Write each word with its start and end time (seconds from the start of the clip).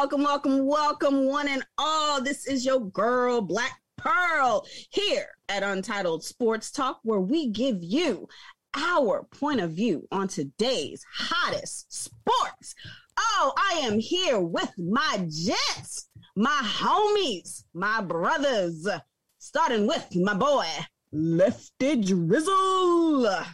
welcome, 0.00 0.22
welcome, 0.22 0.66
welcome, 0.66 1.26
one 1.26 1.46
and 1.46 1.62
all. 1.76 2.22
This 2.22 2.46
is 2.46 2.64
your 2.64 2.80
girl, 2.80 3.42
Black 3.42 3.82
Pearl, 3.98 4.64
here 4.88 5.26
at 5.50 5.62
Untitled 5.62 6.24
Sports 6.24 6.70
Talk, 6.70 7.00
where 7.02 7.20
we 7.20 7.50
give 7.50 7.76
you 7.82 8.26
our 8.72 9.24
point 9.24 9.60
of 9.60 9.72
view 9.72 10.08
on 10.10 10.26
today's 10.26 11.04
hottest 11.14 11.92
sports. 11.92 12.74
Oh, 13.18 13.52
I 13.58 13.80
am 13.82 13.98
here 13.98 14.40
with 14.40 14.72
my 14.78 15.28
jets, 15.28 16.08
my 16.34 16.62
homies, 16.64 17.64
my 17.74 18.00
brothers, 18.00 18.88
starting 19.36 19.86
with 19.86 20.16
my 20.16 20.32
boy, 20.32 20.64
Lefty 21.12 21.96
Drizzle. 21.96 23.44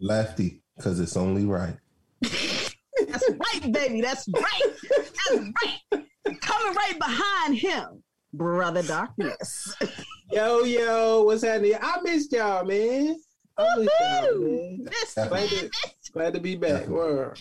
Lefty, 0.00 0.62
because 0.76 1.00
it's 1.00 1.16
only 1.16 1.46
right. 1.46 1.78
That's 3.08 3.30
right, 3.30 3.72
baby. 3.72 4.00
That's 4.00 4.26
right. 4.28 4.62
That's 4.88 5.30
right. 5.32 6.04
Coming 6.40 6.74
right 6.74 6.98
behind 6.98 7.56
him, 7.56 8.02
Brother 8.32 8.82
Darkness. 8.82 9.74
Yo, 10.32 10.64
yo, 10.64 11.22
what's 11.24 11.44
happening? 11.44 11.74
I 11.80 12.00
missed 12.02 12.32
y'all, 12.32 12.64
man. 12.64 13.16
I 13.58 13.76
missed 13.78 13.90
y'all, 14.00 14.40
man. 14.40 14.78
Missed, 14.84 15.14
Glad 15.14 15.30
man, 15.30 15.48
to, 15.48 15.70
glad 16.12 16.34
to 16.34 16.40
be 16.40 16.56
back. 16.56 16.86
Word. 16.88 17.38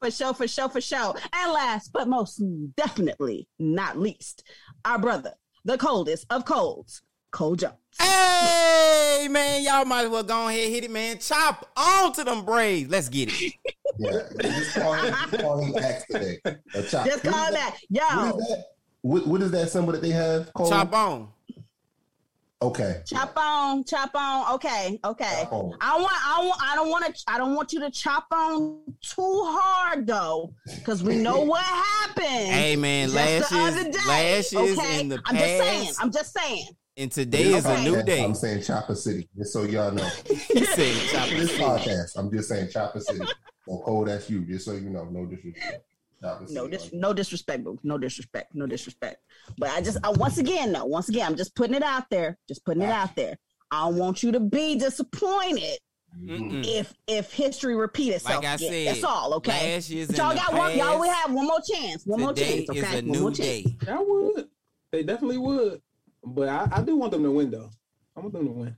For 0.00 0.10
sure, 0.10 0.34
for 0.34 0.46
sure, 0.46 0.68
for 0.68 0.80
sure. 0.80 1.14
And 1.32 1.52
last 1.52 1.92
but 1.92 2.08
most 2.08 2.42
definitely 2.76 3.48
not 3.58 3.98
least, 3.98 4.44
our 4.84 4.98
brother, 4.98 5.32
the 5.64 5.78
coldest 5.78 6.26
of 6.30 6.44
colds, 6.44 7.02
Cole 7.30 7.56
Jones. 7.56 7.74
Hey 8.00 9.28
man, 9.30 9.62
y'all 9.62 9.84
might 9.84 10.04
as 10.04 10.10
well 10.10 10.22
go 10.22 10.48
ahead 10.48 10.70
hit 10.70 10.84
it, 10.84 10.90
man. 10.90 11.18
Chop 11.18 11.68
on 11.76 12.12
to 12.14 12.24
them 12.24 12.44
braids. 12.44 12.90
Let's 12.90 13.08
get 13.08 13.30
it. 13.32 13.54
Yeah, 14.00 14.20
just 14.40 14.74
call 14.74 14.92
him, 14.92 15.12
just 15.12 15.42
call 15.42 15.58
him 15.58 15.74
Axe 15.82 16.04
today. 16.08 16.38
A 16.44 16.82
chop. 16.84 17.04
Just 17.04 17.24
call 17.24 17.48
is 17.48 17.54
that. 17.54 17.76
What 17.88 17.90
Yo, 17.90 18.38
is 18.38 18.48
that? 18.48 18.64
What, 19.00 19.26
what 19.26 19.42
is 19.42 19.50
that 19.50 19.70
symbol 19.70 19.90
that 19.90 20.02
they 20.02 20.10
have? 20.10 20.52
Cole? 20.52 20.68
Chop 20.68 20.94
on. 20.94 21.28
Okay. 22.60 23.02
chop 23.06 23.36
on, 23.36 23.84
chop 23.84 24.10
on. 24.14 24.54
Okay, 24.54 24.98
okay. 25.04 25.44
On. 25.50 25.76
I 25.80 25.96
want, 25.96 26.12
I 26.12 26.44
want, 26.44 26.62
I 26.62 26.74
don't 26.74 26.90
want 26.90 27.06
to, 27.06 27.22
I 27.28 27.38
don't 27.38 27.54
want 27.54 27.72
you 27.72 27.78
to 27.80 27.90
chop 27.90 28.26
on 28.32 28.80
too 29.00 29.42
hard 29.46 30.06
though, 30.06 30.52
because 30.76 31.02
we 31.04 31.16
know 31.16 31.40
what 31.44 31.64
happened. 31.64 32.26
Hey 32.26 32.74
man, 32.74 33.10
just 33.10 33.50
the 33.50 33.56
lashes, 33.56 33.80
other 33.80 33.90
day. 33.90 33.98
lashes 34.08 34.78
okay? 34.78 35.00
in 35.00 35.08
the 35.08 35.20
I'm 35.24 35.36
just 35.36 35.58
saying. 35.58 35.92
I'm 36.00 36.12
just 36.12 36.36
saying. 36.36 36.68
And 36.98 37.10
today 37.12 37.54
is 37.54 37.64
a 37.64 37.82
new 37.82 38.02
day. 38.02 38.22
I'm 38.24 38.34
saying 38.34 38.62
Chopper 38.62 38.94
City, 38.94 39.28
just 39.36 39.52
so 39.52 39.62
y'all 39.62 39.92
know. 39.92 40.04
he 40.26 40.64
said 40.64 40.94
chop 41.12 41.28
this 41.30 41.52
it. 41.54 41.60
podcast, 41.60 42.10
I'm 42.16 42.30
just 42.30 42.48
saying 42.48 42.68
Chopper 42.70 43.00
City. 43.00 43.24
Or 43.66 43.82
Cole, 43.84 44.04
that's 44.04 44.28
you, 44.30 44.40
just 44.44 44.64
so 44.64 44.72
you 44.72 44.90
know. 44.90 45.04
No 45.04 45.26
disrespect. 45.26 45.84
Chopper 46.20 46.46
No, 46.50 46.64
City. 46.64 46.76
dis- 46.76 46.92
no 46.92 47.12
disrespect, 47.12 47.64
boo. 47.64 47.78
No 47.84 47.98
disrespect. 47.98 48.54
No 48.54 48.66
disrespect. 48.66 49.18
But 49.58 49.70
I 49.70 49.80
just, 49.80 49.98
I, 50.02 50.10
once 50.10 50.38
again, 50.38 50.72
though, 50.72 50.84
once 50.86 51.08
again, 51.08 51.26
I'm 51.26 51.36
just 51.36 51.54
putting 51.54 51.74
it 51.76 51.82
out 51.82 52.04
there. 52.10 52.36
Just 52.48 52.64
putting 52.64 52.82
it 52.82 52.90
out 52.90 53.14
there. 53.14 53.36
I 53.70 53.84
don't 53.84 53.96
want 53.96 54.22
you 54.22 54.32
to 54.32 54.40
be 54.40 54.76
disappointed 54.76 55.78
Mm-mm. 56.18 56.64
if 56.66 56.94
if 57.06 57.30
history 57.32 57.76
repeat 57.76 58.14
itself. 58.14 58.42
Like 58.42 58.46
I 58.50 58.54
again. 58.54 58.70
said, 58.70 58.86
that's 58.88 59.04
all. 59.04 59.34
Okay. 59.34 59.74
Last 59.74 59.90
year's 59.90 60.06
But 60.08 60.14
in 60.16 60.20
y'all 60.24 60.30
the 60.30 60.36
got 60.40 60.52
one. 60.54 60.76
Y'all 60.76 60.86
past, 60.86 60.98
will 61.00 61.10
have 61.12 61.32
one 61.32 61.46
more 61.46 61.60
chance. 61.70 62.06
One 62.06 62.20
more 62.20 62.32
Today 62.32 62.64
chance. 62.64 62.78
is 62.78 62.84
Okay. 62.84 62.98
a 62.98 63.02
one 63.02 63.06
more 63.20 63.30
new 63.30 63.36
chance. 63.36 63.64
day. 63.64 63.76
I 63.92 63.98
would. 64.02 64.48
They 64.90 65.02
definitely 65.02 65.36
would. 65.38 65.82
But 66.34 66.48
I, 66.48 66.68
I 66.72 66.82
do 66.82 66.96
want 66.96 67.12
them 67.12 67.22
to 67.24 67.30
win, 67.30 67.50
though. 67.50 67.70
I 68.16 68.20
want 68.20 68.32
them 68.32 68.46
to 68.46 68.52
win. 68.52 68.76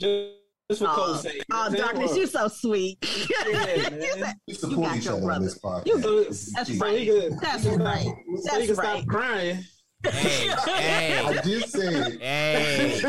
Just, 0.00 0.30
just 0.70 0.80
for 0.82 0.88
Oh, 0.88 0.94
Cole's 0.94 1.22
sake. 1.22 1.42
Oh, 1.52 1.70
darkness, 1.74 2.16
you 2.16 2.26
so 2.26 2.48
sweet. 2.48 2.98
Yeah, 3.48 3.90
man. 3.90 4.34
You 4.46 4.54
support 4.54 4.88
got 4.88 4.96
each 4.98 5.04
your 5.04 5.14
other 5.14 5.22
brother. 5.22 5.36
on 5.40 5.44
this 5.44 5.58
podcast. 5.58 5.86
You- 5.86 6.00
So, 6.02 6.24
That's 6.24 6.78
so 6.78 6.84
right. 6.84 7.06
could, 7.08 7.38
That's 7.40 7.62
so 7.64 7.76
right. 7.76 8.02
Stop, 8.02 8.16
so 8.36 8.50
That's 8.56 8.64
he 8.66 8.72
right. 8.72 8.98
stop 8.98 9.06
crying. 9.06 9.64
Hey, 10.02 10.48
hey, 10.66 11.18
I 11.18 11.42
just 11.42 11.72
said, 11.72 12.18
hey, 12.22 13.02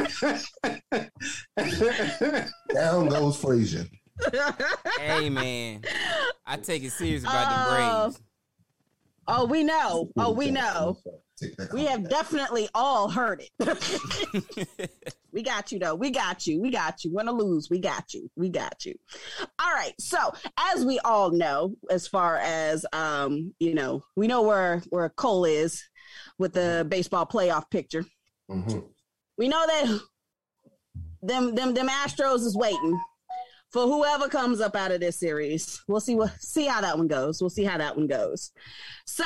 down 2.73 3.07
goes 3.07 3.37
Frazier. 3.37 3.85
hey, 4.99 5.29
man. 5.29 5.81
I 6.45 6.57
take 6.57 6.83
it 6.83 6.91
serious 6.91 7.23
about 7.23 7.47
Oh, 7.47 7.69
the 7.69 7.75
Braves. 8.11 8.21
oh, 9.27 9.45
we 9.45 9.63
know. 9.63 10.09
Oh, 10.17 10.31
we 10.31 10.51
know. 10.51 10.97
We 11.73 11.85
have 11.85 12.09
definitely 12.09 12.69
all 12.73 13.09
heard 13.09 13.43
it. 13.59 14.89
we 15.31 15.41
got 15.41 15.71
you 15.71 15.79
though. 15.79 15.95
We 15.95 16.11
got 16.11 16.45
you. 16.47 16.61
We 16.61 16.71
got 16.71 17.03
you. 17.03 17.13
Win 17.13 17.29
or 17.29 17.33
lose, 17.33 17.69
we 17.69 17.79
got 17.79 18.13
you. 18.13 18.29
We 18.35 18.49
got 18.49 18.85
you. 18.85 18.95
All 19.59 19.71
right. 19.73 19.93
So 19.99 20.17
as 20.57 20.85
we 20.85 20.99
all 20.99 21.31
know, 21.31 21.75
as 21.89 22.07
far 22.07 22.37
as 22.37 22.85
um, 22.93 23.53
you 23.59 23.73
know, 23.73 24.03
we 24.15 24.27
know 24.27 24.41
where 24.41 24.81
where 24.89 25.09
Cole 25.09 25.45
is 25.45 25.83
with 26.37 26.53
the 26.53 26.85
baseball 26.89 27.25
playoff 27.25 27.69
picture. 27.69 28.05
Mhm. 28.49 28.85
We 29.37 29.47
know 29.47 29.65
that 29.65 29.99
them 31.21 31.55
them 31.55 31.73
them 31.73 31.87
Astros 31.87 32.45
is 32.45 32.55
waiting 32.55 32.99
for 33.71 33.83
whoever 33.83 34.27
comes 34.27 34.59
up 34.59 34.75
out 34.75 34.91
of 34.91 34.99
this 34.99 35.19
series. 35.19 35.81
We'll 35.87 36.01
see 36.01 36.15
what 36.15 36.33
see 36.41 36.65
how 36.65 36.81
that 36.81 36.97
one 36.97 37.07
goes. 37.07 37.41
We'll 37.41 37.49
see 37.49 37.63
how 37.63 37.77
that 37.77 37.95
one 37.95 38.07
goes. 38.07 38.51
So 39.05 39.23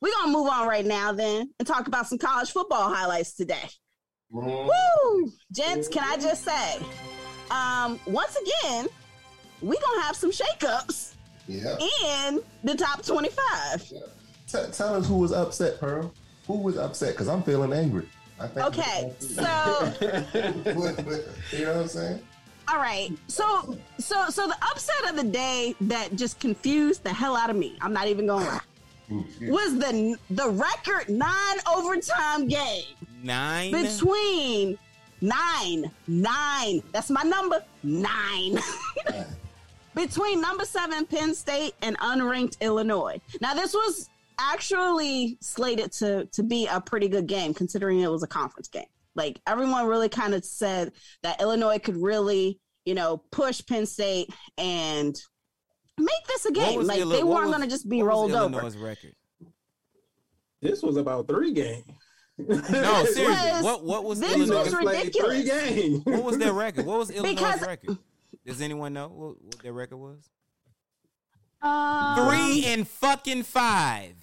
we're 0.00 0.12
gonna 0.12 0.32
move 0.32 0.48
on 0.48 0.66
right 0.66 0.84
now 0.86 1.12
then 1.12 1.50
and 1.58 1.66
talk 1.68 1.86
about 1.86 2.06
some 2.06 2.18
college 2.18 2.50
football 2.50 2.92
highlights 2.92 3.34
today. 3.34 3.68
Mhm. 4.32 4.68
Woo! 4.68 5.32
Gents, 5.52 5.88
can 5.88 6.04
I 6.04 6.16
just 6.16 6.44
say, 6.44 6.78
um, 7.50 7.98
once 8.06 8.36
again, 8.36 8.88
we 9.60 9.76
gonna 9.78 10.02
have 10.02 10.16
some 10.16 10.30
shakeups 10.30 11.12
Yeah. 11.46 11.76
in 12.28 12.40
the 12.64 12.74
top 12.76 13.02
25. 13.04 13.88
T- 13.88 13.96
tell 14.72 14.94
us 14.96 15.06
who 15.06 15.16
was 15.18 15.32
upset, 15.32 15.78
Pearl. 15.80 16.12
Who 16.46 16.54
was 16.58 16.76
upset? 16.76 17.12
Because 17.14 17.28
I'm 17.28 17.42
feeling 17.42 17.72
angry. 17.72 18.08
I 18.38 18.46
think 18.48 18.66
Okay, 18.68 19.14
so 19.18 19.92
you 21.52 21.64
know 21.64 21.72
what 21.74 21.76
I'm 21.82 21.88
saying? 21.88 22.22
all 22.68 22.78
right. 22.78 23.10
So 23.28 23.76
so 23.98 24.30
so 24.30 24.46
the 24.48 24.56
upset 24.62 25.10
of 25.10 25.16
the 25.16 25.24
day 25.30 25.74
that 25.82 26.16
just 26.16 26.40
confused 26.40 27.02
the 27.04 27.12
hell 27.12 27.36
out 27.36 27.50
of 27.50 27.56
me. 27.56 27.76
I'm 27.82 27.92
not 27.92 28.06
even 28.08 28.26
gonna 28.26 28.44
lie. 28.46 28.60
Yeah. 29.10 29.50
Was 29.50 29.76
the 29.78 30.16
the 30.30 30.48
record 30.50 31.08
nine 31.08 31.56
overtime 31.74 32.46
game 32.46 32.84
Nine. 33.22 33.72
between 33.72 34.78
nine 35.20 35.90
nine. 36.06 36.82
That's 36.92 37.10
my 37.10 37.22
number 37.22 37.62
nine. 37.82 38.58
between 39.94 40.40
number 40.40 40.64
seven 40.64 41.04
Penn 41.06 41.34
State 41.34 41.74
and 41.82 41.98
unranked 41.98 42.60
Illinois. 42.60 43.20
Now 43.40 43.54
this 43.54 43.74
was 43.74 44.08
actually 44.38 45.36
slated 45.40 45.92
to 45.92 46.26
to 46.26 46.42
be 46.42 46.66
a 46.66 46.80
pretty 46.80 47.08
good 47.08 47.26
game 47.26 47.52
considering 47.52 48.00
it 48.00 48.10
was 48.10 48.22
a 48.22 48.28
conference 48.28 48.68
game. 48.68 48.86
Like 49.14 49.40
everyone 49.46 49.86
really 49.86 50.08
kind 50.08 50.34
of 50.34 50.44
said 50.44 50.92
that 51.22 51.40
Illinois 51.40 51.78
could 51.78 51.96
really, 51.96 52.60
you 52.84 52.94
know, 52.94 53.22
push 53.32 53.60
Penn 53.66 53.86
State 53.86 54.30
and 54.56 55.20
make 56.00 56.26
this 56.28 56.46
a 56.46 56.52
game. 56.52 56.82
Like 56.82 57.00
Illi- 57.00 57.16
they 57.16 57.22
weren't 57.22 57.46
was- 57.48 57.56
going 57.56 57.68
to 57.68 57.72
just 57.72 57.88
be 57.88 58.02
what 58.02 58.06
was 58.06 58.32
rolled 58.32 58.54
over. 58.54 58.78
Record? 58.84 59.14
this 60.62 60.82
was 60.82 60.96
about 60.96 61.26
three 61.28 61.52
games. 61.52 61.84
No, 62.38 62.54
seriously. 63.04 63.24
was- 63.24 63.62
What 63.64 63.84
what 63.84 64.04
was 64.04 64.20
this 64.20 64.34
Illinois? 64.34 64.64
was 64.64 64.74
ridiculous. 64.74 65.34
Three 65.34 65.44
games. 65.44 66.04
What 66.04 66.22
was 66.24 66.38
their 66.38 66.52
record? 66.52 66.86
What 66.86 66.98
was 66.98 67.10
Illinois' 67.10 67.34
Because- 67.34 67.60
record? 67.62 67.98
Does 68.46 68.60
anyone 68.62 68.92
know 68.94 69.08
what, 69.08 69.42
what 69.42 69.58
their 69.62 69.72
record 69.72 69.98
was? 69.98 70.28
Um, 71.62 72.28
Three 72.28 72.64
and 72.66 72.88
fucking 72.88 73.42
five. 73.42 74.14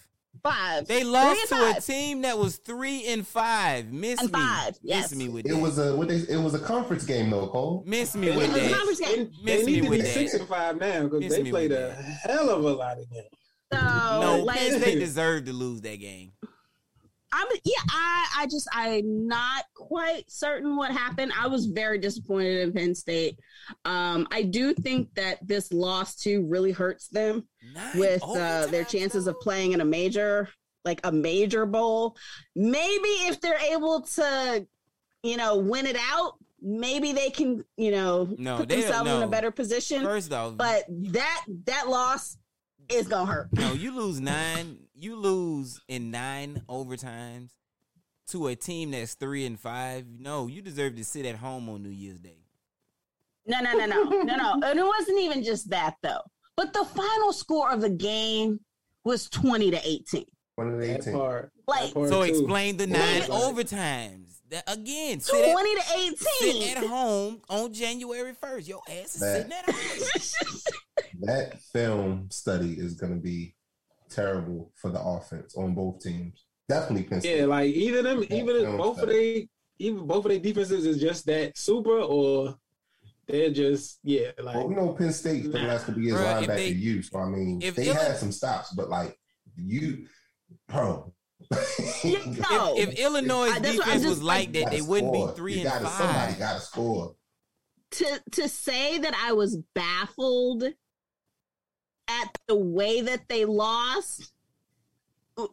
Five. 0.44 0.88
They 0.88 1.04
lost 1.04 1.52
and 1.52 1.74
to 1.74 1.78
a 1.78 1.82
team 1.82 2.22
that 2.22 2.38
was 2.38 2.58
three 2.58 3.06
and 3.08 3.26
five. 3.28 3.92
Miss 3.92 4.20
And 4.20 4.32
me. 4.32 4.40
five, 4.40 4.78
yes. 4.82 5.12
Miss 5.12 5.18
me 5.20 5.30
with 5.30 5.46
It 5.46 5.50
that. 5.50 5.58
was 5.58 5.78
a 5.80 5.96
what 5.96 6.08
they, 6.08 6.16
it 6.18 6.38
was 6.42 6.54
a 6.54 6.60
conference 6.60 7.04
game 7.06 7.30
though, 7.30 7.48
Cole. 7.48 7.84
Miss 7.86 8.16
me 8.16 8.30
They 8.30 8.36
with 8.38 8.46
It 8.50 8.54
was 8.54 8.62
that. 8.62 8.72
conference 8.78 9.00
game. 9.00 9.32
They, 9.44 9.56
Miss 9.56 9.60
they 9.62 9.66
me 9.66 9.72
need 9.74 9.84
to 9.84 9.90
with 9.90 10.00
be 10.00 10.04
that. 10.06 10.14
six 10.14 10.34
and 10.34 10.48
five 10.48 10.80
now 10.80 11.08
because 11.08 11.36
they 11.36 11.44
me 11.44 11.52
played 11.52 11.72
a 11.72 11.94
hell 12.24 12.50
of 12.50 12.64
a 12.64 12.70
lot 12.74 12.98
of 13.00 13.10
games. 13.12 13.28
So, 13.74 13.80
No, 13.82 14.44
like, 14.46 14.58
Penn 14.60 14.80
State 14.82 15.00
deserved 15.00 15.46
to 15.48 15.54
lose 15.54 15.82
that 15.82 16.00
game. 16.00 16.32
I'm 17.32 17.48
yeah, 17.66 17.74
I 17.90 18.28
I 18.40 18.46
just 18.46 18.68
I'm 18.72 19.28
not 19.28 19.66
quite 19.76 20.24
certain 20.32 20.78
what 20.78 20.92
happened. 20.92 21.34
I 21.38 21.48
was 21.48 21.66
very 21.66 21.98
disappointed 21.98 22.62
in 22.62 22.74
Penn 22.74 22.96
State. 22.96 23.38
Um, 23.86 24.28
I 24.32 24.44
do 24.44 24.74
think 24.74 25.14
that 25.16 25.46
this 25.46 25.74
loss 25.74 26.16
too 26.16 26.46
really 26.48 26.72
hurts 26.72 27.10
them 27.10 27.48
Nine 27.74 27.98
with 28.00 28.24
uh, 28.24 28.68
their 28.68 28.86
chances 28.86 29.28
of 29.28 29.40
playing 29.42 29.74
in 29.74 29.82
a 29.82 29.86
major, 29.86 30.48
like 30.86 31.02
a 31.04 31.12
major 31.12 31.66
bowl. 31.66 32.16
Maybe 32.56 33.10
if 33.28 33.42
they're 33.42 33.60
able 33.74 34.02
to, 34.02 34.66
you 35.24 35.36
know, 35.36 35.58
win 35.58 35.86
it 35.86 35.98
out, 36.00 36.36
maybe 36.62 37.12
they 37.12 37.30
can, 37.30 37.66
you 37.76 37.92
know, 37.92 38.34
No, 38.38 38.58
put 38.58 38.70
themselves 38.70 39.12
in 39.12 39.22
a 39.22 39.28
better 39.28 39.52
position. 39.52 40.02
First 40.04 40.32
off, 40.32 40.56
But 40.56 40.86
that 40.88 41.44
that 41.66 41.90
loss 41.90 42.38
is 42.90 43.10
gonna 43.10 43.30
hurt. 43.30 43.50
no, 43.52 43.74
you 43.74 43.92
lose 43.92 44.22
nine. 44.22 44.78
You 45.00 45.16
lose 45.16 45.80
in 45.88 46.10
nine 46.12 46.64
overtimes 46.68 47.52
to 48.30 48.48
a 48.48 48.56
team 48.56 48.92
that's 48.92 49.14
three 49.14 49.46
and 49.46 49.60
five. 49.60 50.06
No, 50.20 50.48
you 50.48 50.62
deserve 50.62 50.96
to 50.96 51.04
sit 51.04 51.26
at 51.26 51.36
home 51.36 51.70
on 51.70 51.84
New 51.84 51.90
Year's 51.90 52.20
Day. 52.20 52.40
No, 53.46 53.60
no, 53.62 53.74
no, 53.74 53.86
no, 53.86 54.04
no, 54.04 54.36
no. 54.36 54.54
And 54.64 54.80
it 54.80 54.84
wasn't 54.86 55.20
even 55.22 55.44
just 55.44 55.70
that 55.70 55.96
though. 56.02 56.22
But 56.56 56.74
the 56.74 56.84
final 56.86 57.32
score 57.32 57.72
of 57.72 57.82
the 57.82 57.90
game 57.90 58.60
was 59.06 59.30
20 59.30 59.72
to 59.72 59.80
18. 59.88 60.26
One 60.56 60.80
That 60.80 61.02
18. 61.02 61.14
part. 61.14 61.52
Like, 61.68 61.94
part 61.94 62.10
So 62.10 62.26
too. 62.26 62.30
explain 62.32 62.78
the 62.78 62.88
nine 62.88 63.22
Right. 63.22 63.30
overtimes. 63.30 64.24
That, 64.50 64.64
again, 64.68 65.20
sit 65.20 65.46
at, 65.46 65.52
20 65.52 65.76
to 65.76 65.82
sit 65.82 66.56
18. 66.56 66.78
at 66.78 66.84
home 66.86 67.42
on 67.50 67.72
January 67.74 68.34
first. 68.34 68.68
Your 68.68 68.82
ass 68.90 69.16
is 69.16 69.22
Man. 69.22 69.36
sitting 69.36 69.52
at 69.54 69.70
home. 69.70 70.62
That 71.22 71.62
film 71.74 72.30
study 72.32 72.74
is 72.74 72.94
going 72.96 73.14
to 73.14 73.20
be 73.20 73.54
terrible 74.10 74.72
for 74.76 74.90
the 74.90 75.02
offense 75.02 75.56
on 75.56 75.74
both 75.76 76.02
teams. 76.02 76.46
Definitely 76.70 77.04
Penn 77.04 77.22
State. 77.22 77.40
Yeah, 77.40 77.46
like 77.46 77.74
either 77.74 78.02
them, 78.02 78.24
Yeah, 78.30 78.38
even 78.38 78.56
film 78.62 78.78
both 78.78 79.00
of 79.02 79.10
they, 79.10 79.48
even 79.80 80.06
both 80.08 80.26
of 80.26 80.32
their 80.32 80.40
defenses 80.40 80.86
is 80.86 81.00
just 81.00 81.26
that 81.28 81.58
super, 81.58 82.00
or 82.00 82.56
they're 83.28 83.52
just 83.52 84.00
yeah, 84.04 84.32
like 84.42 84.56
Well, 84.56 84.68
we 84.68 84.76
know 84.76 84.90
Penn 84.94 85.14
State 85.14 85.44
for 85.44 85.50
the 85.52 85.60
last 85.60 85.86
couple 85.86 86.02
of 86.02 86.04
years 86.06 86.20
Bruh, 86.20 86.42
if 86.44 86.48
linebacker 86.50 86.56
they- 86.56 86.70
you. 86.70 87.02
So 87.02 87.20
I 87.20 87.30
mean, 87.30 87.62
if 87.62 87.76
they 87.76 87.86
Illi- 87.88 87.96
had 87.96 88.18
some 88.18 88.32
stops, 88.32 88.74
but 88.74 88.90
like 88.90 89.18
you, 89.56 90.08
bro. 90.68 91.14
No. 92.04 92.76
If, 92.78 92.90
if 92.90 93.00
Illinois' 93.00 93.50
I- 93.52 93.60
that's 93.60 93.78
defense 93.78 94.04
just- 94.04 94.06
was 94.08 94.24
like 94.24 94.52
that, 94.54 94.72
they 94.72 94.78
Gotta 94.80 94.90
wouldn't 94.90 95.14
be 95.14 95.28
three 95.36 95.54
You 95.54 95.60
and 95.62 95.70
gotta, 95.70 95.88
Somebody 95.88 96.32
five. 96.34 96.40
got 96.40 96.54
to 96.56 96.62
score. 96.62 97.16
to 97.92 98.22
to 98.34 98.50
say 98.50 98.98
that 99.00 99.14
I 99.16 99.34
was 99.34 99.58
baffled 99.76 100.64
at 102.08 102.30
the 102.48 102.56
way 102.56 103.02
that 103.02 103.28
they 103.28 103.46
lost 103.46 104.32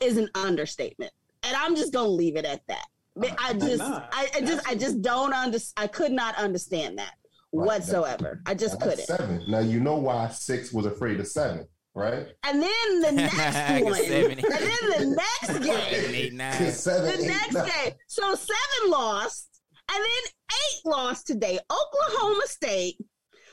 is 0.00 0.16
an 0.16 0.28
understatement. 0.34 1.12
And 1.42 1.56
I'm 1.56 1.76
just 1.76 1.92
gonna 1.92 2.08
leave 2.08 2.36
it 2.36 2.44
at 2.44 2.62
that. 2.68 2.86
But 3.16 3.36
I 3.38 3.52
just 3.54 3.82
I, 3.82 4.28
I 4.34 4.40
just 4.40 4.68
I 4.68 4.74
just 4.74 5.02
don't 5.02 5.32
understand. 5.34 5.84
I 5.84 5.86
could 5.88 6.12
not 6.12 6.34
understand 6.36 6.98
that 6.98 7.14
Right, 7.52 7.66
whatsoever. 7.66 8.40
I 8.46 8.54
just 8.54 8.80
Now, 8.80 8.86
couldn't. 8.86 9.04
Seven. 9.06 9.44
Now 9.46 9.60
you 9.60 9.78
know 9.80 9.96
why 9.96 10.28
six 10.28 10.72
was 10.72 10.86
afraid 10.86 11.20
of 11.20 11.28
seven, 11.28 11.66
right? 11.94 12.26
And 12.44 12.60
then 12.62 13.00
the 13.02 13.12
next 13.12 13.84
one, 13.84 13.94
Seven, 13.94 14.30
and 14.32 14.40
then 14.42 14.90
the 14.90 15.16
next 15.16 15.58
game, 15.64 16.14
eight, 16.14 16.32
nine. 16.32 16.72
Seven, 16.72 17.04
the 17.06 17.22
eight, 17.24 17.28
next 17.28 17.52
nine. 17.54 17.66
game. 17.84 17.92
So 18.08 18.34
seven 18.34 18.90
lost, 18.90 19.60
and 19.92 20.02
then 20.02 20.32
eight 20.50 20.86
lost 20.86 21.26
today. 21.28 21.58
Oklahoma 21.70 22.42
State, 22.46 22.96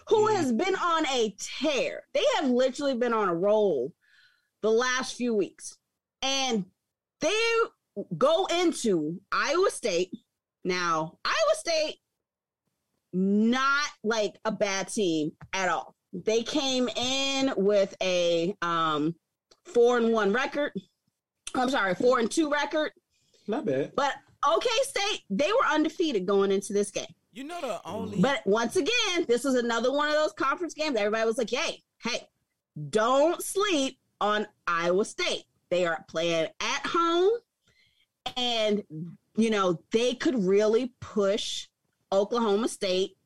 who 0.07 0.27
Mm-hmm. 0.27 0.35
has 0.35 0.51
been 0.51 0.75
on 0.75 1.05
a 1.07 1.35
tear, 1.39 2.03
they 2.13 2.23
have 2.37 2.49
literally 2.49 2.95
been 2.95 3.13
on 3.13 3.29
a 3.29 3.35
roll 3.35 3.93
the 4.61 4.69
last 4.71 5.15
few 5.15 5.33
weeks, 5.33 5.77
and 6.21 6.65
they 7.19 7.33
go 8.17 8.45
into 8.47 9.19
Iowa 9.31 9.69
State. 9.71 10.11
Now, 10.63 11.17
Iowa 11.25 11.55
State, 11.55 11.95
not 13.13 13.89
like 14.03 14.35
a 14.45 14.51
bad 14.51 14.87
team 14.87 15.31
at 15.53 15.69
all. 15.69 15.95
They 16.13 16.43
came 16.43 16.87
in 16.89 17.53
with 17.57 17.95
a 18.01 18.55
um, 18.61 19.15
four 19.65 19.97
and 19.97 20.11
one 20.11 20.31
record. 20.33 20.71
I'm 21.55 21.69
sorry, 21.69 21.95
four 21.95 22.19
and 22.19 22.29
two 22.29 22.49
record. 22.49 22.91
not 23.47 23.65
bad. 23.65 23.93
But 23.95 24.13
OK 24.47 24.69
State, 24.83 25.21
they 25.29 25.51
were 25.51 25.65
undefeated 25.73 26.25
going 26.25 26.51
into 26.51 26.73
this 26.73 26.91
game. 26.91 27.05
You 27.33 27.45
know 27.45 27.61
the 27.61 27.79
only 27.85 28.19
But 28.19 28.45
once 28.45 28.75
again, 28.75 29.25
this 29.27 29.43
was 29.45 29.55
another 29.55 29.91
one 29.91 30.09
of 30.09 30.15
those 30.15 30.33
conference 30.33 30.73
games. 30.73 30.97
Everybody 30.97 31.25
was 31.25 31.37
like, 31.37 31.49
hey, 31.49 31.81
hey, 32.03 32.27
don't 32.89 33.41
sleep 33.41 33.99
on 34.19 34.47
Iowa 34.67 35.05
State. 35.05 35.43
They 35.69 35.85
are 35.85 36.03
playing 36.09 36.49
at 36.59 36.85
home. 36.85 37.31
And, 38.35 38.83
you 39.35 39.49
know, 39.49 39.81
they 39.91 40.13
could 40.13 40.43
really 40.43 40.93
push 40.99 41.67
Oklahoma 42.11 42.67
State, 42.67 43.17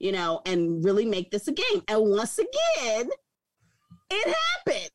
you 0.00 0.10
know, 0.12 0.42
and 0.44 0.84
really 0.84 1.06
make 1.06 1.30
this 1.30 1.46
a 1.46 1.52
game. 1.52 1.82
And 1.86 2.02
once 2.02 2.38
again, 2.38 3.08
it 4.10 4.36
happened. 4.66 4.90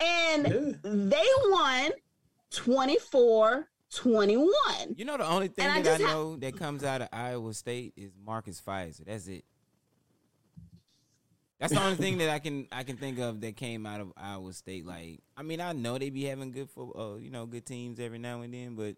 And 0.00 0.78
Yeah. 0.84 0.90
they 0.92 1.26
won 1.46 1.92
24 2.50 3.68
21. 3.96 4.94
You 4.96 5.04
know 5.04 5.16
the 5.16 5.26
only 5.26 5.48
thing 5.48 5.66
And 5.66 5.84
that 5.84 5.94
I 5.94 5.98
just 5.98 6.02
ha- 6.04 6.12
know 6.14 6.36
that 6.36 6.56
comes 6.56 6.84
out 6.84 7.02
of 7.02 7.08
Iowa 7.12 7.52
State 7.54 7.94
is 7.96 8.12
Marcus 8.24 8.60
Fizer. 8.60 9.04
That's 9.04 9.26
it. 9.26 9.44
That's 11.60 11.72
the 11.72 11.82
only 11.82 11.96
thing 11.96 12.18
that 12.18 12.28
I 12.30 12.40
can 12.40 12.66
I 12.72 12.82
can 12.82 12.96
think 12.96 13.18
of 13.18 13.40
that 13.40 13.56
came 13.56 13.86
out 13.86 14.00
of 14.00 14.12
Iowa 14.16 14.52
State. 14.52 14.84
Like, 14.84 15.20
I 15.36 15.42
mean, 15.42 15.60
I 15.60 15.72
know 15.72 15.96
they 15.98 16.10
be 16.10 16.24
having 16.24 16.50
good 16.52 16.68
for 16.68 16.92
uh, 16.96 17.16
you 17.16 17.30
know, 17.30 17.46
good 17.46 17.64
teams 17.64 17.98
every 18.00 18.18
now 18.18 18.42
and 18.42 18.52
then, 18.52 18.74
but 18.74 18.96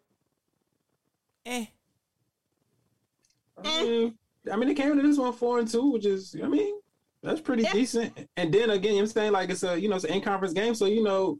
eh. 1.44 1.66
I 3.62 3.82
mean, 3.82 4.18
I 4.52 4.56
mean, 4.56 4.68
they 4.68 4.74
came 4.74 4.90
into 4.92 5.02
this 5.06 5.18
one 5.18 5.32
four 5.32 5.58
and 5.58 5.68
two, 5.68 5.90
which 5.90 6.06
is, 6.06 6.34
I 6.42 6.46
mean, 6.48 6.80
that's 7.22 7.40
pretty 7.40 7.62
Yeah. 7.62 7.72
decent. 7.72 8.28
And 8.36 8.52
then 8.52 8.70
again, 8.70 8.82
you 8.82 8.90
know 8.90 8.94
what 8.96 9.00
I'm 9.02 9.06
saying 9.08 9.32
like 9.32 9.50
it's 9.50 9.62
a, 9.62 9.78
you 9.80 9.88
know, 9.88 9.96
it's 9.96 10.04
an 10.04 10.12
in 10.14 10.20
conference 10.20 10.54
game, 10.54 10.74
so 10.74 10.86
you 10.86 11.02
know, 11.02 11.38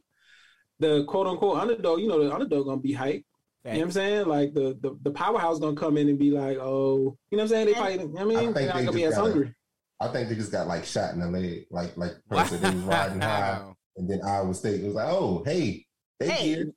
the 0.79 1.05
quote 1.05 1.27
unquote 1.27 1.59
underdog, 1.59 2.01
you 2.01 2.09
know, 2.09 2.23
the 2.23 2.33
underdog 2.33 2.67
gonna 2.67 2.81
be 2.81 2.95
hyped. 2.95 3.25
You 3.67 3.73
know 3.73 3.79
what 3.79 3.85
I'm 3.85 3.91
saying? 3.93 4.27
Like 4.27 4.55
the, 4.55 4.79
the 4.81 4.99
the 5.03 5.11
powerhouse 5.11 5.59
gonna 5.59 5.77
come 5.77 5.97
in 5.97 6.09
and 6.09 6.19
be 6.19 6.31
like, 6.31 6.59
oh, 6.61 7.17
you 7.31 7.37
know 7.37 7.43
what 7.43 7.43
I'm 7.43 7.49
saying? 7.49 7.67
They 7.67 7.73
And- 7.75 7.81
fight. 7.81 8.01
You 8.01 8.07
know 8.07 8.13
what 8.13 8.21
I 8.21 8.23
I 8.23 8.25
mean, 8.27 8.39
think 8.39 8.55
they're 8.55 8.67
not 8.69 8.77
they 8.77 8.85
gonna 8.85 8.97
be 8.97 9.05
as 9.05 9.15
hungry. 9.17 9.55
I 10.01 10.09
think 10.09 10.29
they 10.29 10.35
just 10.35 10.53
got 10.53 10.67
like 10.69 10.85
shot 10.85 11.15
in 11.15 11.21
the 11.21 11.27
leg, 11.29 11.67
like 11.71 11.97
like 11.97 12.13
person 12.31 12.61
they 12.63 12.71
was 12.71 12.85
riding 12.85 13.21
high, 13.21 13.63
and 13.97 14.09
then 14.09 14.21
Iowa 14.25 14.55
State 14.55 14.83
was 14.85 14.95
like, 14.95 15.09
oh 15.09 15.43
hey, 15.45 15.85
they 16.21 16.29
Hey, 16.29 16.47
here. 16.49 16.73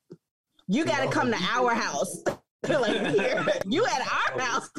You 0.67 0.85
got 0.85 0.99
to 0.99 1.05
know, 1.05 1.11
come 1.11 1.31
to 1.31 1.37
our 1.37 1.73
house. 1.73 2.23
like 2.67 3.15
here, 3.15 3.45
you 3.65 3.85
at 3.85 4.01
our 4.01 4.39
house. 4.39 4.69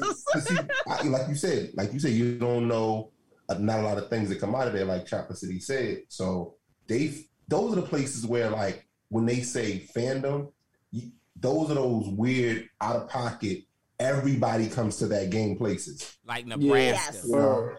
See, 0.40 0.56
I, 0.86 1.02
like 1.04 1.28
you 1.28 1.34
said, 1.34 1.70
like 1.74 1.92
you 1.92 1.98
said, 1.98 2.12
you 2.12 2.38
don't 2.38 2.68
know 2.68 3.10
uh, 3.48 3.54
not 3.58 3.80
a 3.80 3.82
lot 3.82 3.98
of 3.98 4.08
things 4.08 4.28
that 4.28 4.38
come 4.40 4.54
out 4.54 4.68
of 4.68 4.72
there, 4.72 4.84
like 4.84 5.06
Chopper 5.06 5.34
City 5.34 5.58
said. 5.58 6.02
So 6.08 6.54
they, 6.86 7.12
those 7.48 7.72
are 7.72 7.80
the 7.80 7.86
places 7.86 8.24
where, 8.26 8.48
like, 8.50 8.86
when 9.08 9.26
they 9.26 9.40
say 9.40 9.88
fandom, 9.96 10.52
you, 10.92 11.10
those 11.40 11.70
are 11.70 11.74
those 11.74 12.06
weird 12.08 12.68
out 12.80 12.96
of 12.96 13.08
pocket. 13.08 13.64
Everybody 13.98 14.68
comes 14.68 14.96
to 14.98 15.06
that 15.08 15.30
game 15.30 15.56
places. 15.56 16.16
Like 16.26 16.46
Nebraska. 16.46 16.68
Yes. 17.14 17.24
You 17.26 17.32
know, 17.36 17.76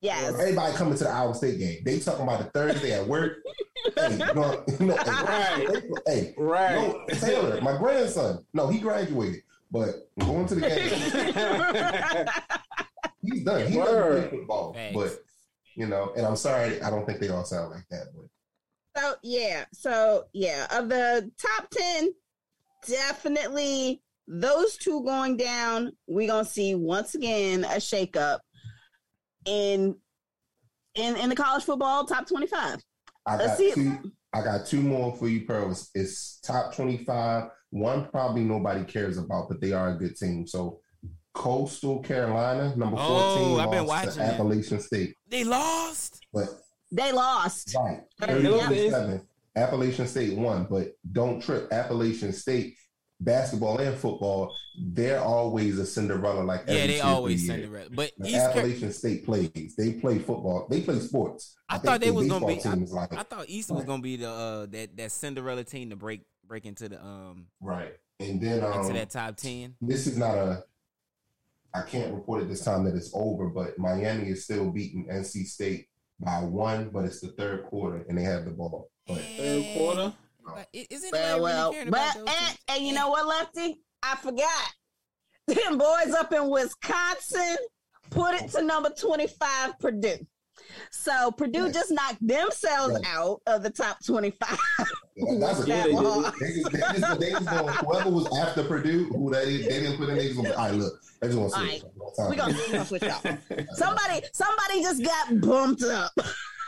yes. 0.00 0.32
everybody 0.32 0.74
coming 0.76 0.96
to 0.98 1.04
the 1.04 1.10
Iowa 1.10 1.34
State 1.34 1.58
game. 1.58 1.78
They 1.84 1.98
talking 2.00 2.22
about 2.24 2.38
the 2.40 2.50
Thursday 2.50 2.92
at 2.92 3.06
work. 3.06 3.38
hey, 3.96 4.12
you 4.12 4.18
know, 4.18 4.64
you 4.80 4.86
hey, 4.88 4.96
Right. 5.76 5.94
hey, 6.06 6.34
Right. 6.36 6.74
no, 6.76 7.04
Taylor, 7.14 7.60
my 7.60 7.76
grandson. 7.78 8.44
No, 8.52 8.66
he 8.68 8.78
graduated, 8.80 9.42
but 9.70 10.08
going 10.18 10.46
to 10.48 10.54
the 10.56 10.60
game. 10.62 12.26
He's 13.22 13.44
done. 13.44 13.66
He 13.70 13.76
doesn't 13.76 14.30
play 14.30 14.38
football, 14.38 14.72
Thanks. 14.72 14.96
but 14.96 15.18
you 15.74 15.86
know. 15.86 16.12
And 16.16 16.26
I'm 16.26 16.36
sorry, 16.36 16.80
I 16.82 16.90
don't 16.90 17.04
think 17.06 17.20
they 17.20 17.28
all 17.28 17.44
sound 17.44 17.70
like 17.70 17.86
that. 17.90 18.06
But 18.14 19.00
So 19.00 19.14
yeah, 19.22 19.64
so 19.72 20.24
yeah, 20.32 20.66
of 20.70 20.88
the 20.88 21.30
top 21.40 21.68
ten, 21.70 22.14
definitely 22.86 24.02
those 24.26 24.76
two 24.76 25.02
going 25.04 25.36
down. 25.36 25.92
We 26.08 26.26
gonna 26.26 26.44
see 26.44 26.74
once 26.74 27.14
again 27.14 27.64
a 27.64 27.76
shakeup 27.76 28.38
in 29.44 29.96
in 30.94 31.16
in 31.16 31.28
the 31.30 31.36
college 31.36 31.64
football 31.64 32.04
top 32.04 32.26
twenty 32.26 32.46
five. 32.46 32.80
I 33.26 33.36
Let's 33.36 33.48
got 33.50 33.58
see. 33.58 33.74
two. 33.74 34.12
I 34.32 34.42
got 34.44 34.64
two 34.66 34.80
more 34.80 35.14
for 35.16 35.28
you, 35.28 35.44
Pearl. 35.44 35.72
It's, 35.72 35.90
it's 35.92 36.38
top 36.44 36.72
25. 36.72 37.50
One 37.70 38.08
probably 38.10 38.42
nobody 38.44 38.84
cares 38.84 39.18
about, 39.18 39.48
but 39.48 39.60
they 39.60 39.72
are 39.72 39.88
a 39.90 39.98
good 39.98 40.14
team. 40.16 40.46
So 40.46 40.78
Coastal 41.34 41.98
Carolina, 41.98 42.68
number 42.76 42.96
14, 42.96 43.02
Oh, 43.08 43.58
I've 43.58 43.72
been 43.72 43.86
lost 43.86 44.06
watching 44.06 44.12
to 44.12 44.18
that. 44.20 44.34
Appalachian 44.34 44.80
State. 44.80 45.16
They 45.28 45.42
lost. 45.42 46.24
But 46.32 46.46
They 46.92 47.10
lost. 47.10 47.74
right, 47.76 48.02
Yeah. 48.20 49.18
37. 49.54 49.56
Appalachian 49.56 50.06
State 50.06 50.38
won, 50.38 50.66
but 50.70 50.92
don't 51.12 51.42
trip. 51.42 51.72
Appalachian 51.72 52.32
State 52.32 52.76
basketball 53.20 53.78
and 53.78 53.96
football, 53.96 54.54
they're 54.78 55.20
always 55.20 55.78
a 55.78 55.86
Cinderella. 55.86 56.42
Like 56.42 56.62
Yeah, 56.66 56.86
they 56.86 57.00
always 57.00 57.46
years. 57.46 57.60
Cinderella. 57.60 57.90
But 57.90 58.12
East 58.24 58.36
Car- 58.36 58.48
Appalachian 58.50 58.92
State 58.92 59.24
plays. 59.24 59.74
They 59.76 59.92
play 59.94 60.18
football. 60.18 60.66
They 60.70 60.80
play 60.80 60.98
sports. 61.00 61.56
I 61.68 61.74
think 61.74 61.84
thought 61.84 62.00
they 62.00 62.10
was 62.10 62.28
gonna 62.28 62.46
be. 62.46 62.54
is 62.54 62.92
like 62.92 63.12
I 63.12 63.22
thought 63.22 63.48
East 63.48 63.70
was 63.70 63.84
gonna 63.84 64.02
be 64.02 64.16
the 64.16 64.30
uh 64.30 64.66
that 64.66 64.96
that 64.96 65.12
Cinderella 65.12 65.64
team 65.64 65.90
to 65.90 65.96
break 65.96 66.22
break 66.46 66.66
into 66.66 66.88
the 66.88 67.02
um 67.02 67.46
right. 67.60 67.92
And 68.18 68.40
then 68.40 68.62
um, 68.64 68.80
into 68.80 68.92
that 68.94 69.10
top 69.10 69.36
ten. 69.36 69.74
this 69.80 70.06
is 70.06 70.16
not 70.16 70.36
a. 70.36 70.64
I 71.72 71.82
can't 71.82 72.12
report 72.12 72.42
at 72.42 72.48
this 72.48 72.64
time 72.64 72.82
that 72.84 72.96
it's 72.96 73.12
over, 73.14 73.48
but 73.48 73.78
Miami 73.78 74.28
is 74.28 74.42
still 74.42 74.70
beating 74.70 75.06
NC 75.06 75.46
State 75.46 75.86
by 76.18 76.40
one, 76.40 76.90
but 76.90 77.04
it's 77.04 77.20
the 77.20 77.28
third 77.28 77.64
quarter 77.66 78.04
and 78.08 78.18
they 78.18 78.24
have 78.24 78.44
the 78.44 78.50
ball. 78.50 78.90
But 79.14 79.22
Third 79.36 79.64
quarter. 79.76 80.12
But 80.44 80.68
oh. 80.74 80.80
Isn't 80.90 81.12
Well, 81.12 81.42
well, 81.42 81.42
well, 81.42 81.72
really 81.72 81.90
but 81.90 82.00
about 82.00 82.14
those 82.14 82.28
eh, 82.28 82.32
and, 82.48 82.58
and 82.78 82.86
you 82.86 82.94
know 82.94 83.08
what, 83.10 83.26
Lefty? 83.26 83.80
I 84.02 84.16
forgot. 84.16 84.72
Them 85.46 85.78
boys 85.78 86.14
up 86.14 86.32
in 86.32 86.48
Wisconsin 86.48 87.56
put 88.10 88.34
it 88.34 88.50
to 88.52 88.62
number 88.62 88.90
25, 88.90 89.78
Purdue. 89.78 90.16
So 90.90 91.30
Purdue 91.32 91.64
Yes. 91.66 91.74
just 91.74 91.90
knocked 91.90 92.26
themselves 92.26 92.98
Yes. 93.02 93.12
out 93.14 93.40
of 93.46 93.62
the 93.62 93.70
top 93.70 94.04
25. 94.04 94.58
yeah, 95.16 95.34
that's 95.38 95.60
a 95.64 95.66
Yeah, 95.68 95.84
they 95.84 95.92
good 95.92 96.24
did. 96.24 96.32
They 96.40 96.78
they 96.78 96.98
just, 97.00 97.20
they 97.20 97.30
just 97.30 97.44
gonna, 97.46 97.72
whoever 97.72 98.10
was 98.10 98.38
after 98.38 98.64
Purdue, 98.64 99.06
who 99.06 99.30
they, 99.32 99.56
they 99.58 99.68
didn't 99.80 99.96
put 99.96 100.08
in, 100.10 100.16
they 100.16 100.24
just 100.28 100.36
gonna 100.36 100.48
be, 100.50 100.54
all 100.54 100.66
right, 100.68 100.74
look, 100.74 100.92
they 101.20 101.28
just 101.28 101.38
gonna 101.38 101.52
All 101.52 101.68
switch. 101.68 101.82
We're 102.18 102.36
gonna, 102.36 102.52
we 102.54 102.72
gonna 102.72 102.84
switch 102.84 103.02
up. 103.04 103.22
Somebody, 103.74 104.22
somebody 104.32 104.82
just 104.82 105.02
got 105.04 105.40
bumped 105.40 105.82
up. 105.84 106.12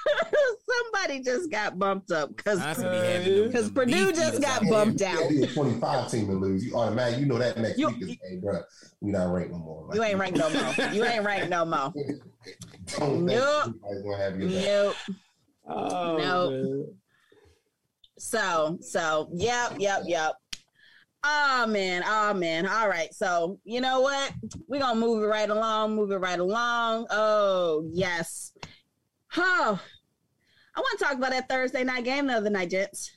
somebody 0.69 1.21
just 1.21 1.51
got 1.51 1.79
bumped 1.79 2.11
up 2.11 2.35
because 2.37 2.59
be 2.77 3.45
because 3.47 3.67
them 3.67 3.75
Purdue 3.75 4.07
beef 4.07 4.15
just 4.17 4.41
got 4.43 4.63
bumped. 4.69 5.01
Yeah, 5.01 5.15
out. 5.15 5.29
be 5.29 5.43
a 5.43 5.47
25 5.47 6.11
team 6.11 6.27
to 6.29 6.33
lose. 6.35 6.65
You 6.65 6.75
automatic, 6.77 7.19
you 7.21 7.27
know 7.27 7.39
that 7.39 7.57
next 7.59 7.79
You- 7.79 7.89
week 7.89 8.03
is, 8.03 8.17
hey, 8.29 8.37
bro, 8.37 8.61
we 9.01 9.11
not 9.13 9.33
ranked 9.33 9.53
no 9.53 9.59
more. 9.59 9.87
Like, 9.89 9.97
You 9.97 10.03
ain't 10.05 10.19
ranked 10.19 10.39
no 10.39 10.51
more. 10.51 10.87
You 10.93 11.05
ain't 11.05 11.25
ranked 11.25 11.49
no 11.51 11.65
more. 11.65 11.93
Don't 12.99 13.25
Nope. 13.27 13.65
think 13.65 14.05
gonna 14.05 14.17
have 14.17 14.39
your. 14.39 14.49
Nope. 14.49 14.95
Oh, 15.69 16.17
No. 16.19 16.51
man. 16.51 16.87
So, 18.19 18.79
so, 18.81 19.29
yep, 19.33 19.75
yep, 19.79 20.03
yep. 20.07 20.33
Oh 21.25 21.67
man, 21.69 22.03
oh 22.05 22.35
man. 22.35 22.67
All 22.67 22.89
right. 22.89 23.13
So, 23.15 23.61
you 23.65 23.81
know 23.81 24.01
what? 24.01 24.33
We're 24.67 24.81
gonna 24.81 24.99
move 24.99 25.23
it 25.23 25.27
right 25.27 25.49
along, 25.49 25.95
move 25.95 26.11
it 26.11 26.17
right 26.17 26.39
along. 26.41 27.07
Oh, 27.11 27.89
yes. 27.93 28.53
Oh, 29.37 29.81
I 30.75 30.81
want 30.81 30.99
to 30.99 31.05
talk 31.05 31.15
about 31.15 31.31
that 31.31 31.49
Thursday 31.49 31.85
night 31.85 32.05
game 32.05 32.27
the 32.27 32.35
other 32.35 32.51
night, 32.51 32.71
gents. 32.71 33.13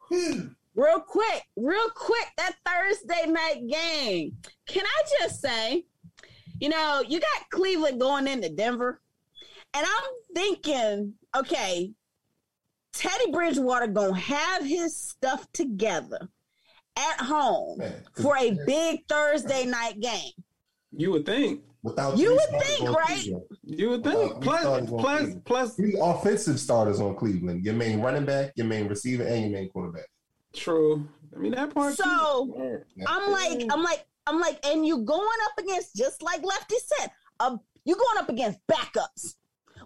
Hmm. 0.00 0.48
Real 0.74 1.00
quick, 1.00 1.42
real 1.56 1.88
quick, 1.94 2.26
that 2.36 2.54
Thursday 2.64 3.30
night 3.30 3.66
game. 3.68 4.36
Can 4.66 4.84
I 4.86 5.02
just 5.20 5.40
say, 5.40 5.84
you 6.60 6.68
know, 6.68 7.02
you 7.06 7.20
got 7.20 7.50
Cleveland 7.50 8.00
going 8.00 8.28
into 8.28 8.48
Denver, 8.48 9.00
and 9.74 9.84
I'm 9.86 10.10
thinking, 10.34 11.14
okay, 11.36 11.92
Teddy 12.92 13.30
Bridgewater 13.32 13.88
gonna 13.88 14.18
have 14.18 14.64
his 14.64 14.96
stuff 14.96 15.50
together 15.52 16.28
at 16.96 17.20
home 17.20 17.78
Man, 17.78 18.04
'cause 18.12 18.24
for 18.24 18.36
a 18.36 18.56
big 18.66 19.06
Thursday 19.08 19.66
night 19.66 20.00
game. 20.00 20.32
You 20.92 21.12
would 21.12 21.26
think. 21.26 21.62
Without 21.82 22.16
You 22.18 22.32
would 22.32 22.62
think, 22.62 22.88
right? 22.90 23.06
Cleveland, 23.06 23.44
You 23.64 23.90
would 23.90 24.06
Uh, 24.06 24.10
think. 24.10 24.34
we 24.36 24.40
Plus, 24.42 24.60
started 24.60 24.82
on 24.92 24.98
plus, 25.00 25.18
Cleveland. 25.20 25.44
plus. 25.44 25.74
Three 25.76 25.98
offensive 26.00 26.60
starters 26.60 27.00
on 27.00 27.14
Cleveland. 27.16 27.64
Your 27.64 27.74
main 27.74 28.00
running 28.00 28.24
back, 28.24 28.52
your 28.56 28.66
main 28.66 28.88
receiver, 28.88 29.22
and 29.24 29.42
your 29.42 29.50
main 29.50 29.68
quarterback. 29.70 30.06
True. 30.54 31.08
I 31.34 31.38
mean 31.38 31.52
that 31.52 31.72
part. 31.74 31.94
So, 31.94 32.04
too. 32.04 32.84
I'm 33.06 33.30
like, 33.30 33.62
I'm 33.70 33.82
like, 33.82 34.06
I'm 34.26 34.40
like, 34.40 34.64
and 34.66 34.86
you 34.86 34.98
going 34.98 35.38
up 35.44 35.58
against 35.64 35.94
just 35.94 36.22
like 36.22 36.42
Lefty 36.42 36.76
said, 36.98 37.10
um, 37.40 37.60
you 37.84 37.94
going 37.94 38.18
up 38.18 38.28
against 38.28 38.58
backups, 38.66 39.34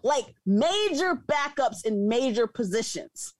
like 0.02 0.34
major 0.46 1.14
backups 1.28 1.84
in 1.84 2.08
major 2.08 2.46
positions. 2.46 3.34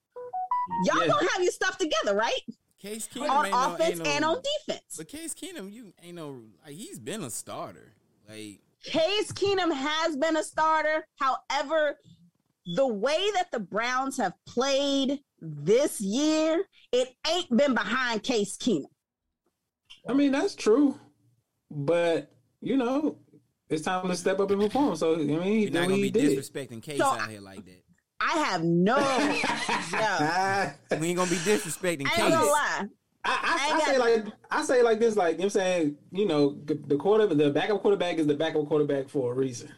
Y'all 0.85 1.01
Yeah. 1.01 1.07
gonna 1.07 1.29
have 1.31 1.41
your 1.43 1.51
stuff 1.51 1.77
together, 1.77 2.15
right? 2.15 2.39
Case 2.79 3.07
Keenum 3.07 3.29
On 3.29 3.45
ain't 3.45 3.55
no- 3.55 3.73
offense 3.75 3.99
no- 3.99 4.05
and 4.05 4.25
on 4.25 4.41
defense. 4.65 4.95
But 4.97 5.07
Case 5.07 5.33
Keenum, 5.33 5.71
you 5.71 5.93
ain't 6.03 6.15
no 6.15 6.41
like 6.65 6.75
he's 6.75 6.99
been 6.99 7.23
a 7.23 7.29
starter. 7.29 7.92
Like 8.29 8.59
Case 8.83 9.31
Keenum 9.31 9.73
has 9.73 10.15
been 10.17 10.35
a 10.37 10.43
starter. 10.43 11.05
However, 11.19 11.97
the 12.75 12.87
way 12.87 13.29
that 13.35 13.51
the 13.51 13.59
Browns 13.59 14.17
have 14.17 14.33
played 14.45 15.19
this 15.41 15.99
year, 16.01 16.63
it 16.91 17.09
ain't 17.29 17.55
been 17.55 17.73
behind 17.73 18.23
Case 18.23 18.57
Keenum. 18.57 18.85
I 20.07 20.13
mean 20.13 20.31
that's 20.33 20.55
true, 20.55 20.99
but 21.71 22.29
you 22.61 22.75
know 22.77 23.17
it's 23.69 23.83
time 23.83 24.07
to 24.07 24.15
step 24.15 24.39
up 24.39 24.51
and 24.51 24.61
perform. 24.61 24.95
So 24.95 25.13
I 25.15 25.17
mean, 25.17 25.61
you're 25.61 25.71
not 25.71 25.81
what 25.81 25.89
gonna 25.89 25.95
he 25.95 26.01
be 26.03 26.11
did. 26.11 26.37
disrespecting 26.37 26.81
Case 26.83 26.97
So, 26.99 27.05
out 27.05 27.29
here 27.29 27.39
like 27.41 27.63
that. 27.65 27.83
I 28.19 28.37
have 28.37 28.63
no, 28.63 28.95
no. 30.91 30.97
We 30.99 31.07
ain't 31.09 31.17
gonna 31.17 31.29
be 31.29 31.35
disrespecting 31.37 32.07
I 32.07 32.21
ain't 32.21 32.31
gonna 32.33 32.37
Case. 32.37 32.51
lie. 32.51 32.85
I, 33.25 33.39
I 33.41 33.71
I 33.71 33.75
ain't 33.75 33.83
say 33.85 33.97
like 33.97 34.25
I 34.51 34.63
say 34.63 34.81
like 34.83 34.99
this, 34.99 35.15
like 35.15 35.33
you 35.33 35.37
know 35.39 35.43
what 35.45 35.55
I'm 35.55 35.61
saying, 35.61 35.97
you 36.11 36.25
know, 36.27 36.57
the 36.65 36.97
quarter, 36.97 37.25
the 37.27 37.49
backup 37.51 37.81
quarterback 37.81 38.17
is 38.17 38.27
the 38.27 38.35
backup 38.35 38.67
quarterback 38.67 39.09
for 39.09 39.31
a 39.31 39.35
reason. 39.35 39.69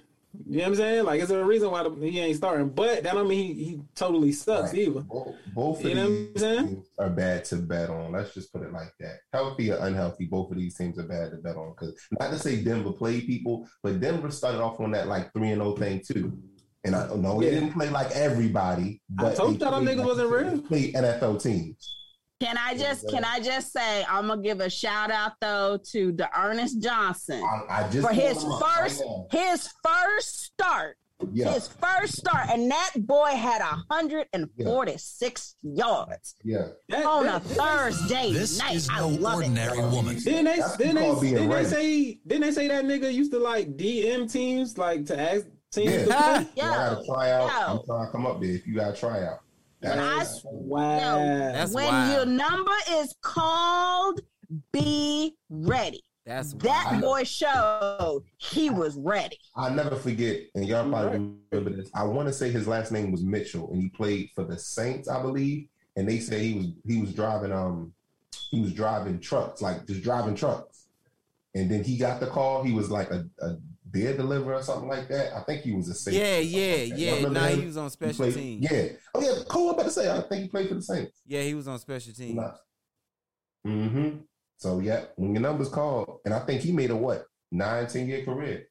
You 0.50 0.58
know 0.58 0.64
what 0.64 0.68
I'm 0.72 0.76
saying? 0.76 1.06
Like, 1.06 1.22
is 1.22 1.30
there 1.30 1.40
a 1.40 1.46
reason 1.46 1.72
why 1.72 1.84
the, 1.84 1.92
he 1.92 2.20
ain't 2.20 2.36
starting? 2.36 2.68
But 2.68 3.04
that 3.04 3.14
don't 3.14 3.30
mean 3.30 3.56
he, 3.56 3.64
he 3.64 3.82
totally 3.96 4.34
sucks 4.34 4.74
Right. 4.74 4.82
either. 4.82 5.00
Both, 5.00 5.36
both 5.54 5.80
of 5.80 5.86
You 5.90 5.96
know 5.96 6.02
what 6.02 6.10
I'm 6.12 6.34
these 6.34 6.42
saying? 6.42 6.68
teams 6.68 6.88
are 7.00 7.10
bad 7.10 7.46
to 7.46 7.56
bet 7.56 7.90
on. 7.90 8.12
Let's 8.12 8.34
just 8.34 8.52
put 8.52 8.64
it 8.64 8.74
like 8.74 8.92
that. 9.00 9.20
Healthy 9.32 9.72
or 9.72 9.78
unhealthy, 9.78 10.26
both 10.26 10.52
of 10.52 10.58
these 10.58 10.76
teams 10.76 11.00
are 11.00 11.04
bad 11.04 11.32
to 11.32 11.38
bet 11.38 11.56
on. 11.56 11.70
Because 11.72 11.96
not 12.20 12.32
to 12.32 12.40
say 12.40 12.62
Denver 12.62 12.92
played 12.92 13.26
people, 13.28 13.66
but 13.82 14.02
Denver 14.02 14.30
started 14.30 14.60
off 14.60 14.82
on 14.82 14.92
that 14.92 15.08
like 15.08 15.32
three 15.32 15.52
and 15.52 15.62
zero 15.62 15.72
thing 15.78 16.02
too. 16.06 16.38
And 16.84 16.98
I 16.98 17.08
know 17.16 17.42
Yeah. 17.42 17.52
they 17.52 17.56
didn't 17.62 17.74
play 17.74 17.90
like 17.90 18.12
everybody, 18.12 19.02
but 19.10 19.38
told 19.38 19.58
they 19.58 19.66
y'all 19.66 19.80
them 19.82 19.86
niggas 19.86 20.00
like- 20.00 20.08
wasn't 20.08 20.32
real. 20.32 20.52
they 20.52 20.58
Played 20.68 20.96
NFL 20.96 21.42
teams. 21.42 21.96
Can 22.42 22.58
I 22.58 22.78
just 22.78 23.08
can 23.10 23.24
I 23.24 23.40
just 23.40 23.72
say 23.72 24.04
I'm 24.10 24.28
gonna 24.28 24.42
give 24.42 24.60
a 24.60 24.70
shout 24.70 25.10
out 25.10 25.34
though 25.40 25.80
to 25.92 26.12
D'Ernest 26.12 26.82
Johnson 26.82 27.42
I, 27.42 27.84
I 27.86 27.90
just 27.90 28.06
for 28.06 28.14
his 28.14 28.38
pulled 28.44 28.62
right 28.62 28.74
first 28.78 29.04
his 29.32 29.70
first 29.84 30.44
start. 30.44 30.98
yeah, 31.32 31.54
His 31.54 31.70
first 31.70 32.18
start, 32.18 32.50
and 32.50 32.70
that 32.70 32.92
boy 32.98 33.30
had 33.30 33.62
146 33.62 35.56
yards 35.64 36.36
yeah. 36.44 36.68
That- 36.90 37.06
on 37.06 37.26
a 37.26 37.40
that- 37.40 37.44
Thursday 37.44 38.34
This 38.34 38.60
night. 38.60 38.76
is 38.76 38.90
I 38.92 39.00
no 39.00 39.08
love 39.08 39.36
ordinary 39.36 39.78
it. 39.80 39.92
woman. 39.92 40.16
Didn't 40.20 40.46
they? 40.46 40.58
That's 40.60 40.76
they? 40.76 40.84
being 41.22 41.36
Didn't 41.36 41.50
they 41.50 41.64
say? 41.64 42.20
Didn't 42.28 42.42
they 42.42 42.52
say 42.52 42.68
that 42.68 42.84
nigga 42.84 43.14
used 43.14 43.32
to 43.32 43.40
like 43.40 43.78
DM 43.78 44.30
teams, 44.32 44.78
like 44.78 45.06
to 45.06 45.18
ask 45.20 45.46
teams 45.72 45.94
Yeah. 45.94 46.00
to 46.00 46.06
play? 46.06 46.14
So 46.16 46.18
I 46.22 46.48
Yo, 46.56 46.62
gotta 46.64 47.06
try 47.06 47.32
out. 47.32 47.50
yo. 47.50 47.80
I'm 47.80 47.86
trying 47.86 48.06
to 48.08 48.12
come 48.12 48.26
up 48.26 48.42
there. 48.42 48.50
If 48.52 48.68
you 48.68 48.76
gotta 48.76 48.96
try 48.98 49.24
out, 49.24 49.40
I- 49.84 50.26
Wow. 50.44 51.18
That's 51.54 51.74
when 51.74 51.86
wild. 51.88 52.14
your 52.16 52.26
number 52.26 52.72
is 52.92 53.16
called, 53.22 54.22
be 54.72 55.36
ready. 55.50 56.04
That's 56.26 56.54
That 56.54 56.88
wild. 56.92 57.02
boy 57.02 57.24
showed 57.24 58.24
he 58.38 58.70
was 58.72 58.98
ready. 58.98 59.38
I'll 59.56 59.74
never 59.74 59.96
forget, 59.96 60.40
and 60.56 60.66
y'all 60.66 60.90
probably 60.90 61.38
remember 61.52 61.70
this. 61.76 61.90
I 61.94 62.04
want 62.04 62.28
to 62.28 62.34
say 62.34 62.50
his 62.50 62.68
last 62.68 62.92
name 62.92 63.12
was 63.12 63.24
Mitchell, 63.24 63.70
and 63.72 63.80
he 63.82 63.90
played 63.90 64.32
for 64.34 64.44
the 64.44 64.58
Saints, 64.58 65.08
I 65.08 65.22
believe. 65.22 65.68
And 65.96 66.10
they 66.10 66.20
say 66.20 66.40
he 66.48 66.54
was 66.58 66.68
he 66.86 67.00
was 67.00 67.14
driving 67.14 67.52
um 67.52 67.94
he 68.50 68.60
was 68.60 68.74
driving 68.74 69.20
trucks, 69.20 69.62
like 69.62 69.86
just 69.86 70.02
driving 70.02 70.36
trucks. 70.36 70.88
And 71.54 71.70
then 71.72 71.84
he 71.84 71.96
got 71.98 72.20
the 72.20 72.28
call. 72.28 72.64
He 72.64 72.74
was 72.74 72.90
like 72.92 73.12
a, 73.12 73.26
a 73.40 73.56
beer 74.00 74.16
deliverer 74.18 74.56
or 74.56 74.62
something 74.64 74.90
like 74.90 75.08
that. 75.08 75.34
I 75.36 75.42
think 75.44 75.62
he 75.62 75.72
was 75.72 75.88
a 75.90 75.94
safety. 75.96 76.20
Yeah, 76.20 76.38
yeah, 76.40 76.76
like 76.92 77.00
yeah. 77.00 77.16
remember 77.16 77.40
Nah, 77.40 77.46
him? 77.48 77.60
he 77.62 77.66
was 77.66 77.78
on 77.78 77.84
He 77.86 77.90
special 77.92 78.16
played- 78.26 78.34
teams. 78.36 78.68
Yeah. 78.72 78.88
Oh 79.14 79.22
yeah, 79.22 79.44
Cole. 79.48 79.70
I'm 79.70 79.74
about 79.76 79.84
to 79.86 79.92
say. 79.92 80.12
I 80.12 80.22
think 80.22 80.44
he 80.44 80.48
played 80.50 80.68
for 80.68 80.76
the 80.76 80.82
Saints. 80.82 81.22
Yeah, 81.26 81.42
he 81.44 81.54
was 81.54 81.68
on 81.68 81.80
special 81.80 82.14
teams. 82.14 82.40
Mm-hmm. 83.66 84.18
So 84.58 84.80
yeah, 84.80 85.06
when 85.16 85.34
your 85.34 85.42
number's 85.42 85.70
called, 85.70 86.20
and 86.26 86.34
I 86.34 86.40
think 86.40 86.62
he 86.62 86.72
made 86.72 86.92
a 86.92 86.96
what 86.96 87.26
nine, 87.52 87.88
ten 87.88 88.08
year 88.08 88.24
career. 88.24 88.68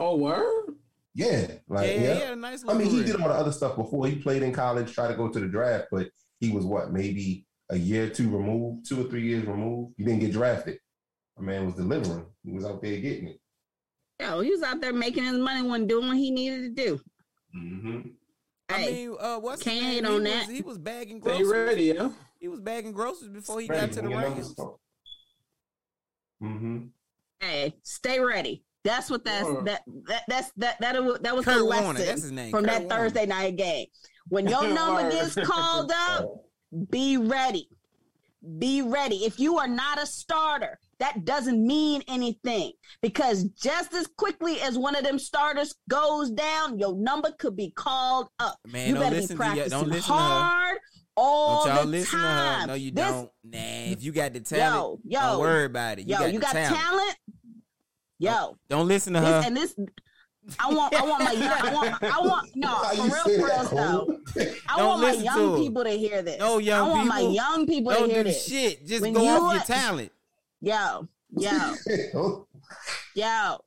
Oh, 0.00 0.16
word. 0.16 0.74
Yeah, 1.14 1.46
like 1.68 1.86
yeah, 1.88 1.92
yeah. 2.02 2.14
he 2.14 2.20
had 2.20 2.32
a 2.32 2.36
nice 2.36 2.62
I 2.62 2.68
little 2.68 2.80
mean, 2.82 2.90
he 2.90 3.02
career. 3.02 3.12
did 3.12 3.20
all 3.22 3.28
the 3.28 3.34
other 3.34 3.52
stuff 3.52 3.76
before. 3.76 4.06
He 4.06 4.16
played 4.16 4.42
in 4.42 4.52
college, 4.52 4.92
tried 4.92 5.08
to 5.08 5.14
go 5.14 5.28
to 5.28 5.40
the 5.40 5.48
draft, 5.48 5.88
but 5.90 6.08
he 6.40 6.50
was 6.50 6.64
what, 6.64 6.92
maybe 6.92 7.44
a 7.70 7.76
year 7.76 8.06
or 8.06 8.10
two 8.10 8.30
removed, 8.30 8.88
two 8.88 9.04
or 9.04 9.10
three 9.10 9.22
years 9.22 9.44
removed. 9.44 9.94
He 9.98 10.04
didn't 10.04 10.20
get 10.20 10.32
drafted. 10.32 10.78
My 11.36 11.44
man 11.44 11.66
was 11.66 11.74
delivering. 11.74 12.26
He 12.44 12.52
was 12.52 12.64
out 12.64 12.80
there 12.82 13.00
getting 13.00 13.28
it. 13.28 13.40
Yo, 14.20 14.40
he 14.40 14.50
was 14.50 14.62
out 14.62 14.80
there 14.80 14.92
making 14.92 15.24
his 15.24 15.38
money 15.38 15.62
when 15.68 15.86
doing 15.86 16.08
what 16.08 16.16
he 16.16 16.30
needed 16.30 16.76
to 16.76 16.84
do. 16.84 17.00
Mm-hmm. 17.56 18.00
I 18.70 18.78
mean, 18.86 19.16
uh, 19.18 19.38
what's 19.38 19.62
can't 19.62 19.76
his 19.76 19.84
name? 19.84 19.92
hate 19.94 20.04
he 20.04 20.06
on 20.10 20.22
was, 20.22 20.32
that. 20.46 20.48
He 20.54 20.62
was 20.62 20.78
bagging 20.78 21.20
Stay 21.22 21.30
groceries. 21.38 21.50
ready, 21.52 21.84
yo. 21.84 22.12
He 22.40 22.48
was 22.48 22.60
bagging 22.60 22.92
groceries 22.92 23.30
before 23.30 23.60
he 23.60 23.68
got 23.68 23.92
to 23.92 24.02
the 24.02 24.08
Rams. 24.08 24.54
Mm-hmm. 26.42 26.78
hey, 27.40 27.74
stay 27.82 28.20
ready. 28.20 28.62
That's 28.84 29.10
what 29.10 29.24
that's 29.24 29.44
Sure. 29.44 29.62
that, 29.64 29.82
that 30.06 30.22
that's 30.28 30.52
that 30.56 30.80
that 30.80 31.02
was 31.02 31.18
that 31.20 31.34
was 31.34 31.44
Kurt 31.44 31.58
the 31.58 31.64
Warner, 31.64 31.94
that's 31.94 31.98
lesson 31.98 32.22
his 32.22 32.32
name. 32.32 32.50
from 32.52 32.64
Kurt 32.64 32.70
that 32.72 32.80
Warner. 32.82 32.94
Thursday 32.96 33.26
night 33.26 33.56
game. 33.56 33.86
When 34.28 34.46
your 34.46 34.68
number 34.74 35.10
gets 35.10 35.34
called 35.34 35.90
up, 36.10 36.44
be 36.90 37.16
ready. 37.16 37.68
Be 38.58 38.82
ready. 38.82 39.24
If 39.24 39.40
you 39.40 39.58
are 39.58 39.66
not 39.66 40.00
a 40.00 40.06
starter, 40.06 40.78
that 41.00 41.24
doesn't 41.24 41.64
mean 41.64 42.02
anything 42.08 42.72
because 43.02 43.44
just 43.44 43.94
as 43.94 44.06
quickly 44.16 44.60
as 44.60 44.76
one 44.78 44.96
of 44.96 45.04
them 45.04 45.18
starters 45.18 45.74
goes 45.88 46.30
down, 46.30 46.78
your 46.78 46.96
number 46.96 47.30
could 47.38 47.54
be 47.56 47.70
called 47.70 48.28
up. 48.40 48.56
Man, 48.66 48.88
you 48.88 48.94
don't 48.94 49.02
better 49.04 49.14
be 49.16 49.20
listen 49.22 49.36
to 49.36 49.42
ya- 49.44 49.48
practicing 49.54 49.78
don't 49.78 49.88
listen 49.88 50.02
to 50.08 50.12
her. 50.12 50.18
hard 50.18 50.78
all 51.16 51.64
Don't 51.64 51.74
y'all 51.74 51.84
the 51.84 51.90
listen 51.90 52.18
to 52.20 52.24
her. 52.26 52.32
time. 52.58 52.66
No, 52.68 52.74
you 52.74 52.90
This- 52.92 53.04
don't. 53.04 53.30
Nah, 53.44 53.58
if 53.92 54.02
you 54.02 54.12
got 54.12 54.32
the 54.32 54.40
talent, 54.40 55.00
Yo, 55.04 55.20
yo, 55.20 55.26
don't 55.32 55.40
worry 55.40 55.64
about 55.66 55.98
it. 55.98 56.06
You 56.06 56.14
Yo, 56.14 56.18
got 56.20 56.32
you 56.32 56.38
got 56.40 56.52
talent. 56.52 56.76
talent. 56.76 57.16
Yo, 58.20 58.56
Don't 58.68 58.88
listen 58.88 59.12
to 59.14 59.20
this, 59.20 59.28
her. 59.28 59.42
and 59.46 59.56
this, 59.56 59.76
I 60.58 60.72
want, 60.72 60.94
I 60.94 61.04
want 61.04 61.22
my, 61.24 61.32
young, 61.32 61.42
I 61.52 61.72
want, 61.74 62.02
I 62.02 62.20
want, 62.20 62.50
no, 62.56 62.74
for 62.74 63.02
real, 63.02 63.10
say 63.12 63.38
for 63.38 63.46
real 63.46 63.64
though. 63.64 64.18
I 64.68 64.76
Don't 64.76 64.86
want 64.88 65.00
my 65.02 65.06
listen 65.08 65.18
to 65.18 65.24
young 65.24 65.56
people 65.62 65.84
to 65.84 65.90
hear 65.90 66.22
this. 66.22 66.38
No, 66.40 66.58
young 66.58 66.88
I 66.88 66.90
want 66.90 67.08
my 67.08 67.20
young 67.20 67.66
people 67.66 67.92
to 67.92 67.98
Don't 67.98 68.10
hear 68.10 68.24
do 68.24 68.30
this. 68.30 68.44
shit. 68.46 68.84
Just 68.86 69.02
When 69.02 69.12
go 69.12 69.22
you 69.22 69.30
off 69.30 69.54
your 69.54 69.62
talent. 69.62 70.10
Yo, 70.60 71.06
yo, 71.36 71.74
yo, 73.14 73.58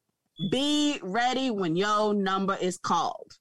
be 0.49 0.99
ready 1.03 1.49
when 1.51 1.75
your 1.75 2.13
number 2.13 2.57
is 2.59 2.77
called. 2.77 3.31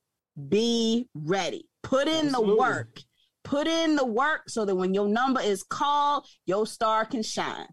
Be 0.49 1.09
ready. 1.15 1.67
Put 1.83 2.07
in 2.07 2.27
Absolutely. 2.27 2.51
the 2.55 2.57
work. 2.61 3.01
Put 3.43 3.67
in 3.67 3.97
the 3.97 4.05
work 4.07 4.43
so 4.49 4.65
that 4.65 4.75
when 4.77 4.95
your 4.95 5.09
number 5.09 5.41
is 5.41 5.63
called, 5.65 6.27
your 6.47 6.67
star 6.67 7.05
can 7.05 7.23
shine. 7.23 7.67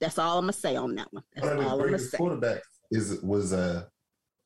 That's 0.00 0.18
all 0.18 0.38
I'm 0.38 0.44
gonna 0.44 0.52
say 0.52 0.74
on 0.76 0.94
that 0.96 1.12
one. 1.12 1.22
That's 1.34 1.46
One 1.46 1.56
all 1.58 1.62
the 1.62 1.68
I'm 1.68 1.78
gonna 1.78 1.88
greatest 1.90 2.10
say. 2.10 2.18
quarterbacks 2.18 2.60
is 2.90 3.20
was 3.22 3.52
a 3.52 3.88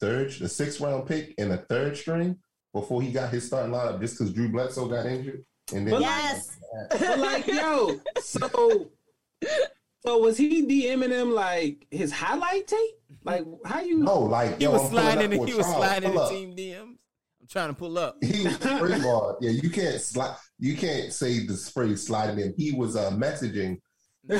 third, 0.00 0.30
the 0.32 0.48
sixth 0.48 0.80
round 0.80 1.06
pick 1.06 1.34
and 1.38 1.52
a 1.52 1.56
third 1.58 1.96
string 1.96 2.36
before 2.74 3.00
he 3.00 3.10
got 3.10 3.30
his 3.32 3.46
starting 3.46 3.72
lineup 3.72 4.00
just 4.00 4.18
because 4.18 4.32
Drew 4.34 4.48
Bledsoe 4.50 4.88
got 4.88 5.06
injured? 5.06 5.44
And 5.72 5.86
then 5.88 6.00
Yes. 6.00 6.56
But 6.90 7.18
like, 7.18 7.46
yo, 7.46 7.98
so 8.20 8.90
so 10.00 10.18
was 10.18 10.36
he 10.36 10.64
DMing 10.66 11.10
him 11.10 11.32
like 11.32 11.86
his 11.90 12.12
highlight 12.12 12.66
tape? 12.66 12.94
Like, 13.24 13.44
how 13.64 13.80
you? 13.80 13.98
no, 13.98 14.20
like 14.20 14.58
He 14.58 14.64
yo, 14.64 14.72
was 14.72 14.82
I'm 14.82 14.90
sliding. 14.90 15.30
for 15.38 15.44
a 15.44 15.46
He 15.48 15.54
was 15.54 15.66
trial. 15.66 15.78
sliding 15.78 16.10
Pull 16.12 16.18
the 16.20 16.24
up. 16.24 16.30
team 16.30 16.56
DMs. 16.56 16.96
I'm 17.40 17.46
trying 17.48 17.68
to 17.68 17.74
pull 17.74 17.98
up. 17.98 18.16
He 18.22 18.44
was 18.44 18.56
first 18.58 19.04
of 19.04 19.36
yeah, 19.40 19.50
you 19.50 19.70
can't 19.70 20.00
slide. 20.00 20.36
You 20.58 20.76
can't 20.76 21.12
say 21.12 21.46
the 21.46 21.56
phrase 21.56 22.06
sliding 22.06 22.38
in. 22.38 22.54
He 22.56 22.72
was 22.72 22.96
uh, 22.96 23.10
messaging. 23.12 23.80
Nah, 24.24 24.36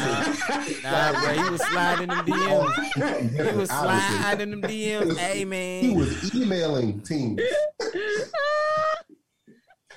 nah, 0.83 1.13
bro, 1.23 1.33
he 1.45 1.51
was 1.51 1.63
sliding 1.67 2.09
them 2.09 2.27
DMs. 2.27 3.43
He 3.53 3.57
was 3.57 3.69
sliding 3.71 4.51
them 4.51 4.63
DMs. 4.63 5.17
Hey 5.17 5.45
man, 5.47 5.83
He 5.85 5.91
was 5.97 6.35
emailing 6.35 7.01
teams, 7.01 7.41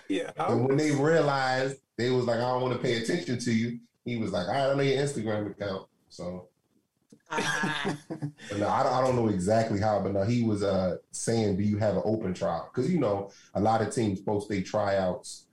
yeah. 0.08 0.32
and 0.38 0.66
when 0.68 0.78
they 0.78 0.92
realized 0.92 1.78
they 1.98 2.10
was 2.10 2.26
like, 2.26 2.38
"I 2.38 2.42
don't 2.42 2.62
want 2.62 2.74
to 2.74 2.80
pay 2.80 3.02
attention 3.02 3.40
to 3.40 3.52
you," 3.52 3.80
he 4.06 4.18
was 4.18 4.32
like, 4.32 4.48
"I 4.48 4.68
don't 4.68 4.78
know 4.78 4.84
your 4.84 5.02
Instagram 5.04 5.52
account." 5.52 5.88
So, 6.10 6.48
Ah, 7.30 7.98
but 8.10 8.58
no, 8.60 8.68
I 8.68 8.84
don't, 8.84 8.94
I 8.94 9.02
don't 9.02 9.16
know 9.16 9.30
exactly 9.30 9.80
how, 9.80 10.02
but 10.02 10.14
no, 10.14 10.24
he 10.24 10.44
was 10.44 10.64
uh 10.64 10.98
saying, 11.12 11.58
"Do 11.58 11.64
you 11.64 11.78
have 11.78 11.96
an 11.96 12.04
open 12.06 12.34
trial?" 12.34 12.70
Because 12.74 12.92
you 12.92 13.00
know, 13.00 13.32
a 13.54 13.62
lot 13.62 13.82
of 13.82 13.94
teams 13.94 14.22
post 14.22 14.50
their 14.50 14.62
tryouts 14.62 15.48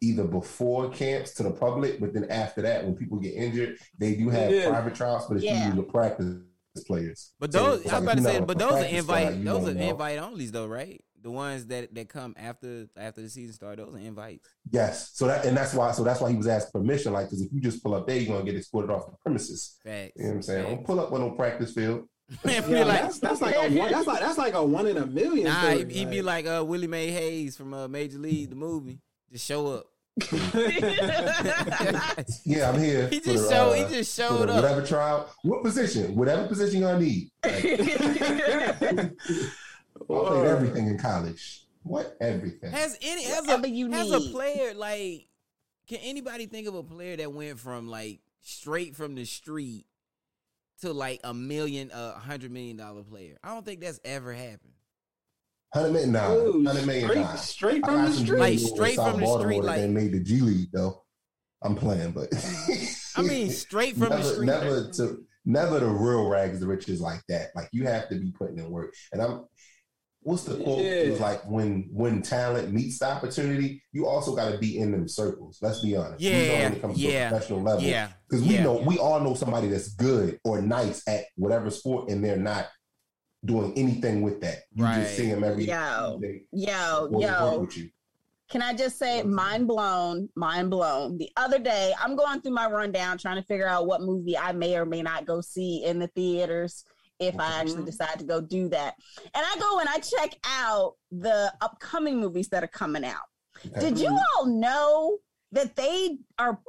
either 0.00 0.24
before 0.24 0.90
camps 0.90 1.34
to 1.34 1.42
the 1.42 1.50
public, 1.50 2.00
but 2.00 2.14
then 2.14 2.24
after 2.30 2.62
that, 2.62 2.84
when 2.84 2.94
people 2.94 3.18
get 3.18 3.34
injured, 3.34 3.78
they 3.98 4.14
do 4.14 4.28
have 4.30 4.52
Yeah. 4.52 4.70
private 4.70 4.94
trials, 4.94 5.26
but 5.26 5.36
it's 5.38 5.44
Yeah. 5.46 5.64
usually 5.66 5.76
the 5.82 5.90
practice 5.90 6.36
players. 6.86 7.32
but 7.40 7.50
those 7.50 7.80
it's 7.80 7.90
I 7.92 7.98
was 7.98 8.06
like, 8.06 8.18
about 8.18 8.18
to 8.18 8.22
say, 8.22 8.40
but 8.46 8.58
those 8.58 8.72
are 8.72 8.84
invite. 8.84 9.44
Those 9.44 9.66
are 9.66 9.70
invite 9.72 10.18
onlys 10.20 10.52
though, 10.52 10.66
right? 10.66 11.02
The 11.20 11.30
ones 11.30 11.66
that 11.66 11.94
that 11.94 12.08
come 12.08 12.34
after 12.38 12.86
after 12.96 13.20
the 13.22 13.28
season 13.28 13.52
start. 13.54 13.78
Those 13.78 13.94
are 13.94 13.98
invites. 13.98 14.48
Yes. 14.70 15.10
So 15.14 15.26
that 15.26 15.44
and 15.44 15.56
that's 15.56 15.74
why 15.74 15.90
so 15.92 16.04
that's 16.04 16.20
why 16.20 16.30
he 16.30 16.36
was 16.36 16.46
asking 16.46 16.80
permission. 16.80 17.12
Like, 17.12 17.26
because 17.26 17.42
if 17.42 17.52
you 17.52 17.60
just 17.60 17.82
pull 17.82 17.94
up 17.94 18.06
there, 18.06 18.16
you're 18.16 18.32
gonna 18.36 18.44
get 18.44 18.54
escorted 18.58 18.90
off 18.90 19.06
the 19.06 19.16
premises. 19.22 19.78
Facts. 19.82 20.12
You 20.16 20.22
know 20.22 20.28
what 20.28 20.34
I'm 20.36 20.42
saying? 20.42 20.62
Don't 20.64 20.76
Facts. 20.76 20.86
pull 20.86 21.00
up 21.00 21.12
on 21.12 21.20
no 21.20 21.30
practice 21.32 21.72
field. 21.72 22.08
Yeah, 22.44 22.60
like, 22.60 23.02
that's 23.02 23.18
that's 23.20 23.40
like 23.40 23.54
a 23.54 23.70
one. 23.70 23.90
That's 23.90 24.06
like 24.06 24.20
that's 24.20 24.38
like 24.38 24.54
a 24.54 24.62
one 24.62 24.86
in 24.86 24.98
a 24.98 25.06
million. 25.06 25.46
nah, 25.46 25.62
thing, 25.62 25.88
he, 25.88 26.04
be 26.04 26.20
like 26.20 26.46
uh, 26.46 26.62
Willie 26.66 26.86
Mays 26.86 27.12
Hayes 27.14 27.56
from 27.56 27.72
uh, 27.72 27.88
Major 27.88 28.18
League, 28.18 28.50
the 28.50 28.56
movie. 28.56 29.00
Just 29.32 29.46
show 29.46 29.66
up. 29.68 29.86
Yeah, 32.44 32.70
I'm 32.70 32.80
here. 32.80 33.08
he 33.08 33.20
just 33.20 33.48
the, 33.48 33.54
showed. 33.54 33.70
uh, 33.70 33.74
he 33.74 33.94
just 33.94 34.16
showed 34.16 34.48
up. 34.50 34.56
Whatever 34.62 34.84
trial, 34.84 35.30
what 35.42 35.62
position, 35.62 36.14
whatever 36.16 36.46
position 36.48 36.80
y'all 36.80 36.98
need. 36.98 37.30
Like, 37.44 37.62
I 40.10 40.28
played 40.28 40.46
everything 40.46 40.86
in 40.86 40.98
college. 40.98 41.64
What 41.82 42.16
everything? 42.20 42.70
Has 42.72 42.96
any 43.02 43.24
as 43.26 43.40
Whatever 43.42 43.66
a 43.66 43.70
you 43.70 43.92
as 43.92 44.10
a 44.10 44.20
player 44.20 44.74
like 44.74 45.26
can 45.88 45.98
anybody 46.02 46.46
think 46.46 46.66
of 46.68 46.74
a 46.74 46.82
player 46.82 47.16
that 47.16 47.32
went 47.32 47.58
from 47.58 47.88
like 47.88 48.20
straight 48.42 48.94
from 48.94 49.14
the 49.14 49.24
street 49.24 49.86
to 50.82 50.92
like 50.92 51.20
a 51.24 51.32
million 51.32 51.90
a 51.92 52.12
hundred 52.12 52.50
million 52.50 52.76
dollar 52.76 53.02
player? 53.02 53.38
I 53.42 53.54
don't 53.54 53.64
think 53.64 53.80
that's 53.80 54.00
ever 54.04 54.32
happened. 54.32 54.74
Hundred 55.72 55.92
million, 55.92 56.12
nah, 56.12 56.32
Ooh, 56.32 56.64
hundred 56.64 56.86
million. 56.86 57.08
straight, 57.08 57.20
Nah. 57.20 57.34
straight 57.36 57.84
from 57.84 58.04
the 58.06 58.12
street. 58.12 58.38
Like, 58.38 58.58
straight 58.58 58.94
from 58.96 59.04
the 59.20 59.24
Baltimore 59.26 59.40
street, 59.40 59.64
like- 59.64 59.80
they 59.80 59.88
made 59.88 60.12
the 60.12 60.20
G 60.20 60.40
League 60.40 60.68
though. 60.72 61.04
I'm 61.62 61.74
playing, 61.74 62.12
but 62.12 62.28
I 63.16 63.22
mean, 63.22 63.50
straight 63.50 63.94
from 63.96 64.10
never, 64.10 64.22
the 64.22 64.28
street. 64.32 64.46
never 64.46 64.90
to 64.92 65.24
never 65.44 65.80
the 65.80 65.86
real 65.86 66.28
rags 66.28 66.60
the 66.60 66.66
riches 66.66 67.00
like 67.00 67.22
that. 67.28 67.48
Like 67.54 67.68
you 67.72 67.84
have 67.86 68.08
to 68.10 68.14
be 68.16 68.30
putting 68.30 68.58
in 68.58 68.70
work. 68.70 68.94
And 69.12 69.20
I'm 69.22 69.44
what's 70.28 70.44
the 70.44 70.62
quote? 70.62 70.80
It 70.84 71.10
was 71.10 71.20
like 71.20 71.42
when 71.48 71.88
when 71.92 72.20
talent 72.22 72.72
meets 72.72 72.98
the 72.98 73.06
opportunity, 73.10 73.82
you 73.92 74.06
also 74.06 74.36
got 74.36 74.52
to 74.52 74.58
be 74.58 74.78
in 74.78 74.92
them 74.92 75.08
circles. 75.08 75.58
Let's 75.62 75.80
be 75.80 75.96
honest. 75.96 76.20
We 76.20 76.28
know 76.30 76.36
Yeah, 76.36 76.62
when 76.64 76.72
it 76.74 76.80
comes 76.82 76.96
to 76.96 77.00
yeah, 77.00 77.26
a 77.26 77.30
professional 77.30 77.62
level. 77.62 77.82
yeah, 77.82 78.08
Because 78.28 78.44
we 78.46 78.54
yeah. 78.54 78.64
know 78.64 78.74
we 78.74 78.98
all 78.98 79.20
know 79.20 79.34
somebody 79.34 79.68
that's 79.68 79.88
good 79.94 80.38
or 80.44 80.60
nice 80.60 81.02
at 81.08 81.24
whatever 81.36 81.70
sport, 81.70 82.10
and 82.10 82.22
they're 82.22 82.36
not 82.36 82.66
doing 83.44 83.72
anything 83.76 84.20
with 84.22 84.40
that. 84.42 84.58
You 84.74 84.84
Right. 84.84 85.00
just 85.02 85.16
see 85.16 85.30
them 85.30 85.44
every 85.44 85.64
Yo. 85.64 86.18
day. 86.20 86.42
yo, 86.52 87.08
Well, 87.10 87.20
yo. 87.22 87.68
Can 88.50 88.62
I 88.62 88.72
just 88.74 88.98
say, 88.98 89.22
mind 89.22 89.68
blown, 89.68 90.30
mind 90.34 90.70
blown. 90.70 91.18
The 91.18 91.30
other 91.36 91.58
day, 91.58 91.92
I'm 92.02 92.16
going 92.16 92.40
through 92.40 92.54
my 92.54 92.66
rundown 92.66 93.18
trying 93.18 93.36
to 93.36 93.46
figure 93.46 93.68
out 93.68 93.86
what 93.86 94.00
movie 94.00 94.38
I 94.38 94.52
may 94.52 94.74
or 94.76 94.86
may 94.86 95.02
not 95.02 95.26
go 95.26 95.40
see 95.42 95.84
in 95.84 95.98
the 95.98 96.06
theaters 96.08 96.84
if 97.18 97.38
I 97.38 97.60
actually 97.60 97.82
Mhm. 97.82 97.86
decide 97.86 98.18
to 98.18 98.24
go 98.24 98.40
do 98.40 98.68
that. 98.68 98.94
And 99.34 99.44
I 99.46 99.56
go 99.58 99.78
and 99.80 99.88
I 99.88 99.98
check 99.98 100.38
out 100.44 100.94
the 101.10 101.52
upcoming 101.60 102.18
movies 102.20 102.48
that 102.50 102.62
are 102.62 102.68
coming 102.68 103.04
out. 103.04 103.26
Okay. 103.66 103.80
Did 103.80 103.98
you 103.98 104.08
all 104.36 104.46
know 104.46 105.18
that 105.52 105.74
they 105.76 106.18
are 106.38 106.60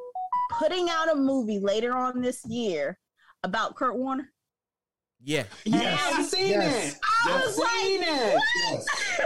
putting 0.58 0.90
out 0.90 1.12
a 1.12 1.16
movie 1.16 1.60
later 1.60 1.94
on 1.96 2.22
this 2.22 2.44
year 2.46 2.98
about 3.44 3.76
Kurt 3.76 3.96
Warner? 3.96 4.32
Yeah. 5.22 5.44
Yeah, 5.66 5.98
I've 6.02 6.26
seen 6.26 6.48
Yes. 6.48 6.94
that. 6.94 7.00
I 7.04 7.30
have 7.32 7.46
was 7.46 7.56
seen 7.56 8.02
that. 8.02 8.42
Yes. 8.72 8.86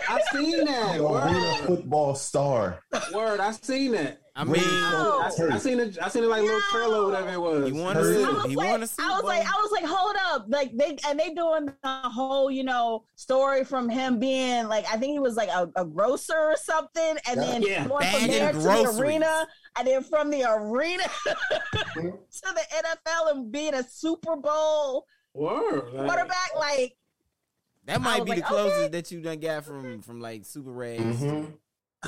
I 0.10 0.22
seen 0.34 0.56
it. 0.56 0.66
The 0.98 1.08
arena 1.08 1.58
football 1.68 2.16
star. 2.16 2.80
word. 3.14 3.40
I've 3.40 3.64
seen 3.64 3.92
that. 3.92 4.20
I 4.36 4.44
Wait, 4.46 4.62
mean, 4.62 4.68
No. 4.82 5.20
I, 5.22 5.30
I 5.52 5.58
seen 5.60 5.80
it. 5.80 5.96
I 6.02 6.10
seen 6.10 6.24
it 6.24 6.28
like 6.28 6.42
little 6.42 6.60
trail 6.72 6.96
or 6.96 7.06
whatever 7.06 7.30
it 7.34 7.40
was. 7.40 7.68
he 7.68 7.72
won 7.80 7.96
a 7.96 8.00
Heard 8.00 8.16
suit. 8.16 8.22
it. 8.22 8.26
I 8.28 8.32
was 8.34 8.46
like, 8.56 8.58
won. 8.58 8.68
I 8.68 8.80
was 8.80 9.24
like, 9.24 9.46
I 9.46 9.62
was 9.62 9.72
like, 9.72 9.86
hold 9.86 10.16
up, 10.32 10.46
like 10.50 10.76
they 10.76 10.98
and 11.08 11.20
they 11.20 11.30
doing 11.36 11.66
the 11.68 11.90
whole, 12.10 12.50
you 12.50 12.64
know, 12.64 13.04
story 13.16 13.64
from 13.64 13.90
him 13.90 14.18
being 14.20 14.68
like, 14.68 14.86
I 14.92 14.98
think 14.98 15.12
he 15.12 15.20
was 15.20 15.36
like 15.36 15.50
a, 15.50 15.70
a 15.76 15.86
grocer 15.86 16.34
or 16.36 16.56
something, 16.58 17.16
and 17.30 17.40
then 17.40 17.62
Yeah. 17.62 17.88
going 17.88 18.08
from 18.08 18.22
Bagging 18.22 18.32
there 18.32 18.54
to 18.54 18.58
the 18.60 18.98
arena, 19.00 19.48
and 19.78 19.88
then 19.88 20.04
from 20.04 20.32
the 20.32 20.44
arena 20.52 21.04
to 21.94 22.12
the 22.42 22.62
NFL 22.86 23.32
and 23.32 23.52
being 23.52 23.76
a 23.76 23.84
Super 23.84 24.36
Bowl 24.36 25.06
Word. 25.36 25.94
Like, 25.94 26.08
quarterback, 26.08 26.56
like 26.58 26.96
that 27.86 28.02
might 28.02 28.22
was 28.22 28.30
be 28.32 28.36
the 28.38 28.42
closest 28.42 28.80
okay. 28.80 28.88
that 28.90 29.12
you 29.12 29.22
done 29.22 29.40
got 29.40 29.64
from 29.66 30.02
from 30.02 30.20
like 30.22 30.44
super 30.46 30.72
rags. 30.72 31.04
Mhm. 31.22 31.54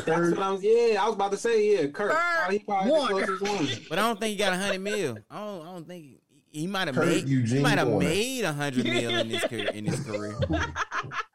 That's 0.06 0.32
what 0.32 0.40
I 0.40 0.52
was. 0.52 0.64
Yeah, 0.64 1.02
I 1.02 1.06
was 1.06 1.16
about 1.16 1.32
to 1.32 1.38
say. 1.38 1.72
Yeah, 1.74 1.88
Kurt. 1.88 2.12
Kurt 2.12 2.12
Probably, 2.12 2.58
he 2.58 2.64
probably 2.66 2.92
the 3.26 3.46
one. 3.46 3.68
But 3.90 4.00
I 4.00 4.02
don't 4.02 4.20
think 4.20 4.32
he 4.32 4.36
got 4.38 4.54
a 4.54 4.58
hundred 4.58 4.82
mil. 4.82 5.18
I 5.30 5.36
don't. 5.38 5.62
I 5.62 5.72
don't 5.72 5.88
think 5.88 6.04
he, 6.04 6.20
he 6.62 6.68
might 6.68 6.88
have 6.88 6.96
Kurt 6.96 7.08
made. 7.08 7.28
He 7.28 7.60
might 7.60 7.78
have 7.78 7.88
made 7.88 8.44
a 8.44 8.54
hundred 8.54 8.86
mil 8.86 9.16
in 9.16 9.30
his 9.30 9.44
career. 9.44 9.70
In 9.74 9.86
his 9.86 10.00
career. 10.02 10.38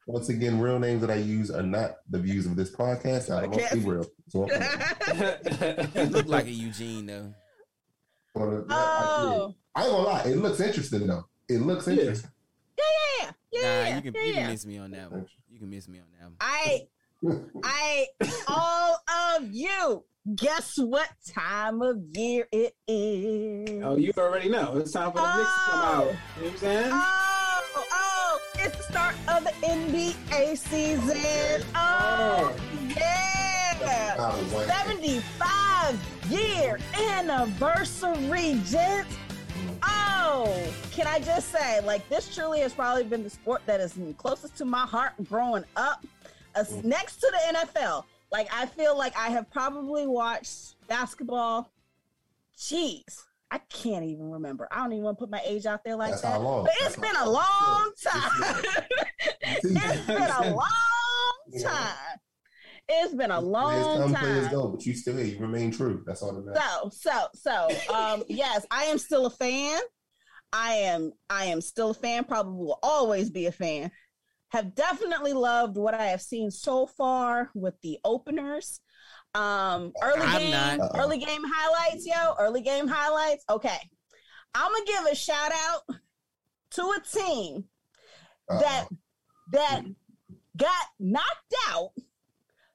Once 0.07 0.29
again, 0.29 0.59
real 0.61 0.79
names 0.79 1.01
that 1.03 1.11
I 1.11 1.15
use 1.17 1.51
are 1.51 1.63
not 1.63 1.93
the 2.11 2.19
views 2.19 2.45
of 2.47 2.57
this 2.57 2.75
podcast. 2.75 3.31
I 3.35 3.47
don't 3.47 3.73
be 3.85 3.89
real. 3.89 4.05
So 4.29 4.49
I'm 4.51 5.93
He 5.93 6.05
looked 6.13 6.29
like 6.29 6.47
a 6.47 6.51
Eugene 6.51 7.07
though. 7.07 7.33
gonna, 8.37 8.59
uh, 8.61 8.65
I, 8.69 8.73
oh 8.75 9.55
I 9.75 9.83
ain't 9.85 9.91
gonna 9.91 10.03
lie. 10.07 10.23
It 10.25 10.37
looks 10.37 10.61
interesting 10.61 11.07
though. 11.07 11.27
It 11.49 11.59
looks 11.61 11.87
Yeah. 11.87 11.95
interesting. 11.95 12.31
yeah, 12.79 13.31
yeah, 13.53 13.61
Nah, 13.63 13.69
yeah, 13.69 13.97
you 13.97 14.03
can 14.03 14.15
yeah, 14.15 14.21
you 14.23 14.33
yeah. 14.33 14.41
can 14.43 14.51
miss 14.51 14.67
me 14.67 14.79
on 14.79 14.91
that 14.93 15.11
one. 15.13 15.27
You 15.49 15.59
can 15.59 15.71
miss 15.71 15.89
me 15.89 15.99
on 15.99 16.07
that 16.19 16.25
one. 16.27 16.37
I 16.41 16.87
I 17.65 18.07
all 18.49 18.97
of 19.37 19.51
you. 19.53 20.05
Guess 20.35 20.79
what 20.79 21.09
time 21.35 21.81
of 21.81 21.99
year 22.15 22.47
it 22.53 22.75
is? 22.87 23.83
oh, 23.83 23.97
you 23.97 24.13
already 24.17 24.49
know. 24.49 24.77
It's 24.77 24.93
time 24.93 25.13
for 25.13 25.19
the 25.19 25.37
Knicks 25.37 25.55
to 25.55 25.71
come 25.71 25.81
out. 25.81 26.05
Oh. 26.05 26.07
You 26.07 26.07
know 26.07 26.17
what 26.45 26.53
I'm 26.53 26.59
saying? 26.59 26.91
Oh, 26.93 27.87
oh, 27.93 28.41
it's 28.59 28.77
the 28.77 28.83
start 28.83 29.15
of 29.29 29.45
the 29.45 29.51
NBA 29.67 30.59
season. 30.59 31.67
Oh, 31.75 32.55
oh, 32.55 32.57
yeah. 32.89 34.17
Oh, 34.19 34.39
Was 34.43 34.53
like, 34.53 34.67
75 34.67 36.31
year 36.31 36.79
anniversary, 36.95 38.61
gents. 38.67 39.17
Oh, 39.83 40.73
can 40.93 41.07
I 41.07 41.19
just 41.19 41.51
say, 41.51 41.81
like, 41.81 42.07
this 42.09 42.35
truly 42.35 42.61
has 42.61 42.75
probably 42.75 43.05
been 43.05 43.23
the 43.23 43.31
sport 43.31 43.63
that 43.67 43.81
is 43.81 43.99
closest 44.19 44.57
to 44.59 44.65
my 44.65 44.87
heart 44.87 45.13
growing 45.29 45.65
up, 45.77 46.05
as 46.61 46.85
next 46.85 47.17
to 47.21 47.33
the 47.33 47.59
NFL. 47.59 48.05
Like, 48.31 48.49
I 48.53 48.67
feel 48.67 48.97
like 48.97 49.17
I 49.17 49.29
have 49.31 49.51
probably 49.51 50.07
watched 50.07 50.77
basketball. 50.89 51.73
Jeez, 52.57 53.23
I 53.51 53.59
can't 53.59 54.05
even 54.05 54.31
remember. 54.31 54.69
I 54.71 54.79
don't 54.83 54.93
even 54.93 55.05
want 55.05 55.19
to 55.19 55.23
put 55.25 55.31
my 55.31 55.41
age 55.45 55.67
out 55.67 55.83
there 55.85 55.97
like 55.97 56.11
That's 56.11 56.23
that. 56.23 56.41
long. 56.41 56.65
But 56.65 56.73
it's 56.81 56.97
That's 56.97 57.13
been 57.13 57.21
a 57.21 57.29
long. 57.29 57.93
time. 58.03 58.65
it's 59.33 60.07
been 60.07 60.23
a 60.23 60.55
long 60.55 61.63
time. 61.63 61.97
It's 62.93 63.15
been 63.15 63.31
a 63.31 63.41
long 63.41 64.13
come, 64.13 64.15
players 64.15 64.49
go, 64.49 64.69
but 64.69 64.85
you 64.85 64.95
still 64.95 65.17
here. 65.17 65.27
You 65.27 65.39
remain 65.39 65.71
true. 65.71 66.03
That's 66.07 66.23
all 66.23 66.33
that 66.33 66.45
matters. 66.45 67.01
So, 67.01 67.29
so, 67.35 67.69
so, 67.69 67.95
um, 67.95 68.25
yes, 68.29 68.67
I 68.71 68.85
am 68.85 68.99
still 68.99 69.27
a 69.27 69.31
fan. 69.31 69.81
I 70.53 70.73
am, 70.73 71.13
I 71.29 71.47
am 71.47 71.61
still 71.61 71.91
a 71.91 71.95
fan. 71.95 72.25
Probably 72.25 72.53
will 72.53 72.81
always 72.83 73.31
be 73.31 73.47
a 73.47 73.53
fan. 73.53 73.93
Have 74.51 74.75
definitely 74.75 75.33
loved 75.33 75.77
what 75.77 75.95
I 75.95 76.07
have 76.07 76.21
seen 76.23 76.51
so 76.51 76.87
far 76.87 77.51
with 77.55 77.75
the 77.83 77.99
openers. 78.05 78.81
Um, 79.35 79.93
early 80.03 80.21
I'm 80.23 80.41
game, 80.41 80.51
not. 80.51 80.91
Early 80.99 81.19
game 81.19 81.43
highlights, 81.45 82.05
yo. 82.05 82.35
Early 82.39 82.61
game 82.61 82.89
highlights. 82.89 83.45
Okay, 83.49 83.79
I'm 84.55 84.73
gonna 84.73 84.85
give 84.87 85.07
a 85.13 85.15
shout 85.15 85.53
out 85.53 85.97
to 86.73 86.83
a 86.83 87.01
team 87.01 87.65
Uh-oh. 88.51 88.61
that 88.61 88.89
that 89.53 89.83
got 90.57 90.87
knocked 90.99 91.55
out 91.69 91.91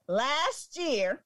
last 0.07 0.77
year 0.79 1.23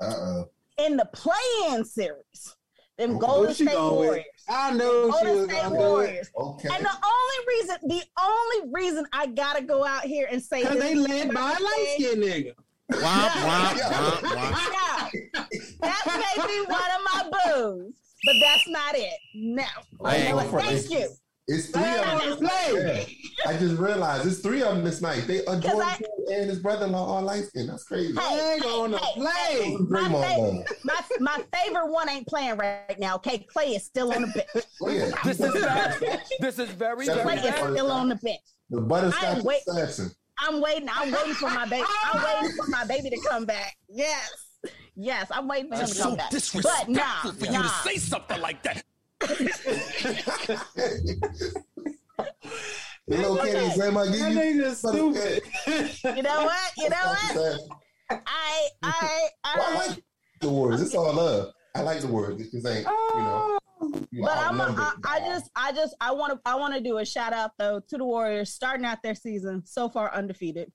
Uh-uh. 0.00 0.44
in 0.78 0.96
the 0.96 1.08
play-in 1.12 1.84
series. 1.84 2.56
Them 3.02 3.16
Okay. 3.16 3.26
Golden 3.26 3.48
Who 3.48 3.54
State 3.54 3.66
going 3.68 3.96
with? 3.98 4.06
Warriors. 4.08 4.26
I 4.48 4.72
know 4.72 5.02
she 5.18 5.26
was 5.26 5.44
State 5.44 5.62
gonna 5.62 5.76
do. 5.76 5.80
Warriors. 5.84 6.30
Okay. 6.36 6.68
And 6.72 6.84
the 6.84 6.90
only 6.90 7.46
reason, 7.48 7.76
the 7.82 8.02
only 8.22 8.72
reason 8.72 9.06
I 9.12 9.26
gotta 9.26 9.62
go 9.62 9.84
out 9.84 10.04
here 10.04 10.28
and 10.30 10.40
say 10.42 10.62
Cause 10.62 10.78
they 10.78 10.94
led 10.94 11.34
by 11.34 11.40
a 11.58 11.62
light 11.62 11.94
skinned 11.98 12.22
nigga. 12.22 12.54
Womp, 12.92 13.28
womp, 13.28 13.78
womp, 13.80 14.20
womp. 14.20 15.12
Yeah, 15.12 15.44
that 15.80 16.04
may 16.06 16.46
be 16.46 16.60
one 16.60 16.80
of 16.80 17.02
my 17.12 17.30
boos, 17.54 17.92
but 18.24 18.34
that's 18.40 18.68
not 18.68 18.94
it. 18.94 19.18
No. 19.34 19.64
Hey, 20.08 20.28
You 20.28 20.34
know 20.36 20.40
Thank 20.60 20.90
you. 20.90 21.08
It's 21.52 21.66
three 21.70 21.82
of 21.82 22.38
them. 22.38 22.38
play. 22.38 23.06
Yeah. 23.44 23.50
I 23.50 23.56
just 23.58 23.78
realized 23.78 24.26
it's 24.26 24.38
three 24.40 24.62
of 24.62 24.74
them 24.74 24.84
this 24.84 25.00
night. 25.02 25.24
They 25.26 25.44
are 25.46 25.58
Jordan 25.58 25.80
I- 25.82 26.00
and 26.32 26.48
his 26.48 26.58
brother-in-law 26.60 27.04
all 27.04 27.22
light 27.22 27.44
skinned. 27.44 27.68
That's 27.68 27.84
crazy. 27.84 28.18
Hey, 28.18 28.58
They 28.58 28.60
gonna 28.60 28.98
hey, 28.98 29.12
play. 29.20 29.76
My, 29.88 30.00
Draymond 30.00 30.68
fa- 30.68 30.74
my, 30.84 31.00
my 31.20 31.44
favorite 31.58 31.88
one 31.90 32.08
ain't 32.08 32.26
playing 32.26 32.56
right 32.56 32.98
now. 32.98 33.16
Okay, 33.16 33.46
Klay 33.54 33.76
is 33.76 33.84
still 33.84 34.12
on 34.12 34.22
the 34.22 34.28
bench. 34.28 34.66
Yeah. 34.82 35.10
This 35.24 35.40
is 35.40 35.52
bad. 35.62 36.22
This 36.40 36.58
is 36.58 36.68
very, 36.70 37.06
That's 37.06 37.20
Klay 37.20 37.42
very 37.42 37.48
is 37.48 37.76
still 37.76 37.90
on 37.90 38.08
the 38.08 38.16
bench. 38.16 38.40
The 38.70 38.78
I 38.78 38.84
butterscotch 38.84 39.24
am 39.38 39.44
wait- 39.44 39.62
assassin. 39.68 40.10
I'm 40.38 40.60
waiting. 40.60 40.88
I'm 40.92 41.12
waiting 41.12 41.34
for 41.34 41.50
my 41.50 41.66
baby. 41.66 41.86
I'm 42.12 42.22
waiting 42.24 42.56
for 42.56 42.66
my 42.70 42.84
baby 42.86 43.10
to 43.10 43.20
come 43.28 43.44
back. 43.44 43.76
Yes. 43.88 44.30
Yes, 44.94 45.28
I'm 45.30 45.48
waiting 45.48 45.68
for 45.70 45.76
him 45.76 45.82
It's 45.82 45.96
to 45.96 46.02
come 46.02 46.10
so 46.12 46.16
back. 46.16 46.30
But 46.30 46.36
disrespectful 46.36 46.94
nah, 46.94 47.32
for 47.32 47.46
you 47.46 47.62
to 47.62 47.68
say 47.68 47.96
something 47.96 48.40
like 48.40 48.62
that. 48.64 48.82
The 53.08 53.16
little 53.16 53.36
kid 53.38 53.54
is 53.56 53.74
grandma 53.74 54.04
give 54.04 54.20
That 54.20 54.32
you. 54.32 54.62
nigga 54.62 54.74
stupid. 54.74 55.42
You 56.16 56.22
know 56.22 56.44
what? 56.44 56.70
You 56.76 56.88
know 56.88 56.96
what? 56.96 57.30
Assassin. 57.30 57.68
I 58.10 58.68
I 58.82 59.28
Well, 59.56 59.64
I 59.64 59.72
I 59.72 59.86
like 59.88 60.04
the 60.40 60.50
words. 60.50 60.82
It's 60.82 60.94
all 60.94 61.12
love. 61.12 61.52
I 61.74 61.80
like 61.82 62.00
the 62.00 62.06
words. 62.08 62.40
It 62.40 62.50
just 62.52 62.66
ain't, 62.66 62.86
you 62.86 63.20
know. 63.20 63.58
You 64.12 64.22
but 64.22 64.36
I'm 64.38 64.60
a, 64.60 64.64
outnumbered. 64.64 65.04
I, 65.04 65.16
I 65.16 65.20
just 65.20 65.50
I 65.56 65.72
just 65.72 65.96
I 66.00 66.12
want 66.12 66.32
to 66.34 66.40
I 66.46 66.54
want 66.54 66.74
to 66.74 66.80
do 66.80 66.98
a 66.98 67.04
shout 67.04 67.32
out 67.32 67.50
though 67.58 67.80
to 67.88 67.98
the 67.98 68.04
Warriors 68.04 68.50
starting 68.52 68.86
out 68.86 69.02
their 69.02 69.14
season 69.16 69.62
so 69.66 69.88
far 69.88 70.12
undefeated. 70.14 70.70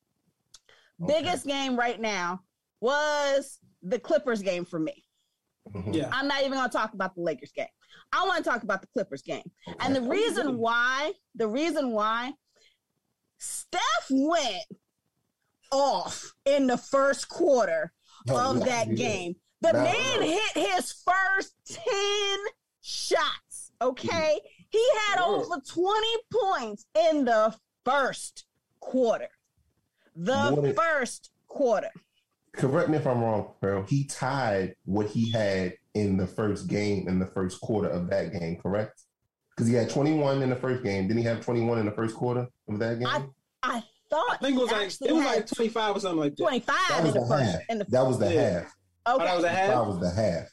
Okay. 1.02 1.14
Biggest 1.22 1.46
game 1.46 1.78
right 1.78 2.00
now 2.02 2.42
was 2.82 3.60
the 3.84 4.00
Clippers 4.00 4.42
game 4.42 4.66
for 4.66 4.80
me. 4.80 5.04
Mhm. 5.74 5.94
Yeah. 5.96 6.10
I'm 6.12 6.28
not 6.28 6.40
even 6.42 6.54
going 6.54 6.70
to 6.70 6.76
talk 6.78 6.94
about 6.94 7.16
the 7.16 7.22
Lakers 7.22 7.52
game. 7.56 7.68
I 8.14 8.26
want 8.26 8.44
to 8.44 8.50
talk 8.50 8.64
about 8.64 8.82
the 8.82 8.88
Clippers 8.88 9.22
game. 9.22 9.50
And 9.80 9.96
the 9.96 10.02
reason 10.02 10.58
why, 10.58 11.14
the 11.36 11.48
reason 11.48 11.92
why 11.92 12.32
Steph 13.38 14.08
went 14.10 14.64
off 15.72 16.34
in 16.46 16.68
the 16.68 16.78
first 16.78 17.28
quarter 17.30 17.92
Oh, 18.30 18.52
of 18.52 18.66
that 18.66 18.96
game. 18.96 19.36
The 19.62 19.72
Now- 19.74 19.84
man 19.84 20.22
hit 20.22 20.52
his 20.74 20.92
first 20.92 21.54
10 21.66 22.40
shots. 22.82 23.72
Okay. 23.82 24.40
He 24.70 24.86
had 25.08 25.20
Whoa. 25.20 25.42
over 25.44 25.62
20 25.62 26.08
points 26.32 26.86
in 26.96 27.26
the 27.26 27.56
first 27.86 28.46
quarter. 28.80 29.30
The 30.16 30.52
than- 30.56 30.74
first 30.74 31.32
quarter. 31.48 31.92
Correct 32.54 32.90
me 32.90 32.98
if 32.98 33.06
I'm 33.06 33.22
wrong, 33.22 33.54
bro. 33.62 33.84
He 33.84 34.06
tied 34.06 34.76
what 34.86 35.08
he 35.08 35.32
had 35.32 35.76
in 35.98 36.18
the 36.18 36.28
first 36.28 36.68
game 36.68 37.08
in 37.08 37.20
the 37.20 37.26
first 37.26 37.60
quarter 37.62 37.90
of 37.90 38.10
that 38.10 38.32
game, 38.34 38.58
correct? 38.62 39.02
Because 39.56 39.68
he 39.68 39.74
had 39.76 39.90
21 39.90 40.42
in 40.44 40.50
the 40.50 40.56
first 40.56 40.84
game. 40.84 41.08
Didn't 41.08 41.20
he 41.22 41.28
have 41.28 41.44
21 41.44 41.80
in 41.80 41.86
the 41.86 41.92
first 41.92 42.16
quarter 42.16 42.48
of 42.70 42.80
that 42.80 43.00
game? 43.00 43.08
I 43.08 43.24
I 43.64 43.84
thought 44.10 44.28
I 44.32 44.38
think 44.38 44.58
it 44.58 44.62
was 44.62 44.72
like 44.72 44.86
actually 44.86 45.10
it 45.10 45.14
was 45.14 45.26
like 45.26 45.48
twenty 45.48 45.70
five 45.70 45.96
or 45.96 46.00
something 46.00 46.20
like 46.20 46.36
that. 46.36 46.44
25 46.44 46.76
that 46.90 47.00
in 47.00 47.04
was 47.06 47.14
the 47.14 47.20
the 47.22 47.28
first 47.28 47.52
half. 47.52 47.62
in 47.70 47.78
the 47.80 47.86
That 47.90 48.06
was 48.06 48.20
the 48.20 48.34
Yeah. 48.34 48.50
half. 48.60 48.74
okay. 49.16 49.26
That 49.26 49.36
was 49.36 49.44
a 49.46 49.50
half. 49.50 49.68
That 49.70 49.88
was 49.88 50.00
the 50.00 50.12
half. 50.12 50.48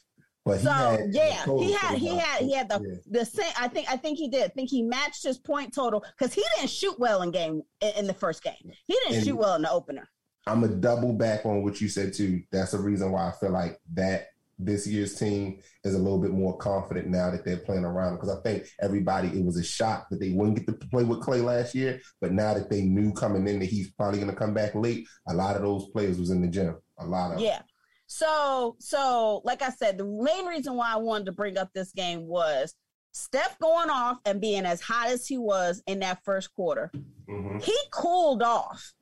But 0.47 0.59
he 0.59 0.65
so 0.65 0.71
had 0.73 1.01
yeah, 1.15 1.45
he 1.59 1.73
had 1.73 1.99
he 1.99 2.17
had 2.17 2.43
he 2.43 2.53
had 2.55 2.69
the 2.69 2.81
Yeah. 2.83 3.21
the 3.21 3.25
same. 3.27 3.53
I 3.59 3.69
think 3.69 3.91
I 3.91 3.97
think 3.97 4.19
he 4.19 4.29
did. 4.29 4.45
I 4.45 4.49
think 4.49 4.71
he 4.71 4.83
matched 4.83 5.23
his 5.23 5.39
point 5.39 5.75
total 5.75 6.05
because 6.19 6.35
he 6.35 6.43
didn't 6.57 6.71
shoot 6.71 6.99
well 6.99 7.23
in 7.23 7.31
game 7.31 7.63
in, 7.81 7.93
in 7.99 8.07
the 8.07 8.15
first 8.15 8.43
game. 8.43 8.55
He 8.87 8.95
didn't 9.05 9.17
And- 9.17 9.25
shoot 9.27 9.37
well 9.37 9.55
in 9.55 9.63
the 9.63 9.71
opener. 9.71 10.09
I'm 10.47 10.63
a 10.65 10.69
double 10.69 11.15
back 11.15 11.47
on 11.47 11.63
what 11.63 11.81
you 11.81 11.89
said 11.89 12.13
too. 12.13 12.43
That's 12.53 12.73
the 12.73 12.79
reason 12.79 13.13
why 13.13 13.29
I 13.29 13.33
feel 13.41 13.51
like 13.51 13.81
that 13.95 14.27
this 14.59 14.87
year's 14.87 15.15
team 15.17 15.61
is 15.85 15.95
a 15.95 15.99
little 15.99 16.19
bit 16.21 16.31
more 16.31 16.57
confident 16.57 17.09
now 17.09 17.31
that 17.31 17.45
they're 17.45 17.59
playing 17.59 17.85
around. 17.85 18.15
Because 18.15 18.31
I 18.31 18.41
think 18.43 18.67
everybody 18.81 19.29
it 19.29 19.45
was 19.45 19.57
a 19.57 19.65
shock 19.65 20.09
that 20.11 20.21
they 20.21 20.31
wouldn't 20.31 20.57
get 20.57 20.81
to 20.81 20.89
play 20.89 21.05
with 21.05 21.21
Klay 21.21 21.43
last 21.43 21.75
year, 21.75 22.01
but 22.21 22.33
now 22.33 22.55
that 22.55 22.71
they 22.71 22.83
knew 22.83 23.13
coming 23.13 23.47
in 23.49 23.59
that 23.61 23.67
he's 23.67 23.91
probably 23.93 24.19
going 24.19 24.31
to 24.31 24.37
come 24.37 24.55
back 24.55 24.75
late, 24.75 25.07
a 25.29 25.35
lot 25.35 25.57
of 25.57 25.63
those 25.63 25.89
players 25.91 26.19
was 26.19 26.31
in 26.31 26.41
the 26.41 26.49
gym. 26.49 26.77
A 26.99 27.07
lot 27.07 27.35
of 27.35 27.41
Yeah. 27.41 27.63
So 28.07 28.77
so 28.79 29.43
like 29.45 29.63
I 29.63 29.71
said, 29.71 29.99
the 29.99 30.05
main 30.05 30.47
reason 30.47 30.75
why 30.75 30.93
I 30.93 30.97
wanted 30.97 31.27
to 31.27 31.33
bring 31.33 31.59
up 31.59 31.71
this 31.75 31.93
game 31.93 32.27
was 32.27 32.75
Steph 33.13 33.59
going 33.61 33.91
off 33.91 34.19
and 34.25 34.41
being 34.41 34.67
as 34.67 34.81
hot 34.81 35.09
as 35.09 35.27
he 35.27 35.39
was 35.39 35.83
in 35.87 36.01
that 36.01 36.25
first 36.25 36.53
quarter. 36.55 36.91
Mhm. 37.29 37.63
He 37.63 37.77
cooled 37.91 38.43
off. 38.43 38.93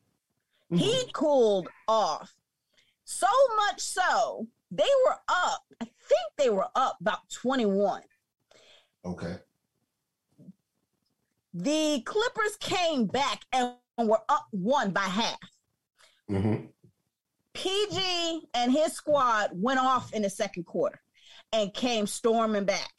He 0.74 1.02
cooled 1.12 1.68
off. 1.86 2.34
So 3.04 3.26
much 3.56 3.80
so, 3.80 4.46
they 4.72 4.88
were 5.06 5.16
up. 5.28 5.62
I 5.80 5.84
think 5.84 6.20
they 6.38 6.50
were 6.50 6.66
up 6.74 6.96
about 7.00 7.28
21. 7.30 8.02
okay. 9.04 9.36
The 11.54 12.00
Clippers 12.06 12.56
came 12.60 13.06
back 13.06 13.42
and 13.52 13.74
were 13.98 14.22
up 14.28 14.46
one 14.50 14.90
by 14.90 15.00
half. 15.02 15.38
hmm 16.28 16.54
PG 17.54 18.48
and 18.54 18.72
his 18.72 18.94
squad 18.94 19.50
went 19.52 19.78
off 19.78 20.14
in 20.14 20.22
the 20.22 20.30
second 20.30 20.64
quarter 20.64 20.98
and 21.52 21.74
came 21.74 22.06
storming 22.06 22.64
back. 22.64 22.92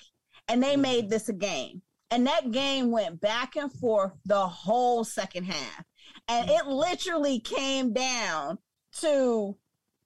And 0.48 0.62
they 0.62 0.76
made 0.76 1.10
this 1.10 1.28
a 1.30 1.34
game. 1.34 1.82
And 2.12 2.28
that 2.28 2.52
game 2.52 2.92
went 2.92 3.20
back 3.20 3.56
and 3.56 3.74
forth 3.74 4.12
the 4.26 4.46
whole 4.48 5.04
second 5.04 5.46
half. 5.46 5.84
And 6.28 6.52
it 6.52 6.68
literally 6.68 7.40
came 7.40 7.94
down 7.94 8.60
to 9.00 9.58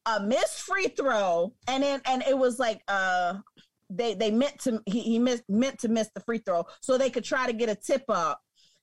a 0.08 0.20
missed 0.22 0.62
free 0.62 0.88
throw. 0.88 1.54
And 1.68 1.84
then 1.84 2.02
and 2.06 2.24
it 2.28 2.38
was 2.38 2.58
like 2.60 2.82
uh 2.88 3.36
they 3.90 4.14
they 4.16 4.32
meant 4.32 4.60
to 4.62 4.82
he, 4.86 5.02
he 5.02 5.20
missed 5.20 5.44
meant 5.48 5.80
to 5.80 5.88
miss 5.90 6.10
the 6.16 6.22
free 6.22 6.40
throw 6.40 6.66
so 6.82 6.98
they 6.98 7.10
could 7.10 7.24
try 7.24 7.46
to 7.48 7.54
get 7.54 7.70
a 7.70 7.76
tip 7.76 8.04
up 8.10 8.40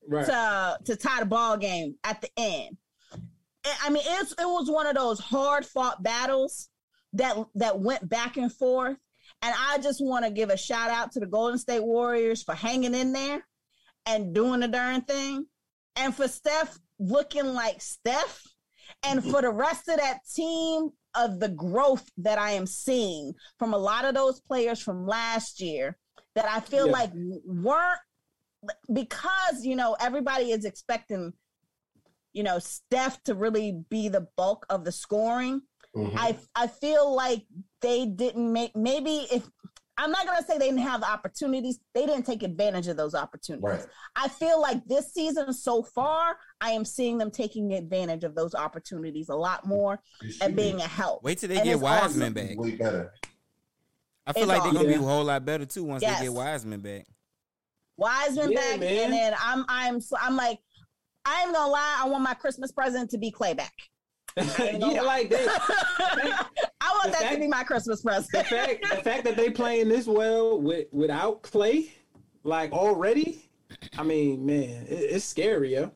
Right. 0.06 0.26
to 0.26 0.78
to 0.84 0.96
tie 0.96 1.20
the 1.20 1.26
ball 1.26 1.56
game 1.56 1.96
at 2.04 2.20
the 2.20 2.28
end. 2.37 2.76
I- 3.64 3.76
I 3.84 3.90
mean, 3.90 4.02
it's 4.06 4.32
it 4.32 4.46
was 4.46 4.70
one 4.70 4.87
of 4.87 4.94
those 4.94 5.18
hard 5.18 5.64
fought 5.64 6.02
battles 6.02 6.68
that 7.14 7.37
that 7.54 7.80
went 7.80 8.08
back 8.08 8.37
and 8.37 8.52
forth. 8.52 8.98
And 9.42 9.54
I 9.58 9.78
just 9.78 10.02
want 10.04 10.24
to 10.24 10.30
give 10.30 10.50
a 10.50 10.56
shout 10.56 10.90
out 10.90 11.12
to 11.12 11.20
the 11.20 11.26
Golden 11.26 11.58
State 11.58 11.82
Warriors 11.82 12.42
for 12.42 12.54
hanging 12.54 12.94
in 12.94 13.12
there 13.12 13.46
and 14.06 14.34
doing 14.34 14.60
the 14.60 14.68
darn 14.68 15.00
thing, 15.02 15.46
and 15.96 16.14
for 16.14 16.28
Steph 16.28 16.78
looking 16.98 17.46
like 17.54 17.80
Steph, 17.80 18.42
and 19.02 19.22
for 19.24 19.40
the 19.42 19.50
rest 19.50 19.88
of 19.88 19.96
that 19.98 20.18
team 20.34 20.90
of 21.14 21.40
the 21.40 21.48
growth 21.48 22.11
that 22.18 22.38
I 22.38 22.53
am 22.53 22.66
seeing 22.66 23.35
from 23.59 23.72
a 23.74 23.79
lot 23.79 24.05
of 24.05 24.14
those 24.14 24.40
players 24.40 24.81
from 24.81 25.07
last 25.07 25.61
year 25.61 25.96
that 26.35 26.46
I 26.46 26.61
feel 26.61 26.87
Yeah. 26.87 26.92
like 26.92 27.11
weren't 27.44 28.00
because 28.92 29.64
you 29.64 29.77
know 29.77 29.96
everybody 30.00 30.50
is 30.50 30.64
expecting 30.64 31.33
you 32.33 32.42
know 32.42 32.59
Steph 32.59 33.22
to 33.24 33.35
really 33.35 33.85
be 33.90 34.09
the 34.09 34.27
bulk 34.37 34.66
of 34.70 34.85
the 34.85 34.92
scoring. 34.92 35.62
Mhm. 35.94 36.14
I 36.16 36.38
I 36.55 36.66
feel 36.66 37.14
like 37.14 37.46
they 37.81 38.07
didn't 38.07 38.53
make 38.53 38.74
maybe 38.74 39.27
if 39.31 39.48
I'm 39.96 40.11
not 40.11 40.26
gonna 40.26 40.42
say 40.44 40.59
they 40.59 40.66
didn't 40.66 40.80
have 40.80 41.00
the 41.00 41.09
opportunities, 41.11 41.78
they 41.94 42.04
didn't 42.07 42.24
take 42.26 42.42
advantage 42.42 42.88
of 42.88 42.96
those 42.96 43.14
opportunities. 43.14 43.62
Right. 43.64 43.87
I 44.16 44.28
feel 44.28 44.61
like 44.61 44.85
this 44.87 45.12
season 45.14 45.52
so 45.52 45.83
far, 45.83 46.37
I 46.61 46.70
am 46.70 46.85
seeing 46.85 47.16
them 47.18 47.30
taking 47.30 47.72
advantage 47.74 48.24
of 48.24 48.35
those 48.35 48.54
opportunities 48.54 49.28
a 49.28 49.35
lot 49.37 49.66
more 49.66 50.00
and 50.40 50.57
being 50.57 50.80
a 50.80 50.88
help. 50.88 51.22
Wait 51.22 51.38
till 51.38 51.48
they 51.48 51.57
And 51.57 51.64
get 51.64 51.74
it's 51.74 51.83
Wiseman 51.83 52.33
awesome. 52.37 52.48
back. 52.48 52.59
way 52.59 52.72
better. 52.72 53.12
I 54.26 54.33
feel 54.33 54.42
It's 54.44 54.48
like 54.48 54.62
they're 54.64 54.72
gonna 54.72 54.88
be 54.88 54.94
a 54.94 54.98
whole 54.98 55.24
lot 55.24 55.44
better 55.44 55.66
too 55.66 55.85
once 55.85 56.02
Yes. 56.02 56.18
they 56.18 56.24
get 56.26 56.33
Wiseman 56.35 56.80
back. 56.80 57.07
Wiseman 57.96 58.50
Yeah, 58.52 58.59
back, 58.72 58.80
man. 58.80 59.04
and 59.04 59.12
then 59.12 59.35
I'm 59.40 59.64
I'm 59.68 60.00
I'm 60.20 60.35
like 60.37 60.59
I 61.24 61.42
ain't 61.44 61.54
gonna 61.54 61.70
lie, 61.70 61.98
I 62.00 62.09
want 62.09 62.22
my 62.24 62.35
Christmas 62.35 62.72
present 62.72 63.11
to 63.11 63.18
be 63.18 63.30
Klay 63.30 63.57
back. 63.57 63.72
yeah, 64.37 65.00
like 65.02 65.30
that. 65.30 66.48
I 66.94 66.96
want 66.98 67.04
The 67.07 67.11
that 67.12 67.18
to 67.22 67.28
fact- 67.28 67.40
be 67.40 67.48
my 67.48 67.64
Christmas 67.64 68.00
The 68.02 68.09
present. 68.09 68.46
fact, 68.46 68.90
the 68.90 68.96
fact 69.02 69.24
that 69.24 69.37
they 69.37 69.50
playing 69.50 69.88
this 69.88 70.07
well 70.07 70.61
with 70.61 70.87
without 70.92 71.42
Klay, 71.42 71.90
like 72.44 72.72
already, 72.72 73.42
I 73.98 74.02
mean, 74.02 74.46
man, 74.46 74.87
it, 74.88 74.92
it's 74.92 75.24
scary, 75.24 75.74
yo. 75.74 75.90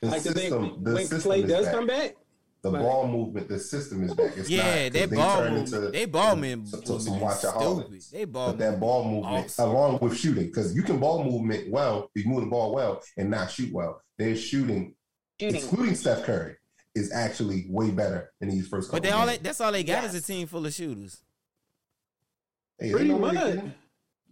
The 0.00 0.08
Like 0.08 0.22
the 0.22 0.32
system, 0.32 0.62
thing 0.84 0.84
when 0.84 1.06
Klay 1.06 1.46
does 1.48 1.66
back. 1.66 1.74
come 1.74 1.86
back, 1.86 2.16
the 2.62 2.70
Like- 2.70 2.82
ball 2.82 3.08
movement, 3.08 3.48
the 3.48 3.58
system 3.58 4.02
is 4.04 4.14
back. 4.14 4.36
It's 4.36 4.50
yeah, 4.50 4.58
not, 4.58 4.92
'cause 4.92 5.00
that 5.00 5.10
they 5.10 5.16
ball 5.16 5.36
turned 5.38 5.54
movement, 5.56 5.74
into- 5.74 5.90
they 5.90 6.04
ball 6.04 6.36
man, 6.36 6.64
to- 6.64 6.70
to 6.70 6.76
movement 6.76 7.02
some 7.02 7.14
is 7.16 7.22
watchaholics. 7.22 8.10
They 8.10 8.24
ball 8.24 8.46
But 8.48 8.58
that 8.58 8.80
ball 8.80 9.04
movement, 9.04 9.44
awesome. 9.46 9.70
along 9.70 9.98
with 10.00 10.16
shooting, 10.16 10.46
because 10.46 10.74
you 10.74 10.82
can 10.82 10.98
ball 11.00 11.24
movement 11.24 11.70
well, 11.70 12.10
be 12.14 12.24
moving 12.26 12.44
the 12.44 12.50
ball 12.50 12.74
well, 12.74 13.00
and 13.16 13.30
not 13.30 13.50
shoot 13.50 13.72
well. 13.72 14.02
They're 14.18 14.36
shooting, 14.36 14.94
Shooting. 15.40 15.56
excluding 15.56 15.94
Steph 15.94 16.24
Curry, 16.24 16.56
is 16.94 17.12
actually 17.12 17.66
way 17.68 17.90
better 17.90 18.30
than 18.40 18.50
these 18.50 18.68
first. 18.68 18.90
But 18.92 19.02
they 19.02 19.10
all 19.10 19.26
games. 19.26 19.38
they, 19.38 19.42
that's 19.44 19.60
all 19.60 19.72
they 19.72 19.82
got 19.84 20.02
Yes. 20.04 20.14
is 20.14 20.22
a 20.22 20.26
team 20.26 20.46
full 20.46 20.66
of 20.66 20.72
shooters. 20.74 21.22
Hey, 22.78 22.88
they 22.88 22.92
Pretty 22.92 23.08
they 23.12 23.18
much. 23.18 23.34
can. 23.34 23.74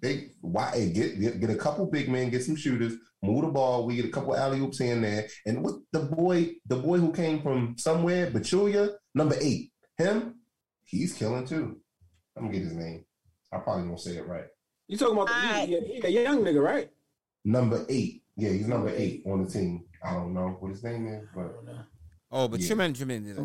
They 0.02 0.30
why 0.40 0.70
hey, 0.74 0.90
get, 0.92 1.20
get 1.20 1.40
get 1.40 1.50
a 1.50 1.56
couple 1.56 1.84
big 1.86 2.08
men, 2.08 2.30
get 2.30 2.42
some 2.42 2.56
shooters, 2.56 2.94
move 3.22 3.42
the 3.42 3.48
ball. 3.48 3.84
We 3.86 3.96
get 3.96 4.06
a 4.06 4.10
couple 4.10 4.34
alley 4.34 4.58
oops 4.60 4.80
in 4.80 5.02
there, 5.02 5.26
and 5.44 5.62
what 5.62 5.74
the 5.92 6.00
boy, 6.00 6.52
the 6.66 6.76
boy 6.76 6.98
who 6.98 7.12
came 7.12 7.42
from 7.42 7.76
somewhere, 7.76 8.30
Bachulia, 8.30 8.94
number 9.14 9.36
eight, 9.42 9.72
him, 9.98 10.36
he's 10.84 11.12
killing 11.12 11.46
too. 11.46 11.80
I'm 12.36 12.44
gonna 12.44 12.54
get 12.54 12.62
his 12.62 12.72
name. 12.72 13.04
I 13.52 13.58
probably 13.58 13.88
won't 13.88 14.00
say 14.00 14.16
it 14.16 14.26
right. 14.26 14.46
You 14.88 14.96
talking 14.96 15.14
about 15.18 15.28
the 15.28 15.34
he, 15.66 15.66
he, 15.80 16.00
he 16.00 16.18
a 16.18 16.22
young 16.22 16.42
nigga, 16.44 16.62
right? 16.62 16.88
Number 17.44 17.84
eight, 17.90 18.22
yeah, 18.36 18.50
he's 18.50 18.68
number 18.68 18.88
eight 18.96 19.22
on 19.26 19.44
the 19.44 19.50
team. 19.50 19.84
I 20.02 20.14
don't 20.14 20.32
know 20.32 20.56
what 20.60 20.70
his 20.70 20.82
name 20.82 21.06
is, 21.08 21.24
I 21.24 21.34
but 21.34 21.54
don't 21.54 21.66
know. 21.66 21.78
Oh, 22.30 22.48
but 22.48 22.60
Yeah. 22.60 22.66
tremendous, 22.68 22.98
tremendous. 22.98 23.38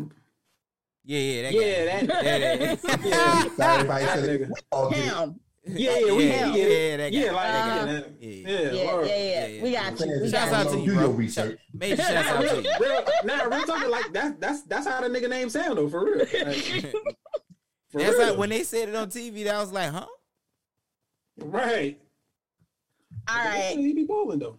Yeah, 1.04 1.18
yeah, 1.18 1.42
that 1.42 1.52
Yeah, 1.54 1.60
guy. 2.00 2.06
that, 2.06 2.24
Yeah, 2.24 2.38
that- 2.56 3.04
yeah, 3.04 3.64
everybody 3.74 4.04
that 4.04 4.18
said 4.18 4.28
it. 4.28 4.40
nigga. 4.42 4.48
We 4.48 4.54
all. 4.72 4.90
Him. 4.90 5.40
Yeah, 5.68 5.98
yeah, 5.98 6.12
we, 6.14 6.28
yeah, 6.28 6.52
we 6.52 6.60
yeah, 6.60 6.96
that 6.96 7.10
guy. 7.12 7.18
Yeah, 7.18 7.32
like 7.32 7.46
yeah, 7.48 7.66
yeah, 7.66 7.84
that- 7.86 8.12
yeah. 8.20 8.30
yeah, 8.30 8.58
Yeah, 8.60 8.70
yeah, 8.70 9.02
yeah, 9.02 9.16
Yeah, 9.16 9.46
yeah. 9.48 9.62
We 9.64 9.72
got 9.72 9.98
you. 10.00 10.20
We 10.22 10.30
Shouts 10.30 10.50
got 10.52 10.66
out 10.66 10.66
you. 10.66 10.70
to 10.72 10.78
you, 10.78 10.86
Do 10.86 10.92
bro. 10.94 11.02
your 11.02 11.10
research. 11.12 11.58
Major 11.74 11.96
shouts 12.02 12.28
out 12.28 12.40
to 12.42 12.62
you. 12.62 12.70
real, 12.80 13.04
nah, 13.24 13.42
real 13.56 13.64
talking 13.66 13.90
like 13.90 14.12
that. 14.12 14.40
That's 14.40 14.62
that's 14.62 14.86
how 14.86 15.00
the 15.00 15.08
nigga 15.08 15.28
name 15.28 15.48
sound 15.50 15.76
though, 15.76 15.88
for 15.88 16.04
real. 16.04 16.18
Like, 16.18 16.28
for 16.28 17.98
That's 17.98 18.16
real. 18.16 18.28
like 18.28 18.38
when 18.38 18.50
they 18.50 18.62
said 18.62 18.90
it 18.90 18.94
on 18.94 19.08
TV. 19.10 19.42
That 19.42 19.58
was 19.58 19.72
like, 19.72 19.90
huh? 19.90 20.06
right. 21.38 21.98
All 23.28 23.36
right. 23.36 23.74
He 23.76 23.92
be 23.92 24.04
balling 24.04 24.38
though. 24.38 24.58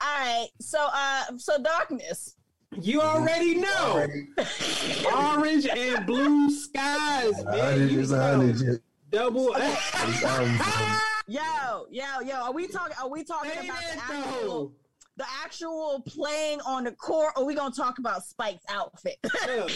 All 0.00 0.18
right. 0.18 0.48
So 0.60 0.88
uh 0.92 1.22
so 1.36 1.62
darkness. 1.62 2.34
You 2.80 3.00
already 3.00 3.56
know. 3.56 4.06
Orange 5.14 5.66
and 5.66 6.06
blue 6.06 6.50
skies, 6.50 7.44
man. 7.44 7.58
Hundred 7.58 7.90
You 7.90 8.00
a 8.00 8.06
know. 8.36 8.78
Double. 9.10 9.54
Yo, 11.28 11.86
yo, 11.90 12.04
yo. 12.24 12.34
Are 12.34 12.52
we 12.52 12.66
talking 12.66 12.96
are 13.00 13.08
we 13.08 13.22
talking 13.24 13.50
Say 13.52 13.68
about 13.68 13.80
the 13.80 14.14
actual 14.14 14.72
the 15.16 15.24
actual 15.44 16.02
playing 16.06 16.60
on 16.62 16.84
the 16.84 16.92
court 16.92 17.32
or 17.36 17.44
we 17.44 17.54
gonna 17.54 17.72
talk 17.74 17.98
about 17.98 18.24
Spike's 18.24 18.64
outfit? 18.68 19.16
Yeah, 19.46 19.66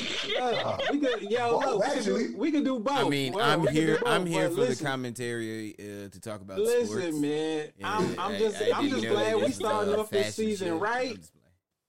yeah. 0.51 0.77
We 0.91 0.99
could, 0.99 1.23
yo, 1.23 1.61
Both, 1.61 1.65
look, 1.67 1.75
we 1.81 1.87
could, 1.89 1.99
actually. 1.99 2.29
do, 2.29 2.37
we 2.37 2.51
could 2.51 2.65
do 2.65 2.81
both. 2.81 2.95
I 3.07 3.09
mean, 3.09 3.33
Well, 3.35 3.45
I'm 3.49 3.61
we 3.61 3.67
could 3.69 3.75
do 3.75 3.81
here. 3.83 3.99
both, 3.99 4.09
I'm 4.09 4.27
here 4.27 4.49
for 4.49 4.55
listen, 4.57 4.85
the 4.85 4.91
commentary 4.91 5.75
uh, 5.79 6.09
to 6.09 6.21
talk 6.21 6.41
about 6.41 6.59
Listen, 6.59 6.99
sports. 6.99 7.17
man, 7.19 7.69
Yeah, 7.79 7.97
I'm, 7.97 8.19
I'm 8.19 8.33
I- 8.35 8.39
just, 8.39 8.63
I 8.63 8.71
I, 8.71 8.79
am 8.81 8.89
just 8.91 9.07
glad 9.07 9.35
we 9.37 9.41
this 9.43 9.49
was 9.49 9.57
starting 9.57 9.95
off 9.95 10.11
this 10.11 10.35
season 10.35 10.69
show. 10.69 10.77
right. 10.79 11.19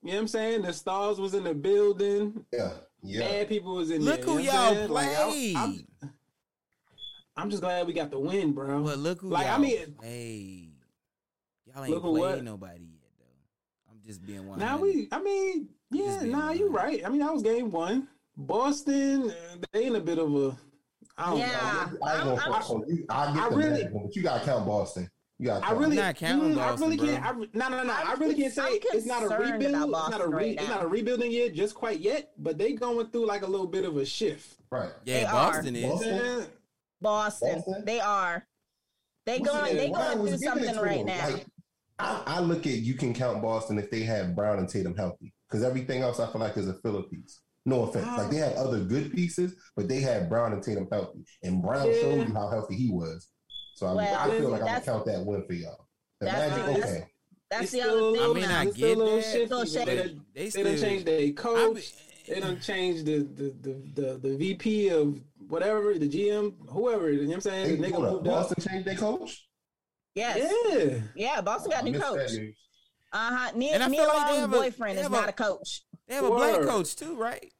I'm 0.03 0.09
just 0.09 0.11
playing. 0.11 0.11
You 0.11 0.11
know 0.11 0.15
what 0.15 0.21
I'm 0.21 0.27
saying? 0.27 0.61
The 0.63 0.73
stars 0.73 1.19
was 1.19 1.33
in 1.33 1.43
the 1.43 1.53
building. 1.53 2.45
yeah, 2.53 2.71
yeah. 3.03 3.19
Mad 3.19 3.49
people 3.49 3.75
was 3.75 3.91
in 3.91 4.03
Look 4.03 4.21
there. 4.25 4.33
who 4.35 4.39
you 4.41 4.47
know 4.47 4.53
what 4.53 4.59
I'm 4.59 4.65
y'all 4.65 4.75
saying? 4.75 4.89
Like, 4.91 5.07
I- 5.09 5.23
played. 5.29 5.55
I'm, 5.55 6.13
I'm 7.35 7.49
just 7.51 7.61
glad 7.61 7.85
we 7.85 7.93
got 7.93 8.09
the 8.09 8.19
win, 8.19 8.51
bro. 8.53 8.83
But 8.83 8.97
look 8.97 9.21
who 9.21 9.29
Like, 9.29 9.45
I 9.47 9.51
y'all 9.51 9.59
mean- 9.59 9.93
played. 9.99 10.71
Y'all 11.67 11.83
ain't 11.83 11.93
Look 11.93 12.03
played 12.03 12.17
what? 12.19 12.43
nobody 12.43 12.83
yet, 12.99 13.11
though. 13.19 13.91
I'm 13.91 13.99
just 14.05 14.25
being 14.25 14.47
one. 14.47 14.57
Now 14.59 14.77
we, 14.79 15.07
I 15.11 15.21
mean, 15.21 15.69
yeah, 15.91 16.05
Just 16.05 16.25
nah, 16.25 16.51
you 16.51 16.65
honest. 16.69 16.75
right. 16.83 17.05
I 17.05 17.09
mean, 17.09 17.19
that 17.19 17.31
was 17.33 17.43
game 17.43 17.69
one. 17.71 18.07
Boston, 18.35 19.29
uh, 19.31 19.57
they 19.71 19.85
in 19.85 19.95
a 19.95 19.99
bit 19.99 20.17
of 20.19 20.33
a, 20.35 20.57
I 21.17 21.29
don't 21.29 21.39
Yeah. 21.39 21.47
know. 21.47 21.53
I 21.53 21.81
ain't 21.83 22.01
I'm- 22.03 22.27
gonna 22.27 22.41
I'm- 22.41 22.51
fuck 22.53 22.69
on 22.71 22.83
you. 22.87 23.05
I 23.09 23.39
I 23.39 23.47
really- 23.49 23.83
bad 23.83 23.93
but 23.93 24.15
you 24.15 24.21
gotta 24.23 24.43
count 24.45 24.65
Boston. 24.65 25.09
You 25.39 25.47
gotta. 25.47 25.65
I 25.65 25.69
Count 25.69 25.79
really, 25.79 25.95
Not 25.97 26.15
counting 26.15 26.55
mm, 26.55 26.57
I 26.59 26.75
really 26.75 26.97
can't. 26.97 27.23
I, 27.23 27.31
no, 27.31 27.45
no, 27.53 27.69
no, 27.69 27.83
no. 27.83 27.93
I'm 27.93 28.07
I 28.07 28.13
really 28.13 28.35
can't 28.35 28.53
say 28.53 28.63
it's 28.81 29.05
not 29.05 29.21
a 29.23 29.27
rebuild. 29.37 29.61
about 29.61 29.61
It's 29.61 29.71
not 29.71 29.87
a 29.87 29.91
Boston 29.91 30.31
re, 30.31 30.37
right 30.37 30.59
it's 30.59 30.67
not 30.67 30.83
a 30.83 30.87
rebuilding 30.87 31.31
yet, 31.31 31.53
just 31.53 31.75
quite 31.75 31.99
yet. 31.99 32.31
But 32.39 32.57
they 32.57 32.73
going 32.73 33.07
through 33.07 33.27
like 33.27 33.43
a 33.43 33.47
little 33.47 33.67
bit 33.67 33.85
of 33.85 33.97
a 33.97 34.05
shift. 34.05 34.55
right. 34.71 34.89
yeah, 35.05 35.19
They 35.19 35.23
Boston 35.25 35.75
are. 35.75 35.79
is. 35.79 35.83
Boston? 35.85 36.45
Boston. 37.01 37.53
Boston? 37.55 37.83
They 37.85 37.99
are. 37.99 38.47
They 39.27 39.39
What's 39.39 39.51
going 39.51 39.65
his 39.65 39.75
they 39.77 39.83
name? 39.85 39.93
Going 39.93 40.27
through 40.27 40.37
something 40.37 40.75
right 40.77 41.05
now. 41.05 41.29
Like, 41.29 41.45
I, 41.99 42.23
I 42.25 42.39
look 42.39 42.65
at 42.65 42.73
you 42.73 42.93
can 42.95 43.13
count 43.13 43.41
Boston 43.41 43.77
if 43.77 43.91
they 43.91 44.01
have 44.03 44.35
Brown 44.35 44.57
and 44.59 44.69
Tatum 44.69 44.95
healthy 44.95 45.33
because 45.47 45.63
everything 45.63 46.01
else 46.01 46.19
I 46.19 46.31
feel 46.31 46.41
like 46.41 46.57
is 46.57 46.67
a 46.67 46.75
filler 46.75 47.03
piece. 47.03 47.41
No 47.65 47.83
offense. 47.83 48.07
Like 48.17 48.29
they 48.31 48.37
had 48.37 48.53
other 48.53 48.79
good 48.79 49.13
pieces, 49.13 49.53
but 49.75 49.87
they 49.89 49.99
had 49.99 50.29
Brown 50.29 50.53
and 50.53 50.63
Tatum 50.63 50.87
healthy, 50.91 51.25
and 51.43 51.61
Brown 51.61 51.87
Yeah. 51.87 51.99
showed 52.01 52.27
you 52.27 52.33
how 52.33 52.49
healthy 52.49 52.75
he 52.75 52.89
was. 52.89 53.27
So 53.77 53.85
I, 53.85 53.93
Well, 53.93 54.15
I 54.15 54.23
feel 54.31 54.33
like 54.33 54.35
I'm 54.35 54.49
gonna 54.49 54.65
that's- 54.65 54.85
count 54.85 55.05
that 55.05 55.23
win 55.23 55.43
for 55.43 55.53
y'all. 55.53 55.85
The 56.19 56.25
that's- 56.25 56.49
Magic, 56.49 56.65
that's- 56.65 56.91
okay. 56.95 57.07
That's 57.51 57.61
It's 57.63 57.71
the 57.73 57.77
still 57.77 57.91
other 57.91 58.01
little- 58.01 58.31
I 58.31 58.33
thing 58.33 58.41
mean. 58.41 58.51
I 58.51 58.63
It's 58.65 58.75
get 58.77 58.91
still 58.91 59.05
that. 59.15 59.23
shifty, 59.23 59.45
Still 59.45 59.65
shady. 59.65 59.85
They, 59.85 59.95
They, 59.95 60.03
done- 60.07 60.25
they 60.33 60.49
they 60.49 60.63
done 60.63 60.77
changed 60.81 61.05
their 61.05 61.19
I 61.19 61.31
coach. 61.31 61.75
mean, 61.75 61.83
They 62.27 62.39
done 62.41 62.59
changed 62.59 63.05
the 63.05 63.17
the, 63.19 63.53
the 63.61 64.01
the 64.01 64.17
the 64.17 64.35
VP 64.37 64.89
of 64.89 65.21
whatever 65.47 65.93
the 65.99 66.09
GM, 66.09 66.55
whoever. 66.69 67.11
You 67.11 67.21
know 67.21 67.27
what 67.27 67.33
I'm 67.35 67.41
saying? 67.41 67.67
They, 67.67 67.75
the 67.75 67.87
nigga 67.87 67.91
hold 67.93 68.05
up. 68.05 68.11
moved 68.13 68.27
up. 68.27 68.33
Boston 68.49 68.63
changed 68.67 68.87
their 68.87 68.95
coach. 68.95 69.47
Yes. 70.15 70.51
Yeah. 70.69 70.99
Yeah, 71.15 71.41
Boston 71.41 71.69
got 71.71 71.83
I 71.83 71.87
a 71.87 71.91
new 71.91 71.99
coach. 71.99 72.31
Uh 73.13 73.35
huh. 73.37 73.51
Neil, 73.55 73.73
And 73.75 73.83
I 73.83 73.87
Neil 73.87 74.03
feel 74.03 74.07
like 74.13 74.15
they 74.27 74.31
Long's 74.33 74.39
have 74.41 74.53
a- 74.53 74.57
boyfriend 74.57 74.97
they 74.97 75.01
is 75.01 75.05
have 75.05 75.11
not 75.13 75.25
a- 75.27 75.29
a 75.29 75.33
coach. 75.33 75.83
they 76.07 76.15
have 76.15 76.23
a 76.25 76.29
black 76.31 76.61
coach 76.63 76.95
too, 76.95 77.15
right? 77.15 77.53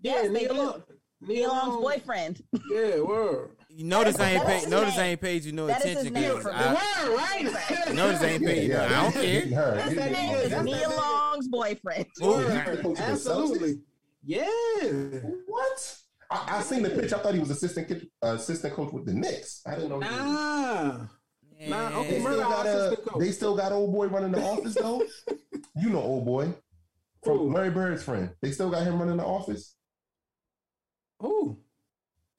Yeah, 0.00 0.12
Yes, 0.12 0.22
they 0.32 0.46
Neil 0.46 0.82
Nia 1.20 1.48
Long's 1.48 1.82
boyfriend. 1.82 2.42
Yeah, 2.70 3.00
word. 3.00 3.50
You 3.76 3.84
notice 3.84 4.20
I 4.20 4.30
ain't 4.30 4.46
that 4.46 4.48
is 4.48 4.54
pay, 4.54 4.60
his 4.60 4.68
notice 4.68 4.98
I 4.98 5.04
ain't 5.04 5.20
paid 5.20 5.44
you 5.44 5.52
no 5.52 5.66
That 5.66 5.78
is 5.78 5.84
his 5.84 5.92
attention 5.92 6.14
name 6.14 6.22
because 6.28 6.42
for- 6.44 6.50
The 6.50 6.56
I 6.56 6.72
word, 7.04 7.16
right? 7.16 7.94
notice 7.94 8.22
I 8.22 8.26
ain't 8.26 8.44
paid 8.44 8.68
you. 8.68 8.76
I 8.78 8.88
don't 8.88 9.12
care. 9.12 9.22
Getting 9.22 9.52
her. 9.52 9.74
That's 9.74 9.94
that 9.94 10.08
her. 10.08 10.14
nigga. 10.14 10.44
Is 10.44 10.50
That's 10.50 10.64
Neil. 10.64 10.90
Long's 10.96 11.48
boyfriend. 11.48 12.06
Ooh. 12.22 12.26
Word. 12.28 12.82
Coach 12.82 12.84
of 12.84 12.96
the 12.96 13.02
Absolutely. 13.02 13.74
Yeah. 14.24 14.44
What? 15.46 15.96
I, 16.30 16.58
I 16.58 16.62
seen 16.62 16.82
the 16.82 16.90
pitch. 16.90 17.12
I 17.12 17.18
thought 17.18 17.34
he 17.34 17.40
was 17.40 17.50
assistant 17.50 17.90
uh, 18.22 18.28
assistant 18.28 18.74
coach 18.74 18.92
with 18.92 19.06
the 19.06 19.12
Knicks. 19.14 19.60
I 19.66 19.74
didn't 19.74 19.88
know. 19.90 20.00
He 20.00 20.08
was. 20.08 20.20
Nah. 20.20 21.06
Nah, 21.66 22.02
They 22.02 22.20
still, 22.20 22.40
got 22.40 22.66
a, 22.66 22.96
they 23.18 23.30
still 23.30 23.56
got 23.56 23.72
old 23.72 23.92
boy 23.92 24.06
running 24.08 24.32
the 24.32 24.42
office 24.42 24.74
though. 24.74 25.02
you 25.76 25.88
know 25.90 26.00
old 26.00 26.24
boy 26.26 26.52
from 27.24 27.38
Who? 27.38 27.52
Larry 27.52 27.70
Bird's 27.70 28.02
friend. 28.02 28.30
They 28.42 28.50
still 28.50 28.70
got 28.70 28.82
him 28.82 28.98
running 28.98 29.16
the 29.16 29.24
office. 29.24 29.74
Who? 31.20 31.58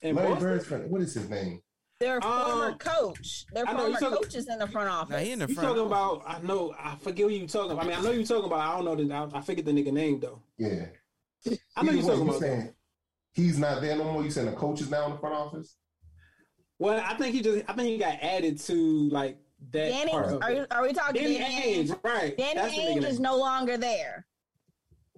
In 0.06 0.16
Larry 0.16 0.30
Boston? 0.30 0.48
Bird's 0.48 0.66
friend. 0.66 0.92
What 0.92 1.02
is 1.02 1.14
his 1.14 1.30
name? 1.30 1.62
Their 2.00 2.20
former 2.22 2.72
Um, 2.72 2.78
coach. 2.78 3.46
Their 3.54 3.68
I 3.68 3.72
former 3.74 3.88
you 3.90 3.98
talking- 3.98 4.18
coaches 4.18 4.48
in 4.50 4.60
the 4.60 4.68
front 4.68 4.90
office. 4.90 5.12
Now 5.12 5.18
he 5.20 5.32
in 5.32 5.40
the 5.40 5.48
You 5.48 5.56
front. 5.56 5.70
talking 5.70 5.86
about? 5.86 6.24
I 6.28 6.40
know. 6.42 6.76
I 6.78 6.96
forget 6.98 7.26
what 7.26 7.34
you 7.34 7.48
talking 7.48 7.72
about. 7.72 7.86
I 7.86 7.88
mean, 7.88 7.98
I 7.98 8.02
know 8.02 8.12
you 8.12 8.26
talking 8.26 8.46
about. 8.46 8.60
I 8.60 8.76
don't 8.76 8.86
know. 8.86 8.96
The, 8.96 9.14
I, 9.36 9.40
I 9.40 9.42
forget 9.42 9.64
the 9.66 9.72
nigga 9.72 9.94
name 9.94 10.20
though. 10.20 10.42
Yeah. 10.58 10.86
I 11.78 11.84
know 11.84 11.92
Either 11.92 11.92
you 11.94 11.98
way, 12.06 12.08
talking 12.10 12.28
about. 12.30 12.40
saying 12.42 12.74
he's 13.34 13.58
not 13.60 13.82
there 13.82 13.96
no 13.98 14.04
more. 14.12 14.24
You 14.24 14.32
saying 14.32 14.48
the 14.50 14.56
coach 14.58 14.82
is 14.82 14.90
now 14.90 15.06
in 15.06 15.12
the 15.14 15.18
front 15.18 15.36
office? 15.36 15.78
Well, 16.80 17.02
I 17.06 17.14
think 17.16 17.34
he 17.34 17.42
just. 17.42 17.64
I 17.70 17.74
think 17.74 17.88
he 17.90 17.98
got 17.98 18.18
added 18.22 18.60
to 18.62 19.10
like 19.10 19.38
that 19.72 19.90
Danny, 19.90 20.12
part 20.12 20.26
of 20.34 20.42
are, 20.42 20.52
it. 20.52 20.68
are 20.72 20.82
we 20.84 20.92
talking 20.92 21.22
Danny 21.22 21.38
Danny 21.38 21.86
Ainge, 21.86 21.90
Ainge? 21.92 22.04
right? 22.04 22.38
Danny 22.38 22.54
That's 22.56 22.74
Ainge 22.76 23.06
is 23.06 23.20
no 23.22 23.38
longer 23.38 23.78
there. 23.78 24.26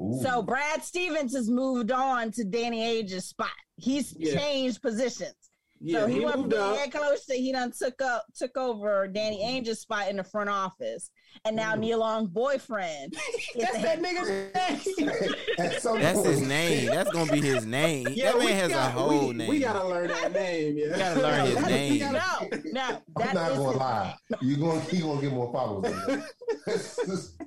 Ooh. 0.02 0.20
So 0.22 0.42
Brad 0.42 0.84
Stevens 0.84 1.34
has 1.36 1.50
moved 1.50 1.92
on 1.92 2.32
to 2.32 2.44
Danny 2.44 2.82
Ainge's 2.84 3.26
spot. 3.26 3.50
He's 3.78 4.16
Yeah. 4.18 4.38
changed 4.40 4.82
positions. 4.82 5.34
Yeah, 5.80 6.00
so 6.02 6.08
he, 6.08 6.14
he 6.16 6.20
went 6.22 6.32
from 6.32 6.42
moved 6.42 6.52
being 6.54 6.64
up. 6.64 6.76
head 6.78 6.92
coach 6.92 7.24
to 7.28 7.36
he 7.36 7.52
done 7.52 7.72
took 7.72 8.02
up 8.02 8.26
took 8.36 8.58
over 8.58 9.08
Danny 9.08 9.44
Ainge's 9.44 9.80
spot 9.82 10.10
in 10.10 10.18
the 10.18 10.24
front 10.24 10.50
office. 10.50 11.12
And 11.46 11.56
now 11.56 11.76
Mm. 11.76 11.80
Nia 11.82 11.98
Long's 12.00 12.30
boyfriend 12.30 13.14
That's 13.56 13.74
that 13.74 13.78
head 13.82 14.00
nigga's 14.02 14.98
name. 14.98 15.10
At 15.60 15.80
some 15.84 16.00
That's 16.02 16.24
his 16.26 16.42
name. 16.42 16.88
That's 16.88 17.12
gonna 17.12 17.32
be 17.32 17.42
his 17.42 17.64
name. 17.68 18.08
Yeah, 18.12 18.32
that 18.32 18.40
we 18.40 18.46
man 18.46 18.56
has 18.56 18.70
got- 18.72 18.88
a 18.88 18.92
whole 18.92 19.28
we, 19.28 19.34
name. 19.36 19.50
We 19.50 19.60
gotta 19.60 19.88
learn 19.88 20.08
that 20.08 20.32
name. 20.32 20.78
Yeah, 20.80 20.94
We 20.94 20.98
gotta 20.98 21.22
learn 21.22 21.46
his 21.46 21.66
name. 21.68 22.00
gotta- 22.00 22.50
No, 22.50 22.72
no, 22.72 23.02
I'm 23.22 23.36
not 23.36 23.52
is 23.52 23.58
gonna 23.60 23.78
lie. 23.78 24.16
You're 24.42 24.58
going 24.58 24.82
to 24.84 24.98
gonna 24.98 25.22
get 25.22 25.32
more 25.32 25.52
followers. 25.54 27.38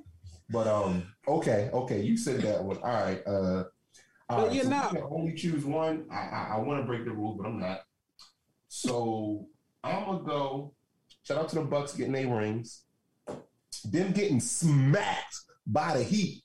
Than 0.51 0.63
that. 0.63 0.63
but 0.65 0.67
um, 0.67 1.03
okay, 1.27 1.69
okay, 1.73 2.01
you 2.01 2.17
said 2.17 2.41
that 2.41 2.63
one. 2.63 2.77
All 2.77 2.83
right. 2.83 3.21
Uh, 3.27 3.63
all 4.29 4.45
But 4.45 4.53
you're 4.53 4.63
so 4.63 4.69
not- 4.69 4.95
only 5.09 5.33
choose 5.33 5.65
one. 5.65 6.05
I 6.11 6.15
I, 6.15 6.51
I 6.55 6.59
want 6.59 6.81
to 6.81 6.85
break 6.87 7.05
the 7.05 7.11
rule, 7.11 7.35
but 7.35 7.45
I'm 7.47 7.59
not. 7.59 7.81
So 8.67 9.47
I'm 9.83 10.05
gonna 10.05 10.23
go. 10.23 10.73
Shout 11.23 11.37
out 11.37 11.49
to 11.49 11.55
the 11.55 11.61
Bucks 11.61 11.93
getting 11.93 12.13
their 12.13 12.27
rings. 12.27 12.83
Them 13.85 14.11
getting 14.11 14.39
smacked 14.39 15.35
by 15.67 15.97
the 15.97 16.03
Heat. 16.03 16.43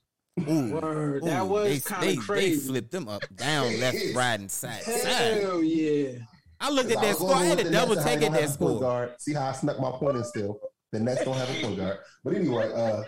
Ooh, 0.49 0.73
Word, 0.75 1.23
that 1.25 1.42
ooh, 1.42 1.47
was 1.47 1.83
they, 1.85 1.95
kind 1.95 2.19
of 2.19 2.25
crazy. 2.25 2.61
They 2.61 2.66
flipped 2.66 2.90
them 2.90 3.09
up, 3.09 3.23
down, 3.37 3.81
left, 3.81 3.97
right, 4.14 4.38
and 4.38 4.51
side. 4.51 4.83
side. 4.83 5.40
Hell 5.42 5.62
yeah! 5.62 6.19
I 6.61 6.71
looked 6.71 6.90
at 6.90 7.01
that 7.01 7.16
score. 7.16 7.35
I 7.35 7.45
had 7.45 7.57
with 7.59 7.66
to 7.69 7.73
double 7.73 7.95
Nets 7.95 8.07
and 8.07 8.11
how 8.11 8.14
take 8.16 8.27
at 8.27 8.33
that 8.33 8.40
have 8.42 8.55
a 8.55 8.59
point 8.59 8.71
score. 8.77 8.81
guard. 8.81 9.11
See 9.19 9.33
how 9.33 9.47
I 9.49 9.53
snuck 9.53 9.81
my 9.81 9.90
point 9.92 10.16
in 10.19 10.25
still. 10.25 10.59
The 10.92 11.01
Nets 11.01 11.25
don't 11.25 11.37
have 11.37 11.49
a 11.49 11.61
point 11.62 11.77
guard. 11.79 11.99
But 12.23 12.35
anyway, 12.35 12.71
uh, 12.75 13.03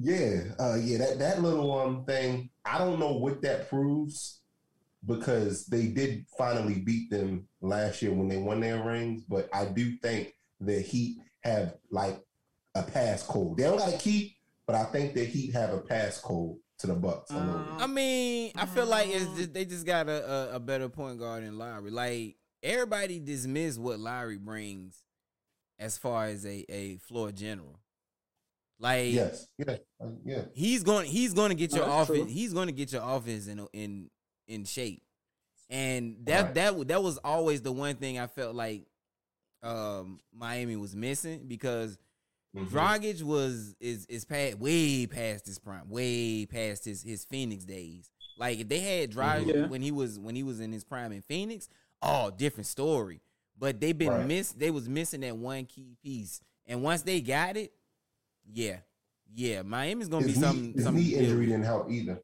yeah, 0.00 0.40
uh, 0.58 0.78
yeah, 0.80 0.98
that, 0.98 1.18
that 1.18 1.42
little 1.42 1.78
um 1.78 2.04
thing, 2.04 2.48
I 2.64 2.78
don't 2.78 2.98
know 2.98 3.12
what 3.12 3.42
that 3.42 3.68
proves 3.68 4.40
because 5.06 5.66
they 5.66 5.88
did 5.88 6.24
finally 6.38 6.80
beat 6.80 7.10
them 7.10 7.46
last 7.60 8.00
year 8.00 8.12
when 8.12 8.28
they 8.28 8.38
won 8.38 8.60
their 8.60 8.82
rings, 8.82 9.22
but 9.28 9.48
I 9.52 9.66
do 9.66 9.96
think 9.98 10.34
the 10.60 10.80
Heat 10.80 11.18
have 11.42 11.74
like 11.90 12.18
a 12.74 12.82
pass 12.82 13.22
code. 13.22 13.58
They 13.58 13.64
don't 13.64 13.78
got 13.78 13.94
a 13.94 13.98
key, 13.98 14.36
but 14.66 14.74
I 14.74 14.84
think 14.84 15.14
the 15.14 15.24
Heat 15.24 15.52
have 15.52 15.74
a 15.74 15.78
pass 15.78 16.18
code 16.18 16.56
to 16.78 16.86
the 16.86 16.94
Bucks. 16.94 17.30
I 17.30 17.86
mean, 17.86 18.52
I 18.56 18.64
feel 18.64 18.86
like 18.86 19.10
just, 19.10 19.52
they 19.52 19.66
just 19.66 19.84
got 19.84 20.08
a, 20.08 20.30
a, 20.52 20.56
a 20.56 20.60
better 20.60 20.88
point 20.88 21.18
guard 21.18 21.44
than 21.44 21.58
Lowry. 21.58 21.90
Like 21.90 22.36
everybody 22.62 23.18
dismiss 23.20 23.76
what 23.76 24.00
Lowry 24.00 24.38
brings 24.38 25.02
as 25.78 25.98
far 25.98 26.26
as 26.26 26.46
a, 26.46 26.64
a 26.70 26.96
floor 26.96 27.32
general. 27.32 27.80
Like 28.82 29.12
yes, 29.12 29.46
yeah, 29.58 29.76
uh, 30.02 30.06
yeah. 30.24 30.42
he's 30.54 30.82
going 30.82 31.06
he's 31.06 31.34
going 31.34 31.50
to 31.50 31.54
get 31.54 31.72
your 31.72 31.84
that's 31.84 32.08
offense 32.08 32.24
true. 32.24 32.32
he's 32.32 32.54
going 32.54 32.66
to 32.68 32.72
get 32.72 32.90
your 32.92 33.02
offense 33.04 33.46
in 33.46 33.66
in 33.74 34.10
in 34.48 34.64
shape. 34.64 35.02
And 35.68 36.16
that 36.24 36.44
Right. 36.46 36.54
that 36.54 36.88
that 36.88 37.02
was 37.02 37.18
always 37.18 37.60
the 37.60 37.72
one 37.72 37.96
thing 37.96 38.18
I 38.18 38.26
felt 38.26 38.54
like 38.56 38.86
um 39.62 40.18
Miami 40.32 40.76
was 40.76 40.96
missing 40.96 41.46
because 41.46 41.98
Mhm. 42.56 42.68
Dragic 42.68 43.22
was 43.22 43.76
is 43.80 44.06
is 44.06 44.24
past 44.24 44.58
way 44.58 45.06
past 45.06 45.46
his 45.46 45.58
prime, 45.58 45.88
way 45.90 46.46
past 46.46 46.84
his 46.86 47.02
his 47.02 47.24
Phoenix 47.24 47.64
days. 47.64 48.10
Like 48.38 48.58
if 48.60 48.68
they 48.68 48.80
had 48.80 49.10
Dragic 49.12 49.54
Yeah. 49.54 49.66
when 49.66 49.82
he 49.82 49.92
was 49.92 50.18
when 50.18 50.34
he 50.34 50.42
was 50.42 50.58
in 50.58 50.72
his 50.72 50.82
prime 50.84 51.12
in 51.12 51.20
Phoenix, 51.22 51.68
oh, 52.02 52.30
different 52.30 52.66
story. 52.66 53.20
But 53.58 53.78
they've 53.78 53.96
been 53.96 54.08
Right. 54.08 54.26
miss 54.26 54.52
they 54.52 54.70
was 54.70 54.88
missing 54.88 55.20
that 55.20 55.36
one 55.36 55.66
key 55.66 55.96
piece, 56.02 56.40
and 56.66 56.82
once 56.82 57.02
they 57.02 57.20
got 57.20 57.56
it, 57.58 57.72
yeah, 58.52 58.78
yeah, 59.34 59.62
Miami's 59.62 60.08
gonna 60.08 60.26
His 60.26 60.34
be 60.36 60.40
knee, 60.40 60.46
something. 60.46 60.72
his 60.74 60.84
something 60.84 61.02
knee 61.02 61.14
injury 61.14 61.24
different. 61.26 61.48
didn't 61.48 61.64
help 61.64 61.90
either. 61.90 62.20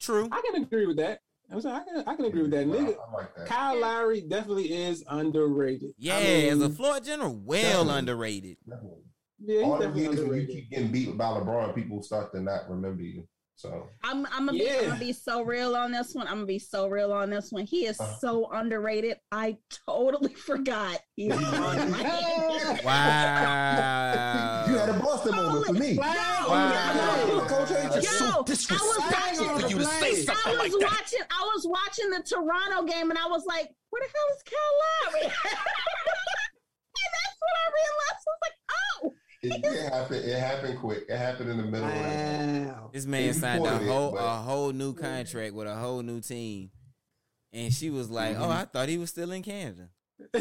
True. 0.00 0.28
I 0.30 0.40
can 0.44 0.62
agree 0.62 0.86
with 0.86 0.96
that. 0.98 1.20
I'm 1.50 1.60
saying 1.60 1.74
I 1.74 1.80
can 1.84 2.04
I 2.06 2.14
can 2.14 2.24
agree 2.26 2.42
with 2.42 2.50
that. 2.50 2.66
Nigga, 2.66 2.94
I, 2.98 3.00
I 3.08 3.12
like 3.14 3.34
that. 3.36 3.46
Kyle 3.46 3.80
Lowry 3.80 4.20
definitely 4.20 4.72
is 4.72 5.02
underrated. 5.08 5.92
Yeah, 5.98 6.18
I 6.18 6.22
mean, 6.22 6.52
as 6.52 6.60
a 6.62 6.68
floor 6.70 7.00
general, 7.00 7.34
well 7.42 7.62
Definitely. 7.62 7.98
underrated. 7.98 8.56
Definitely. 8.68 9.02
yeah, 9.40 9.54
he's 9.60 9.64
All 9.64 9.78
the 9.78 9.86
definitely 9.86 10.02
years 10.16 10.28
when 10.28 10.40
you 10.42 10.46
keep 10.46 10.70
getting 10.70 10.92
beat 10.92 11.16
by 11.16 11.24
LeBron, 11.24 11.74
people 11.74 12.02
start 12.02 12.32
to 12.32 12.40
not 12.40 12.68
remember 12.68 13.02
you. 13.02 13.26
So 13.56 13.88
I'm 14.04 14.24
I'm 14.26 14.46
gonna, 14.46 14.52
be, 14.52 14.70
I'm 14.70 14.84
gonna 14.90 15.00
be 15.00 15.12
so 15.12 15.42
real 15.42 15.74
on 15.74 15.90
this 15.90 16.14
one. 16.14 16.28
I'm 16.28 16.34
gonna 16.34 16.46
be 16.46 16.60
so 16.60 16.86
real 16.86 17.10
on 17.12 17.28
this 17.30 17.50
one. 17.50 17.64
He 17.66 17.86
is 17.86 17.98
Uh. 17.98 18.16
so 18.18 18.48
underrated. 18.52 19.16
I 19.32 19.56
totally 19.86 20.34
forgot 20.34 21.00
he's 21.16 21.32
on 21.32 21.40
my 21.90 22.80
Wow. 22.84 24.54
you 24.88 24.92
had 24.94 25.00
a 25.00 25.04
Boston 25.04 25.36
moment 25.36 25.66
for 25.66 25.72
me. 25.74 25.96
Wow. 25.98 27.44
Coach 27.48 27.70
A 27.70 27.74
That's 27.74 27.96
Yo, 27.96 28.02
so 28.02 28.24
I 28.26 28.36
was 28.38 28.44
disrespectful 28.46 29.46
watching- 29.46 29.60
for 29.60 29.68
you 29.68 29.78
to 29.78 29.84
say 29.84 30.10
I 30.10 30.14
something 30.14 30.58
like 30.58 30.72
was 30.72 30.80
that. 30.80 30.90
watching. 30.90 31.20
I 31.30 31.50
was 31.54 31.66
watching 31.66 32.10
the 32.10 32.22
Toronto 32.22 32.84
game, 32.84 33.10
and 33.10 33.18
I 33.18 33.26
was 33.26 33.44
like, 33.46 33.70
"Where 33.90 34.02
the 34.02 34.08
hell 34.14 34.36
is 34.36 34.42
Kyle 34.42 35.12
Lowry?" 35.12 35.22
and 35.24 35.32
that's 37.14 37.36
when 37.40 37.54
I 37.56 37.66
realized. 37.78 38.22
I 38.26 38.30
was 38.30 38.40
like, 38.42 38.58
"Oh, 38.70 39.14
it, 39.42 39.64
it 39.64 39.92
happened. 39.92 40.24
It 40.24 40.38
happened 40.38 40.78
quick. 40.78 41.04
It 41.08 41.16
happened 41.16 41.50
in 41.50 41.56
the 41.58 41.62
middle. 41.64 41.86
of 41.88 41.94
the 41.94 42.68
Wow. 42.68 42.90
This 42.92 43.06
man 43.06 43.34
signed 43.34 43.60
a 43.66 43.70
reported 43.70 43.86
it, 43.86 43.90
whole 43.92 44.18
a 44.18 44.36
whole 44.36 44.72
new 44.72 44.94
contract 44.94 45.54
with 45.54 45.66
a 45.66 45.74
whole 45.74 46.02
new 46.02 46.20
team, 46.20 46.70
and 47.52 47.72
she 47.72 47.90
was 47.90 48.10
like, 48.10 48.34
mm-hmm. 48.34 48.42
"Oh, 48.42 48.50
I 48.50 48.64
thought 48.64 48.88
he 48.88 48.98
was 48.98 49.10
still 49.10 49.32
in 49.32 49.42
Canada." 49.42 49.88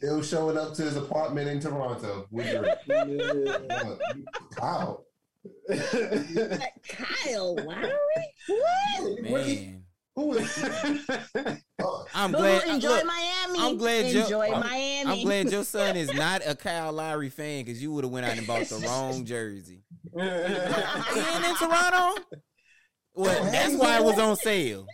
They 0.00 0.08
was 0.08 0.28
showing 0.28 0.56
up 0.58 0.74
to 0.74 0.82
his 0.82 0.96
apartment 0.96 1.48
in 1.48 1.60
Toronto. 1.60 2.26
With 2.30 2.52
your, 2.52 2.64
Yeah. 2.86 3.94
wow. 4.60 5.00
that 5.68 6.72
Kyle 6.88 7.56
Lowry? 7.56 7.90
What?" 8.48 9.22
Man, 9.22 9.84
Who 10.16 10.34
is? 10.34 10.64
Oh, 11.82 12.06
I'm 12.14 12.30
Boo, 12.30 12.38
glad. 12.38 12.68
enjoy 12.68 12.88
look, 12.88 13.04
Miami. 13.04 13.58
I'm 13.58 13.76
glad 13.76 14.06
you- 14.12 14.22
enjoy 14.22 14.48
I'm- 14.52 14.60
Miami. 14.60 15.10
I'm 15.20 15.22
glad 15.26 15.50
your 15.50 15.64
son 15.64 15.96
is 15.96 16.12
not 16.14 16.42
a 16.46 16.54
Kyle 16.54 16.92
Lowry 16.92 17.30
fan 17.30 17.64
because 17.64 17.82
you 17.82 17.90
would 17.92 18.04
have 18.04 18.12
went 18.12 18.24
out 18.24 18.38
and 18.38 18.46
bought 18.46 18.64
the 18.66 18.76
wrong 18.86 19.24
jersey. 19.24 19.82
He 20.14 20.20
ain't 20.20 21.44
in 21.44 21.56
Toronto. 21.56 22.22
Well, 23.16 23.44
that's 23.50 23.74
why 23.74 23.98
it 23.98 24.04
was 24.04 24.18
on 24.18 24.36
sale. 24.36 24.86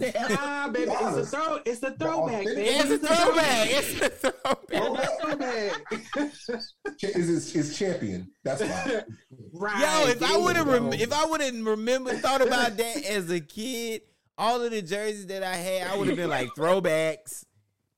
Nah, 0.00 0.68
baby, 0.72 0.90
it's 0.90 1.16
a 1.16 1.26
throw. 1.26 1.58
It's 1.64 1.82
a 1.82 1.90
throwback, 1.92 2.44
baby. 2.44 2.62
It's 2.62 2.90
a 2.90 2.98
throwback. 2.98 3.68
It's 3.70 4.00
a 4.00 4.08
throwback. 4.10 5.82
It's 5.92 6.48
a 6.48 6.58
throwback. 6.58 7.16
is 7.16 7.28
his, 7.28 7.52
his 7.52 7.78
champion. 7.78 8.30
That's 8.42 8.62
why. 8.62 9.02
right. 9.52 10.04
Yo, 10.06 10.10
if 10.10 10.22
I 10.22 10.36
would 10.36 10.56
have 10.56 10.66
rem- 10.66 10.92
if 10.92 11.12
I 11.12 11.24
would 11.26 11.40
have 11.40 11.54
remembered 11.54 12.18
thought 12.18 12.40
about 12.40 12.76
that 12.76 13.04
as 13.04 13.30
a 13.30 13.40
kid, 13.40 14.02
all 14.38 14.62
of 14.62 14.70
the 14.70 14.82
jerseys 14.82 15.26
that 15.26 15.42
I 15.42 15.56
had, 15.56 15.88
I 15.88 15.96
would 15.96 16.08
have 16.08 16.16
been 16.16 16.30
like 16.30 16.48
throwbacks. 16.56 17.44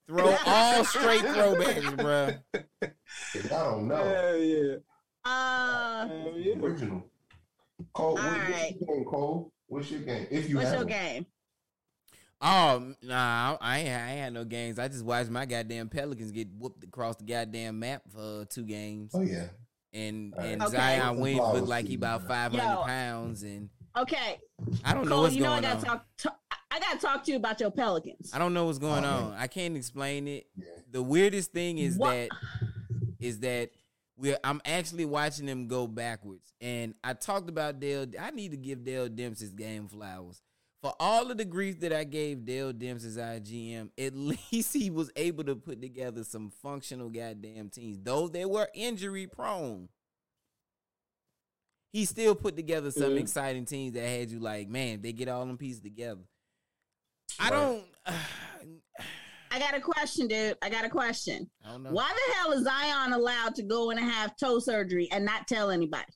Throw 0.09 0.37
all 0.47 0.85
straight 0.85 1.23
throwbacks, 1.23 1.97
bro. 1.97 2.31
I 2.83 3.49
don't 3.49 3.89
know. 3.89 3.97
Hell 3.97 4.37
yeah. 4.39 4.75
Uh, 5.25 6.09
Hell 6.09 6.33
yeah. 6.37 6.55
Original. 6.59 7.05
Cole, 7.95 8.15
what, 8.15 8.23
All 8.23 8.31
what's 8.31 8.49
your 8.49 8.97
game, 8.97 9.05
Cole? 9.05 9.53
What's 9.67 9.91
your 9.91 10.01
game? 10.01 10.27
If 10.31 10.49
you 10.49 10.57
what's 10.57 10.71
have 10.71 10.81
your 10.81 10.87
one. 10.87 10.93
game? 10.93 11.27
Oh 12.45 12.93
nah, 13.03 13.57
I 13.61 13.79
ain't, 13.79 13.89
I 13.89 14.11
ain't 14.11 14.21
had 14.21 14.33
no 14.33 14.45
games. 14.45 14.79
I 14.79 14.89
just 14.89 15.05
watched 15.05 15.31
my 15.31 15.47
goddamn 15.47 15.89
Pelicans 15.89 16.33
get 16.33 16.49
whooped 16.59 16.83
across 16.83 17.17
the 17.17 17.25
goddamn 17.25 17.79
map 17.79 18.03
for 18.13 18.45
two 18.47 18.65
games, 18.65 19.13
Oh 19.15 19.21
yeah. 19.21 19.47
and 19.93 20.35
All 20.35 20.41
right. 20.41 20.49
and 20.49 20.63
Okay. 20.63 20.73
Zion 20.77 21.19
Williams 21.21 21.53
looked 21.53 21.69
like 21.69 21.87
he 21.87 21.93
you, 21.93 21.99
about 21.99 22.27
five 22.27 22.53
hundred 22.53 22.85
pounds, 22.85 23.43
and 23.45 23.71
Okay, 23.97 24.41
I 24.85 24.93
don't 24.95 25.09
know 25.09 25.21
what's 25.23 25.35
You 25.37 25.43
know 25.43 25.51
I 25.53 25.61
going 25.61 25.75
gotta 25.75 25.91
on. 25.91 25.97
talk. 25.99 26.07
To, 26.19 26.33
I 26.71 26.81
gotta 26.81 26.99
talk 26.99 27.25
to 27.25 27.31
you 27.31 27.37
about 27.37 27.61
your 27.61 27.71
Pelicans. 27.71 28.31
I 28.35 28.39
don't 28.39 28.55
know 28.55 28.65
what's 28.65 28.79
going 28.79 29.05
Oh, 29.05 29.09
man. 29.21 29.23
on. 29.25 29.33
I 29.35 29.47
can't 29.47 29.77
explain 29.77 30.27
it. 30.27 30.47
Yeah. 30.57 30.65
The 30.91 31.03
weirdest 31.03 31.53
thing 31.53 31.77
is 31.79 31.97
What? 31.99 32.11
that 32.11 32.31
is 33.21 33.41
that 33.41 33.71
we're 34.17 34.39
I'm 34.43 34.61
actually 34.65 35.05
watching 35.05 35.47
them 35.47 35.69
go 35.69 35.87
backwards. 35.87 36.53
And 36.61 36.95
I 37.05 37.13
talked 37.13 37.49
about 37.51 37.79
Dell. 37.79 38.07
I 38.19 38.31
need 38.31 38.51
to 38.53 38.57
give 38.57 38.85
Dell 38.85 39.09
Demps's 39.09 39.53
game 39.53 39.87
flowers. 39.89 40.41
For 40.83 40.93
all 40.99 41.31
of 41.31 41.39
the 41.39 41.45
grief 41.45 41.79
that 41.81 41.93
I 41.93 42.03
gave 42.03 42.45
Dell 42.45 42.73
Demps's 42.73 43.17
IGM, 43.17 43.91
at 43.97 44.17
least 44.53 44.73
he 44.75 44.91
was 44.91 45.11
able 45.15 45.45
to 45.45 45.55
put 45.55 45.81
together 45.81 46.25
some 46.25 46.51
functional 46.63 47.09
goddamn 47.09 47.69
teams. 47.71 48.01
Though 48.03 48.27
they 48.27 48.45
were 48.45 48.69
injury 48.75 49.29
prone. 49.29 49.89
He 51.93 52.05
still 52.05 52.35
put 52.35 52.57
together 52.57 52.91
some 52.91 53.13
Yeah. 53.13 53.21
exciting 53.21 53.65
teams 53.67 53.93
that 53.95 54.09
had 54.09 54.31
you 54.31 54.41
like, 54.41 54.69
man, 54.69 55.03
they 55.03 55.13
get 55.13 55.29
all 55.29 55.45
them 55.47 55.59
pieces 55.59 55.81
together. 55.83 56.23
I 57.39 57.51
don't 57.51 57.85
I 59.55 59.59
got 59.59 59.75
a 59.75 59.81
question, 59.81 60.27
dude. 60.29 60.57
I 60.63 60.71
got 60.71 60.87
a 60.87 60.89
question. 60.89 61.49
I 61.65 61.73
don't 61.73 61.83
know. 61.83 61.91
Why 61.93 62.11
the 62.11 62.35
hell 62.35 62.53
is 62.53 62.65
Zion 62.65 63.13
allowed 63.13 63.55
to 63.57 63.63
go 63.63 63.91
and 63.91 64.01
have 64.01 64.35
toe 64.37 64.59
surgery 64.59 65.09
and 65.13 65.27
not 65.27 65.47
tell 65.47 65.71
anybody? 65.71 66.11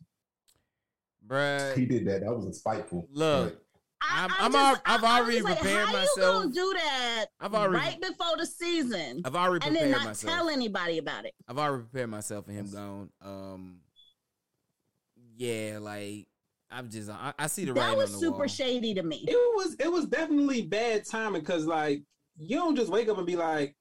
Bruh. 1.27 1.77
He 1.77 1.85
did 1.85 2.07
that. 2.07 2.23
That 2.23 2.35
was 2.35 2.59
spiteful. 2.59 3.07
Look, 3.13 3.53
I, 3.53 3.57
I'm- 4.03 4.31
I'm 4.39 4.47
I'm 4.47 4.53
just- 4.53 4.83
al- 4.87 4.95
I've 4.95 5.05
I- 5.05 5.07
I 5.17 5.21
already 5.21 5.37
was 5.37 5.45
like, 5.45 5.59
prepared 5.61 5.87
how 5.87 5.93
myself. 5.93 6.17
You 6.17 6.23
gonna 6.43 6.53
do 6.53 6.73
that 6.75 7.27
I've 7.41 7.55
already 7.55 7.85
right 7.85 8.01
before 8.01 8.37
the 8.37 8.47
season 8.47 9.23
I've 9.25 9.35
already 9.37 9.61
prepared 9.67 9.67
and 9.67 9.77
then 9.77 9.83
prepared 9.85 9.91
not 9.93 10.05
myself. 10.11 10.33
tell 10.35 10.49
anybody 10.51 10.99
about 10.99 11.25
it? 11.25 11.35
I've 11.49 11.59
already 11.59 11.85
prepared 11.85 12.11
myself 12.11 12.45
for 12.47 12.53
him 12.53 12.71
gone. 12.71 13.11
Um, 13.23 13.81
yeah, 15.37 15.79
like 15.81 16.27
I'm 16.71 16.91
just 16.91 17.11
I, 17.11 17.33
I 17.39 17.47
see 17.47 17.65
the 17.65 17.73
That 17.75 17.97
was 17.97 18.11
on 18.11 18.13
the 18.13 18.19
super 18.27 18.39
wall. 18.39 18.47
shady 18.49 18.95
to 18.95 19.03
me. 19.03 19.25
It 19.29 19.37
was 19.57 19.77
it 19.79 19.91
was 19.91 20.07
definitely 20.07 20.63
bad 20.63 21.05
timing 21.07 21.41
because 21.41 21.65
like 21.67 22.03
you 22.39 22.57
don't 22.57 22.77
just 22.77 22.91
wake 22.91 23.09
up 23.09 23.19
and 23.19 23.27
be 23.27 23.37
like, 23.37 23.75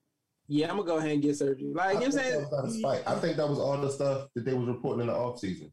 yeah, 0.47 0.69
I'm 0.69 0.77
gonna 0.77 0.87
go 0.87 0.97
ahead 0.97 1.11
and 1.11 1.21
get 1.21 1.35
surgery. 1.37 1.73
Like 1.73 1.97
I 1.97 1.99
you 1.99 1.99
know 1.99 2.05
what 2.05 2.05
I'm 2.05 2.11
think 2.11 2.15
that 2.15 2.31
saying? 2.31 2.83
was 2.83 2.83
out 2.85 3.07
of. 3.11 3.17
I 3.17 3.21
think 3.21 3.37
that 3.37 3.49
was 3.49 3.59
all 3.59 3.77
the 3.77 3.91
stuff 3.91 4.27
that 4.35 4.45
they 4.45 4.53
was 4.53 4.67
reporting 4.67 5.01
in 5.01 5.07
the 5.07 5.13
off 5.13 5.39
season. 5.39 5.71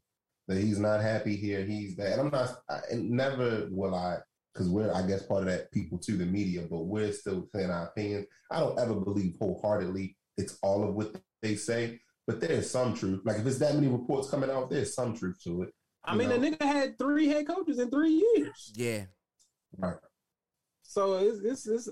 That 0.48 0.56
he's 0.58 0.78
not 0.80 1.00
happy 1.00 1.36
here. 1.36 1.64
He's 1.64 1.94
that. 1.96 2.12
And 2.18 2.20
I'm 2.22 2.30
not. 2.30 2.56
I, 2.68 2.80
never 2.94 3.68
will 3.70 3.94
I. 3.94 4.16
Because 4.52 4.68
we're, 4.68 4.92
I 4.92 5.06
guess, 5.06 5.22
part 5.22 5.42
of 5.42 5.48
that 5.48 5.72
people 5.72 5.98
to 5.98 6.16
the 6.16 6.26
media, 6.26 6.66
but 6.70 6.80
we're 6.80 7.12
still 7.12 7.48
saying 7.54 7.70
our 7.70 7.86
opinion. 7.86 8.26
I 8.50 8.60
don't 8.60 8.78
ever 8.78 8.94
believe 8.94 9.36
wholeheartedly 9.38 10.16
it's 10.36 10.58
all 10.62 10.86
of 10.86 10.94
what 10.94 11.14
they 11.42 11.56
say, 11.56 12.00
but 12.26 12.40
there's 12.40 12.70
some 12.70 12.94
truth. 12.94 13.20
Like 13.24 13.38
if 13.38 13.46
it's 13.46 13.58
that 13.58 13.74
many 13.74 13.88
reports 13.88 14.30
coming 14.30 14.50
out, 14.50 14.70
there's 14.70 14.94
some 14.94 15.16
truth 15.16 15.38
to 15.44 15.62
it. 15.62 15.74
I 16.04 16.16
mean, 16.16 16.30
you 16.30 16.38
the 16.38 16.50
nigga 16.50 16.62
had 16.62 16.98
three 16.98 17.28
head 17.28 17.46
coaches 17.46 17.78
in 17.78 17.90
three 17.90 18.22
years. 18.36 18.72
Yeah, 18.74 19.04
Right. 19.78 19.96
So 20.82 21.14
it's 21.14 21.40
it's, 21.40 21.66
it's 21.66 21.88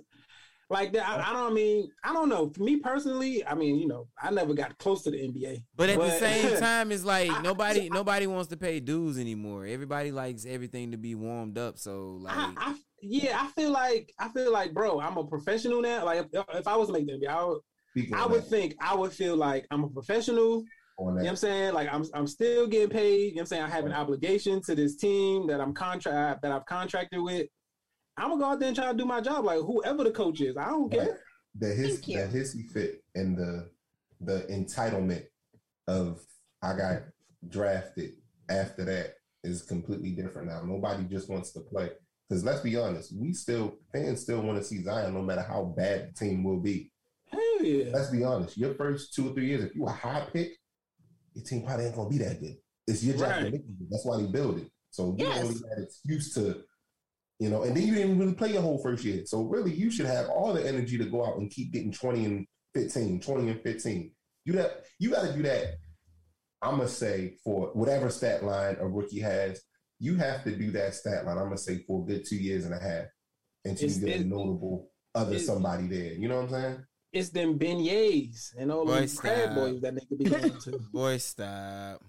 like 0.70 0.92
that. 0.92 1.06
I, 1.06 1.30
I 1.30 1.32
don't 1.32 1.54
mean 1.54 1.90
I 2.04 2.12
don't 2.12 2.28
know. 2.28 2.50
For 2.54 2.62
me 2.62 2.76
personally, 2.76 3.44
I 3.44 3.54
mean, 3.54 3.76
you 3.76 3.88
know, 3.88 4.06
I 4.20 4.30
never 4.30 4.54
got 4.54 4.78
close 4.78 5.02
to 5.02 5.10
the 5.10 5.18
NBA. 5.18 5.64
but 5.76 5.90
at 5.90 5.98
the 5.98 6.10
same 6.18 6.58
time, 6.60 6.92
it's 6.92 7.04
like 7.04 7.30
I- 7.30 7.42
nobody 7.42 7.88
nobody 7.90 8.26
wants 8.26 8.48
to 8.48 8.56
pay 8.56 8.80
dues 8.80 9.18
anymore. 9.18 9.66
Everybody 9.66 10.12
likes 10.12 10.46
everything 10.46 10.92
to 10.92 10.96
be 10.96 11.14
warmed 11.14 11.58
up. 11.58 11.78
So 11.78 12.18
like, 12.22 12.36
I, 12.36 12.52
I 12.56 12.76
yeah, 13.02 13.38
I 13.40 13.48
feel 13.48 13.70
like 13.70 14.12
I 14.18 14.28
feel 14.28 14.52
like, 14.52 14.72
bro, 14.72 15.00
I'm 15.00 15.16
a 15.16 15.24
professional 15.24 15.82
now. 15.82 16.04
Like 16.04 16.26
if, 16.32 16.44
if 16.54 16.68
I 16.68 16.76
was 16.76 16.88
to 16.88 16.92
make 16.92 17.06
the 17.06 17.14
NBA, 17.14 17.28
I 17.28 17.44
would, 17.44 17.60
I 18.14 18.26
would 18.26 18.42
that, 18.42 18.48
think 18.48 18.76
I 18.80 18.94
would 18.94 19.12
feel 19.12 19.36
like 19.36 19.66
I'm 19.70 19.84
a 19.84 19.88
professional. 19.88 20.64
You 20.98 21.06
know 21.06 21.12
what 21.14 21.26
I'm 21.26 21.36
saying? 21.36 21.72
Like 21.72 21.88
I'm 21.90 22.04
I'm 22.12 22.26
still 22.26 22.66
getting 22.66 22.90
paid. 22.90 23.20
You 23.20 23.28
know 23.28 23.32
what 23.36 23.40
I'm 23.40 23.46
saying? 23.46 23.62
I 23.62 23.70
have 23.70 23.86
an 23.86 23.92
obligation 23.92 24.60
to 24.62 24.74
this 24.74 24.96
team 24.96 25.46
that 25.46 25.58
I'm 25.58 25.72
contract 25.72 26.42
that 26.42 26.52
I've 26.52 26.66
contracted 26.66 27.22
with. 27.22 27.46
I'm 28.20 28.28
gonna 28.30 28.40
go 28.40 28.46
out 28.50 28.60
there 28.60 28.68
and 28.68 28.76
try 28.76 28.90
to 28.90 28.96
do 28.96 29.04
my 29.04 29.20
job 29.20 29.44
like 29.44 29.58
whoever 29.60 30.04
the 30.04 30.10
coach 30.10 30.40
is. 30.40 30.56
I 30.56 30.66
don't 30.70 30.94
right, 30.94 31.08
care. 31.08 31.20
the 31.58 31.68
his 31.68 31.94
Thank 32.00 32.08
you. 32.08 32.16
the 32.26 32.38
hissy 32.38 32.66
fit 32.70 33.02
and 33.14 33.36
the 33.36 33.70
the 34.20 34.42
entitlement 34.50 35.24
of 35.88 36.20
I 36.62 36.76
got 36.76 37.02
drafted 37.48 38.10
after 38.50 38.84
that 38.84 39.14
is 39.42 39.62
completely 39.62 40.10
different 40.10 40.48
now. 40.48 40.62
Nobody 40.62 41.04
just 41.04 41.30
wants 41.30 41.52
to 41.52 41.60
play. 41.60 41.90
Because 42.28 42.44
let's 42.44 42.60
be 42.60 42.76
honest, 42.76 43.12
we 43.18 43.32
still 43.32 43.74
fans 43.92 44.20
still 44.20 44.42
want 44.42 44.58
to 44.58 44.64
see 44.64 44.82
Zion 44.82 45.14
no 45.14 45.22
matter 45.22 45.42
how 45.42 45.64
bad 45.76 46.10
the 46.10 46.12
team 46.26 46.44
will 46.44 46.60
be. 46.60 46.92
Hell 47.26 47.40
yeah. 47.62 47.90
Let's 47.92 48.10
be 48.10 48.22
honest. 48.22 48.56
Your 48.58 48.74
first 48.74 49.14
two 49.14 49.30
or 49.30 49.34
three 49.34 49.46
years, 49.46 49.64
if 49.64 49.74
you 49.74 49.86
a 49.86 49.90
high 49.90 50.26
pick, 50.32 50.52
your 51.34 51.44
team 51.44 51.64
probably 51.64 51.86
ain't 51.86 51.96
gonna 51.96 52.10
be 52.10 52.18
that 52.18 52.40
good. 52.40 52.56
It's 52.86 53.02
your 53.02 53.16
job 53.16 53.28
to 53.28 53.34
Right. 53.44 53.52
make 53.52 53.60
it. 53.62 53.90
That's 53.90 54.04
why 54.04 54.18
they 54.20 54.26
build 54.26 54.58
it. 54.58 54.68
So 54.90 55.16
you 55.18 55.26
Yes. 55.26 55.44
only 55.44 55.54
had 55.70 55.84
excuse 55.84 56.34
to, 56.34 56.62
you 57.40 57.48
know, 57.48 57.62
and 57.64 57.76
then 57.76 57.84
you 57.86 57.94
didn't 57.94 58.18
really 58.18 58.34
play 58.34 58.52
your 58.52 58.62
whole 58.62 58.78
first 58.82 59.02
year. 59.04 59.22
So 59.26 59.42
really, 59.42 59.72
you 59.74 59.90
should 59.90 60.06
have 60.06 60.28
all 60.28 60.52
the 60.52 60.64
energy 60.66 60.96
to 60.98 61.06
go 61.06 61.24
out 61.26 61.38
and 61.38 61.50
keep 61.50 61.72
getting 61.72 61.90
20 61.92 62.24
and 62.26 62.46
15, 62.74 63.20
20 63.20 63.50
and 63.50 63.60
15. 63.62 64.12
You 64.44 64.52
that 64.54 64.84
you 64.98 65.10
got 65.10 65.26
to 65.26 65.32
do 65.32 65.42
that. 65.42 65.74
I'm 66.62 66.76
gonna 66.76 66.88
say 66.88 67.36
for 67.42 67.68
whatever 67.72 68.10
stat 68.10 68.44
line 68.44 68.76
a 68.78 68.86
rookie 68.86 69.20
has, 69.20 69.62
you 69.98 70.16
have 70.16 70.44
to 70.44 70.54
do 70.54 70.70
that 70.72 70.94
stat 70.94 71.24
line. 71.24 71.38
I'm 71.38 71.44
gonna 71.44 71.56
say 71.58 71.82
for 71.86 72.02
a 72.02 72.06
good 72.06 72.26
two 72.26 72.36
years 72.36 72.66
and 72.66 72.74
a 72.74 72.78
half 72.78 73.06
until 73.64 73.86
It's- 73.88 73.98
you 73.98 74.06
get 74.06 74.20
a 74.20 74.24
notable 74.24 74.90
other 75.14 75.38
somebody 75.38 75.86
there. 75.88 76.12
You 76.12 76.28
know 76.28 76.36
what 76.42 76.52
I'm 76.52 76.62
saying? 76.62 76.84
It's 77.12 77.30
them 77.30 77.58
beignets 77.58 78.50
and 78.58 78.70
all 78.70 78.84
Boy, 78.84 79.00
those 79.00 79.18
crab 79.18 79.42
stop. 79.52 79.54
boys 79.56 79.80
that 79.80 79.94
nigga 79.94 80.18
be 80.18 80.24
going 80.26 80.60
to. 80.60 80.78
Boy, 80.92 81.16
stop. 81.16 82.02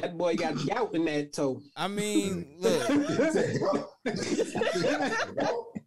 That 0.00 0.16
boy 0.18 0.36
got 0.36 0.54
gout 0.66 0.94
in 0.94 1.04
that 1.06 1.32
toe. 1.32 1.62
I 1.76 1.88
mean, 1.88 2.54
look. 2.58 2.88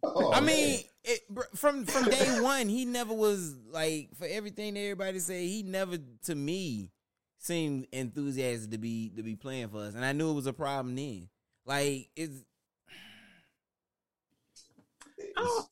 Oh, 0.02 0.32
I 0.34 0.40
mean, 0.40 0.80
it, 1.04 1.20
from 1.54 1.84
from 1.86 2.10
day 2.10 2.40
one, 2.40 2.68
he 2.68 2.84
never 2.84 3.14
was 3.14 3.54
like 3.70 4.10
for 4.18 4.26
everything 4.26 4.74
that 4.74 4.80
everybody 4.80 5.18
say. 5.18 5.46
He 5.46 5.62
never, 5.62 5.98
to 6.24 6.34
me, 6.34 6.90
seemed 7.38 7.86
enthusiastic 7.92 8.70
to 8.72 8.78
be 8.78 9.12
to 9.16 9.22
be 9.22 9.36
playing 9.36 9.68
for 9.68 9.78
us, 9.82 9.94
and 9.94 10.04
I 10.04 10.12
knew 10.12 10.30
it 10.30 10.34
was 10.34 10.46
a 10.46 10.52
problem 10.52 10.96
then. 10.96 11.28
Like 11.66 12.08
it's 12.16 12.42
Oh, 15.36 15.66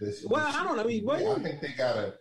This- 0.00 0.24
Well, 0.28 0.46
this- 0.46 0.56
I 0.56 0.64
don't 0.64 0.76
know. 0.76 0.82
I 0.84 0.86
mean, 0.86 1.04
what- 1.04 1.22
I 1.22 1.34
think 1.42 1.60
they 1.60 1.72
gotta. 1.76 2.14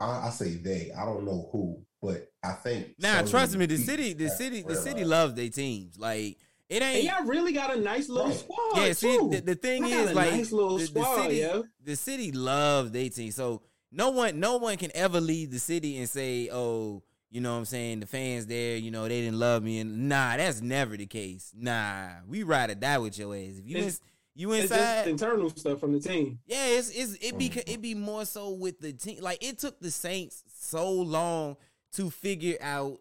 I, 0.00 0.26
I 0.26 0.30
say 0.30 0.56
they. 0.56 0.92
I 0.92 1.04
don't 1.04 1.24
know 1.24 1.48
who, 1.52 1.82
but 2.06 2.28
I 2.42 2.52
think 2.52 2.94
now 2.98 3.18
some 3.18 3.28
trust 3.28 3.56
me, 3.56 3.66
the 3.66 3.76
city, 3.76 4.12
the 4.12 4.28
city, 4.30 4.62
the 4.62 4.76
city 4.76 5.04
loves 5.04 5.34
their 5.34 5.48
teams. 5.48 5.98
Like 5.98 6.38
it 6.68 6.82
and 6.82 6.96
ain't. 6.96 7.04
y'all 7.04 7.24
really 7.24 7.52
got 7.52 7.76
a 7.76 7.80
nice 7.80 8.08
little 8.08 8.30
Right. 8.30 8.38
squad. 8.38 8.76
Yeah, 8.76 8.92
see, 8.92 9.16
too. 9.18 9.30
the, 9.32 9.40
the 9.40 9.54
thing 9.54 9.82
Y'all 9.86 10.08
is, 10.08 10.14
like, 10.14 10.32
nice 10.32 10.50
little 10.52 10.78
the, 10.78 10.82
the 10.84 10.86
squad, 11.00 11.22
city, 11.22 11.36
yeah. 11.36 11.62
the 11.84 11.94
city 11.96 12.32
loves 12.32 12.90
their 12.90 13.08
team. 13.08 13.30
So 13.30 13.62
no 13.92 14.10
one, 14.10 14.40
no 14.40 14.56
one 14.56 14.76
can 14.76 14.90
ever 14.94 15.20
leave 15.20 15.50
the 15.52 15.60
city 15.60 15.96
and 15.98 16.08
say, 16.08 16.48
"Oh, 16.52 17.02
you 17.30 17.40
know, 17.40 17.52
what 17.52 17.58
I'm 17.58 17.64
saying 17.66 18.00
the 18.00 18.06
fans 18.06 18.46
there, 18.46 18.76
you 18.76 18.90
know, 18.90 19.04
they 19.06 19.20
didn't 19.20 19.38
love 19.38 19.62
me." 19.62 19.78
And 19.78 20.08
nah, 20.08 20.36
that's 20.36 20.60
never 20.60 20.96
the 20.96 21.06
case. 21.06 21.52
Nah, 21.56 22.08
we 22.26 22.42
ride 22.42 22.70
or 22.70 22.74
die 22.74 22.98
with 22.98 23.16
your 23.18 23.34
ass. 23.34 23.58
If 23.58 23.66
you 23.68 23.76
It's- 23.76 23.84
ins- 23.84 24.00
you 24.38 24.52
It's 24.52 24.68
just 24.68 24.72
inside, 24.80 25.08
internal 25.08 25.48
stuff 25.50 25.80
from 25.80 25.92
the 25.94 26.00
team. 26.00 26.40
yeah, 26.46 26.66
it's 26.66 26.90
it's 26.90 27.14
it 27.22 27.38
be 27.38 27.46
it 27.66 27.80
be 27.80 27.94
more 27.94 28.26
so 28.26 28.50
with 28.50 28.80
the 28.80 28.92
team. 28.92 29.20
Like 29.22 29.42
it 29.42 29.58
took 29.58 29.80
the 29.80 29.90
Saints 29.90 30.42
so 30.60 30.90
long 30.92 31.56
to 31.94 32.10
figure 32.10 32.56
out 32.60 32.98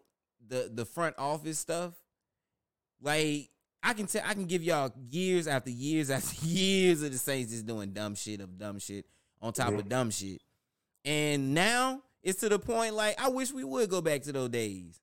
the 0.47 0.69
the 0.73 0.85
front 0.85 1.15
office 1.17 1.59
stuff. 1.59 1.93
Like 3.01 3.49
I 3.83 3.93
can 3.93 4.07
tell, 4.07 4.23
I 4.25 4.33
can 4.33 4.45
give 4.45 4.63
y'all 4.63 4.91
years 5.09 5.47
after 5.47 5.69
years 5.69 6.09
after 6.11 6.45
years 6.45 7.01
of 7.03 7.11
the 7.11 7.17
Saints 7.17 7.51
just 7.51 7.65
doing 7.65 7.91
dumb 7.91 8.15
shit 8.15 8.41
of 8.41 8.57
dumb 8.57 8.79
shit 8.79 9.05
on 9.41 9.53
top 9.53 9.73
of 9.73 9.87
dumb 9.87 10.09
shit, 10.09 10.41
and 11.03 11.53
now 11.53 12.01
it's 12.23 12.39
to 12.39 12.49
the 12.49 12.59
point 12.59 12.95
like 12.95 13.21
I 13.21 13.29
wish 13.29 13.51
we 13.51 13.63
would 13.63 13.89
go 13.89 14.01
back 14.01 14.23
to 14.23 14.31
those 14.31 14.49
days. 14.49 14.99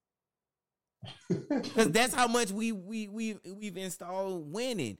Cause 1.74 1.90
that's 1.90 2.14
how 2.14 2.28
much 2.28 2.50
we 2.50 2.72
we 2.72 3.08
we 3.08 3.36
we've 3.56 3.76
installed 3.76 4.52
winning. 4.52 4.98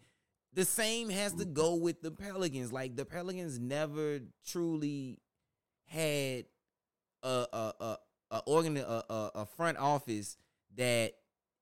The 0.55 0.64
same 0.64 1.09
has 1.09 1.33
to 1.35 1.45
go 1.45 1.76
with 1.76 2.03
the 2.03 2.11
Pelicans. 2.11 2.72
Like 2.72 2.97
the 2.97 3.05
Pelicans 3.05 3.59
never 3.59 4.20
truly 4.47 5.18
had 5.87 6.45
a 7.22 7.47
a 7.53 7.72
a 7.80 7.97
a 8.33 8.39
organ 8.47 8.76
a, 8.78 8.80
a, 9.09 9.30
a 9.37 9.47
front 9.47 9.78
office 9.78 10.37
that 10.76 11.12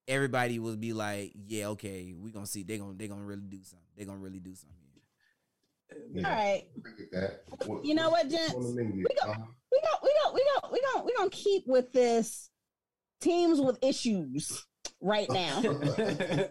everybody 0.07 0.57
would 0.57 0.79
be 0.79 0.93
like, 0.93 1.33
yeah, 1.45 1.67
okay, 1.67 2.13
we 2.17 2.31
gonna 2.31 2.47
see 2.47 2.63
they 2.63 2.77
gonna 2.79 2.93
they 2.95 3.07
gonna 3.07 3.23
really 3.23 3.47
do 3.47 3.59
something. 3.63 3.85
They 3.97 4.05
gonna 4.05 4.17
really 4.19 4.39
do 4.39 4.55
something. 4.55 4.77
Yeah, 6.13 6.27
All 6.29 6.33
right. 6.35 6.63
That. 7.11 7.41
What- 7.67 7.83
You 7.85 7.93
know 7.95 8.09
what, 8.09 8.23
what's 8.25 8.33
gents? 8.35 8.53
on 8.55 8.63
the 8.63 8.83
menu? 8.83 9.05
We 9.09 9.15
go- 9.21 9.29
Uh-huh. 9.31 9.43
we 9.71 9.81
go, 9.81 9.97
we 10.03 10.13
go, 10.23 10.33
we 10.33 10.43
go, 10.61 10.69
we 10.71 10.81
go, 10.95 11.03
we 11.05 11.13
gonna 11.17 11.29
keep 11.29 11.63
with 11.67 11.91
this 11.91 12.49
teams 13.19 13.59
with 13.59 13.77
issues 13.83 14.65
right 15.01 15.29
now. 15.29 15.59
We're 15.63 15.73
gonna 15.97 16.49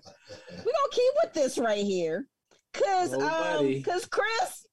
keep 0.93 1.12
with 1.25 1.33
this 1.33 1.57
right 1.59 1.85
here, 1.85 2.27
cause 2.75 3.14
Oh, 3.14 3.59
um, 3.61 3.83
cause 3.83 4.05
Chris, 4.07 4.66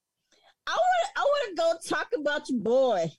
I 0.68 0.72
want 0.72 1.12
I 1.16 1.22
want 1.22 1.50
to 1.50 1.56
go 1.56 1.96
talk 1.96 2.08
about 2.20 2.50
your 2.50 2.60
boy 2.60 3.10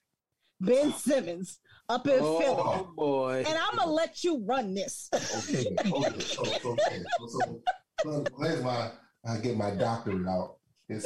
Ben 0.61 0.93
Simmons 0.93 1.59
up 1.89 2.07
in 2.07 2.19
Philly, 2.19 2.39
oh 2.41 2.91
boy. 2.95 3.43
and 3.45 3.57
I'm 3.57 3.75
gonna 3.75 3.91
let 3.91 4.23
you 4.23 4.43
run 4.45 4.73
this. 4.73 5.09
Okay, 5.13 5.75
okay, 5.91 6.19
so, 6.19 6.43
so, 6.43 6.69
okay. 6.71 7.01
So, 7.19 7.27
so, 7.27 7.61
so 8.03 8.25
where's 8.35 8.63
my? 8.63 8.91
I 9.27 9.37
get 9.37 9.57
my 9.57 9.71
doctorate 9.71 10.27
out. 10.27 10.57
It's, 10.87 11.05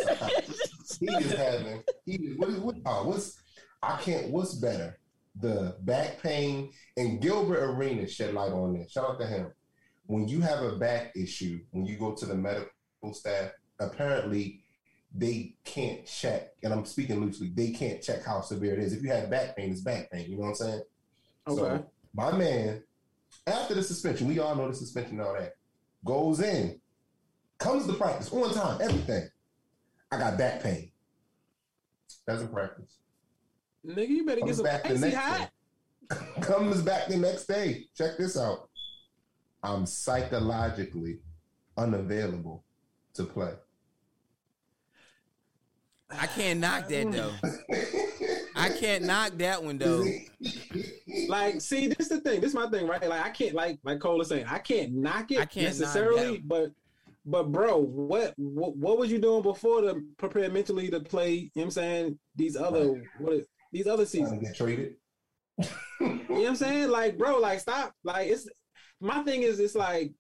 he 1.00 1.08
is 1.08 1.34
having. 1.34 1.84
He 2.06 2.14
is, 2.14 2.38
what 2.38 2.50
is 2.50 2.58
what? 2.58 2.76
Uh, 2.86 3.04
what's? 3.04 3.42
I 3.82 3.98
can't. 3.98 4.30
What's 4.30 4.56
better? 4.56 5.00
The 5.42 5.78
back 5.82 6.22
pain 6.22 6.72
and 6.96 7.20
Gilbert 7.20 7.64
Arenas 7.64 8.14
shed 8.14 8.34
light 8.34 8.52
on 8.52 8.74
this. 8.74 8.92
Shout 8.92 9.10
out 9.10 9.20
to 9.20 9.26
him. 9.26 9.52
When 10.06 10.28
you 10.28 10.42
have 10.42 10.62
a 10.62 10.76
back 10.76 11.14
issue, 11.16 11.62
when 11.72 11.86
you 11.86 11.98
go 11.98 12.14
to 12.14 12.26
the 12.26 12.36
medical 12.36 12.70
staff, 13.14 13.52
apparently 13.80 14.63
they 15.14 15.56
can't 15.64 16.06
check, 16.06 16.54
and 16.64 16.74
I'm 16.74 16.86
speaking 16.86 17.20
loosely, 17.22 17.52
they 17.54 17.72
can't 17.72 18.02
check 18.02 18.26
how 18.26 18.42
severe 18.42 18.74
it 18.74 18.80
is. 18.80 18.94
If 18.94 19.04
you 19.04 19.10
have 19.10 19.30
back 19.30 19.56
pain, 19.56 19.72
it's 19.72 19.82
back 19.82 20.12
pain. 20.12 20.30
You 20.30 20.38
know 20.38 20.44
what 20.44 20.50
I'm 20.50 20.56
saying? 20.56 20.82
Okay. 21.48 21.62
So 21.62 21.86
my 22.14 22.32
man, 22.32 22.84
after 23.46 23.76
the 23.76 23.84
suspension, 23.84 24.28
we 24.28 24.40
all 24.40 24.56
know 24.56 24.70
the 24.70 24.76
suspension 24.76 25.20
and 25.20 25.28
all 25.28 25.34
that, 25.34 25.56
goes 26.04 26.40
in, 26.42 26.80
comes 27.60 27.86
to 27.88 27.94
practice 27.94 28.32
on 28.32 28.54
time, 28.54 28.82
everything. 28.82 29.30
I 30.12 30.18
got 30.18 30.38
back 30.38 30.64
pain. 30.64 30.92
Doesn't 32.28 32.52
practice. 32.52 32.98
Nigga, 33.86 34.08
you 34.08 34.26
better 34.26 34.42
get 34.42 34.56
some 34.56 34.66
back 34.66 34.84
the 34.84 34.92
icy 34.92 35.00
next 35.00 35.16
hot. 35.16 35.52
Comes 36.42 36.82
back 36.82 37.08
the 37.08 37.18
next 37.18 37.48
day. 37.48 37.88
Check 37.98 38.18
this 38.18 38.38
out. 38.38 38.70
I'm 39.64 39.86
psychologically 39.86 41.20
unavailable 41.78 42.64
to 43.16 43.24
play. 43.24 43.54
I 46.20 46.28
can't 46.28 46.60
knock 46.60 46.88
that 46.90 47.12
though. 47.12 47.32
I 48.56 48.70
can't 48.70 49.04
knock 49.04 49.32
that 49.38 49.64
one 49.64 49.78
though. 49.78 50.06
Like, 51.28 51.62
see, 51.62 51.88
this 51.88 52.00
is 52.00 52.10
the 52.10 52.22
thing. 52.22 52.42
This 52.42 52.50
is 52.50 52.56
my 52.56 52.68
thing, 52.70 52.88
right? 52.88 53.08
Like, 53.08 53.26
I 53.26 53.30
can't, 53.30 53.54
like, 53.54 53.80
like 53.84 54.00
Cole 54.00 54.22
is 54.22 54.28
saying, 54.30 54.46
I 54.48 54.60
can't 54.60 54.94
knock 54.94 55.32
it 55.32 55.40
I 55.40 55.46
can't 55.46 55.66
necessarily, 55.68 56.38
that. 56.38 56.48
but, 56.48 56.72
but 57.26 57.52
bro, 57.52 57.78
what, 57.78 58.34
what, 58.38 58.76
what 58.76 58.98
was 58.98 59.12
you 59.12 59.20
doing 59.20 59.42
before 59.42 59.82
to 59.82 60.02
prepare 60.18 60.50
mentally 60.50 60.90
to 60.90 61.00
play? 61.00 61.34
You 61.34 61.42
know 61.44 61.50
what 61.62 61.64
I'm 61.66 61.72
saying 61.72 62.20
these 62.36 62.56
other, 62.56 63.04
what, 63.20 63.34
is- 63.34 63.48
these 63.72 63.88
other 63.88 64.06
seasons. 64.06 64.40
to 64.40 64.46
get 64.46 64.56
traded. 64.56 64.96
You 65.58 65.68
know 66.00 66.26
what 66.28 66.48
I'm 66.50 66.56
saying? 66.56 66.90
Like, 66.90 67.18
bro, 67.18 67.40
like, 67.40 67.60
stop. 67.60 67.94
Like, 68.04 68.28
it's 68.28 68.48
my 69.02 69.24
thing 69.24 69.44
is, 69.44 69.60
it's 69.60 69.76
like, 69.76 70.12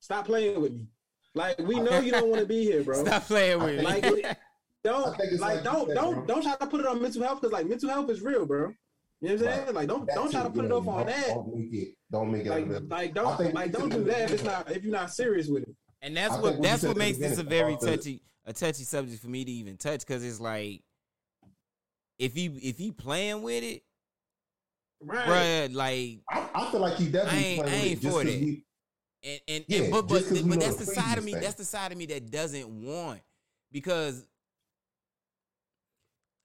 stop 0.00 0.26
playing 0.26 0.60
with 0.60 0.72
me. 0.72 0.86
Like, 1.34 1.58
we 1.58 1.78
know 1.78 2.00
you 2.00 2.12
don't 2.12 2.28
want 2.30 2.40
to 2.40 2.46
be 2.46 2.64
here, 2.64 2.82
bro. 2.82 2.94
Stop 3.04 3.24
playing 3.24 3.62
with 3.62 3.76
me. 3.76 3.82
Like, 3.82 4.04
it- 4.04 4.38
don't, 4.92 5.16
think 5.16 5.32
it's 5.32 5.40
like, 5.40 5.54
like 5.56 5.64
don't, 5.64 5.86
said, 5.88 5.94
don't, 5.94 6.14
bro. 6.14 6.24
don't 6.26 6.42
try 6.42 6.56
to 6.56 6.66
put 6.66 6.80
it 6.80 6.86
on 6.86 7.00
mental 7.02 7.22
health 7.22 7.40
because, 7.40 7.52
like, 7.52 7.66
mental 7.66 7.88
health 7.90 8.10
is 8.10 8.20
real, 8.22 8.46
bro. 8.46 8.72
You 9.20 9.28
know 9.28 9.34
what 9.36 9.46
I'm 9.48 9.64
saying? 9.64 9.74
Like, 9.74 9.88
don't, 9.88 10.06
That's 10.06 10.18
don't 10.18 10.30
try 10.30 10.42
to 10.42 10.50
put 10.50 10.64
it 10.64 10.68
yeah, 10.68 10.74
off 10.74 10.88
on 10.88 11.06
that. 11.06 11.26
Don't 11.28 11.54
make 11.56 11.72
it. 11.72 11.94
Don't 12.12 12.30
make 12.32 12.46
it. 12.46 12.50
Like, 12.50 12.62
unavailable. 12.64 12.88
like 12.96 13.14
don't, 13.14 13.54
like, 13.54 13.72
don't 13.72 13.88
do 13.88 13.98
do 13.98 14.04
that 14.04 14.20
if 14.22 14.30
it. 14.30 14.34
it's 14.34 14.44
not, 14.44 14.70
if 14.70 14.82
you're 14.84 14.92
not 14.92 15.10
serious 15.10 15.48
with 15.48 15.62
it. 15.62 15.74
And 16.02 16.16
that's 16.16 16.34
I 16.34 16.40
what 16.40 16.42
think 16.42 16.58
what 16.60 16.64
you 16.64 16.70
that's 16.70 16.82
what 16.84 16.96
makes 16.98 17.18
this 17.18 17.38
a 17.38 17.42
very 17.42 17.76
touchy 17.80 18.20
a 18.44 18.52
touchy 18.52 18.84
subject 18.84 19.20
for 19.22 19.28
me 19.28 19.44
to 19.44 19.50
even 19.50 19.76
touch 19.78 20.00
because 20.00 20.22
it's 20.24 20.38
like 20.38 20.82
if 22.18 22.34
he 22.34 22.46
if 22.46 22.76
he 22.78 22.92
playing 22.92 23.42
with 23.42 23.64
it, 23.64 23.82
Right. 25.00 25.26
bruh, 25.70 25.74
like 25.74 26.20
I, 26.30 26.48
I 26.54 26.70
feel 26.70 26.80
like 26.80 26.96
he 26.96 27.06
definitely 27.08 27.38
I 27.38 27.42
ain't- 27.42 27.62
playing 27.62 27.74
I 27.74 27.76
with 27.76 27.84
ain't 27.84 27.98
it 27.98 28.02
just 28.02 28.16
for 28.16 28.22
'cause 28.22 28.32
that. 28.32 28.40
we- 28.40 28.64
and 29.24 29.40
and, 29.48 29.64
Yeah, 29.68 29.78
and 29.80 29.90
but 29.90 30.02
but, 30.02 30.14
just 30.18 30.28
'cause 30.28 30.42
we 30.42 30.48
but 30.50 30.58
know 30.58 30.64
that's 30.66 30.76
the 30.76 30.84
the 30.84 30.92
side 30.94 31.18
of 31.18 31.24
me 31.24 31.32
thing. 31.32 31.40
that's 31.42 31.54
the 31.54 31.64
side 31.64 31.92
of 31.92 31.98
me 31.98 32.06
that 32.06 32.30
doesn't 32.30 32.68
want 32.84 33.20
because 33.72 34.26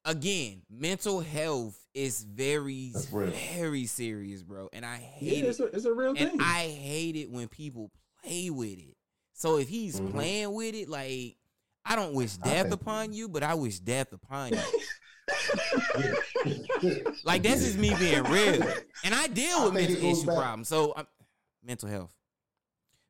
again 0.05 0.61
mental 0.69 1.19
health 1.21 1.77
is 1.93 2.23
very 2.23 2.91
very 3.11 3.85
serious 3.85 4.41
bro 4.41 4.67
and 4.73 4.83
i 4.85 4.95
Yeah, 5.19 5.29
hate 5.33 5.45
it's 5.45 5.59
it. 5.59 5.63
a, 5.73 5.75
it's 5.75 5.85
a 5.85 5.93
real 5.93 6.15
thing. 6.15 6.39
i 6.41 6.63
hate 6.63 7.15
it 7.15 7.29
when 7.29 7.47
people 7.47 7.91
play 8.23 8.49
with 8.49 8.79
it. 8.79 8.95
So 9.33 9.57
if 9.57 9.67
he's 9.69 9.99
Mhm. 9.99 10.11
playing 10.11 10.53
with 10.53 10.73
it 10.75 10.89
like 10.89 11.37
i 11.85 11.95
don't 11.95 12.13
wish 12.13 12.33
death 12.37 12.71
upon 12.71 13.13
you 13.13 13.27
but 13.29 13.43
i 13.43 13.53
wish 13.53 13.79
death 13.79 14.11
upon 14.13 14.51
you. 14.53 14.59
Like 17.23 17.43
that's 17.43 17.63
just 17.63 17.77
me 17.77 17.93
being 17.99 18.23
real. 18.23 18.63
And 19.03 19.13
i 19.13 19.27
deal 19.27 19.65
with 19.65 19.75
think 19.75 19.89
it 19.91 20.01
mental 20.01 20.11
issue 20.11 20.25
back- 20.27 20.35
problems. 20.37 20.67
So 20.67 20.93
I'm, 20.95 21.07
mental 21.63 21.89
health. 21.89 22.13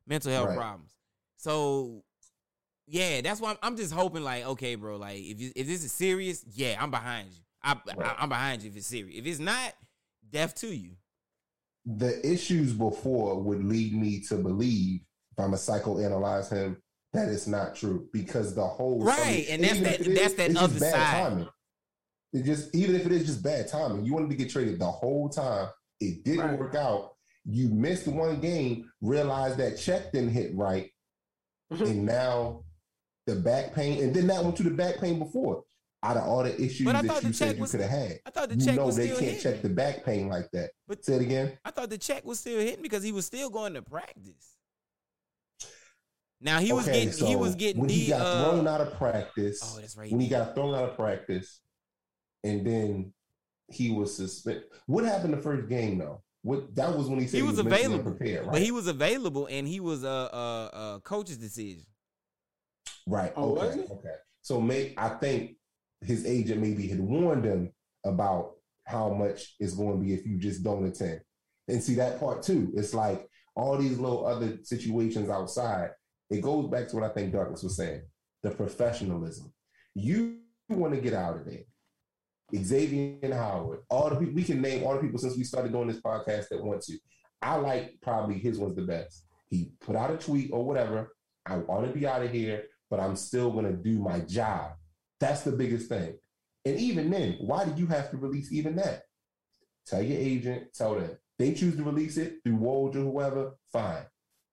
Mental 0.06 0.30
health 0.32 0.48
Right. 0.48 0.56
problems. 0.58 0.90
So 1.38 2.04
yeah, 2.92 3.22
that's 3.22 3.40
why 3.40 3.52
I'm, 3.52 3.56
I'm 3.62 3.76
just 3.76 3.90
hoping 3.94 4.22
like, 4.22 4.44
okay, 4.46 4.74
bro, 4.74 4.96
like 4.96 5.16
if 5.18 5.40
you, 5.40 5.50
if 5.56 5.66
this 5.66 5.82
is 5.82 5.92
serious, 5.92 6.44
yeah, 6.52 6.76
I'm 6.78 6.90
behind 6.90 7.30
you. 7.32 7.38
I, 7.64 7.72
I 7.98 8.16
I'm 8.18 8.28
behind 8.28 8.62
you 8.62 8.68
if 8.70 8.76
it's 8.76 8.86
serious. 8.86 9.16
If 9.18 9.24
it's 9.26 9.38
not, 9.38 9.72
deaf 10.30 10.54
to 10.56 10.66
you. 10.66 10.90
The 11.86 12.20
issues 12.30 12.74
before 12.74 13.40
would 13.40 13.64
lead 13.64 13.94
me 13.94 14.20
to 14.28 14.36
believe, 14.36 15.00
if 15.30 15.42
I'm 15.42 15.54
a 15.54 15.56
psychoanalyze 15.56 16.52
him, 16.52 16.76
that 17.14 17.28
it's 17.30 17.46
not 17.46 17.74
true 17.76 18.08
because 18.12 18.54
the 18.54 18.66
whole 18.66 19.02
Right, 19.02 19.46
and 19.48 19.64
that's 19.64 19.76
even 19.78 19.84
that- 19.84 20.14
that's 20.14 20.34
that 20.34 20.50
it's 20.50 20.60
other 20.60 20.68
just 20.78 20.80
bad 20.80 20.92
side. 20.92 21.22
Timing. 21.30 21.48
It 22.34 22.42
just 22.44 22.74
even 22.74 22.94
if 22.94 23.06
it 23.06 23.12
is 23.12 23.24
just 23.24 23.42
bad 23.42 23.68
timing, 23.68 24.04
you 24.04 24.12
wanted 24.12 24.28
to 24.30 24.36
get 24.36 24.50
traded 24.50 24.78
the 24.78 24.90
whole 24.90 25.30
time. 25.30 25.68
It 25.98 26.24
didn't 26.24 26.40
Right. 26.40 26.58
work 26.58 26.74
out. 26.74 27.14
You 27.46 27.68
missed 27.70 28.06
one 28.06 28.38
game, 28.40 28.90
realized 29.00 29.56
that 29.58 29.78
check 29.78 30.12
didn't 30.12 30.30
hit 30.32 30.54
right, 30.54 30.90
and 31.70 32.04
now 32.04 32.64
the 33.26 33.36
back 33.36 33.74
pain, 33.74 34.02
and 34.02 34.14
then 34.14 34.26
that 34.28 34.42
went 34.42 34.56
to 34.56 34.62
the 34.62 34.70
back 34.70 34.98
pain 34.98 35.18
before. 35.18 35.64
Out 36.04 36.16
of 36.16 36.24
all 36.24 36.42
the 36.42 36.52
issues 36.60 36.84
that 36.84 37.22
you 37.22 37.32
said 37.32 37.56
you 37.56 37.64
could 37.64 37.78
have 37.78 37.88
had, 37.88 38.18
I 38.26 38.30
thought 38.30 38.48
the 38.48 38.56
you 38.56 38.64
check 38.66 38.74
know 38.74 38.86
was 38.86 38.96
they 38.96 39.06
still 39.06 39.18
can't 39.20 39.30
hitting. 39.36 39.52
check 39.52 39.62
the 39.62 39.68
back 39.68 40.04
pain 40.04 40.28
like 40.28 40.50
that. 40.50 40.70
But- 40.88 41.04
Say 41.04 41.14
it 41.14 41.22
again. 41.22 41.56
I 41.64 41.70
thought 41.70 41.90
the 41.90 41.98
check 41.98 42.24
was 42.24 42.40
still 42.40 42.58
hitting 42.58 42.82
because 42.82 43.04
he 43.04 43.12
was 43.12 43.24
still 43.24 43.50
going 43.50 43.74
to 43.74 43.82
practice. 43.82 44.56
Now 46.40 46.58
he 46.58 46.72
was 46.72 46.88
Okay, 46.88 47.04
getting 47.06 47.24
he 47.26 47.36
was 47.36 47.54
getting 47.54 47.80
when 47.82 47.88
he 47.88 48.08
got 48.08 48.20
uh, 48.20 48.50
thrown 48.50 48.66
out 48.66 48.80
of 48.80 48.94
practice. 48.94 49.60
Oh, 49.62 49.80
that's 49.80 49.96
right. 49.96 50.10
when 50.10 50.20
he 50.20 50.26
got 50.26 50.56
thrown 50.56 50.74
out 50.74 50.88
of 50.90 50.96
practice, 50.96 51.60
and 52.42 52.66
then 52.66 53.12
he 53.68 53.92
was 53.92 54.16
suspended. 54.16 54.64
What 54.86 55.04
happened 55.04 55.34
the 55.34 55.38
first 55.38 55.68
game 55.68 55.98
though? 55.98 56.20
What 56.42 56.74
that 56.74 56.96
was 56.98 57.06
when 57.08 57.20
he 57.20 57.28
said 57.28 57.36
He 57.36 57.42
was 57.44 57.58
mentally 57.58 57.76
available, 57.84 58.10
unprepared, 58.10 58.46
right? 58.46 58.52
But 58.54 58.62
he 58.62 58.72
was 58.72 58.88
available 58.88 59.46
and 59.46 59.68
he 59.68 59.78
was 59.78 60.02
a 60.02 60.08
uh, 60.08 60.10
uh, 60.32 60.76
uh, 60.76 60.98
coach's 60.98 61.36
decision. 61.36 61.84
Right. 63.06 63.32
Oh, 63.36 63.54
was 63.54 63.74
okay. 63.74 63.86
Okay. 63.90 64.14
So 64.42 64.60
may 64.60 64.94
I 64.96 65.10
think 65.10 65.56
his 66.00 66.26
agent 66.26 66.60
maybe 66.60 66.88
had 66.88 67.00
warned 67.00 67.44
him 67.44 67.72
about 68.04 68.52
how 68.84 69.10
much 69.10 69.54
it's 69.60 69.74
going 69.74 69.98
to 69.98 70.04
be 70.04 70.12
if 70.12 70.26
you 70.26 70.38
just 70.38 70.62
don't 70.62 70.86
attend. 70.86 71.20
And 71.68 71.82
see 71.82 71.94
that 71.94 72.18
part 72.18 72.42
too. 72.42 72.72
It's 72.74 72.92
like 72.92 73.28
all 73.54 73.78
these 73.78 73.98
little 73.98 74.26
other 74.26 74.58
situations 74.64 75.30
outside. 75.30 75.90
It 76.30 76.42
goes 76.42 76.68
back 76.68 76.88
to 76.88 76.96
what 76.96 77.08
I 77.08 77.14
think 77.14 77.32
Douglas 77.32 77.62
was 77.62 77.76
saying: 77.76 78.02
the 78.42 78.50
professionalism. 78.50 79.52
You 79.94 80.38
want 80.68 80.94
to 80.94 81.00
get 81.00 81.14
out 81.14 81.36
of 81.36 81.44
there. 81.44 81.64
Xavier 82.54 83.16
and 83.22 83.32
Howard, 83.32 83.80
all 83.88 84.10
the 84.10 84.16
people 84.16 84.34
we 84.34 84.44
can 84.44 84.60
name 84.60 84.84
all 84.84 84.94
the 84.94 85.00
people 85.00 85.18
since 85.18 85.36
we 85.36 85.44
started 85.44 85.72
doing 85.72 85.88
this 85.88 86.00
podcast 86.00 86.48
that 86.48 86.62
want 86.62 86.82
to. 86.82 86.98
I 87.40 87.56
like 87.56 87.94
probably 88.02 88.38
his 88.38 88.58
one's 88.58 88.76
the 88.76 88.82
best. 88.82 89.24
He 89.48 89.72
put 89.80 89.96
out 89.96 90.10
a 90.10 90.16
tweet 90.16 90.50
or 90.52 90.64
whatever. 90.64 91.14
I 91.46 91.56
want 91.56 91.86
to 91.86 91.98
be 91.98 92.06
out 92.06 92.22
of 92.22 92.30
here, 92.30 92.64
but 92.92 93.00
I'm 93.00 93.16
still 93.16 93.50
going 93.50 93.64
to 93.64 93.72
do 93.72 93.98
my 93.98 94.20
job. 94.20 94.72
That's 95.18 95.40
the 95.40 95.52
biggest 95.52 95.88
thing. 95.88 96.12
And 96.66 96.78
even 96.78 97.08
then, 97.08 97.38
why 97.40 97.64
do 97.64 97.80
you 97.80 97.86
have 97.86 98.10
to 98.10 98.18
release 98.18 98.52
even 98.52 98.76
that? 98.76 99.04
Tell 99.86 100.02
your 100.02 100.18
agent, 100.18 100.74
tell 100.74 100.96
them. 100.96 101.16
They 101.38 101.54
choose 101.54 101.74
to 101.76 101.84
release 101.84 102.18
it 102.18 102.40
through 102.44 102.58
Woj 102.58 102.96
or 102.96 103.00
whoever, 103.00 103.52
fine. 103.72 104.04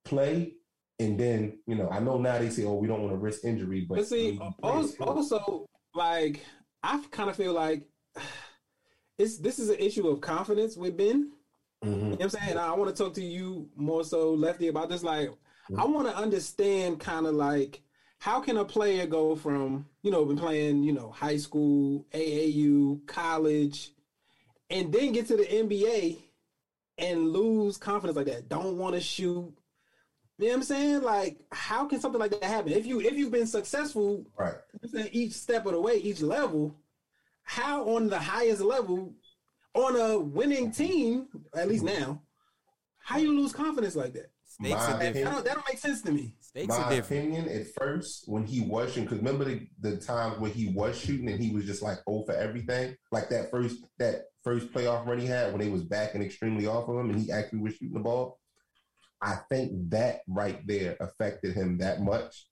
Play, 0.06 0.54
and 1.00 1.20
then, 1.20 1.60
you 1.68 1.76
know, 1.76 1.90
I 1.90 2.00
know 2.00 2.18
now 2.18 2.40
they 2.40 2.50
say, 2.50 2.64
oh, 2.64 2.76
we 2.76 2.88
don't 2.88 3.02
want 3.02 3.12
to 3.12 3.18
risk 3.18 3.44
injury, 3.44 3.86
but 3.90 3.98
But 3.98 4.08
see, 4.08 4.40
also, 4.64 5.04
also 5.04 5.66
like 5.94 6.40
I 6.82 7.04
kind 7.12 7.30
of 7.30 7.36
feel 7.36 7.52
like 7.52 7.84
it's 9.18 9.38
this 9.38 9.60
is 9.60 9.68
an 9.68 9.80
issue 9.80 10.08
of 10.08 10.22
confidence 10.22 10.78
with 10.78 10.96
Ben. 10.96 11.34
Mhm. 11.84 11.92
You 11.92 12.00
know 12.00 12.10
what 12.12 12.22
I'm 12.22 12.30
saying? 12.30 12.58
I 12.58 12.72
want 12.72 12.96
to 12.96 13.04
talk 13.04 13.14
to 13.16 13.22
you 13.22 13.68
more 13.76 14.06
so, 14.06 14.32
Lefty, 14.32 14.70
about 14.70 14.88
this. 14.88 15.04
Like, 15.04 15.30
I 15.78 15.84
want 15.84 16.08
to 16.08 16.16
understand 16.16 17.02
kind 17.02 17.28
of 17.28 17.36
like 17.36 17.82
how 18.20 18.42
can 18.42 18.58
a 18.58 18.66
player 18.66 19.08
go 19.08 19.36
from, 19.36 19.86
you 20.02 20.12
know, 20.12 20.26
been 20.26 20.38
playing, 20.38 20.84
you 20.84 20.92
know, 20.92 21.10
high 21.10 21.38
school, 21.38 22.06
AAU, 22.14 23.06
college, 23.08 23.92
and 24.70 24.94
then 24.94 25.14
get 25.14 25.28
to 25.28 25.38
the 25.38 25.46
NBA 25.46 26.18
and 26.98 27.30
lose 27.30 27.78
confidence 27.78 28.18
like 28.18 28.28
that? 28.28 28.50
Don't 28.50 28.78
want 28.78 28.96
to 28.96 29.02
shoot. 29.02 29.54
You 30.38 30.46
know 30.46 30.52
what 30.52 30.56
I'm 30.56 30.64
saying? 30.64 31.02
Like, 31.02 31.40
how 31.52 31.86
can 31.86 32.02
something 32.02 32.20
like 32.20 32.32
that 32.32 32.44
happen? 32.44 32.74
If 32.74 32.86
you 32.86 33.02
if 33.02 33.14
you've 33.14 33.32
been 33.32 33.48
successful 33.48 34.26
right. 34.38 34.56
Each 35.12 35.34
step 35.34 35.66
of 35.66 35.74
the 35.74 35.82
way, 35.82 35.96
each 35.96 36.22
level, 36.22 36.76
how 37.44 37.90
on 37.90 38.08
the 38.08 38.20
highest 38.20 38.62
level, 38.62 39.14
on 39.74 39.96
a 39.96 40.20
winning 40.20 40.72
team, 40.72 41.28
at 41.56 41.68
least 41.68 41.84
now, 41.84 42.22
how 43.00 43.18
you 43.18 43.38
lose 43.38 43.54
confidence 43.54 43.96
like 43.96 44.14
that? 44.14 44.32
Stakes 44.46 44.76
My 44.76 44.98
That 44.98 45.14
don't, 45.14 45.46
that 45.46 45.56
don't 45.56 45.68
make 45.68 45.78
sense 45.78 46.02
to 46.04 46.12
me. 46.12 46.36
Stakes 46.50 46.68
My 46.68 46.94
opinion 46.94 47.48
at 47.48 47.68
first, 47.80 48.24
when 48.26 48.44
he 48.44 48.62
was 48.62 48.90
shooting, 48.90 49.04
because 49.04 49.20
remember 49.20 49.46
the, 49.46 49.68
the 49.82 49.98
times 49.98 50.40
when 50.40 50.50
he 50.50 50.70
was 50.70 51.00
shooting 51.00 51.30
and 51.30 51.40
he 51.40 51.52
was 51.52 51.64
just 51.64 51.84
like 51.84 52.00
oh 52.08 52.24
for 52.26 52.34
everything, 52.34 52.96
like 53.12 53.30
that 53.30 53.52
first 53.52 53.78
that 54.00 54.24
first 54.44 54.74
playoff 54.74 55.06
run 55.06 55.20
he 55.20 55.28
had 55.28 55.52
when 55.52 55.62
they 55.62 55.70
was 55.70 55.84
backing 55.84 56.24
extremely 56.24 56.66
off 56.66 56.90
of 56.90 56.98
him 56.98 57.12
and 57.12 57.22
he 57.22 57.32
actually 57.32 57.60
was 57.60 57.74
shooting 57.76 57.94
the 57.94 58.00
ball. 58.00 58.40
I 59.22 59.38
think 59.48 59.92
that 59.92 60.22
right 60.28 60.66
there 60.66 60.98
affected 61.00 61.54
him 61.54 61.78
that 61.80 62.02
much. 62.02 62.48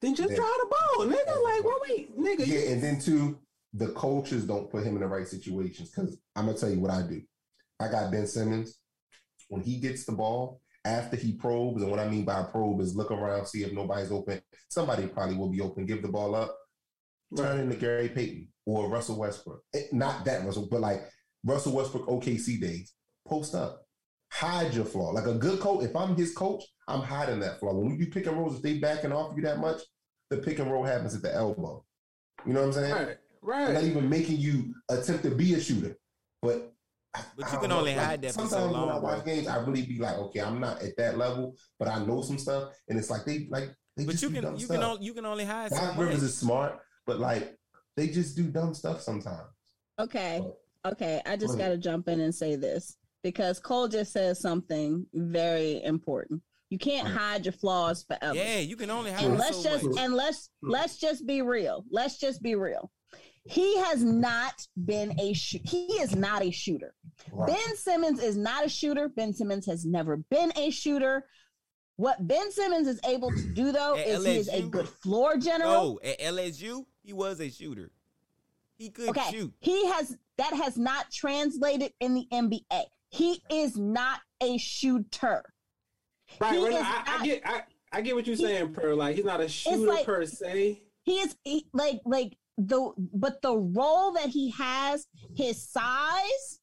Then 0.00 0.14
just 0.14 0.30
Yeah. 0.30 0.36
draw 0.36 0.46
the 0.46 0.70
ball, 0.70 1.06
nigga. 1.06 1.42
Like, 1.44 1.64
what 1.64 1.82
wait, 1.86 2.18
nigga. 2.18 2.46
Yeah, 2.46 2.72
and 2.72 2.82
then 2.82 2.98
two, 2.98 3.40
the 3.74 3.88
coaches 3.88 4.46
don't 4.46 4.70
put 4.70 4.84
him 4.84 4.94
in 4.94 5.02
the 5.02 5.06
right 5.06 5.28
situations. 5.28 5.90
Because 5.90 6.16
I'm 6.34 6.46
gonna 6.46 6.56
tell 6.56 6.70
you 6.70 6.80
what 6.80 6.92
I 6.92 7.02
do. 7.06 7.20
I 7.78 7.88
got 7.88 8.10
Ben 8.10 8.26
Simmons. 8.26 8.78
When 9.48 9.60
he 9.62 9.80
gets 9.80 10.06
the 10.06 10.12
ball, 10.12 10.62
after 10.84 11.16
he 11.16 11.32
probes, 11.32 11.82
and 11.82 11.90
what 11.90 12.00
I 12.00 12.08
mean 12.08 12.24
by 12.24 12.42
probe 12.42 12.80
is 12.80 12.94
look 12.94 13.10
around, 13.10 13.46
see 13.46 13.62
if 13.62 13.72
nobody's 13.72 14.12
open. 14.12 14.40
Somebody 14.68 15.06
probably 15.06 15.36
will 15.36 15.50
be 15.50 15.60
open. 15.60 15.86
Give 15.86 16.02
the 16.02 16.08
ball 16.08 16.34
up. 16.34 16.54
Turn 17.36 17.60
into 17.60 17.76
Gary 17.76 18.08
Payton 18.08 18.48
or 18.66 18.88
Russell 18.88 19.18
Westbrook. 19.18 19.62
Eh, 19.74 19.84
Not 19.92 20.24
that 20.24 20.44
Russell, 20.44 20.68
but 20.70 20.80
like 20.80 21.02
Russell 21.44 21.72
Westbrook 21.72 22.06
OKC 22.06 22.60
days. 22.60 22.92
Post 23.26 23.54
up. 23.54 23.82
Hide 24.30 24.74
your 24.74 24.84
flaw. 24.84 25.10
Like 25.10 25.26
a 25.26 25.34
good 25.34 25.60
coach, 25.60 25.84
if 25.84 25.96
I'm 25.96 26.16
his 26.16 26.34
coach, 26.34 26.62
I'm 26.86 27.00
hiding 27.00 27.40
that 27.40 27.60
flaw. 27.60 27.72
When 27.74 27.90
we 27.90 28.04
do 28.04 28.10
pick 28.10 28.26
and 28.26 28.36
rolls, 28.36 28.56
if 28.56 28.62
they 28.62 28.78
backing 28.78 29.12
off 29.12 29.34
you 29.36 29.42
that 29.42 29.58
much, 29.58 29.80
the 30.30 30.38
pick 30.38 30.58
and 30.58 30.70
roll 30.70 30.84
happens 30.84 31.14
at 31.14 31.22
the 31.22 31.34
elbow. 31.34 31.84
You 32.46 32.52
know 32.52 32.60
what 32.60 32.66
I'm 32.66 32.72
saying? 32.72 32.92
Right, 32.92 33.16
right. 33.42 33.68
I'm 33.68 33.74
not 33.74 33.82
right. 33.82 33.88
even 33.88 34.08
making 34.08 34.38
you 34.38 34.74
attempt 34.90 35.22
to 35.24 35.30
be 35.30 35.54
a 35.54 35.60
shooter. 35.60 35.96
But 36.42 36.73
But 37.14 37.24
you 37.38 37.44
don't 37.52 37.60
can 37.60 37.70
know, 37.70 37.78
only 37.78 37.94
like, 37.94 38.04
hide 38.04 38.22
that 38.22 38.34
for 38.34 38.40
so 38.40 38.46
sometimes 38.48 38.76
when 38.76 38.88
I 38.88 38.98
watch 38.98 39.24
games, 39.24 39.46
I 39.46 39.56
really 39.58 39.82
be 39.82 39.98
like, 39.98 40.16
okay, 40.16 40.40
I'm 40.40 40.58
not 40.60 40.82
at 40.82 40.96
that 40.96 41.16
level, 41.16 41.56
but 41.78 41.88
I 41.88 42.04
know 42.04 42.22
some 42.22 42.38
stuff, 42.38 42.72
and 42.88 42.98
it's 42.98 43.10
like 43.10 43.24
they 43.24 43.46
like 43.50 43.70
they 43.96 44.04
But 44.04 44.12
just 44.12 44.22
you 44.24 44.28
do 44.30 44.34
can 44.34 44.44
dumb 44.44 44.54
you 44.56 44.64
stuff. 44.66 44.76
can 44.76 44.84
only 44.84 45.04
you 45.04 45.14
can 45.14 45.26
only 45.26 45.44
hide 45.44 45.70
so 45.70 45.76
Doc 45.76 45.96
much. 45.96 46.06
Rivers 46.06 46.22
is 46.22 46.36
smart, 46.36 46.80
but 47.06 47.20
like 47.20 47.56
they 47.96 48.08
just 48.08 48.36
do 48.36 48.44
dumb 48.44 48.74
stuff 48.74 49.00
sometimes. 49.00 49.48
Okay. 50.00 50.42
Okay. 50.84 51.22
I 51.24 51.36
just 51.36 51.56
got 51.56 51.68
to 51.68 51.78
jump 51.78 52.08
in 52.08 52.20
and 52.20 52.34
say 52.34 52.56
this 52.56 52.96
because 53.22 53.60
Cole 53.60 53.86
just 53.88 54.12
says 54.12 54.40
something 54.40 55.06
very 55.14 55.82
important. 55.84 56.42
You 56.70 56.78
can't 56.78 57.06
hide 57.06 57.44
your 57.46 57.52
flaws 57.52 58.02
forever. 58.02 58.34
Yeah, 58.34 58.58
you 58.58 58.74
can 58.76 58.90
only 58.90 59.12
hide 59.12 59.24
and 59.24 59.38
let's 59.38 59.62
just 59.62 59.84
much. 59.84 59.98
and 60.00 60.14
let's 60.14 60.50
let's 60.62 60.98
just 60.98 61.24
be 61.26 61.42
real. 61.42 61.84
Let's 61.90 62.18
just 62.18 62.42
be 62.42 62.56
real. 62.56 62.90
He 63.44 63.78
has 63.78 64.02
not 64.02 64.66
been 64.84 65.18
a 65.20 65.34
shoot. 65.34 65.60
He 65.64 65.86
is 65.94 66.16
not 66.16 66.42
a 66.42 66.50
shooter. 66.50 66.94
Right. 67.30 67.48
Ben 67.48 67.76
Simmons 67.76 68.22
is 68.22 68.36
not 68.36 68.64
a 68.64 68.68
shooter. 68.68 69.08
Ben 69.08 69.34
Simmons 69.34 69.66
has 69.66 69.84
never 69.84 70.16
been 70.16 70.52
a 70.56 70.70
shooter. 70.70 71.26
What 71.96 72.26
Ben 72.26 72.50
Simmons 72.50 72.88
is 72.88 73.00
able 73.06 73.30
to 73.30 73.46
do 73.52 73.70
though 73.70 73.96
At 73.96 74.06
is 74.06 74.24
he 74.24 74.36
is 74.36 74.48
a 74.48 74.62
good 74.62 74.88
floor 74.88 75.36
general. 75.36 76.00
Oh, 76.02 76.08
at 76.08 76.18
LSU, 76.20 76.86
he 77.02 77.12
was 77.12 77.40
a 77.40 77.50
shooter. 77.50 77.90
He 78.76 78.90
could 78.90 79.10
okay, 79.10 79.30
shoot. 79.30 79.52
he 79.60 79.86
has 79.88 80.16
that 80.36 80.52
has 80.54 80.76
not 80.76 81.10
translated 81.12 81.92
in 82.00 82.14
the 82.14 82.26
NBA. 82.32 82.84
He 83.10 83.40
is 83.50 83.76
not 83.76 84.20
a 84.40 84.58
shooter. 84.58 85.44
Right, 86.40 86.60
right. 86.60 86.72
is 86.72 86.80
I, 86.80 87.18
I 87.20 87.24
get, 87.24 87.42
I, 87.44 87.62
I 87.92 88.00
get 88.00 88.16
what 88.16 88.26
you're 88.26 88.34
saying, 88.34 88.72
Per. 88.72 88.94
Like, 88.94 89.14
he's 89.14 89.24
not 89.24 89.40
a 89.40 89.48
shooter 89.48 89.86
like- 89.86 90.06
per 90.06 90.26
se. 90.26 90.80
He 91.04 91.12
is 91.18 91.36
he, 91.44 91.66
like 91.74 92.00
like 92.06 92.38
the 92.58 92.92
but 93.12 93.42
the 93.42 93.56
role 93.56 94.12
that 94.12 94.28
he 94.28 94.50
has, 94.50 95.06
his 95.36 95.68
size, 95.68 96.60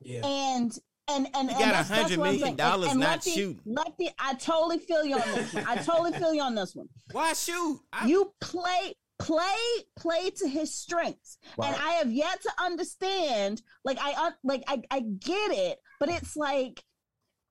Yeah. 0.00 0.20
and 0.26 0.72
and 1.08 1.26
and 1.34 1.50
He 1.50 1.54
and 1.62 1.72
got 1.72 1.88
that's- 1.88 1.88
that's 1.88 2.10
$100 2.12 2.18
what 2.18 2.28
I'm 2.28 2.38
saying. 2.38 2.60
And- 2.60 2.60
and 2.60 3.00
not 3.00 3.08
Lefty- 3.16 3.30
shooting. 3.34 3.60
Lefty, 3.66 4.10
I 4.18 4.34
totally 4.34 4.78
feel 4.78 5.04
you 5.04 5.16
on 5.16 5.34
this 5.34 5.52
one. 5.54 5.64
I 5.66 5.76
totally 5.76 6.12
feel 6.18 6.34
you 6.34 6.42
on 6.42 6.54
this 6.54 6.74
one. 6.74 6.88
Why 7.12 7.32
shoot? 7.32 7.80
I, 7.92 8.06
You 8.06 8.32
play, 8.40 8.94
play, 9.18 9.56
play 9.96 10.30
to 10.30 10.48
his 10.48 10.74
strengths, 10.74 11.38
and 11.56 11.74
I 11.74 11.92
have 11.94 12.10
yet 12.12 12.40
to 12.42 12.50
understand. 12.62 13.62
Like 13.84 13.98
I, 14.00 14.14
un- 14.26 14.34
like 14.44 14.62
I, 14.68 14.82
I 14.90 15.00
get 15.00 15.50
it, 15.52 15.78
but 15.98 16.08
it's 16.08 16.36
like 16.36 16.84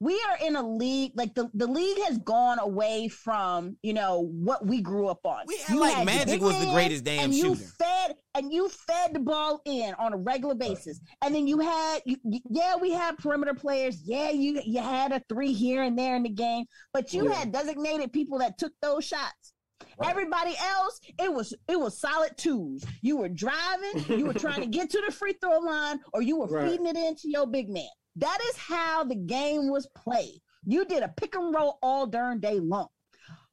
we 0.02 0.16
are 0.30 0.46
in 0.48 0.56
a 0.56 0.68
league 0.68 1.12
like 1.16 1.34
the, 1.36 1.48
the 1.54 1.68
league 1.68 2.00
has 2.08 2.18
gone 2.18 2.58
away 2.60 3.08
from 3.08 3.78
you 3.84 3.94
know 3.94 4.22
what 4.34 4.66
we 4.66 4.82
grew 4.82 5.08
up 5.08 5.24
on. 5.26 5.46
We 5.48 5.58
You 5.70 5.80
like 5.80 6.06
Magic 6.06 6.42
was 6.42 6.60
the 6.60 6.72
greatest 6.72 7.04
damn 7.06 7.26
and 7.26 7.34
you 7.34 7.56
shooter. 7.56 7.70
fed 7.80 8.16
and 8.36 8.52
you 8.52 8.68
fed 8.70 9.14
the 9.14 9.20
ball 9.20 9.62
in 9.66 9.94
on 10.00 10.14
a 10.14 10.18
regular 10.18 10.56
basis, 10.56 11.00
and 11.24 11.34
then 11.36 11.46
you 11.48 11.60
had 11.60 12.02
you, 12.06 12.18
you- 12.26 12.40
yeah 12.50 12.76
we 12.76 12.92
had 12.92 13.18
perimeter 13.20 13.54
players, 13.54 14.02
yeah 14.04 14.32
you 14.32 14.60
you 14.66 14.82
had 14.82 15.12
a 15.12 15.22
three 15.30 15.54
here 15.54 15.84
and 15.84 15.98
there 15.98 16.16
in 16.16 16.24
the 16.24 16.30
game, 16.30 16.66
but 16.94 17.14
you 17.14 17.30
Yeah. 17.30 17.36
had 17.36 17.52
designated 17.52 18.12
people 18.12 18.40
that 18.40 18.58
took 18.58 18.74
those 18.82 19.06
shots. 19.06 19.54
Right. 20.00 20.10
Everybody 20.12 20.56
else, 20.60 21.00
it 21.20 21.32
was 21.34 21.54
it 21.68 21.80
was 21.80 22.00
solid 22.00 22.38
twos. 22.38 22.84
You 23.02 23.18
were 23.18 23.30
driving, 23.30 24.06
you 24.08 24.26
were 24.26 24.34
trying 24.34 24.62
to 24.62 24.68
get 24.68 24.90
to 24.92 25.02
the 25.06 25.12
free 25.12 25.36
throw 25.42 25.60
line, 25.60 26.00
or 26.14 26.22
you 26.22 26.38
were 26.38 26.48
Right. 26.48 26.70
feeding 26.72 26.88
it 26.88 26.96
into 26.98 27.24
your 27.30 27.46
big 27.48 27.70
man. 27.70 27.90
That 28.16 28.40
is 28.50 28.58
how 28.58 29.04
the 29.04 29.16
game 29.16 29.70
was 29.70 29.88
played. 29.96 30.42
You 30.66 30.86
did 30.86 31.04
a 31.04 31.10
pick 31.10 31.36
and 31.36 31.54
roll 31.54 31.80
all 31.82 32.06
darn 32.06 32.40
day 32.40 32.60
long. 32.60 32.88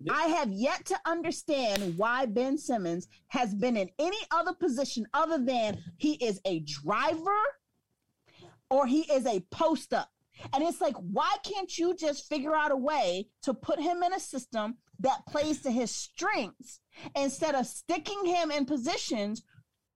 Yep. 0.00 0.14
I 0.16 0.22
have 0.28 0.52
yet 0.52 0.84
to 0.86 0.98
understand 1.06 1.96
why 1.96 2.26
Ben 2.26 2.56
Simmons 2.56 3.08
has 3.28 3.54
been 3.54 3.76
in 3.76 3.90
any 3.98 4.18
other 4.30 4.52
position 4.52 5.06
other 5.12 5.38
than 5.38 5.78
he 5.96 6.14
is 6.14 6.40
a 6.44 6.60
driver 6.60 7.30
or 8.70 8.86
he 8.86 9.00
is 9.12 9.26
a 9.26 9.40
post 9.50 9.92
up. 9.92 10.10
And 10.52 10.62
it's 10.62 10.80
like, 10.80 10.94
why 10.96 11.34
can't 11.42 11.76
you 11.76 11.96
just 11.96 12.28
figure 12.28 12.54
out 12.54 12.70
a 12.70 12.76
way 12.76 13.26
to 13.42 13.54
put 13.54 13.80
him 13.80 14.02
in 14.04 14.12
a 14.12 14.20
system 14.20 14.76
that 15.00 15.26
plays 15.26 15.62
to 15.62 15.70
his 15.70 15.90
strengths 15.90 16.80
instead 17.16 17.54
of 17.54 17.66
sticking 17.66 18.24
him 18.24 18.50
in 18.50 18.64
positions 18.64 19.42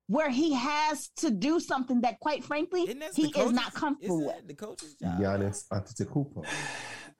where 0.08 0.30
he 0.30 0.52
has 0.52 1.08
to 1.16 1.30
do 1.30 1.58
something 1.60 2.00
that, 2.02 2.18
quite 2.20 2.44
frankly, 2.44 2.86
that 2.86 3.12
he 3.14 3.32
the 3.32 3.40
is 3.40 3.52
not 3.52 3.72
comfortable 3.74 4.16
isn't 4.16 4.26
with? 4.26 4.36
that 4.36 4.48
The 4.48 4.54
coach's 4.54 4.94
job. 4.94 5.20
Giannis 5.20 5.66
Antetokounmpo. 5.72 6.44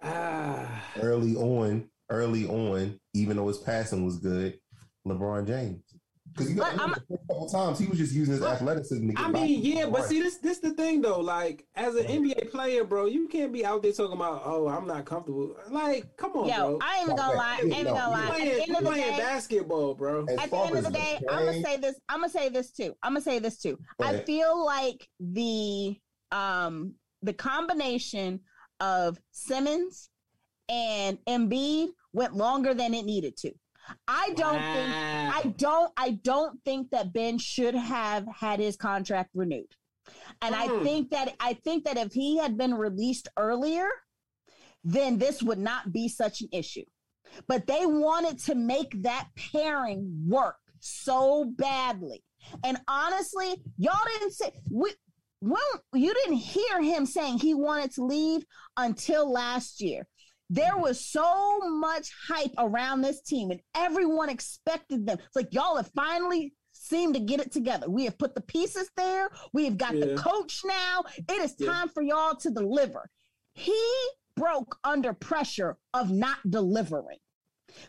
Ah, 0.05 0.85
Early 1.01 1.37
on, 1.37 1.89
early 2.11 2.47
on, 2.49 2.99
even 3.15 3.37
though 3.37 3.47
his 3.47 3.59
passing 3.59 4.05
was 4.05 4.19
good, 4.19 4.59
LeBron 5.07 5.47
James. 5.47 5.92
Because 6.35 6.51
you 6.51 6.57
got 6.57 6.73
But 6.77 6.81
I'm- 6.81 6.91
the 6.91 7.17
first 7.17 7.29
couple 7.29 7.49
times 7.49 7.79
he 7.79 7.87
was 7.87 7.99
just 7.99 8.13
using 8.13 8.35
his 8.35 8.43
athleticism 8.43 9.07
to 9.09 9.13
get 9.15 9.23
I 9.25 9.31
by. 9.31 9.43
mean, 9.43 9.61
yeah, 9.63 9.85
but 9.87 10.01
Right. 10.01 10.09
see, 10.09 10.23
this 10.23 10.39
this 10.39 10.59
the 10.59 10.71
thing 10.71 11.01
though. 11.03 11.21
Like, 11.21 11.67
as 11.75 11.95
an 11.95 12.07
NBA 12.07 12.51
player, 12.51 12.85
bro, 12.85 13.07
you 13.07 13.29
can't 13.29 13.53
be 13.53 13.65
out 13.67 13.83
there 13.83 13.93
talking 13.93 14.17
about, 14.17 14.43
oh, 14.45 14.69
I'm 14.69 14.87
not 14.87 15.05
comfortable. 15.05 15.55
Like, 15.71 16.17
come 16.17 16.33
on, 16.33 16.49
Yo, 16.49 16.55
bro. 16.57 16.79
I 16.81 16.95
ain't 16.97 17.05
even 17.05 17.17
gonna 17.17 17.37
lie. 17.37 17.45
I 17.45 17.57
ain't 17.57 17.67
even 17.67 17.85
gonna 17.85 18.05
you 18.05 18.11
lie. 18.11 18.23
At 18.23 18.29
playing, 18.31 18.45
the 18.49 18.63
end 18.63 18.71
of 18.71 18.77
the 18.85 18.91
playing 18.91 19.11
day, 19.13 19.17
basketball, 19.19 19.95
bro. 19.95 20.21
At 20.23 20.51
the 20.51 20.57
end 20.57 20.77
of 20.77 20.85
the 20.85 20.91
day, 20.91 21.19
the 21.21 21.33
I'm 21.33 21.45
gonna 21.47 21.63
say 21.63 21.77
this. 21.77 22.01
I'm 22.09 22.21
gonna 22.21 22.29
say 22.31 22.49
this 22.49 22.71
too. 22.73 22.95
I'm 23.03 23.13
gonna 23.13 23.21
say 23.21 23.39
this 23.39 23.59
too. 23.59 23.79
I 24.01 24.19
feel 24.19 24.65
like 24.65 25.07
the 25.21 25.97
um 26.31 26.95
the 27.23 27.33
combination 27.35 28.41
of 28.81 29.19
Simmons 29.33 30.09
and 30.69 31.19
Embiid 31.27 31.89
went 32.13 32.35
longer 32.35 32.75
than 32.75 32.95
it 32.95 33.05
needed 33.05 33.37
to. 33.39 33.53
I 34.09 34.31
don't 34.37 34.65
think 34.73 34.95
I 35.35 35.55
don't 35.57 35.93
I 35.97 36.11
don't 36.23 36.63
think 36.65 36.91
that 36.91 37.13
Ben 37.13 37.39
should 37.39 37.75
have 37.75 38.27
had 38.27 38.61
his 38.61 38.77
contract 38.77 39.31
renewed. 39.35 39.75
And 40.41 40.55
I 40.55 40.69
Mm. 40.69 40.83
think 40.85 41.11
that 41.11 41.35
I 41.41 41.55
think 41.55 41.85
that 41.85 41.97
if 41.97 42.13
he 42.13 42.39
had 42.39 42.57
been 42.57 42.75
released 42.75 43.29
earlier, 43.37 43.89
then 44.85 45.19
this 45.19 45.43
would 45.43 45.59
not 45.59 45.93
be 45.93 46.09
such 46.09 46.41
an 46.41 46.49
issue. 46.53 46.85
But 47.47 47.67
they 47.67 47.87
wanted 47.87 48.39
to 48.41 48.55
make 48.55 49.03
that 49.03 49.29
pairing 49.37 50.25
work 50.29 50.57
so 50.81 51.45
badly. 51.45 52.23
And 52.65 52.79
honestly, 52.89 53.63
y'all 53.79 53.95
didn't 54.19 54.33
say 54.33 54.53
we 54.71 54.93
you 55.95 56.15
didn't 56.15 56.37
hear 56.37 56.81
him 56.81 57.05
saying 57.07 57.39
he 57.39 57.55
wanted 57.55 57.93
to 57.95 58.05
leave 58.05 58.45
until 58.77 59.31
last 59.31 59.81
year. 59.81 60.07
There 60.53 60.77
was 60.77 61.01
so 61.01 61.61
much 61.61 62.11
hype 62.29 62.53
around 62.59 63.01
this 63.01 63.23
team, 63.23 63.51
and 63.51 63.61
everyone 63.75 64.29
expected 64.29 65.07
them. 65.07 65.17
It's 65.25 65.35
like 65.35 65.55
y'all 65.55 65.77
have 65.77 65.91
finally 65.95 66.53
seemed 66.73 67.15
to 67.15 67.21
get 67.21 67.41
it 67.41 67.53
together. 67.53 67.89
We 67.89 68.05
have 68.05 68.19
put 68.19 68.35
the 68.35 68.43
pieces 68.43 68.91
there. 68.95 69.31
We 69.55 69.65
have 69.65 69.79
got 69.79 69.93
the 69.99 70.15
coach 70.15 70.61
now. 70.65 71.05
It 71.17 71.41
is 71.41 71.55
Yeah. 71.59 71.73
time 71.73 71.89
for 71.89 72.03
y'all 72.03 72.37
to 72.37 72.51
deliver. 72.51 73.09
He 73.55 73.81
broke 74.37 74.79
under 74.85 75.15
pressure 75.15 75.79
of 75.95 76.11
not 76.11 76.39
delivering 76.51 77.19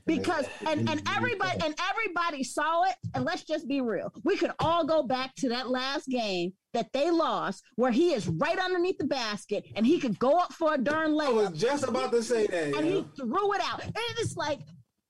because 0.06 0.46
and 0.68 0.90
and 0.90 1.02
everybody 1.16 1.60
and 1.64 1.76
everybody 1.90 2.44
saw 2.44 2.84
it 2.84 2.96
and 3.14 3.24
let's 3.26 3.44
just 3.44 3.68
be 3.68 3.82
real 3.82 4.12
we 4.24 4.36
could 4.38 4.52
all 4.60 4.86
go 4.86 5.04
back 5.04 5.34
to 5.36 5.50
that 5.50 5.70
last 5.70 6.08
game 6.08 6.52
that 6.74 6.92
they 6.94 7.10
lost 7.12 7.64
where 7.76 7.92
he 7.92 8.14
is 8.14 8.28
right 8.28 8.58
underneath 8.60 8.98
the 8.98 9.06
basket 9.06 9.64
and 9.76 9.86
he 9.86 10.00
could 10.00 10.18
go 10.20 10.38
up 10.40 10.52
for 10.54 10.74
a 10.74 10.78
darn 10.78 11.12
layup. 11.12 11.28
I 11.28 11.50
was 11.50 11.52
just 11.62 11.88
about 11.88 12.12
to 12.12 12.24
say 12.24 12.48
that. 12.48 12.76
and 12.76 12.88
yo. 12.90 12.96
he 13.02 13.06
threw 13.16 13.54
it 13.54 13.62
out 13.64 13.84
and 13.84 13.94
it's 14.20 14.36
like 14.36 14.60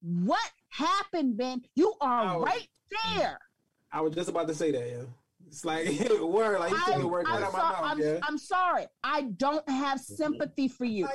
what 0.01 0.51
happened 0.69 1.37
ben 1.37 1.61
you 1.75 1.93
are 2.01 2.35
Oh. 2.35 2.41
right 2.41 2.67
there 3.15 3.39
I 3.91 4.01
was 4.01 4.15
just 4.15 4.27
about 4.27 4.47
to 4.47 4.55
say 4.55 4.71
that, 4.71 4.89
yeah. 4.89 5.03
It's 5.53 5.63
like 5.63 5.85
word, 6.19 6.59
like 6.59 6.71
you 6.71 6.77
took 6.83 6.97
the 7.01 7.07
word 7.07 7.27
right 7.27 7.35
I'm, 7.35 7.41
my 7.53 7.59
mouth, 7.59 7.83
I'm- 7.83 7.99
yeah. 7.99 8.17
I'm 8.23 8.39
sorry. 8.39 8.87
I 9.03 9.21
don't 9.37 9.67
have 9.69 9.99
sympathy 9.99 10.67
for 10.67 10.85
you. 10.85 11.07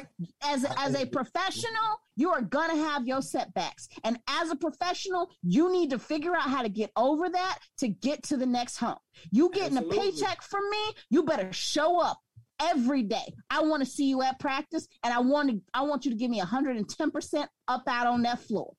As 0.44 0.62
a, 0.62 0.78
as 0.80 0.94
a 0.94 1.06
professional, 1.06 2.00
you 2.14 2.30
are 2.30 2.40
gonna 2.40 2.76
have 2.76 3.04
your 3.04 3.20
setbacks, 3.20 3.88
and 4.04 4.16
as 4.28 4.50
a 4.50 4.56
professional, 4.56 5.28
you 5.42 5.72
need 5.72 5.90
to 5.90 5.98
figure 5.98 6.36
out 6.36 6.42
how 6.42 6.62
to 6.62 6.68
get 6.68 6.92
over 6.96 7.28
that 7.28 7.58
to 7.78 7.88
get 7.88 8.22
to 8.24 8.36
the 8.36 8.46
next 8.46 8.76
hump. 8.76 8.98
You 9.32 9.50
getting 9.50 9.76
Absolutely. 9.76 9.98
a 10.08 10.12
paycheck 10.12 10.42
from 10.42 10.70
me, 10.70 10.78
you 11.10 11.24
better 11.24 11.52
show 11.52 12.00
up 12.00 12.18
every 12.60 13.02
day. 13.02 13.34
I 13.50 13.62
want 13.62 13.82
to 13.84 13.90
see 13.90 14.08
you 14.08 14.22
at 14.22 14.38
practice, 14.38 14.86
and 15.02 15.12
I 15.12 15.18
want 15.18 15.50
to 15.50 15.60
I 15.74 15.82
want 15.82 16.04
you 16.04 16.12
to 16.12 16.16
give 16.16 16.30
me 16.30 16.38
110 16.38 17.10
percent 17.10 17.50
up 17.66 17.82
out 17.88 18.06
on 18.06 18.22
that 18.22 18.38
floor. 18.38 18.72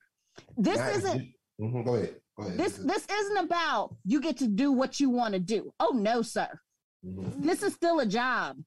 This 0.58 0.78
Not- 0.78 0.96
isn't 0.96 1.28
Mhm, 1.62 1.84
Go 1.84 1.96
ahead. 1.96 2.16
Go 2.40 2.48
ahead. 2.48 2.58
this 2.58 2.78
this 2.78 3.06
isn't 3.12 3.38
about 3.38 3.96
you 4.06 4.22
get 4.22 4.38
to 4.38 4.48
do 4.48 4.72
what 4.72 5.00
you 5.00 5.10
want 5.10 5.34
to 5.34 5.40
do. 5.40 5.74
Oh 5.80 5.92
no, 5.94 6.22
sir. 6.22 6.48
Mhm. 7.06 7.42
This 7.44 7.64
is 7.64 7.74
still 7.74 8.00
a 8.00 8.06
job. 8.06 8.58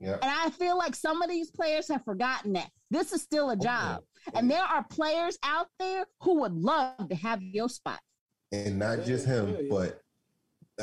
Yeah. 0.00 0.14
And 0.14 0.24
I 0.30 0.50
feel 0.50 0.76
like 0.76 0.94
some 0.96 1.22
of 1.22 1.30
these 1.30 1.50
players 1.50 1.88
have 1.88 2.04
forgotten 2.04 2.54
that. 2.54 2.70
This 2.90 3.12
is 3.12 3.22
still 3.22 3.50
a 3.50 3.56
job. 3.56 4.02
And 4.34 4.50
there 4.50 4.62
are 4.62 4.84
players 4.90 5.38
out 5.44 5.68
there 5.78 6.06
who 6.22 6.40
would 6.40 6.54
love 6.54 7.08
to 7.08 7.14
have 7.14 7.40
your 7.42 7.68
spot. 7.68 8.00
and 8.52 8.78
not 8.78 9.04
just 9.04 9.26
him, 9.26 9.48
yeah, 9.50 9.56
yeah. 9.60 9.68
but 9.70 10.00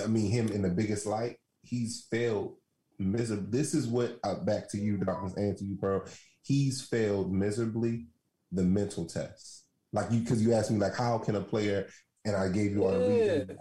I 0.02 0.08
mean 0.08 0.32
him 0.32 0.48
in 0.50 0.62
the 0.62 0.70
biggest 0.70 1.06
light. 1.06 1.38
He's 1.62 2.08
failed 2.10 2.56
miserably. 2.98 3.48
This 3.50 3.74
is 3.74 3.88
what 3.88 4.20
uh, 4.24 4.36
back 4.36 4.70
to 4.72 4.78
you, 4.78 4.98
darkness, 4.98 5.36
and 5.36 5.56
to 5.58 5.66
you, 5.66 5.76
Pearl. 5.76 6.06
He's 6.42 6.82
failed 6.82 7.32
miserably 7.34 8.08
the 8.52 8.64
mental 8.64 9.06
test. 9.06 9.59
Like 9.92 10.12
you, 10.12 10.20
because 10.20 10.42
you 10.44 10.54
asked 10.54 10.72
me, 10.72 10.78
like, 10.80 10.96
how 10.96 11.18
can 11.18 11.36
a 11.36 11.42
player? 11.42 11.88
And 12.26 12.36
I 12.36 12.50
gave 12.50 12.72
you 12.72 12.84
all 12.84 12.92
the 12.92 13.00
reasons. 13.00 13.52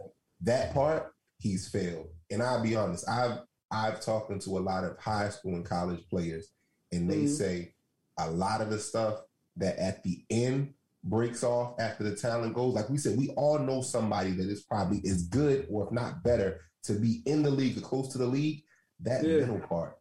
That 0.43 0.75
part, 0.75 1.13
he's 1.39 1.69
failed. 1.69 2.09
And 2.31 2.43
I'll 2.43 2.63
be 2.63 2.77
honest, 2.77 3.09
I've 3.09 3.41
I've 3.71 4.01
talked 4.01 4.41
to 4.41 4.59
a 4.59 4.61
lot 4.61 4.85
of 4.85 4.99
high 4.99 5.29
school 5.29 5.55
and 5.55 5.65
college 5.65 6.01
players, 6.09 6.49
and 6.91 7.11
they 7.11 7.25
Mhm. 7.25 7.29
say 7.29 7.75
a 8.19 8.31
lot 8.31 8.63
of 8.63 8.71
the 8.71 8.79
stuff 8.79 9.21
that 9.57 9.77
at 9.79 10.03
the 10.05 10.25
end 10.31 10.75
breaks 11.05 11.45
off 11.45 11.79
after 11.79 12.03
the 12.03 12.17
talent 12.17 12.55
goes. 12.55 12.75
Like 12.75 12.89
we 12.89 12.97
said, 12.99 13.19
we 13.19 13.29
all 13.31 13.59
know 13.59 13.83
somebody 13.83 14.33
that 14.33 14.49
is 14.49 14.63
probably 14.65 15.03
as 15.09 15.25
good 15.29 15.67
or 15.71 15.87
if 15.87 15.93
not 15.93 16.23
better 16.25 16.61
to 16.85 16.95
be 16.95 17.23
in 17.27 17.43
the 17.43 17.51
league 17.51 17.77
or 17.77 17.83
close 17.83 18.11
to 18.13 18.19
the 18.19 18.27
league. 18.27 18.65
That 19.01 19.23
Yeah. 19.25 19.41
middle 19.41 19.61
part, 19.61 19.99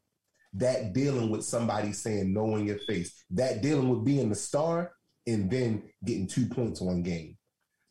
that 0.53 0.93
dealing 0.93 1.29
with 1.29 1.43
somebody 1.43 1.91
saying 1.93 2.33
no 2.33 2.55
in 2.55 2.65
your 2.65 2.79
face, 2.79 3.25
that 3.31 3.61
dealing 3.61 3.89
with 3.89 4.05
being 4.05 4.29
the 4.29 4.35
star 4.35 4.93
and 5.27 5.51
then 5.51 5.83
getting 6.05 6.27
two 6.27 6.47
points 6.47 6.81
one 6.81 7.03
game. 7.03 7.37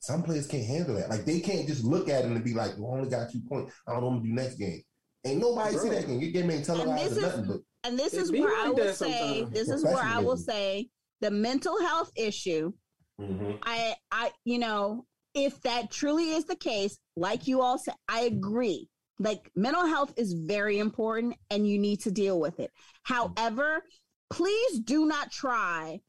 Some 0.01 0.23
players 0.23 0.47
can't 0.47 0.67
handle 0.67 0.95
that. 0.97 1.11
Like 1.11 1.25
they 1.25 1.41
can't 1.41 1.67
just 1.67 1.85
look 1.85 2.09
at 2.09 2.25
it 2.25 2.31
and 2.31 2.45
be 2.45 2.55
like, 2.55 2.73
"Well, 2.79 2.93
I 2.93 2.99
only 2.99 3.11
got 3.11 3.31
two 3.31 3.41
points. 3.49 3.73
I 3.87 3.93
don't 3.93 4.03
want 4.05 4.23
to 4.23 4.29
do 4.29 4.35
next 4.35 4.57
game." 4.57 4.83
Ain't 5.25 5.41
nobody 5.41 5.77
see 5.77 5.89
Bro. 5.89 5.97
that 5.97 6.07
game. 6.07 6.21
Your 6.21 6.31
game 6.31 6.51
ain't 6.51 6.65
televised 6.65 7.15
this 7.15 7.25
or 7.25 7.27
is- 7.27 7.37
nothing. 7.37 7.47
But 7.47 7.57
And 7.85 7.99
this 7.99 8.15
It 8.15 8.23
is 8.23 8.31
be 8.31 8.41
where 8.41 8.51
like 8.57 8.67
I 8.67 8.71
will 8.71 8.95
say, 8.95 9.39
sometimes. 9.39 9.55
this 9.55 9.69
is 9.69 9.85
where 9.85 10.03
I 10.03 10.19
will 10.19 10.37
say 10.37 10.89
the 11.21 11.31
mental 11.31 11.81
health 11.81 12.11
issue. 12.17 12.73
Mm-hmm. 13.21 13.53
I, 13.63 13.95
I, 14.13 14.31
you 14.45 14.59
know, 14.59 15.07
if 15.35 15.61
that 15.63 15.91
truly 15.91 16.31
is 16.33 16.45
the 16.45 16.57
case, 16.57 16.99
like 17.17 17.47
you 17.47 17.61
all 17.63 17.79
said, 17.79 17.95
I 18.09 18.21
agree. 18.23 18.89
Like 19.19 19.51
mental 19.57 19.87
health 19.87 20.13
is 20.17 20.35
very 20.35 20.79
important 20.79 21.35
and 21.51 21.67
you 21.67 21.79
need 21.79 22.01
to 22.03 22.11
deal 22.11 22.39
with 22.39 22.61
it. 22.61 22.71
Mm-hmm. 23.09 23.15
However, 23.15 23.83
please 24.31 24.81
do 24.81 25.07
not 25.07 25.31
try 25.33 26.01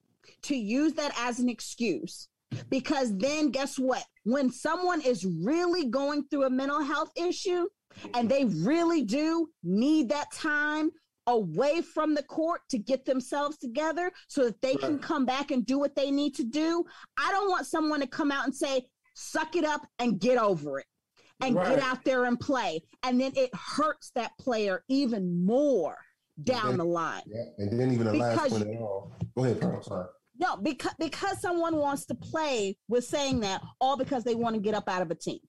to 0.43 0.55
use 0.55 0.93
that 0.93 1.13
as 1.19 1.39
an 1.39 1.49
excuse 1.49 2.27
because 2.69 3.15
then 3.17 3.49
guess 3.51 3.77
what? 3.77 4.03
When 4.23 4.51
someone 4.51 5.01
is 5.01 5.25
really 5.25 5.85
going 5.85 6.23
through 6.29 6.45
a 6.45 6.49
mental 6.49 6.81
health 6.83 7.11
issue 7.15 7.67
and 8.13 8.29
they 8.29 8.45
really 8.45 9.03
do 9.03 9.49
need 9.63 10.09
that 10.09 10.31
time 10.31 10.91
away 11.27 11.81
from 11.81 12.13
the 12.15 12.23
court 12.23 12.61
to 12.69 12.77
get 12.77 13.03
themselves 13.05 13.57
together 13.57 14.11
so 14.27 14.45
that 14.45 14.61
they 14.61 14.75
can 14.75 14.97
come 14.97 15.25
back 15.25 15.51
and 15.51 15.65
do 15.65 15.77
what 15.77 15.95
they 15.95 16.09
need 16.09 16.33
to 16.35 16.43
do. 16.45 16.85
I 17.17 17.31
don't 17.31 17.49
want 17.49 17.65
someone 17.65 17.99
to 17.99 18.07
come 18.07 18.31
out 18.31 18.45
and 18.45 18.55
say, 18.55 18.85
suck 19.13 19.55
it 19.55 19.65
up 19.65 19.85
and 19.99 20.19
get 20.19 20.37
over 20.37 20.79
it 20.79 20.85
and 21.41 21.55
Right. 21.55 21.69
get 21.75 21.79
out 21.83 22.03
there 22.05 22.25
and 22.25 22.39
play. 22.39 22.81
And 23.03 23.19
then 23.19 23.33
it 23.35 23.49
hurts 23.53 24.11
that 24.15 24.31
player 24.39 24.83
even 24.87 25.45
more 25.45 25.97
down 26.43 26.69
then- 26.69 26.77
the 26.77 26.85
line. 26.85 27.23
Yeah, 27.25 27.43
and 27.57 27.77
then 27.79 27.91
even 27.91 28.07
the 28.07 28.13
last 28.13 28.43
Because- 28.43 28.51
point 28.63 28.75
at 28.75 28.81
all. 28.81 29.11
Go 29.35 29.43
ahead. 29.43 29.63
I'm 29.63 29.83
sorry. 29.83 30.07
No, 30.39 30.57
because 30.57 30.93
because 30.99 31.41
someone 31.41 31.77
wants 31.77 32.05
to 32.07 32.15
play 32.15 32.77
with 32.87 33.05
saying 33.05 33.39
that 33.41 33.61
all 33.81 33.97
because 33.97 34.23
they 34.23 34.35
want 34.35 34.55
to 34.55 34.61
get 34.61 34.75
up 34.75 34.87
out 34.87 35.01
of 35.01 35.11
a 35.11 35.15
team. 35.15 35.39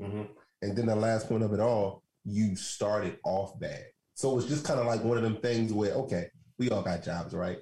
hmm 0.00 0.22
And 0.62 0.76
then 0.76 0.86
the 0.86 0.96
last 0.96 1.28
point 1.28 1.44
of 1.44 1.52
it 1.52 1.60
all, 1.60 2.02
you 2.24 2.56
started 2.56 3.18
off 3.24 3.58
bad. 3.60 3.84
So 4.14 4.38
it's 4.38 4.48
just 4.48 4.64
kind 4.64 4.80
of 4.80 4.86
like 4.86 5.02
one 5.04 5.16
of 5.16 5.22
them 5.22 5.36
things 5.36 5.72
where, 5.72 5.92
okay, 5.92 6.26
we 6.58 6.70
all 6.70 6.82
got 6.82 7.02
jobs, 7.04 7.34
right? 7.34 7.58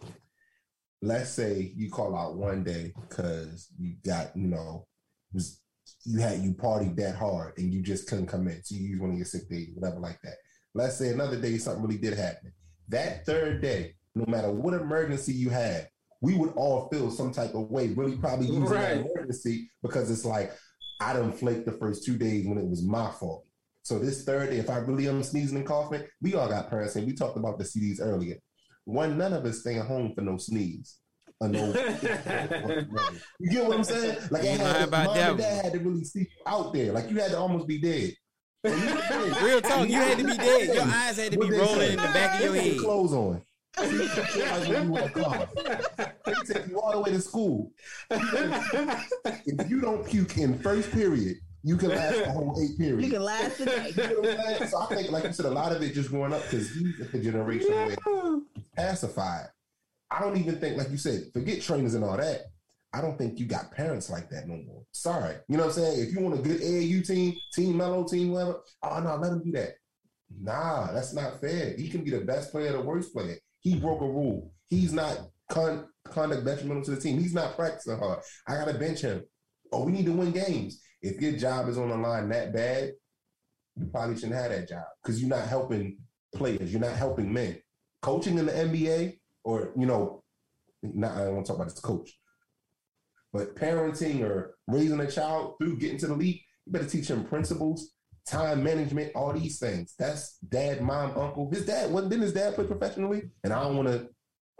Let's 1.02 1.30
say 1.30 1.72
you 1.76 1.90
call 1.90 2.16
out 2.16 2.36
one 2.36 2.64
day 2.64 2.92
because 3.00 3.68
you 3.78 3.94
got, 4.04 4.36
you 4.36 4.48
know, 4.48 4.86
was 5.32 5.60
you 6.04 6.18
had 6.20 6.40
you 6.40 6.52
partied 6.52 6.96
that 6.96 7.16
hard 7.16 7.58
and 7.58 7.72
you 7.72 7.82
just 7.82 8.08
couldn't 8.08 8.26
come 8.26 8.48
in. 8.48 8.62
So 8.64 8.74
you 8.74 8.88
use 8.88 9.00
one 9.00 9.10
of 9.10 9.16
your 9.16 9.26
sick 9.26 9.48
days, 9.48 9.70
whatever 9.74 10.00
like 10.00 10.20
that. 10.22 10.36
Let's 10.74 10.96
say 10.96 11.08
another 11.08 11.40
day 11.40 11.58
something 11.58 11.82
really 11.82 11.98
did 11.98 12.16
happen. 12.16 12.52
That 12.88 13.26
third 13.26 13.60
day, 13.60 13.94
no 14.14 14.24
matter 14.26 14.50
what 14.50 14.74
emergency 14.74 15.32
you 15.32 15.50
had, 15.50 15.88
we 16.20 16.34
would 16.34 16.52
all 16.54 16.88
feel 16.90 17.10
some 17.10 17.32
type 17.32 17.54
of 17.54 17.70
way, 17.70 17.88
really 17.88 18.16
probably 18.16 18.46
using 18.48 18.64
that 18.64 18.96
Right. 18.96 19.06
emergency 19.16 19.70
because 19.82 20.10
it's 20.10 20.24
like 20.24 20.52
I 21.00 21.12
done 21.14 21.32
flaked 21.32 21.64
the 21.66 21.72
first 21.72 22.04
two 22.04 22.16
days 22.18 22.46
when 22.46 22.58
it 22.58 22.68
was 22.68 22.82
my 22.82 23.10
fault. 23.12 23.46
So 23.82 23.98
this 23.98 24.24
third 24.24 24.50
day, 24.50 24.58
if 24.58 24.68
I 24.68 24.76
really 24.78 25.08
am 25.08 25.22
sneezing 25.22 25.56
and 25.56 25.66
coughing, 25.66 26.02
we 26.20 26.34
all 26.34 26.48
got 26.48 26.68
parents 26.68 26.96
and 26.96 27.06
we 27.06 27.14
talked 27.14 27.38
about 27.38 27.58
the 27.58 27.64
CDs 27.64 28.00
earlier. 28.00 28.36
One, 28.84 29.16
none 29.16 29.32
of 29.32 29.44
us 29.46 29.60
staying 29.60 29.80
home 29.80 30.12
for 30.14 30.20
no 30.20 30.36
sneeze. 30.36 30.98
Or 31.40 31.48
no, 31.48 31.64
you 33.40 33.50
get 33.50 33.66
what 33.66 33.78
I'm 33.78 33.84
saying? 33.84 34.18
Like, 34.30 34.42
You 34.44 34.50
it 34.50 34.58
know 34.58 34.64
had, 34.66 34.82
about 34.88 35.06
mom 35.06 35.14
that 35.16 35.30
and 35.30 35.38
dad 35.38 35.64
had 35.64 35.72
to 35.72 35.78
really 35.78 36.04
see 36.04 36.20
you 36.20 36.26
out 36.46 36.74
there. 36.74 36.92
Like, 36.92 37.08
you 37.10 37.16
had 37.16 37.30
to 37.30 37.38
almost 37.38 37.66
be 37.66 37.80
dead. 37.80 38.12
Real 39.42 39.60
talk, 39.62 39.88
you 39.88 39.94
had 39.94 40.18
to 40.18 40.24
be 40.24 40.36
dead. 40.36 40.74
Your 40.74 40.84
eyes 40.84 41.16
had 41.16 41.32
to 41.32 41.38
be 41.38 41.50
rolling 41.50 41.92
in 41.92 41.96
the 41.96 42.02
back 42.02 42.34
of 42.34 42.44
your 42.44 42.52
They 42.52 42.58
put 42.60 42.72
head. 42.72 42.78
Clothes 42.80 43.12
on. 43.14 43.42
When 43.76 44.84
you 44.84 44.92
wear 44.92 45.08
clothes. 45.08 45.48
They 46.24 46.34
take 46.46 46.68
you 46.68 46.80
all 46.80 46.92
the 46.92 47.00
way 47.00 47.10
to 47.12 47.20
school. 47.20 47.72
If 48.10 49.70
you 49.70 49.80
don't 49.80 50.06
puke 50.06 50.36
in 50.38 50.58
first 50.58 50.90
period, 50.92 51.36
you 51.62 51.76
can 51.76 51.90
last 51.90 52.18
the 52.18 52.30
whole 52.30 52.58
eight 52.62 52.78
period. 52.78 53.04
You 53.04 53.10
can 53.10 53.22
last 53.22 53.58
the 53.58 53.66
day. 53.66 53.92
You 53.94 54.02
know 54.02 54.20
what 54.20 54.38
I'm 54.38 54.46
saying? 54.46 54.70
So 54.70 54.78
I 54.78 54.86
think, 54.86 55.10
like 55.10 55.24
you 55.24 55.32
said, 55.32 55.46
a 55.46 55.50
lot 55.50 55.72
of 55.72 55.82
it 55.82 55.92
just 55.92 56.10
growing 56.10 56.32
up 56.32 56.42
because 56.42 56.70
he's 56.70 56.96
the 57.12 57.18
generation 57.18 57.70
where 57.70 58.40
pacified. 58.76 59.48
I 60.10 60.20
don't 60.20 60.36
even 60.36 60.58
think, 60.58 60.76
like 60.76 60.90
you 60.90 60.96
said, 60.96 61.24
forget 61.32 61.60
trainers 61.62 61.94
and 61.94 62.02
all 62.02 62.16
that. 62.16 62.46
I 62.92 63.00
don't 63.00 63.16
think 63.16 63.38
you 63.38 63.46
got 63.46 63.70
parents 63.70 64.10
like 64.10 64.28
that 64.30 64.48
no 64.48 64.56
more. 64.56 64.82
Sorry. 64.90 65.36
You 65.48 65.56
know 65.56 65.66
what 65.66 65.76
I'm 65.76 65.82
saying? 65.84 66.00
If 66.00 66.12
you 66.12 66.20
want 66.20 66.40
a 66.40 66.42
good 66.42 66.60
AAU 66.60 67.06
team, 67.06 67.36
team 67.52 67.76
mellow 67.76 68.02
team, 68.04 68.32
whatever, 68.32 68.60
oh 68.82 69.00
no, 69.00 69.16
let 69.16 69.32
him 69.32 69.44
do 69.44 69.52
that. 69.52 69.74
Nah, 70.40 70.92
that's 70.92 71.12
not 71.14 71.40
fair. 71.40 71.76
He 71.76 71.88
can 71.88 72.02
be 72.02 72.10
the 72.10 72.20
best 72.20 72.50
player, 72.50 72.72
the 72.72 72.80
worst 72.80 73.12
player. 73.12 73.36
He 73.60 73.78
broke 73.78 74.00
a 74.00 74.06
rule. 74.06 74.52
He's 74.68 74.92
not 74.92 75.18
con- 75.50 75.86
conduct 76.04 76.44
detrimental 76.44 76.84
to 76.84 76.92
the 76.92 77.00
team. 77.00 77.18
He's 77.18 77.34
not 77.34 77.56
practicing 77.56 77.98
hard. 77.98 78.20
I 78.48 78.54
gotta 78.54 78.74
bench 78.74 79.02
him. 79.02 79.22
Oh, 79.72 79.84
we 79.84 79.92
need 79.92 80.06
to 80.06 80.12
win 80.12 80.32
games. 80.32 80.82
If 81.02 81.20
your 81.20 81.32
job 81.32 81.68
is 81.68 81.78
on 81.78 81.88
the 81.88 81.96
line 81.96 82.28
that 82.30 82.52
bad, 82.52 82.92
you 83.76 83.86
probably 83.86 84.16
shouldn't 84.16 84.34
have 84.34 84.50
that 84.50 84.68
job 84.68 84.84
because 85.02 85.20
you're 85.20 85.30
not 85.30 85.46
helping 85.46 85.98
players. 86.34 86.72
You're 86.72 86.80
not 86.80 86.96
helping 86.96 87.32
men. 87.32 87.60
Coaching 88.02 88.38
in 88.38 88.46
the 88.46 88.52
NBA, 88.52 89.18
or 89.44 89.72
you 89.76 89.86
know, 89.86 90.22
not 90.82 91.16
I 91.16 91.24
don't 91.24 91.34
want 91.34 91.46
to 91.46 91.52
talk 91.52 91.60
about 91.60 91.70
this 91.70 91.80
coach, 91.80 92.10
but 93.32 93.54
parenting 93.56 94.22
or 94.22 94.56
raising 94.66 95.00
a 95.00 95.10
child 95.10 95.56
through 95.58 95.78
getting 95.78 95.98
to 95.98 96.06
the 96.06 96.14
league, 96.14 96.40
you 96.66 96.72
better 96.72 96.86
teach 96.86 97.08
him 97.08 97.24
principles, 97.24 97.92
time 98.30 98.62
management, 98.62 99.12
all 99.14 99.32
these 99.32 99.58
things. 99.58 99.94
That's 99.98 100.38
dad, 100.38 100.80
mom, 100.82 101.10
uncle. 101.18 101.50
His 101.50 101.66
dad 101.66 101.90
wasn't 101.90 102.10
didn't 102.10 102.24
his 102.24 102.32
dad 102.32 102.54
play 102.54 102.66
professionally? 102.66 103.22
And 103.44 103.52
I 103.52 103.62
don't 103.62 103.76
want 103.76 103.88
to 103.88 104.08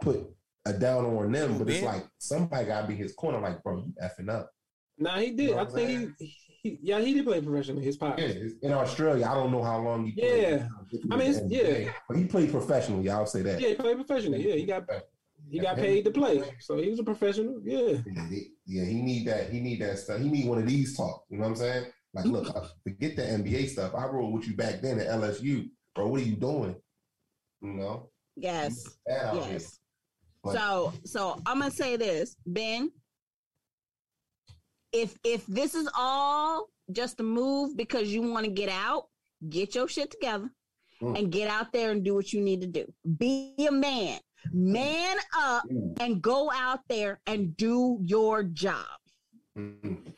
put 0.01 0.29
a 0.65 0.73
down 0.73 1.05
on 1.05 1.31
them, 1.31 1.57
but 1.57 1.69
it's 1.69 1.83
like 1.83 2.05
somebody 2.17 2.65
gotta 2.65 2.87
be 2.87 2.95
his 2.95 3.13
corner, 3.13 3.39
like, 3.39 3.63
bro, 3.63 3.77
you 3.77 3.93
effing 4.03 4.29
up. 4.29 4.51
Nah, 4.97 5.17
he 5.17 5.31
did. 5.31 5.49
You 5.49 5.55
know 5.55 5.61
I 5.61 5.65
think 5.65 6.11
he, 6.19 6.35
he, 6.61 6.79
yeah, 6.81 6.99
he 6.99 7.13
did 7.13 7.25
play 7.25 7.41
professionally. 7.41 7.83
His 7.83 7.97
pop. 7.97 8.19
Yeah, 8.19 8.33
in 8.61 8.71
Australia, 8.71 9.25
I 9.25 9.33
don't 9.33 9.51
know 9.51 9.63
how 9.63 9.79
long 9.79 10.05
he 10.05 10.11
Played. 10.11 10.41
Yeah. 10.43 10.67
I 11.09 11.15
mean, 11.15 11.49
yeah. 11.49 11.91
But 12.07 12.17
he 12.17 12.25
played 12.25 12.51
professionally, 12.51 13.09
I'll 13.09 13.25
say 13.25 13.41
that. 13.41 13.59
Yeah, 13.59 13.69
he 13.69 13.75
played 13.75 13.95
professionally. 13.95 14.47
Yeah, 14.47 14.55
he 14.55 14.65
got 14.65 14.87
he 15.49 15.59
got 15.59 15.75
paid 15.75 16.05
to 16.05 16.11
play, 16.11 16.43
so 16.59 16.77
he 16.77 16.89
was 16.89 16.99
a 16.99 17.03
professional. 17.03 17.59
Yeah, 17.63 17.97
Yeah, 18.05 18.29
he, 18.29 18.51
yeah, 18.65 18.85
he 18.85 19.01
need 19.01 19.27
that. 19.27 19.49
He 19.49 19.59
need 19.59 19.81
that 19.81 19.97
stuff. 19.97 20.19
He 20.19 20.29
need 20.29 20.47
one 20.47 20.59
of 20.59 20.67
these 20.67 20.95
talk. 20.95 21.25
You 21.29 21.37
know 21.37 21.43
what 21.43 21.49
I'm 21.49 21.55
saying? 21.55 21.85
Like, 22.13 22.25
look, 22.25 22.47
forget 22.83 23.15
the 23.15 23.21
NBA 23.23 23.69
stuff. 23.69 23.93
I 23.95 24.05
rolled 24.05 24.33
with 24.33 24.47
you 24.47 24.55
back 24.55 24.81
then 24.81 24.99
at 24.99 25.07
LSU, 25.07 25.69
bro. 25.95 26.07
What 26.07 26.21
are 26.21 26.23
you 26.25 26.35
doing? 26.35 26.75
You 27.61 27.73
know? 27.73 28.09
Yes. 28.35 28.97
Bad 29.05 29.25
out 29.27 29.43
here. 29.45 29.53
Yes. 29.53 29.79
So 30.51 30.91
so 31.05 31.39
I'm 31.45 31.59
gonna 31.59 31.71
say 31.71 31.95
this, 31.97 32.35
Ben. 32.45 32.91
If 34.91 35.15
if 35.23 35.45
this 35.45 35.75
is 35.75 35.89
all 35.97 36.67
just 36.91 37.19
a 37.19 37.23
move 37.23 37.77
because 37.77 38.09
you 38.09 38.21
want 38.23 38.45
to 38.45 38.51
get 38.51 38.69
out, 38.69 39.07
get 39.49 39.75
your 39.75 39.87
shit 39.87 40.11
together 40.11 40.49
Mm. 41.01 41.17
and 41.17 41.31
get 41.31 41.49
out 41.49 41.73
there 41.73 41.89
and 41.89 42.03
do 42.03 42.13
what 42.13 42.31
you 42.31 42.41
need 42.41 42.61
to 42.61 42.67
do. 42.67 42.85
Be 43.17 43.55
a 43.67 43.71
man. 43.71 44.19
Man 44.53 45.17
up 45.35 45.63
Ooh, 45.71 45.95
and 45.99 46.21
go 46.21 46.51
out 46.51 46.81
there 46.89 47.19
and 47.25 47.57
do 47.57 47.97
your 48.03 48.43
job. 48.43 48.85
mm. 49.57 50.13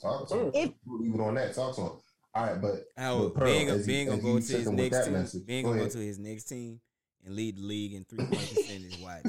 Talk 0.00 0.28
to 0.28 0.34
him. 0.34 0.50
If- 0.54 0.70
We'll 0.86 1.00
leave 1.00 1.14
it 1.14 1.20
on 1.20 1.34
that. 1.34 1.54
Talk 1.54 1.74
to 1.76 1.80
him. 1.82 1.90
All 2.34 2.46
right, 2.46 2.60
but 2.60 2.84
Oh, 2.98 3.28
But 3.30 3.34
Pearl, 3.34 3.46
being, 3.52 3.68
as 3.68 3.86
he- 3.86 3.92
being 3.92 4.08
gonna 4.08 4.22
go 4.22 4.38
to 4.38 4.52
his 4.58 4.68
next 4.70 5.04
team, 5.04 5.12
message, 5.14 5.46
being 5.46 5.64
go 5.64 5.70
gonna 5.70 5.82
go 5.84 5.88
to 5.88 5.98
his 5.98 6.18
next 6.18 6.44
team 6.44 6.80
and 7.24 7.34
lead 7.34 7.56
the 7.56 7.62
league 7.62 7.94
in 7.94 8.04
three 8.04 8.18
point 8.18 8.30
percentage. 8.54 8.98
Watch, 9.00 9.24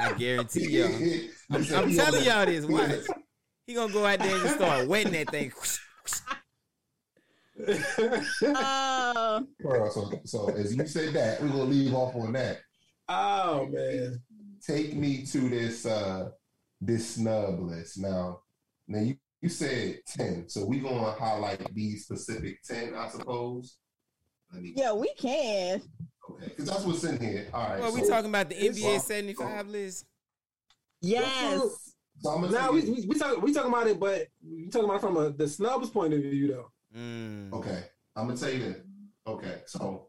I 0.00 0.12
guarantee 0.18 0.68
y'all. 0.70 0.86
I'm, 0.86 1.60
Listen, 1.60 1.76
I'm 1.78 1.88
he 1.88 1.96
telling 1.96 2.24
y'all 2.24 2.46
this. 2.46 2.66
Watch, 2.66 3.16
he 3.66 3.74
gonna 3.74 3.92
go 3.92 4.04
out 4.04 4.18
there 4.18 4.36
and 4.36 4.50
start 4.50 4.88
wetting 4.88 5.12
that 5.12 5.30
thing. 5.30 5.52
Uh, 8.46 9.40
Pearl, 9.60 9.90
so, 9.90 10.20
so 10.24 10.50
as 10.50 10.74
you 10.76 10.86
said 10.86 11.14
that, 11.14 11.40
we're 11.40 11.48
gonna 11.48 11.64
leave 11.64 11.94
off 11.94 12.14
on 12.16 12.32
that. 12.32 12.58
oh 13.08 13.66
man, 13.70 14.20
take 14.66 14.94
me 14.94 15.24
to 15.26 15.48
this 15.48 15.86
uh 15.86 16.30
this 16.80 17.14
snub 17.14 17.60
list 17.60 17.98
now. 17.98 18.40
Now 18.88 19.00
you, 19.00 19.16
you 19.40 19.48
said 19.48 20.00
ten, 20.06 20.48
so 20.48 20.64
we 20.64 20.78
gonna 20.80 21.12
highlight 21.12 21.62
these 21.74 22.04
specific 22.04 22.62
ten, 22.62 22.94
I 22.94 23.08
suppose. 23.08 23.76
Me, 24.52 24.72
yeah, 24.76 24.92
we 24.92 25.12
can. 25.18 25.82
okay, 26.30 26.44
because 26.48 26.66
that's 26.66 26.84
what's 26.84 27.02
in 27.04 27.18
here. 27.20 27.48
All 27.52 27.68
right, 27.68 27.80
Well, 27.80 27.92
we 27.94 28.02
so, 28.02 28.08
talking 28.10 28.30
about 28.30 28.48
the 28.48 28.54
NBA 28.54 28.94
all- 28.94 29.00
75 29.00 29.66
list. 29.68 30.06
Yes. 31.00 31.92
so 32.20 32.30
I'm 32.30 32.50
now 32.50 32.72
we, 32.72 32.82
you- 32.82 32.92
we 32.94 33.06
we 33.08 33.18
talking 33.18 33.42
we 33.42 33.52
talking 33.52 33.70
about 33.72 33.86
it, 33.88 33.98
but 33.98 34.28
we 34.46 34.68
talking 34.68 34.84
about 34.88 34.96
it 34.96 35.00
from 35.00 35.16
a, 35.16 35.30
the 35.30 35.48
snub's 35.48 35.90
point 35.90 36.14
of 36.14 36.20
view 36.20 36.48
though. 36.48 36.70
Mm. 36.96 37.52
Okay, 37.52 37.84
I'm 38.16 38.26
gonna 38.28 38.38
tell 38.38 38.50
you 38.52 38.60
this. 38.60 38.76
Okay, 39.26 39.56
so 39.66 40.08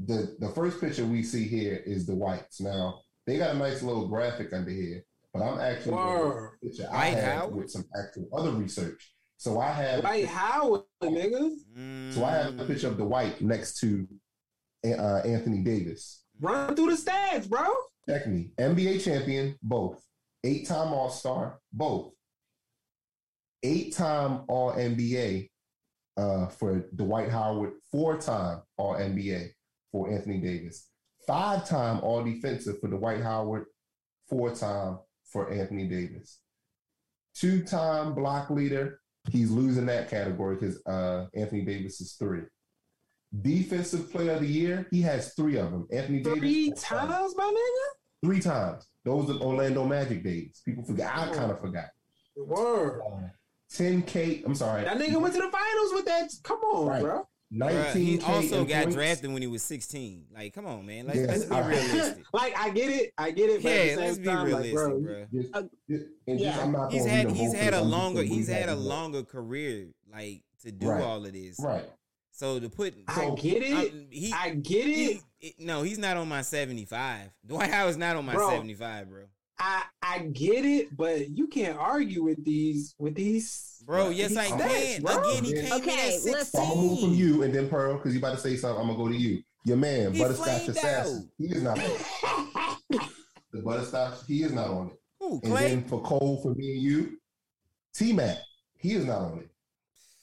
the 0.00 0.36
the 0.40 0.48
first 0.50 0.80
picture 0.80 1.04
we 1.06 1.22
see 1.22 1.46
here 1.46 1.82
is 1.86 2.04
the 2.06 2.14
whites. 2.14 2.60
Now 2.60 3.00
they 3.26 3.38
got 3.38 3.54
a 3.54 3.58
nice 3.58 3.82
little 3.82 4.08
graphic 4.08 4.52
under 4.52 4.70
here, 4.70 5.04
but 5.32 5.42
I'm 5.42 5.58
actually 5.60 5.92
Word. 5.92 6.58
the 6.62 6.86
I 6.86 7.10
Dwight 7.10 7.14
have 7.24 7.34
Howard? 7.34 7.54
with 7.56 7.70
some 7.70 7.84
actual 7.98 8.28
other 8.36 8.50
research. 8.52 9.12
So 9.36 9.60
I 9.60 9.70
have 9.70 10.02
Like 10.02 10.24
Howard, 10.24 10.82
niggas, 11.02 11.54
Mm. 11.76 12.12
So 12.14 12.24
I 12.24 12.32
have 12.32 12.58
a 12.58 12.64
picture 12.64 12.88
of 12.88 12.96
the 12.96 13.04
Dwight 13.04 13.40
next 13.40 13.78
to 13.80 14.06
uh, 14.84 15.18
Anthony 15.24 15.62
Davis. 15.62 16.24
run 16.40 16.74
through 16.74 16.90
the 16.94 16.96
stats, 16.96 17.48
bro. 17.48 17.64
Check 18.08 18.26
me. 18.26 18.50
NBA 18.58 19.04
champion, 19.04 19.56
both. 19.62 20.02
Eight 20.44 20.66
time 20.66 20.92
All 20.92 21.10
Star, 21.10 21.58
both. 21.72 22.12
Eight 23.62 23.94
time 23.94 24.42
All 24.48 24.72
NBA 24.72 25.48
uh, 26.16 26.46
for 26.48 26.84
Dwight 26.94 27.28
Howard, 27.30 27.72
four 27.92 28.16
time 28.18 28.62
All 28.76 28.94
NBA 28.94 29.48
for 29.92 30.10
Anthony 30.10 30.38
Davis, 30.38 30.88
five 31.26 31.68
time 31.68 32.00
All 32.00 32.22
Defensive 32.24 32.80
for 32.80 32.88
Dwight 32.88 33.20
Howard, 33.22 33.66
four 34.28 34.52
time 34.54 34.98
for 35.32 35.50
Anthony 35.52 35.86
Davis. 35.88 36.40
Two 37.34 37.62
time 37.62 38.14
block 38.14 38.50
leader, 38.50 39.00
he's 39.30 39.50
losing 39.50 39.86
that 39.86 40.10
category 40.10 40.56
because 40.56 40.84
uh, 40.86 41.26
Anthony 41.34 41.62
Davis 41.62 42.00
is 42.00 42.14
three. 42.14 42.42
Defensive 43.42 44.10
player 44.10 44.32
of 44.32 44.40
the 44.40 44.46
year, 44.48 44.86
he 44.90 45.02
has 45.02 45.34
three 45.34 45.56
of 45.58 45.70
them. 45.70 45.86
Anthony 45.92 46.22
Three 46.22 46.64
Davis, 46.70 46.82
times, 46.82 47.34
my 47.36 47.44
nigga. 47.44 48.26
three 48.26 48.40
times. 48.40 48.86
Those 49.04 49.28
are 49.30 49.34
Orlando 49.42 49.84
Magic 49.84 50.24
days. 50.24 50.62
People 50.64 50.82
forget. 50.82 51.14
I 51.14 51.30
kind 51.34 51.50
of 51.50 51.60
forgot. 51.60 51.86
Word. 52.36 53.02
10K. 53.72 54.46
I'm 54.46 54.54
sorry. 54.54 54.84
That 54.84 54.96
nigga 54.98 55.20
went 55.20 55.34
to 55.34 55.40
the 55.42 55.50
finals 55.50 55.92
with 55.92 56.06
that. 56.06 56.30
Come 56.42 56.58
on, 56.60 56.86
Right. 56.86 57.02
bro. 57.02 57.27
Bruh, 57.52 57.92
he 57.94 58.20
also 58.20 58.64
got 58.64 58.82
points. 58.84 58.94
drafted 58.94 59.32
when 59.32 59.40
he 59.40 59.48
was 59.48 59.62
16. 59.62 60.26
Like, 60.34 60.52
come 60.54 60.66
on, 60.66 60.84
man. 60.84 61.06
Let's, 61.06 61.18
Yes, 61.18 61.28
let's 61.28 61.44
be 61.46 61.54
I- 61.56 61.68
realistic. 61.68 62.24
like 62.34 62.58
I 62.58 62.70
get 62.70 62.90
it, 62.90 63.12
I 63.16 63.30
get 63.30 63.50
it. 63.50 63.60
Yeah, 63.62 63.96
let's 63.96 64.18
be 64.18 64.24
time, 64.24 64.46
realistic, 64.46 64.74
like, 64.74 64.84
bro, 64.90 65.00
bro. 65.00 65.26
Just- 65.32 65.54
Uh, 65.54 65.62
just- 65.88 66.04
and 66.26 66.38
just- 66.38 66.56
yeah. 66.58 66.88
He's 66.90 67.06
had 67.06 67.30
he's 67.30 67.52
had 67.54 67.72
a 67.74 67.78
because 67.78 67.78
I'm 67.78 67.82
just 67.82 67.84
longer 67.90 68.22
he's 68.22 68.48
had 68.48 68.62
a 68.64 68.74
that 68.74 68.76
longer 68.76 69.22
career 69.22 69.88
like 70.12 70.42
to 70.62 70.72
do 70.72 70.88
Right. 70.88 71.02
all 71.02 71.24
of 71.24 71.32
this. 71.32 71.58
Right. 71.58 71.88
So 72.32 72.60
to 72.60 72.68
put, 72.68 72.94
I 73.08 73.30
get 73.34 73.62
it. 73.62 73.92
um, 73.92 74.06
he, 74.10 74.32
I 74.32 74.50
get 74.50 74.86
it. 74.86 75.20
he- 75.38 75.54
no, 75.58 75.82
he's 75.82 75.98
not 75.98 76.16
on 76.18 76.28
my 76.28 76.42
seventy 76.42 76.84
five. 76.84 77.30
Dwight 77.46 77.70
Howard's 77.70 77.96
not 77.96 78.14
on 78.16 78.26
my 78.26 78.34
Bro. 78.34 78.50
seventy 78.50 78.74
five, 78.74 79.08
bro. 79.08 79.24
I 79.58 79.82
I 80.02 80.18
get 80.20 80.64
it, 80.64 80.96
but 80.96 81.30
you 81.30 81.46
can't 81.48 81.78
argue 81.78 82.22
with 82.22 82.44
these 82.44 82.94
with 82.98 83.14
these. 83.14 83.82
Bro, 83.84 84.08
with 84.08 84.16
yes, 84.16 84.28
these 84.30 84.38
I 84.38 84.48
can. 84.48 85.02
bro. 85.02 85.18
Again, 85.18 85.44
he 85.44 85.52
came 85.54 85.72
Okay, 85.72 85.92
in 85.92 85.98
at 85.98 86.24
listen. 86.24 86.44
So 86.44 86.58
I'm 86.62 86.68
gonna 86.68 86.80
move 86.80 87.00
from 87.00 87.14
you 87.14 87.42
and 87.42 87.54
then 87.54 87.68
Pearl 87.68 87.94
because 87.96 88.12
you 88.12 88.18
about 88.20 88.34
to 88.36 88.40
say 88.40 88.56
something. 88.56 88.80
I'm 88.80 88.86
gonna 88.88 88.98
go 88.98 89.08
to 89.08 89.16
you. 89.16 89.42
Your 89.64 89.76
man, 89.76 90.12
He 90.12 90.20
Butterscotch 90.20 90.46
flamed 90.46 90.68
Assassin. 90.70 91.30
He 91.36 91.46
is 91.46 91.62
not 91.62 91.78
on 91.78 91.84
it. 91.84 93.00
The 93.50 93.62
Butterscotch, 93.62 94.26
he 94.26 94.42
is 94.42 94.52
not 94.52 94.68
on 94.68 94.86
it. 94.88 95.00
Who, 95.20 95.40
And 95.42 95.56
then 95.56 95.84
for 95.84 96.02
Cole, 96.02 96.38
for 96.42 96.54
me 96.54 96.72
and 96.74 96.82
you, 96.82 97.18
T 97.94 98.12
Mac, 98.12 98.36
he 98.76 98.92
is 98.92 99.06
not 99.06 99.22
on 99.22 99.38
it. 99.38 99.48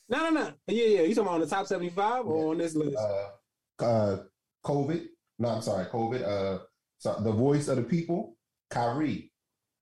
No, 0.07 0.29
no, 0.29 0.29
no. 0.29 0.53
Yeah, 0.67 0.85
yeah. 0.85 1.01
You 1.01 1.15
talking 1.15 1.23
about 1.27 1.33
on 1.33 1.39
the 1.41 1.47
top 1.47 1.65
seventy 1.65 1.89
five 1.89 2.25
or 2.27 2.51
on 2.51 2.59
this 2.59 2.75
list? 2.75 2.95
Uh, 2.95 3.83
uh, 3.83 4.23
COVID. 4.63 5.07
No, 5.39 5.49
I'm 5.49 5.61
sorry, 5.63 5.85
COVID. 5.87 6.23
Uh, 6.23 6.59
so 6.99 7.19
the 7.19 7.31
voice 7.31 7.67
of 7.67 7.77
the 7.77 7.83
people, 7.83 8.34
Kyrie, 8.69 9.31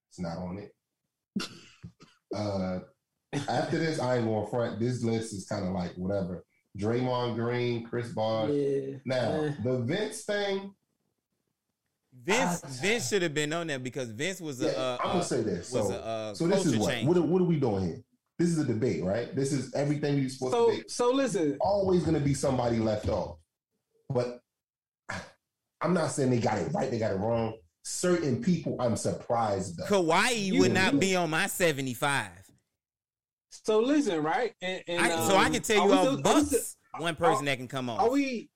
it's 0.09 0.19
not 0.19 0.37
on 0.37 0.59
it. 0.59 0.71
Uh, 2.35 2.79
after 3.47 3.77
this, 3.77 3.99
I 3.99 4.15
ain't 4.17 4.25
going 4.25 4.47
front. 4.49 4.79
This 4.79 5.03
list 5.03 5.33
is 5.33 5.45
kind 5.45 5.67
of 5.67 5.71
like 5.73 5.91
whatever. 5.97 6.43
Draymond 6.79 7.35
Green, 7.35 7.85
Chris 7.85 8.09
Bosh. 8.09 8.49
yeah. 8.49 8.95
Now 9.05 9.53
the 9.63 9.81
Vince 9.85 10.23
thing. 10.23 10.73
Vince 12.23 12.61
Ah. 12.63 12.67
Vince 12.81 13.07
should 13.09 13.21
have 13.21 13.35
been 13.35 13.53
on 13.53 13.67
there 13.67 13.77
because 13.77 14.09
Vince 14.09 14.41
was 14.41 14.63
a 14.63 14.65
Yeah, 14.65 14.71
uh, 14.71 14.97
I'm 14.99 15.07
gonna 15.09 15.19
uh, 15.19 15.23
say 15.23 15.41
this. 15.43 15.67
So, 15.67 15.91
a 15.91 15.95
uh, 15.99 16.33
so 16.33 16.47
this 16.47 16.65
is 16.65 16.75
what. 16.77 16.89
change. 16.91 17.07
What, 17.07 17.17
are- 17.17 17.21
what 17.21 17.39
are 17.39 17.45
we 17.45 17.59
doing 17.59 17.85
here? 17.85 17.99
This 18.39 18.49
is 18.49 18.57
a 18.57 18.65
debate, 18.65 19.03
right? 19.03 19.35
This 19.35 19.51
is 19.53 19.71
everything 19.75 20.17
you're 20.17 20.29
supposed 20.29 20.53
So 20.53 20.71
to 20.71 20.77
be. 20.77 20.83
so 20.87 21.11
listen. 21.11 21.57
Always 21.61 22.03
gonna 22.03 22.19
be 22.19 22.33
somebody 22.33 22.79
left 22.79 23.09
off, 23.09 23.37
but 24.09 24.39
I'm 25.81 25.93
not 25.93 26.09
saying 26.11 26.31
they 26.31 26.39
got 26.39 26.57
it 26.57 26.71
right. 26.73 26.89
They 26.89 26.97
got 26.97 27.11
it 27.11 27.17
wrong. 27.19 27.53
Certain 27.83 28.41
people, 28.41 28.77
I'm 28.79 28.95
surprised 28.95 29.77
though. 29.77 29.85
Kawhi 29.85 30.45
You- 30.45 30.59
would 30.59 30.73
not 30.73 30.93
you- 30.93 30.99
be 30.99 31.15
on 31.15 31.29
my 31.29 31.47
seventy 31.47 31.93
five. 31.93 32.29
So 33.49 33.79
listen, 33.79 34.23
right? 34.23 34.53
And, 34.61 34.83
and, 34.87 34.99
I, 35.01 35.27
so 35.27 35.35
I 35.35 35.45
um, 35.45 35.53
can 35.53 35.61
tell 35.61 35.75
you 35.77 35.83
we 35.85 35.91
off 35.91 35.99
still- 36.01 36.13
are 36.13 36.15
we 36.17 36.21
Bucks 36.23 36.47
still- 36.47 37.01
one 37.01 37.15
person 37.15 37.45
that 37.45 37.57
can 37.57 37.67
come 37.67 37.89
on. 37.89 37.99
Are 37.99 38.09
we 38.09 38.49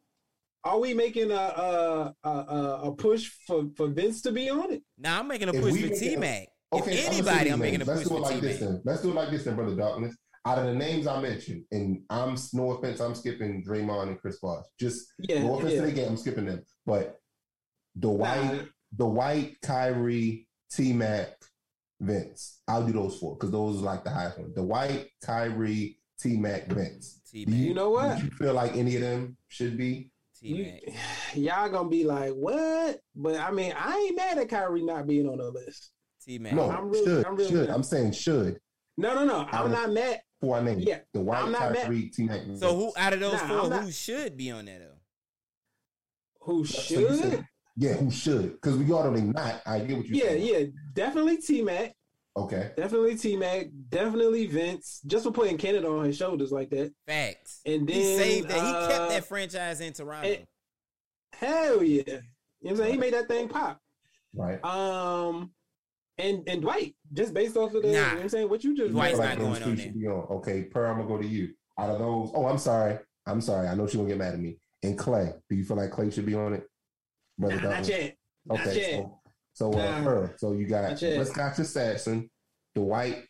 are 0.63 0.79
we 0.79 0.93
making 0.93 1.31
a 1.31 1.35
a, 1.35 2.13
a, 2.23 2.29
a 2.29 2.79
a 2.85 2.91
push 2.95 3.29
for, 3.45 3.65
for 3.75 3.87
Vince 3.89 4.21
to 4.23 4.31
be 4.31 4.49
on 4.49 4.71
it? 4.73 4.81
now 4.97 5.19
I'm 5.19 5.27
making 5.27 5.49
a 5.49 5.53
If 5.53 5.61
push 5.61 5.73
for 5.81 5.87
make 5.87 5.99
T 5.99 6.15
Mac. 6.15 6.47
Okay, 6.73 6.93
if 6.93 7.07
I'm 7.07 7.13
anybody, 7.13 7.49
I'm 7.51 7.59
making 7.59 7.81
a 7.81 7.85
push 7.85 7.95
Let's 7.97 8.09
do 8.09 8.15
it 8.15 8.17
for 8.19 8.21
like 8.23 8.35
T 8.35 8.39
this 8.41 8.61
Mac. 8.61 8.69
then. 8.69 8.81
Let's 8.85 9.01
do 9.01 9.09
it 9.09 9.15
like 9.15 9.29
this 9.31 9.43
then, 9.43 9.55
brother 9.55 9.75
Darkness. 9.75 10.15
Out 10.45 10.59
of 10.59 10.65
the 10.65 10.73
names 10.75 11.07
I 11.07 11.19
mentioned, 11.21 11.65
and 11.71 12.01
I'm 12.09 12.35
no 12.53 12.71
offense, 12.71 13.01
I'm 13.01 13.15
skipping 13.15 13.63
Draymond 13.65 14.07
and 14.09 14.19
Chris 14.19 14.39
Bosh. 14.39 14.63
Just 14.79 15.07
Yeah, 15.19 15.43
no 15.43 15.57
offense 15.57 15.73
yeah. 15.73 15.81
to 15.81 15.85
the 15.87 15.91
game, 15.91 16.07
I'm 16.09 16.17
skipping 16.17 16.45
them. 16.45 16.63
But 16.85 17.19
Dwight, 17.99 18.53
Nah, 18.53 18.59
Dwight, 18.97 19.57
Kyrie, 19.61 20.47
T 20.71 20.93
Mac, 20.93 21.29
Vince. 21.99 22.61
I'll 22.67 22.85
do 22.85 22.93
those 22.93 23.17
four 23.19 23.35
because 23.35 23.51
those 23.51 23.81
are 23.81 23.85
like 23.85 24.03
the 24.03 24.09
highest 24.09 24.39
one. 24.39 24.53
Dwight, 24.53 25.09
Kyrie, 25.23 25.99
T 26.19 26.37
Mac, 26.37 26.67
Vince. 26.67 27.21
T 27.31 27.45
Do 27.45 27.51
Mac. 27.51 27.59
You 27.59 27.73
know 27.73 27.89
what? 27.91 28.17
Do 28.17 28.25
you 28.25 28.31
feel 28.31 28.53
like 28.53 28.75
any 28.75 28.95
of 28.95 29.01
them 29.01 29.37
should 29.47 29.77
be? 29.77 30.11
T 30.39 30.47
You, 30.49 30.63
Mac. 30.65 30.95
y'all 31.35 31.69
gonna 31.69 31.89
be 31.89 32.03
like, 32.03 32.33
what? 32.33 32.99
But 33.15 33.35
I 33.39 33.51
mean, 33.51 33.73
I 33.77 33.95
ain't 33.97 34.15
mad 34.17 34.37
at 34.37 34.49
Kyrie 34.49 34.83
not 34.83 35.07
being 35.07 35.27
on 35.29 35.37
the 35.37 35.49
list. 35.51 35.91
T 36.23 36.39
Mac. 36.39 36.53
No, 36.53 36.69
I'm 36.69 36.89
really- 36.89 37.05
should. 37.05 37.25
I'm 37.25 37.35
really 37.35 37.49
should. 37.49 37.67
not. 37.69 37.75
I'm 37.75 37.83
saying 37.83 38.11
should. 38.13 38.59
No, 38.97 39.13
no, 39.13 39.25
no. 39.25 39.47
I'm 39.51 39.65
Um, 39.65 39.71
not 39.71 39.91
mad. 39.91 40.21
Before 40.41 40.57
I 40.57 40.61
name 40.61 40.79
Yeah, 40.79 40.95
it. 40.97 41.07
Dwight, 41.13 41.43
I'm 41.43 41.51
not 41.51 41.71
mad. 41.73 41.83
Kyrie, 41.85 42.09
T 42.09 42.23
Mac. 42.25 42.41
So 42.57 42.75
who 42.75 42.93
out 42.97 43.13
of 43.13 43.19
those 43.19 43.33
Nah, 43.33 43.47
four 43.47 43.59
I'm 43.61 43.69
not- 43.69 43.83
who 43.83 43.91
should 43.91 44.37
be 44.37 44.51
on 44.51 44.65
that 44.65 44.79
though? 44.79 44.97
Who 46.41 46.65
So 46.65 46.99
you 46.99 47.07
should? 47.07 47.19
said- 47.19 47.47
Yeah, 47.77 47.93
who 47.93 48.09
should? 48.09 48.53
Because 48.53 48.75
we 48.77 48.91
already 48.91 49.21
not. 49.21 49.61
I 49.65 49.79
get 49.79 49.97
what 49.97 50.07
you're 50.07 50.17
Yeah, 50.17 50.31
saying. 50.31 50.47
yeah. 50.47 50.65
Definitely 50.93 51.37
T 51.37 51.61
Mac. 51.61 51.93
Okay. 52.35 52.71
Definitely 52.75 53.15
T 53.17 53.35
Mac. 53.35 53.67
Definitely 53.89 54.47
Vince. 54.47 54.99
Just 55.05 55.23
for 55.25 55.31
putting 55.31 55.57
Canada 55.57 55.87
on 55.87 56.05
his 56.05 56.17
shoulders 56.17 56.51
like 56.51 56.69
that. 56.71 56.91
Facts. 57.05 57.61
And 57.65 57.87
then 57.87 57.95
he 57.95 58.17
saved 58.17 58.47
that. 58.49 58.55
He 58.55 58.71
kept 58.93 59.01
uh, 59.01 59.09
that 59.09 59.25
franchise 59.25 59.79
in 59.81 59.93
Toronto. 59.93 60.27
and- 60.29 60.45
Hell 61.33 61.83
yeah. 61.83 62.03
You 62.07 62.13
know 62.13 62.21
what 62.61 62.71
I'm 62.71 62.77
saying? 62.77 62.93
He 62.93 62.97
made 62.99 63.13
that 63.13 63.27
thing 63.27 63.47
pop. 63.47 63.79
Right. 64.33 64.63
Um 64.65 65.51
and 66.17 66.47
and 66.47 66.61
Dwight, 66.63 66.95
just 67.13 67.33
based 67.33 67.55
off 67.57 67.75
of 67.75 67.83
the 67.83 67.89
Nah. 67.89 67.93
you 67.93 67.93
know 68.01 68.13
what 68.15 68.21
I'm 68.23 68.29
saying, 68.29 68.49
what 68.49 68.63
you 68.63 68.75
just 68.75 68.91
Dwight's 68.91 69.19
Like 69.19 69.29
not 69.29 69.37
going 69.37 69.63
on 69.63 69.69
should 69.69 69.77
there. 69.77 69.91
be 69.93 70.07
on. 70.07 70.25
Okay, 70.37 70.63
Per, 70.63 70.87
I'm 70.87 70.97
gonna 70.97 71.07
go 71.07 71.17
to 71.21 71.27
you. 71.27 71.53
Out 71.79 71.91
of 71.91 71.99
those, 71.99 72.31
oh, 72.33 72.47
I'm 72.47 72.57
sorry. 72.57 72.97
I'm 73.27 73.39
sorry. 73.41 73.67
I 73.67 73.75
know 73.75 73.85
she 73.85 73.97
gonna 73.97 74.09
get 74.09 74.17
mad 74.17 74.33
at 74.33 74.39
me. 74.39 74.57
And 74.81 74.97
Klay, 74.97 75.31
do 75.47 75.55
you 75.55 75.63
feel 75.63 75.77
like 75.77 75.91
Klay 75.91 76.11
should 76.11 76.25
be 76.25 76.33
on 76.33 76.53
it? 76.53 76.67
Brother 77.37 77.55
Nah, 77.55 77.61
not 77.61 77.69
Douglas? 77.71 77.89
yet. 77.89 78.17
Not 78.45 78.59
Okay, 78.61 78.77
yet. 78.79 78.99
so, 78.99 79.21
so 79.53 79.73
uh, 79.73 79.99
Nah. 79.99 80.03
Per, 80.03 80.35
so 80.37 80.51
you 80.53 80.67
got 80.67 80.89
Not 80.91 81.01
yet. 81.01 81.17
let's 81.17 81.31
got 81.31 81.57
Assassin, 81.59 82.29
Dwight, 82.75 83.25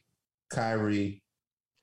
Kyrie, 0.50 1.24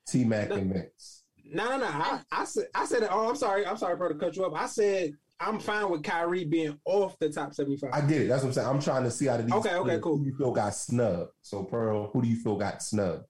T 0.09 0.25
Mac, 0.25 0.49
No. 0.51 0.57
and 0.57 0.73
Vince. 0.73 1.25
No, 1.45 1.71
no, 1.71 1.79
no. 1.79 1.87
I, 1.87 2.21
I 2.33 2.45
said 2.45 2.67
I 2.75 2.85
said 2.87 3.07
oh 3.11 3.29
I'm 3.29 3.37
sorry. 3.37 3.67
I'm 3.67 3.77
sorry, 3.77 3.97
bro, 3.97 4.09
to 4.09 4.15
cut 4.15 4.35
you 4.37 4.45
up. 4.47 4.55
I 4.55 4.67
said 4.67 5.13
I'm 5.41 5.59
fine 5.61 5.91
with 5.91 6.03
Kyrie 6.03 6.45
being 6.45 6.79
off 6.87 7.19
the 7.19 7.29
top 7.29 7.53
75. 7.53 7.91
I 7.93 8.01
get 8.03 8.23
it. 8.23 8.29
That's 8.29 8.43
what 8.43 8.49
I'm 8.49 8.55
saying. 8.55 8.69
I'm 8.69 8.81
trying 8.81 9.05
to 9.05 9.11
see 9.11 9.29
out 9.29 9.41
of 9.41 9.47
these. 9.47 9.55
Okay, 9.55 9.75
okay, 9.75 9.95
who 9.97 10.01
cool. 10.01 10.25
you 10.25 10.35
feel 10.39 10.53
got 10.53 10.75
snubbed? 10.75 11.31
So 11.43 11.65
Pearl, 11.65 12.11
who 12.13 12.23
do 12.23 12.29
you 12.29 12.37
feel 12.37 12.57
got 12.57 12.83
snubbed? 12.83 13.25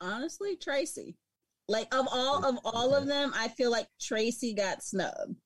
Honestly, 0.00 0.56
Tracy. 0.56 1.16
Like 1.68 1.94
of 1.94 2.06
all 2.12 2.44
of 2.44 2.58
all 2.64 2.94
of 2.94 3.06
them, 3.06 3.32
I 3.34 3.48
feel 3.48 3.70
like 3.70 3.86
Tracy 4.00 4.52
got 4.52 4.82
snubbed. 4.82 5.36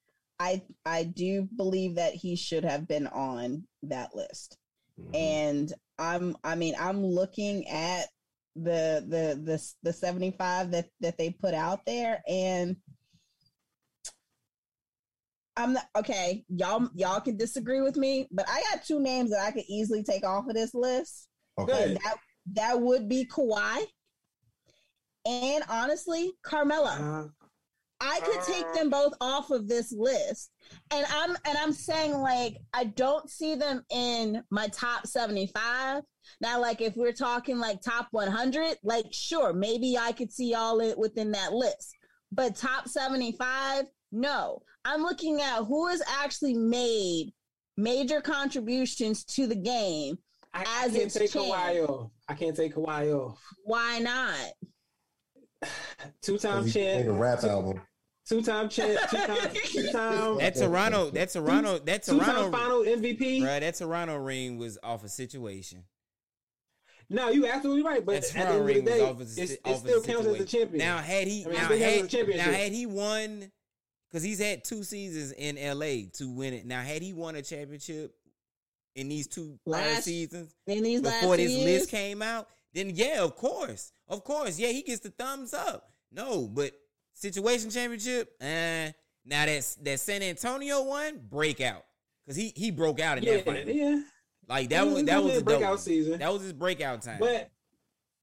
I 0.40 0.62
I 0.84 1.04
do 1.04 1.48
believe 1.56 1.96
that 1.96 2.14
he 2.14 2.36
should 2.36 2.64
have 2.64 2.86
been 2.86 3.06
on 3.08 3.64
that 3.82 4.14
list. 4.14 4.56
Mhm. 5.00 5.14
and 5.14 5.72
i'm 6.00 6.36
i 6.42 6.56
mean 6.56 6.74
i'm 6.76 7.04
looking 7.06 7.68
at 7.68 8.06
the 8.56 9.04
the 9.06 9.40
the 9.44 9.72
the 9.84 9.92
75 9.92 10.72
that 10.72 10.88
that 11.00 11.16
they 11.16 11.30
put 11.30 11.54
out 11.54 11.86
there 11.86 12.20
and 12.26 12.76
i'm 15.56 15.72
not 15.74 15.84
okay 15.96 16.44
y'all 16.48 16.88
y'all 16.96 17.20
can 17.20 17.36
disagree 17.36 17.80
with 17.80 17.96
me 17.96 18.26
but 18.32 18.44
i 18.48 18.60
got 18.72 18.84
two 18.84 18.98
names 19.00 19.30
that 19.30 19.40
i 19.46 19.50
could 19.52 19.64
easily 19.68 20.02
take 20.02 20.24
off 20.24 20.48
of 20.48 20.54
this 20.54 20.74
list 20.74 21.28
okay. 21.58 21.84
and 21.84 21.96
that 21.96 22.16
that 22.54 22.80
would 22.80 23.08
be 23.08 23.24
Kawhi 23.24 23.84
and 25.26 25.62
honestly 25.68 26.32
Carmelo 26.42 26.86
Uh, 26.86 27.28
I 28.00 28.20
could 28.20 28.42
take 28.42 28.64
uh. 28.66 28.72
them 28.74 28.90
both 28.90 29.14
off 29.20 29.50
of 29.50 29.68
this 29.68 29.92
list. 29.92 30.50
And 30.90 31.06
I'm 31.10 31.30
and 31.44 31.58
I'm 31.58 31.72
saying 31.72 32.14
like 32.14 32.58
I 32.72 32.84
don't 32.84 33.28
see 33.28 33.54
them 33.54 33.84
in 33.90 34.42
my 34.50 34.68
top 34.68 35.06
75. 35.06 36.02
Now 36.40 36.60
like 36.60 36.80
if 36.80 36.94
we're 36.96 37.12
talking 37.12 37.58
like 37.58 37.80
top 37.80 38.08
100, 38.12 38.76
like 38.82 39.06
sure, 39.12 39.52
maybe 39.52 39.96
I 39.98 40.12
could 40.12 40.32
see 40.32 40.54
all 40.54 40.80
it 40.80 40.98
within 40.98 41.32
that 41.32 41.52
list. 41.52 41.96
But 42.30 42.56
top 42.56 42.88
75, 42.88 43.86
no. 44.12 44.62
I'm 44.84 45.02
looking 45.02 45.40
at 45.40 45.64
who 45.64 45.88
has 45.88 46.02
actually 46.22 46.54
made 46.54 47.32
major 47.76 48.20
contributions 48.20 49.24
to 49.24 49.46
the 49.46 49.56
game. 49.56 50.18
I, 50.52 50.62
As 50.62 50.66
I 50.66 50.82
can't 50.82 50.94
it's 50.96 51.14
take 51.14 51.32
changed. 51.32 51.54
Kawhi 51.54 51.88
off. 51.88 52.10
I 52.28 52.34
can't 52.34 52.56
take 52.56 52.74
Kawhi 52.74 53.12
off. 53.14 53.38
Why 53.64 53.98
not? 53.98 54.52
Two 56.22 56.38
time 56.38 56.62
'Cause 56.64 56.74
he 56.74 56.80
made 56.82 57.06
a 57.06 57.12
rap 57.12 57.44
album. 57.44 57.80
Two 58.28 58.42
time 58.42 58.68
champ. 58.68 58.98
Two 59.10 59.16
time. 59.16 59.50
Two 59.64 59.90
time. 59.92 60.38
That 60.38 60.54
Toronto, 60.54 61.10
that 61.10 61.30
Toronto, 61.30 61.78
that 61.78 62.02
Two 62.02 62.18
time 62.18 62.50
Toronto, 62.50 62.50
final 62.50 62.80
MVP. 62.82 63.40
bruh, 63.40 63.60
that 63.60 63.74
Toronto 63.74 64.16
ring 64.16 64.58
was 64.58 64.78
off 64.82 65.02
a 65.04 65.08
situation. 65.08 65.84
No, 67.10 67.30
you 67.30 67.46
absolutely 67.46 67.82
right. 67.84 68.04
But 68.04 68.20
That 68.20 68.24
at 68.24 68.32
the 68.32 68.38
end 68.38 68.48
Toronto 68.48 68.60
of 68.60 68.66
the 68.66 68.74
ring 68.74 68.84
was 68.84 68.94
day, 68.94 69.00
off 69.00 69.18
a, 69.18 69.42
it's, 69.42 69.52
it 69.52 69.60
off 69.64 69.78
still 69.78 70.02
counts 70.02 70.20
as 70.20 70.26
a 70.26 70.30
situation. 70.38 70.46
champion. 70.60 70.78
Now 70.78 70.98
had 70.98 71.26
he, 71.26 71.44
I 71.44 71.48
mean, 71.48 71.54
now 71.56 71.64
still 71.64 71.78
counts 71.78 72.14
as 72.14 72.20
a 72.20 72.32
had, 72.32 72.36
now 72.36 72.52
had 72.52 72.72
he 72.72 72.86
won, 72.86 73.52
because 74.10 74.22
he's 74.22 74.38
had 74.40 74.64
two 74.64 74.82
seasons 74.82 75.32
in 75.32 75.56
LA 75.56 76.10
to 76.18 76.28
win 76.28 76.52
it. 76.52 76.66
Now 76.66 76.82
had 76.82 77.00
he 77.00 77.14
won 77.14 77.34
a 77.36 77.42
championship 77.42 78.14
in 78.94 79.08
these 79.08 79.26
two 79.26 79.58
Last- 79.64 80.04
seasons 80.04 80.54
In 80.66 80.82
these 80.82 81.00
last 81.00 81.20
before 81.20 81.36
two 81.36 81.44
this 81.44 81.52
years, 81.52 81.80
list 81.80 81.90
came 81.90 82.20
out, 82.20 82.48
then 82.74 82.90
yeah, 82.94 83.22
of 83.22 83.36
course, 83.36 83.92
of 84.06 84.22
course, 84.22 84.58
yeah, 84.58 84.68
he 84.68 84.82
gets 84.82 85.00
the 85.00 85.10
thumbs 85.10 85.54
up. 85.54 85.90
No, 86.12 86.46
but 86.46 86.72
situation 87.18 87.70
championship, 87.70 88.34
uh, 88.40 88.92
now 89.24 89.46
that's 89.46 89.74
that 89.76 90.00
San 90.00 90.22
Antonio 90.22 90.82
one 90.84 91.20
breakout 91.28 91.84
because 92.24 92.36
he 92.36 92.52
he 92.56 92.70
broke 92.70 93.00
out 93.00 93.18
in 93.18 93.24
yeah, 93.24 93.36
that 93.36 93.44
final. 93.44 93.68
yeah. 93.68 94.00
Like 94.48 94.70
that 94.70 94.86
He 94.86 94.92
was 94.92 95.04
that 95.04 95.22
was 95.22 95.34
a 95.34 95.38
a 95.38 95.42
breakout 95.42 95.80
season. 95.80 96.18
That 96.18 96.32
was 96.32 96.42
his 96.42 96.52
breakout 96.52 97.02
time. 97.02 97.18
But 97.20 97.50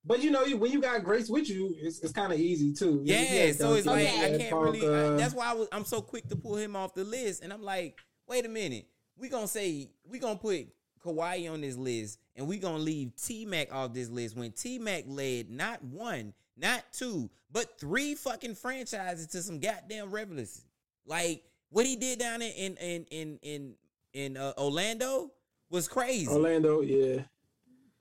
but 0.03 0.23
you 0.23 0.31
know 0.31 0.45
when 0.57 0.71
you 0.71 0.81
got 0.81 1.03
Grace 1.03 1.29
with 1.29 1.49
you, 1.49 1.75
it's, 1.77 1.99
it's 1.99 2.13
kind 2.13 2.33
of 2.33 2.39
easy 2.39 2.73
too. 2.73 3.01
You 3.03 3.15
yeah, 3.15 3.51
so 3.51 3.73
it's 3.73 3.85
like 3.85 4.07
I 4.07 4.37
can't 4.37 4.55
really. 4.55 4.81
I, 4.81 5.15
that's 5.15 5.33
why 5.33 5.51
I 5.51 5.53
was. 5.53 5.67
I'm 5.71 5.85
so 5.85 6.01
quick 6.01 6.27
to 6.29 6.35
pull 6.35 6.55
him 6.55 6.75
off 6.75 6.93
the 6.93 7.03
list, 7.03 7.43
and 7.43 7.51
I'm 7.53 7.63
like, 7.63 7.99
wait 8.27 8.45
a 8.45 8.49
minute. 8.49 8.87
We 9.17 9.29
gonna 9.29 9.47
say 9.47 9.89
we 10.07 10.19
gonna 10.19 10.35
put 10.37 10.67
Kawhi 11.03 11.51
on 11.51 11.61
this 11.61 11.77
list, 11.77 12.19
and 12.35 12.47
we 12.47 12.57
gonna 12.57 12.79
leave 12.79 13.15
T 13.15 13.45
Mac 13.45 13.73
off 13.73 13.93
this 13.93 14.09
list 14.09 14.35
when 14.35 14.51
T 14.51 14.79
Mac 14.79 15.05
led 15.07 15.49
not 15.49 15.83
one, 15.83 16.33
not 16.58 16.84
two, 16.91 17.30
but 17.51 17.80
three 17.80 18.16
fucking 18.16 18.56
franchises 18.56 19.28
to 19.28 19.41
some 19.41 19.60
goddamn 19.60 20.12
relevancy. 20.12 20.64
Like 21.06 21.43
what 21.70 21.86
he 21.86 21.95
did 21.95 22.20
down 22.20 22.41
in 22.41 22.51
in 22.51 22.78
in 22.78 23.06
in 23.12 23.39
in, 23.41 23.76
in 24.14 24.38
uh, 24.38 24.53
Orlando 24.58 25.32
was 25.70 25.88
crazy. 25.88 26.28
Orlando, 26.28 26.82
yeah. 26.82 27.22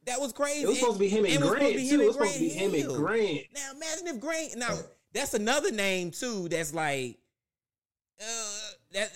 That 0.06 0.20
was 0.20 0.32
crazy. 0.32 0.62
It 0.62 0.68
was 0.68 0.78
supposed 0.78 0.96
to 0.96 1.00
be 1.00 1.08
him 1.08 1.24
and 1.24 1.34
It 1.34 1.40
was 1.40 1.48
Grant 1.48 1.62
supposed 1.62 1.72
to 1.72 1.78
be 1.78 1.88
him 1.88 2.00
It 2.00 2.04
and 2.04 2.06
was 2.06 2.14
supposed 2.14 2.34
to 2.34 2.40
be 2.40 2.48
him 2.48 2.74
and 2.74 2.96
Grant. 2.96 3.40
Now 3.54 3.70
imagine 3.74 4.06
if 4.08 4.20
Grant. 4.20 4.56
Now 4.56 4.78
that's 5.12 5.34
another 5.34 5.70
name 5.70 6.10
too. 6.10 6.48
That's 6.48 6.74
like, 6.74 7.18
uh, 8.20 8.70
that. 8.92 9.10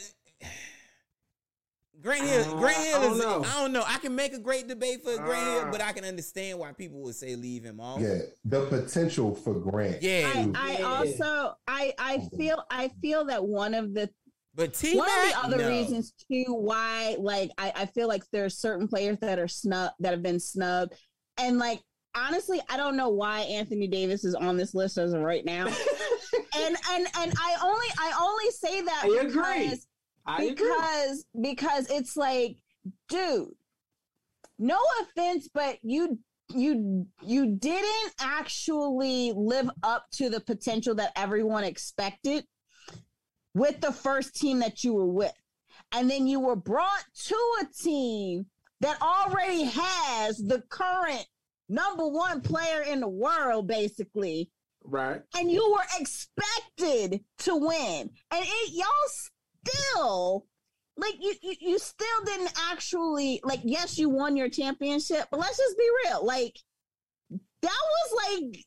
Grant 2.00 2.24
Hill. 2.24 2.54
Uh, 2.56 2.58
Grant 2.60 2.76
Hill 2.76 2.96
I 2.98 3.02
don't 3.02 3.12
is. 3.12 3.18
know. 3.18 3.44
I 3.44 3.60
don't 3.60 3.72
know. 3.72 3.84
I 3.86 3.98
can 3.98 4.14
make 4.14 4.32
a 4.32 4.38
great 4.38 4.68
debate 4.68 5.02
for 5.02 5.16
Grant 5.16 5.46
Hill, 5.46 5.64
Uh. 5.66 5.70
but 5.72 5.80
I 5.80 5.92
can 5.92 6.04
understand 6.04 6.58
why 6.58 6.72
people 6.72 7.00
would 7.02 7.14
say 7.14 7.34
leave 7.36 7.64
him 7.64 7.80
off. 7.80 8.00
Yeah, 8.00 8.18
the 8.44 8.66
potential 8.66 9.34
for 9.34 9.54
Grant. 9.54 10.02
Yeah, 10.02 10.30
I, 10.34 10.52
I 10.54 10.78
Yeah. 10.78 10.84
also 10.84 11.54
I 11.66 11.92
I 11.98 12.28
feel 12.36 12.62
I 12.70 12.88
feel 13.02 13.24
that 13.26 13.44
one 13.44 13.74
of 13.74 13.94
the 13.94 14.10
but 14.54 14.74
T 14.74 14.96
one 14.96 15.08
of 15.08 15.28
the 15.28 15.38
other 15.44 15.56
no. 15.58 15.68
reasons 15.68 16.12
too 16.30 16.44
why 16.48 17.16
like 17.18 17.50
I, 17.58 17.72
I 17.74 17.86
feel 17.86 18.08
like 18.08 18.22
there's 18.32 18.58
certain 18.58 18.88
players 18.88 19.18
that 19.20 19.38
are 19.38 19.48
snub 19.48 19.92
that 20.00 20.10
have 20.12 20.22
been 20.22 20.40
snubbed 20.40 20.94
and 21.38 21.58
like 21.58 21.80
honestly 22.16 22.60
i 22.68 22.76
don't 22.76 22.96
know 22.96 23.10
why 23.10 23.40
anthony 23.42 23.86
davis 23.86 24.24
is 24.24 24.34
on 24.34 24.56
this 24.56 24.74
list 24.74 24.98
as 24.98 25.12
of 25.12 25.20
right 25.20 25.44
now 25.44 25.66
and 26.56 26.76
and 26.90 27.06
and 27.18 27.32
i 27.38 27.56
only 27.62 27.86
i 28.00 28.12
only 28.20 28.50
say 28.50 28.80
that 28.80 29.02
I 29.04 29.26
agree. 29.26 29.78
Because 30.36 30.50
agree. 30.50 30.66
because 30.68 31.24
because 31.40 31.90
it's 31.90 32.16
like 32.16 32.56
dude 33.08 33.48
no 34.58 34.78
offense 35.02 35.48
but 35.52 35.78
you 35.82 36.18
you 36.54 37.06
you 37.22 37.56
didn't 37.56 38.12
actually 38.20 39.32
live 39.36 39.70
up 39.82 40.06
to 40.12 40.30
the 40.30 40.40
potential 40.40 40.94
that 40.94 41.12
everyone 41.16 41.64
expected 41.64 42.44
with 43.54 43.80
the 43.80 43.92
first 43.92 44.34
team 44.34 44.58
that 44.60 44.82
you 44.84 44.94
were 44.94 45.06
with 45.06 45.32
and 45.92 46.10
then 46.10 46.26
you 46.26 46.40
were 46.40 46.56
brought 46.56 47.04
to 47.14 47.36
a 47.62 47.64
team 47.82 48.46
that 48.80 49.00
already 49.02 49.64
has 49.64 50.38
the 50.38 50.62
current 50.70 51.24
number 51.68 52.06
one 52.06 52.40
player 52.40 52.82
in 52.82 53.00
the 53.00 53.08
world 53.08 53.66
basically 53.66 54.50
Right. 54.84 55.20
and 55.36 55.50
you 55.50 55.70
were 55.70 56.00
expected 56.00 57.22
to 57.38 57.56
win 57.56 58.10
and 58.30 58.44
it 58.44 58.72
y'all 58.72 58.86
still 59.68 60.46
like 60.96 61.14
you, 61.20 61.34
you 61.42 61.54
you 61.60 61.78
still 61.78 62.24
didn't 62.24 62.52
actually 62.70 63.40
like 63.44 63.60
yes 63.64 63.98
you 63.98 64.08
won 64.08 64.36
your 64.36 64.48
championship 64.48 65.26
but 65.30 65.38
let's 65.40 65.56
just 65.56 65.76
be 65.78 65.88
real 66.04 66.24
like 66.24 66.58
that 67.30 67.38
was 67.62 68.40
like 68.42 68.64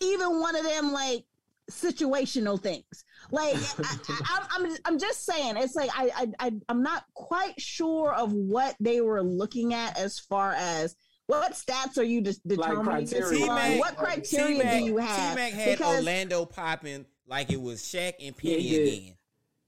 even 0.00 0.40
one 0.40 0.54
of 0.56 0.64
them 0.64 0.92
like 0.92 1.24
situational 1.70 2.62
things 2.62 3.04
like 3.32 3.56
I, 3.56 3.98
I, 4.08 4.46
I'm, 4.56 4.66
I'm 4.66 4.76
i'm 4.84 4.98
just 4.98 5.26
saying 5.26 5.56
it's 5.56 5.74
like 5.74 5.90
I, 5.92 6.10
I 6.16 6.46
i 6.46 6.52
i'm 6.68 6.82
not 6.82 7.04
quite 7.14 7.60
sure 7.60 8.14
of 8.14 8.32
what 8.32 8.76
they 8.78 9.00
were 9.00 9.22
looking 9.22 9.74
at 9.74 9.98
as 9.98 10.20
far 10.20 10.52
as 10.52 10.94
what 11.26 11.54
stats 11.54 11.98
are 11.98 12.04
you 12.04 12.22
just 12.22 12.46
determining 12.46 13.06
this 13.06 13.28
criteria. 13.28 13.78
what 13.80 13.96
criteria 13.96 14.58
T-Mac, 14.58 14.78
do 14.78 14.84
you 14.84 14.96
have 14.98 15.30
T-Mac 15.34 15.52
had 15.52 15.78
Because- 15.78 15.96
Orlando 15.96 16.44
popping 16.44 17.04
like 17.26 17.50
it 17.50 17.60
was 17.60 17.80
Shaq 17.82 18.14
and 18.20 18.36
Penny 18.36 18.60
he 18.60 18.70
did. 18.70 18.92
again. 18.98 19.14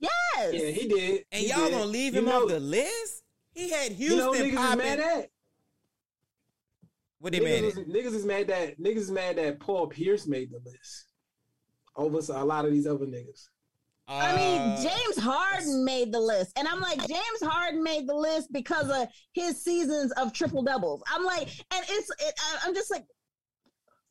Yes 0.01 0.53
Yeah, 0.53 0.71
he 0.71 0.89
did. 0.89 1.25
And 1.33 1.41
He 1.43 1.49
y'all 1.49 1.65
did. 1.67 1.73
gonna 1.73 1.85
leave 1.87 2.15
You 2.15 2.21
him 2.21 2.27
know, 2.27 2.43
off 2.45 2.49
the 2.49 2.61
list? 2.61 3.23
He 3.55 3.71
had 3.71 3.93
You 3.93 4.17
know 4.17 4.33
Houston 4.33 4.51
niggas 4.51 4.53
is 4.53 4.59
popping. 4.59 4.79
mad 4.79 5.01
at? 5.01 5.31
what 7.21 7.33
they 7.33 7.41
mad 7.41 7.63
Niggas 7.65 7.79
at? 7.81 7.89
niggas 7.89 8.15
is 8.15 8.25
mad 8.25 8.47
that 8.49 8.79
niggas 8.81 8.97
is 8.97 9.11
mad 9.11 9.37
that 9.37 9.59
Paul 9.61 9.89
Pierce 9.89 10.27
made 10.27 10.51
the 10.53 10.61
list 10.65 11.07
over 11.97 12.19
a 12.33 12.45
lot 12.45 12.65
of 12.65 12.71
these 12.73 12.87
other 12.87 13.07
niggas. 13.07 13.49
I 14.11 14.35
mean, 14.37 14.61
Uh, 14.61 14.83
James 14.83 15.19
Harden 15.19 15.85
made 15.85 16.13
the 16.13 16.21
list, 16.21 16.57
and 16.57 16.67
I'm 16.67 16.81
like, 16.81 16.99
James 17.07 17.43
Harden 17.43 17.83
made 17.83 18.09
the 18.09 18.15
list 18.15 18.51
because 18.53 18.89
of 18.89 19.07
his 19.33 19.63
seasons 19.63 20.13
of 20.13 20.33
triple 20.33 20.63
doubles. 20.63 21.03
I'm 21.13 21.25
like, 21.25 21.49
and 21.75 21.85
it's, 21.91 22.09
it, 22.21 22.35
I'm 22.65 22.73
just 22.75 22.91
like, 22.91 23.05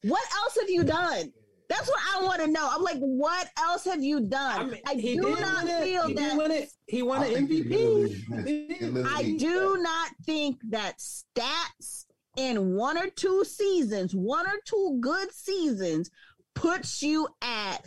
what 0.04 0.22
else 0.36 0.58
have 0.60 0.70
you 0.70 0.84
done? 0.84 1.32
That's 1.70 1.88
what 1.90 2.00
I 2.16 2.24
want 2.24 2.42
to 2.42 2.48
know. 2.48 2.70
I'm 2.72 2.82
like, 2.82 2.98
what 3.00 3.50
else 3.60 3.84
have 3.86 4.02
you 4.02 4.18
I 4.20 4.22
done? 4.30 4.72
mean, 4.72 4.82
I, 4.88 4.96
do 4.96 5.22
not 5.22 5.66
it. 5.68 5.84
feel 5.84 6.08
He 6.08 6.14
that. 6.14 6.30
did 6.30 6.38
win 6.38 6.52
it. 6.52 6.70
He 6.88 7.04
won 7.04 7.20
I 7.22 7.26
an 7.28 7.34
think 7.34 7.52
it 7.52 7.68
literally 7.70 8.12
is. 8.14 8.24
MVP. 8.30 8.80
Literally 8.80 9.04
I 9.14 9.22
is. 9.22 9.42
do 9.42 9.78
not 9.82 10.12
think 10.26 10.62
that 10.70 10.98
stats 11.00 12.06
in 12.38 12.76
one 12.76 12.98
or 12.98 13.10
two 13.10 13.44
seasons, 13.44 14.16
one 14.16 14.48
or 14.48 14.60
two 14.66 14.98
good 15.02 15.32
seasons, 15.34 16.10
puts 16.56 17.02
you 17.02 17.28
at 17.42 17.80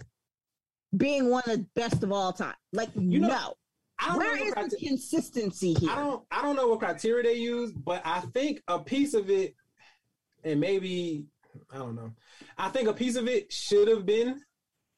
being 0.97 1.31
one 1.31 1.43
of 1.47 1.53
the 1.59 1.67
best 1.75 2.03
of 2.03 2.13
all 2.13 2.33
time. 2.33 2.55
Like, 2.73 2.91
You 2.97 3.21
know, 3.21 3.29
no. 3.29 3.55
I 3.99 4.09
don't 4.09 4.17
Where 4.19 4.37
know 4.37 4.43
is 4.45 4.55
what 4.57 4.71
the 4.71 4.77
consistency 4.87 5.75
here? 5.75 5.91
I 5.91 5.97
don't 5.97 6.23
I 6.31 6.43
don't 6.43 6.57
know 6.57 6.69
what 6.69 6.81
criteria 6.81 7.23
they 7.23 7.35
use, 7.39 7.71
but 7.73 8.03
I 8.05 8.21
think 8.21 8.63
a 8.69 8.79
piece 8.79 9.13
of 9.15 9.29
it, 9.31 9.55
and 10.43 10.59
maybe 10.59 11.27
I 11.73 11.79
don't 11.79 11.97
know. 11.97 12.13
I 12.59 12.69
think 12.69 12.89
a 12.89 12.93
piece 12.93 13.17
of 13.17 13.29
it 13.29 13.53
should 13.53 13.89
have 13.89 14.07
been 14.07 14.41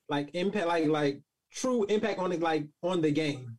like 0.09 0.31
impact, 0.35 0.67
like 0.67 0.87
like 0.87 1.21
true 1.53 1.85
impact 1.85 2.19
on 2.19 2.33
it, 2.33 2.41
like 2.41 2.67
on 2.83 3.01
the 3.01 3.11
game. 3.11 3.59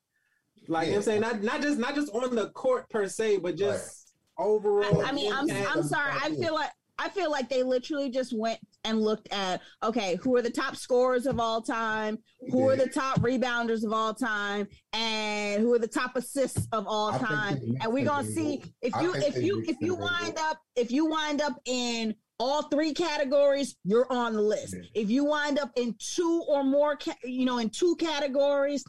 Like 0.67 0.87
you 0.87 0.93
know 0.93 0.99
what 0.99 0.99
I'm 0.99 1.03
saying, 1.03 1.21
not 1.21 1.43
not 1.43 1.61
just 1.61 1.79
not 1.79 1.95
just 1.95 2.13
on 2.13 2.35
the 2.35 2.49
court 2.49 2.89
per 2.89 3.07
se, 3.07 3.37
but 3.37 3.55
just 3.55 4.13
overall. 4.37 5.03
I 5.05 5.11
mean, 5.11 5.31
I'm. 5.33 5.49
I'm 5.49 5.83
sorry. 5.83 6.11
I 6.21 6.29
feel 6.35 6.53
like 6.53 6.71
I 6.99 7.09
feel 7.09 7.31
like 7.31 7.49
they 7.49 7.63
literally 7.63 8.09
just 8.09 8.37
went 8.37 8.59
and 8.85 9.01
looked 9.01 9.31
at 9.31 9.61
okay, 9.83 10.15
who 10.21 10.35
are 10.37 10.41
the 10.41 10.49
top 10.49 10.75
scorers 10.75 11.25
of 11.25 11.39
all 11.39 11.61
time, 11.61 12.17
who 12.49 12.69
are 12.69 12.75
the 12.75 12.87
top 12.87 13.19
rebounders 13.19 13.83
of 13.83 13.91
all 13.91 14.13
time, 14.13 14.67
and 14.93 15.61
who 15.61 15.73
are 15.73 15.79
the 15.79 15.87
top 15.87 16.15
assists 16.15 16.67
of 16.71 16.85
all 16.87 17.11
I 17.13 17.17
time, 17.17 17.61
and 17.81 17.91
we're 17.91 18.05
gonna 18.05 18.23
mixed 18.23 18.35
see 18.35 18.55
it. 18.55 18.69
if 18.81 19.01
you 19.01 19.13
if 19.15 19.37
you 19.37 19.63
if 19.67 19.77
you 19.81 19.95
wind 19.95 20.37
up 20.37 20.59
if 20.75 20.91
you 20.91 21.05
wind 21.05 21.41
up 21.41 21.59
in 21.65 22.15
all 22.39 22.63
three 22.63 22.93
categories, 22.93 23.75
you're 23.83 24.11
on 24.11 24.33
the 24.33 24.41
list. 24.41 24.75
If 24.93 25.09
you 25.09 25.25
wind 25.25 25.59
up 25.59 25.71
in 25.77 25.95
two 25.99 26.43
or 26.47 26.63
more, 26.63 26.97
ca- 26.97 27.13
you 27.23 27.45
know, 27.45 27.59
in 27.59 27.69
two 27.69 27.95
categories, 27.97 28.83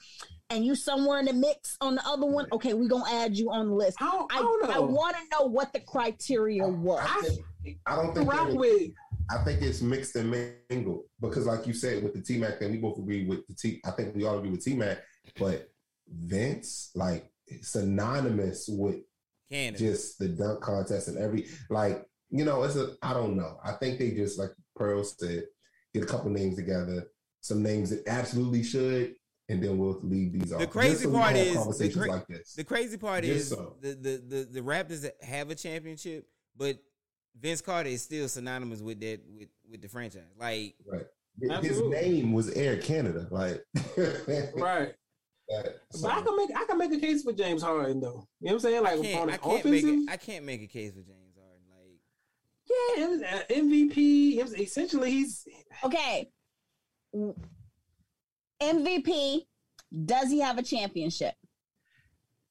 and 0.51 0.65
you 0.65 0.75
somewhere 0.75 1.19
in 1.21 1.25
the 1.27 1.33
mix 1.33 1.77
on 1.81 1.95
the 1.95 2.03
other 2.07 2.27
one, 2.27 2.47
okay, 2.53 2.75
we're 2.75 2.89
gonna 2.89 3.11
add 3.11 3.37
you 3.37 3.51
on 3.51 3.69
the 3.69 3.75
list. 3.75 3.97
I 4.01 4.11
don't, 4.11 4.33
I 4.33 4.39
I, 4.39 4.41
don't 4.43 4.71
I 4.71 4.75
know. 4.75 4.83
want 4.83 5.17
to 5.17 5.23
know 5.33 5.47
what 5.47 5.73
the 5.73 5.81
criteria 5.81 6.67
was. 6.67 7.01
I, 7.03 7.23
think, 7.63 7.79
I 7.87 7.97
don't 7.97 8.15
think 8.15 8.31
rock 8.31 8.49
that- 8.49 8.57
with 8.57 8.91
I 9.31 9.43
think 9.43 9.63
it's 9.63 9.81
mixed 9.81 10.17
and 10.17 10.31
mingled 10.71 11.05
because, 11.19 11.47
like 11.47 11.67
you 11.67 11.73
said, 11.73 12.03
with 12.03 12.13
the 12.13 12.21
T 12.21 12.37
Mac 12.39 12.59
thing, 12.59 12.73
we 12.73 12.77
both 12.77 12.99
agree 12.99 13.25
with 13.25 13.47
the 13.49 13.55
T. 13.55 13.81
I 13.87 13.91
think 13.93 14.15
we 14.15 14.25
all 14.27 14.37
agree 14.37 14.51
with 14.51 14.63
T 14.63 14.75
Mac, 14.75 14.99
but 15.39 15.71
Vince, 16.09 16.91
like, 16.95 17.31
synonymous 17.63 18.67
with 18.69 18.97
Canada. 19.51 19.79
just 19.79 20.19
the 20.19 20.29
dunk 20.29 20.61
contest 20.61 21.09
and 21.09 21.17
every 21.19 21.47
like, 21.71 22.05
you 22.35 22.45
know, 22.45 22.63
it's 22.65 22.77
a. 22.77 22.97
I 23.03 23.13
don't 23.15 23.37
know. 23.37 23.59
I 23.65 23.73
think 23.73 23.99
they 23.99 24.11
just 24.11 24.39
like 24.39 24.51
Pearl 24.77 25.05
said, 25.05 25.45
get 25.95 26.03
a 26.03 26.07
couple 26.07 26.31
names 26.31 26.57
together, 26.57 27.07
some 27.41 27.63
names 27.63 27.91
that 27.91 28.03
absolutely 28.09 28.63
should, 28.65 29.15
and 29.49 29.63
then 29.63 29.79
we'll 29.79 30.01
leave 30.03 30.33
these 30.33 30.53
off. 30.53 30.59
The 30.59 30.67
Just 30.67 30.73
crazy 30.77 31.05
so 31.05 31.13
part 31.13 31.37
have 31.37 31.47
is 31.47 31.53
the 31.53 31.59
conversations 31.59 31.97
cra- 32.05 32.11
like 32.13 32.27
this. 32.27 32.55
The 32.55 32.65
crazy 32.65 32.97
part 32.97 33.25
Just 33.25 33.37
is 33.37 33.49
so. 33.51 33.77
the, 33.81 33.89
the 33.95 34.23
the 34.29 34.49
the 34.55 34.61
Raptors 34.61 35.09
have 35.23 35.51
a 35.51 35.55
championship, 35.55 36.27
but 36.57 36.79
Vince 37.41 37.61
Carter 37.61 37.89
is 37.91 38.03
still 38.03 38.29
synonymous 38.29 38.81
with 38.81 39.01
that 39.01 39.21
with 39.33 39.49
with 39.71 39.81
the 39.83 39.89
franchise. 39.89 40.23
Like 40.39 40.75
right. 40.87 41.07
His 41.63 41.81
name 41.83 42.33
was 42.33 42.49
Air 42.51 42.77
Canada, 42.79 43.27
like 43.31 43.61
right. 43.97 44.95
that, 45.49 45.77
But 46.01 46.11
I 46.11 46.21
can 46.23 46.37
make 46.37 46.51
I 46.57 46.65
can 46.65 46.79
make 46.79 46.93
a 46.93 47.01
case 47.01 47.23
for 47.25 47.33
James 47.33 47.61
Harden 47.63 48.01
though. 48.01 48.27
You 48.41 48.51
know 48.51 48.53
what 48.53 48.53
I'm 48.53 48.59
saying? 48.61 48.77
I 48.77 48.81
Like 48.95 49.03
can't 49.03 49.21
on 49.23 49.31
I 49.31 49.33
the 49.33 49.39
can't 49.39 49.65
make 49.65 49.83
offensive, 49.83 49.99
it, 50.09 50.11
I 50.13 50.17
can't 50.17 50.45
make 50.45 50.63
a 50.63 50.67
case 50.69 50.91
for 50.93 51.01
James 51.01 51.09
Harden. 51.09 51.24
Like 51.24 51.24
yeah, 52.69 53.05
it 53.05 53.11
was, 53.11 53.23
uh, 53.23 53.43
MVP. 53.51 54.39
It 54.39 54.61
essentially, 54.61 55.11
he's 55.11 55.47
Okay. 55.85 56.31
MVP, 58.63 59.47
does 60.05 60.31
he 60.31 60.41
have 60.41 60.59
a 60.59 60.63
championship? 60.63 61.35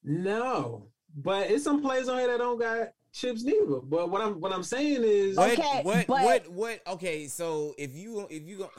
no, 0.02 0.88
but 1.16 1.50
it's 1.50 1.64
some 1.64 1.80
players 1.80 2.08
on 2.08 2.18
here 2.18 2.28
that 2.28 2.38
don't 2.38 2.58
got 2.58 2.88
chips 3.12 3.42
neither. 3.42 3.80
But 3.82 4.10
what 4.10 4.20
I'm 4.20 4.40
what 4.40 4.52
I'm 4.52 4.62
saying 4.62 5.02
is, 5.02 5.38
Okay, 5.38 5.80
what 5.82 6.06
but- 6.06 6.22
what 6.24 6.48
what 6.50 6.86
okay, 6.86 7.26
so 7.26 7.74
if 7.78 7.94
you 7.94 8.26
if 8.30 8.42
you 8.46 8.58
go 8.58 8.70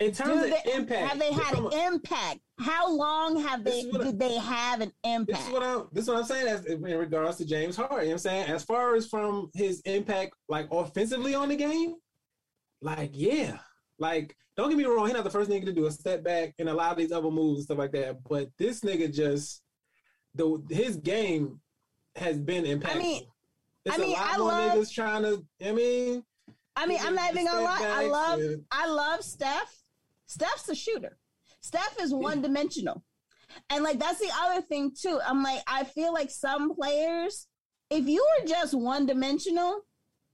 in 0.00 0.12
terms 0.12 0.40
Do 0.40 0.44
of 0.44 0.50
they- 0.64 0.72
impact, 0.74 1.08
Have 1.08 1.18
they 1.18 1.32
had 1.32 1.58
an 1.58 1.64
a- 1.66 1.86
impact? 1.88 2.40
How 2.58 2.88
long 2.88 3.40
have 3.40 3.64
they 3.64 3.82
what 3.90 4.02
I- 4.02 4.04
did 4.04 4.18
they 4.18 4.36
have 4.36 4.80
an 4.80 4.92
impact? 5.02 5.38
This 5.38 5.46
is 5.48 5.52
what 5.52 5.62
I'm. 5.62 5.88
This 5.92 6.02
is 6.04 6.08
what 6.08 6.18
I'm 6.18 6.24
saying. 6.24 6.46
As 6.46 6.64
in 6.66 6.82
regards 6.82 7.36
to 7.38 7.44
James 7.44 7.76
Harden, 7.76 7.98
you 7.98 8.04
know 8.04 8.08
what 8.10 8.12
I'm 8.12 8.18
saying 8.18 8.46
as 8.48 8.64
far 8.64 8.94
as 8.94 9.08
from 9.08 9.50
his 9.54 9.80
impact, 9.80 10.34
like 10.48 10.68
offensively 10.70 11.34
on 11.34 11.48
the 11.48 11.56
game, 11.56 11.96
like 12.80 13.10
yeah, 13.12 13.58
like 13.98 14.36
don't 14.56 14.68
get 14.68 14.78
me 14.78 14.84
wrong, 14.84 15.06
he's 15.06 15.14
not 15.14 15.24
the 15.24 15.30
first 15.30 15.50
nigga 15.50 15.64
to 15.64 15.72
do 15.72 15.86
a 15.86 15.90
step 15.90 16.22
back 16.22 16.54
and 16.60 16.68
a 16.68 16.74
lot 16.74 16.92
of 16.92 16.96
these 16.98 17.10
other 17.10 17.30
moves 17.30 17.58
and 17.58 17.64
stuff 17.64 17.78
like 17.78 17.90
that. 17.92 18.22
But 18.28 18.50
this 18.56 18.82
nigga 18.82 19.12
just 19.12 19.62
the 20.36 20.62
his 20.70 20.96
game 20.96 21.60
has 22.14 22.38
been 22.38 22.64
impactful. 22.64 22.94
I 22.94 22.98
mean- 22.98 23.26
it's 23.86 23.94
I 23.96 23.98
mean, 23.98 24.10
a 24.16 24.20
lot 24.20 24.34
I 24.34 24.38
more 24.38 24.48
love- 24.48 24.72
niggas 24.78 24.92
trying 24.94 25.22
to. 25.24 25.44
I 25.62 25.72
mean, 25.72 26.24
I 26.76 26.86
mean, 26.86 26.98
I'm 27.02 27.14
not 27.14 27.32
even 27.32 27.44
gonna 27.46 27.64
lie. 27.64 27.80
I 27.82 28.06
love, 28.06 28.38
backs, 28.38 28.54
I 28.70 28.86
love 28.88 29.22
Steph. 29.22 29.82
Steph's 30.26 30.68
a 30.70 30.74
shooter. 30.74 31.18
Steph 31.64 31.96
is 32.00 32.12
one 32.12 32.42
dimensional, 32.42 33.02
and 33.70 33.82
like 33.82 33.98
that's 33.98 34.18
the 34.20 34.30
other 34.42 34.60
thing 34.60 34.92
too. 35.00 35.18
I'm 35.26 35.42
like, 35.42 35.62
I 35.66 35.84
feel 35.84 36.12
like 36.12 36.30
some 36.30 36.74
players, 36.74 37.46
if 37.90 38.06
you 38.06 38.22
are 38.38 38.46
just 38.46 38.74
one 38.74 39.06
dimensional, 39.06 39.80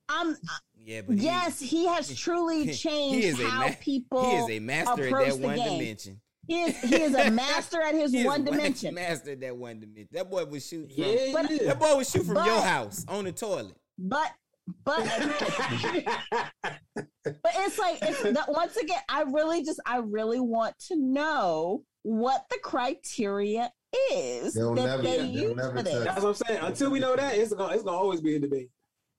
I'm 0.09 0.37
Yeah, 0.76 1.03
but 1.03 1.16
yes, 1.18 1.61
he 1.61 1.87
has 1.87 2.12
truly 2.18 2.64
he 2.66 2.72
changed 2.74 3.24
is 3.24 3.39
a 3.41 3.49
how 3.49 3.68
ma- 3.68 3.74
people. 3.81 4.28
he 4.28 4.37
is 4.39 4.51
a 4.51 4.59
master 4.59 5.05
at 5.05 5.11
that 5.28 5.39
one 5.39 5.57
game. 5.57 5.78
dimension. 5.78 6.20
He 6.49 6.62
is, 6.62 6.81
he 6.81 6.97
is 7.01 7.14
a 7.14 7.31
master 7.31 7.81
at 7.81 7.95
his 7.95 8.11
He 8.18 8.24
one 8.24 8.43
ma- 8.45 8.51
dimension. 8.51 8.93
Master 8.95 9.31
at 9.33 9.41
that 9.41 9.57
one 9.57 9.78
dimension. 9.78 10.09
That 10.11 10.28
boy 10.28 10.45
would 10.47 10.62
shoot 10.62 10.93
from. 10.93 11.05
Yeah, 11.05 11.31
But- 11.33 11.51
yeah. 11.51 11.59
That 11.68 11.78
boy 11.78 11.97
would 11.97 12.07
shoot 12.09 12.26
from 12.26 12.45
your 12.45 12.61
house 12.61 13.05
on 13.07 13.22
the 13.24 13.31
toilet. 13.33 13.76
But 13.97 14.33
but 14.85 14.99
but 17.25 17.53
it's 17.57 17.79
like 17.79 17.99
it's 18.03 18.23
the, 18.23 18.45
once 18.49 18.77
again 18.77 19.01
i 19.09 19.23
really 19.23 19.64
just 19.64 19.81
i 19.87 19.99
really 19.99 20.41
want 20.41 20.75
to 20.79 20.97
know 20.97 21.83
what 22.03 22.45
the 22.51 22.59
criteria 22.62 23.71
is 24.12 24.55
They'll 24.55 24.75
that 24.75 24.85
never- 24.85 25.03
they 25.03 25.16
they'll 25.18 25.27
use 25.27 25.57
never 25.57 25.77
for 25.77 25.83
this. 25.83 26.05
That's 26.05 26.23
what 26.23 26.29
I'm 26.29 26.35
saying. 26.35 26.61
Until 26.62 26.91
we 26.91 27.01
know 27.01 27.16
that, 27.16 27.35
it's 27.37 27.53
gonna 27.53 27.75
it's 27.75 27.83
gonna 27.83 27.97
always 27.97 28.21
be 28.21 28.37
a 28.37 28.39
debate. 28.39 28.71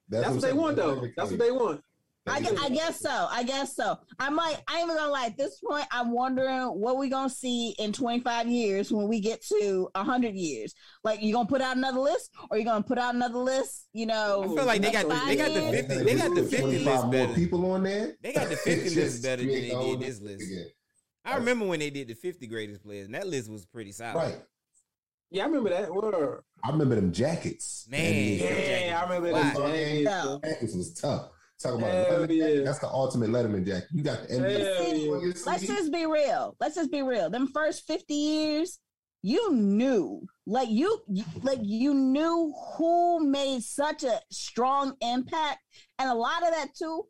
That's, 0.08 0.26
what, 0.26 0.34
I'm 0.34 0.40
they 0.40 0.52
want, 0.52 0.76
though. 0.76 1.06
That's 1.16 1.30
what 1.30 1.38
they 1.38 1.50
want. 1.50 1.82
I, 2.26 2.36
I 2.60 2.68
guess 2.68 3.00
so. 3.00 3.26
I 3.30 3.42
guess 3.42 3.74
so. 3.74 3.96
I'm 4.20 4.36
like, 4.36 4.56
I 4.68 4.76
ain't 4.78 4.84
even 4.84 4.96
gonna 4.96 5.10
lie. 5.12 5.26
At 5.26 5.36
this 5.36 5.58
point, 5.58 5.84
I'm 5.90 6.12
wondering 6.12 6.68
what 6.68 6.96
we 6.96 7.08
gonna 7.08 7.28
see 7.28 7.70
in 7.80 7.92
25 7.92 8.46
years 8.46 8.92
when 8.92 9.08
we 9.08 9.18
get 9.20 9.44
to 9.46 9.88
100 9.94 10.34
years. 10.34 10.72
Like, 11.02 11.20
you 11.20 11.32
gonna 11.32 11.48
put 11.48 11.60
out 11.60 11.76
another 11.76 11.98
list, 11.98 12.30
or 12.50 12.58
you 12.58 12.64
gonna 12.64 12.84
put 12.84 12.98
out 12.98 13.14
another 13.16 13.38
list? 13.38 13.88
You 13.92 14.06
know, 14.06 14.44
I 14.44 14.46
feel 14.46 14.66
like 14.66 14.82
they 14.82 14.92
got 14.92 15.08
the, 15.08 15.20
they 15.26 15.36
got 15.36 15.52
the 15.52 15.60
Five 15.62 15.74
fifty. 15.74 15.94
years. 15.94 16.04
They 16.04 16.14
got 16.16 16.34
the 16.36 16.42
fifty 16.44 16.78
list 16.84 17.10
better. 17.10 17.34
people 17.34 17.70
on 17.72 17.82
there. 17.82 18.14
They 18.22 18.32
got 18.32 18.48
the 18.48 18.56
50 18.64 18.90
list 18.94 19.22
better 19.24 19.42
than 19.42 19.48
they 19.50 19.68
did 19.70 20.00
this 20.00 20.20
list 20.20 20.40
list. 20.40 20.52
again. 20.52 20.66
I 21.24 21.36
remember 21.36 21.66
when 21.66 21.80
they 21.80 21.90
did 21.90 22.06
the 22.08 22.14
fifty 22.14 22.46
greatest 22.46 22.84
players, 22.84 23.06
and 23.06 23.14
that 23.16 23.26
list 23.26 23.50
was 23.50 23.66
pretty 23.66 23.90
solid. 23.90 24.16
Right. 24.16 24.38
Yeah, 25.32 25.42
I 25.42 25.46
remember 25.46 25.70
that. 25.70 25.92
Word. 25.92 26.42
I 26.62 26.70
remember 26.70 26.94
them 26.94 27.10
jackets. 27.12 27.86
Man. 27.90 28.38
Yeah, 28.38 29.00
I 29.00 29.02
remember 29.12 29.32
Wow. 29.32 29.42
that. 29.42 30.02
Jackets. 30.04 30.46
Jackets 30.46 30.74
was 30.76 30.94
tough. 30.94 31.30
Talk 31.62 31.78
about 31.78 31.90
Letterman 31.90 32.36
yeah. 32.36 32.46
jacket. 32.46 32.64
That's 32.64 32.78
the 32.78 32.88
ultimate 32.88 33.30
Letterman 33.30 33.66
jacket. 33.66 33.88
You 33.92 34.02
got 34.02 34.28
the 34.28 34.34
NBA 34.34 34.76
Hell 34.76 35.26
yeah. 35.26 35.32
let's 35.46 35.66
just 35.66 35.92
be 35.92 36.06
real. 36.06 36.56
Let's 36.60 36.74
just 36.74 36.90
be 36.90 37.02
real. 37.02 37.30
Them 37.30 37.48
first 37.48 37.86
50 37.86 38.14
years, 38.14 38.78
you 39.22 39.52
knew, 39.52 40.26
like 40.46 40.68
you, 40.68 41.00
you- 41.08 41.24
like 41.42 41.60
you 41.62 41.94
knew 41.94 42.52
who 42.76 43.24
made 43.26 43.62
such 43.62 44.02
a 44.04 44.20
strong 44.30 44.94
impact, 45.00 45.60
and 45.98 46.10
a 46.10 46.14
lot 46.14 46.42
of 46.42 46.50
that 46.52 46.74
too. 46.76 47.04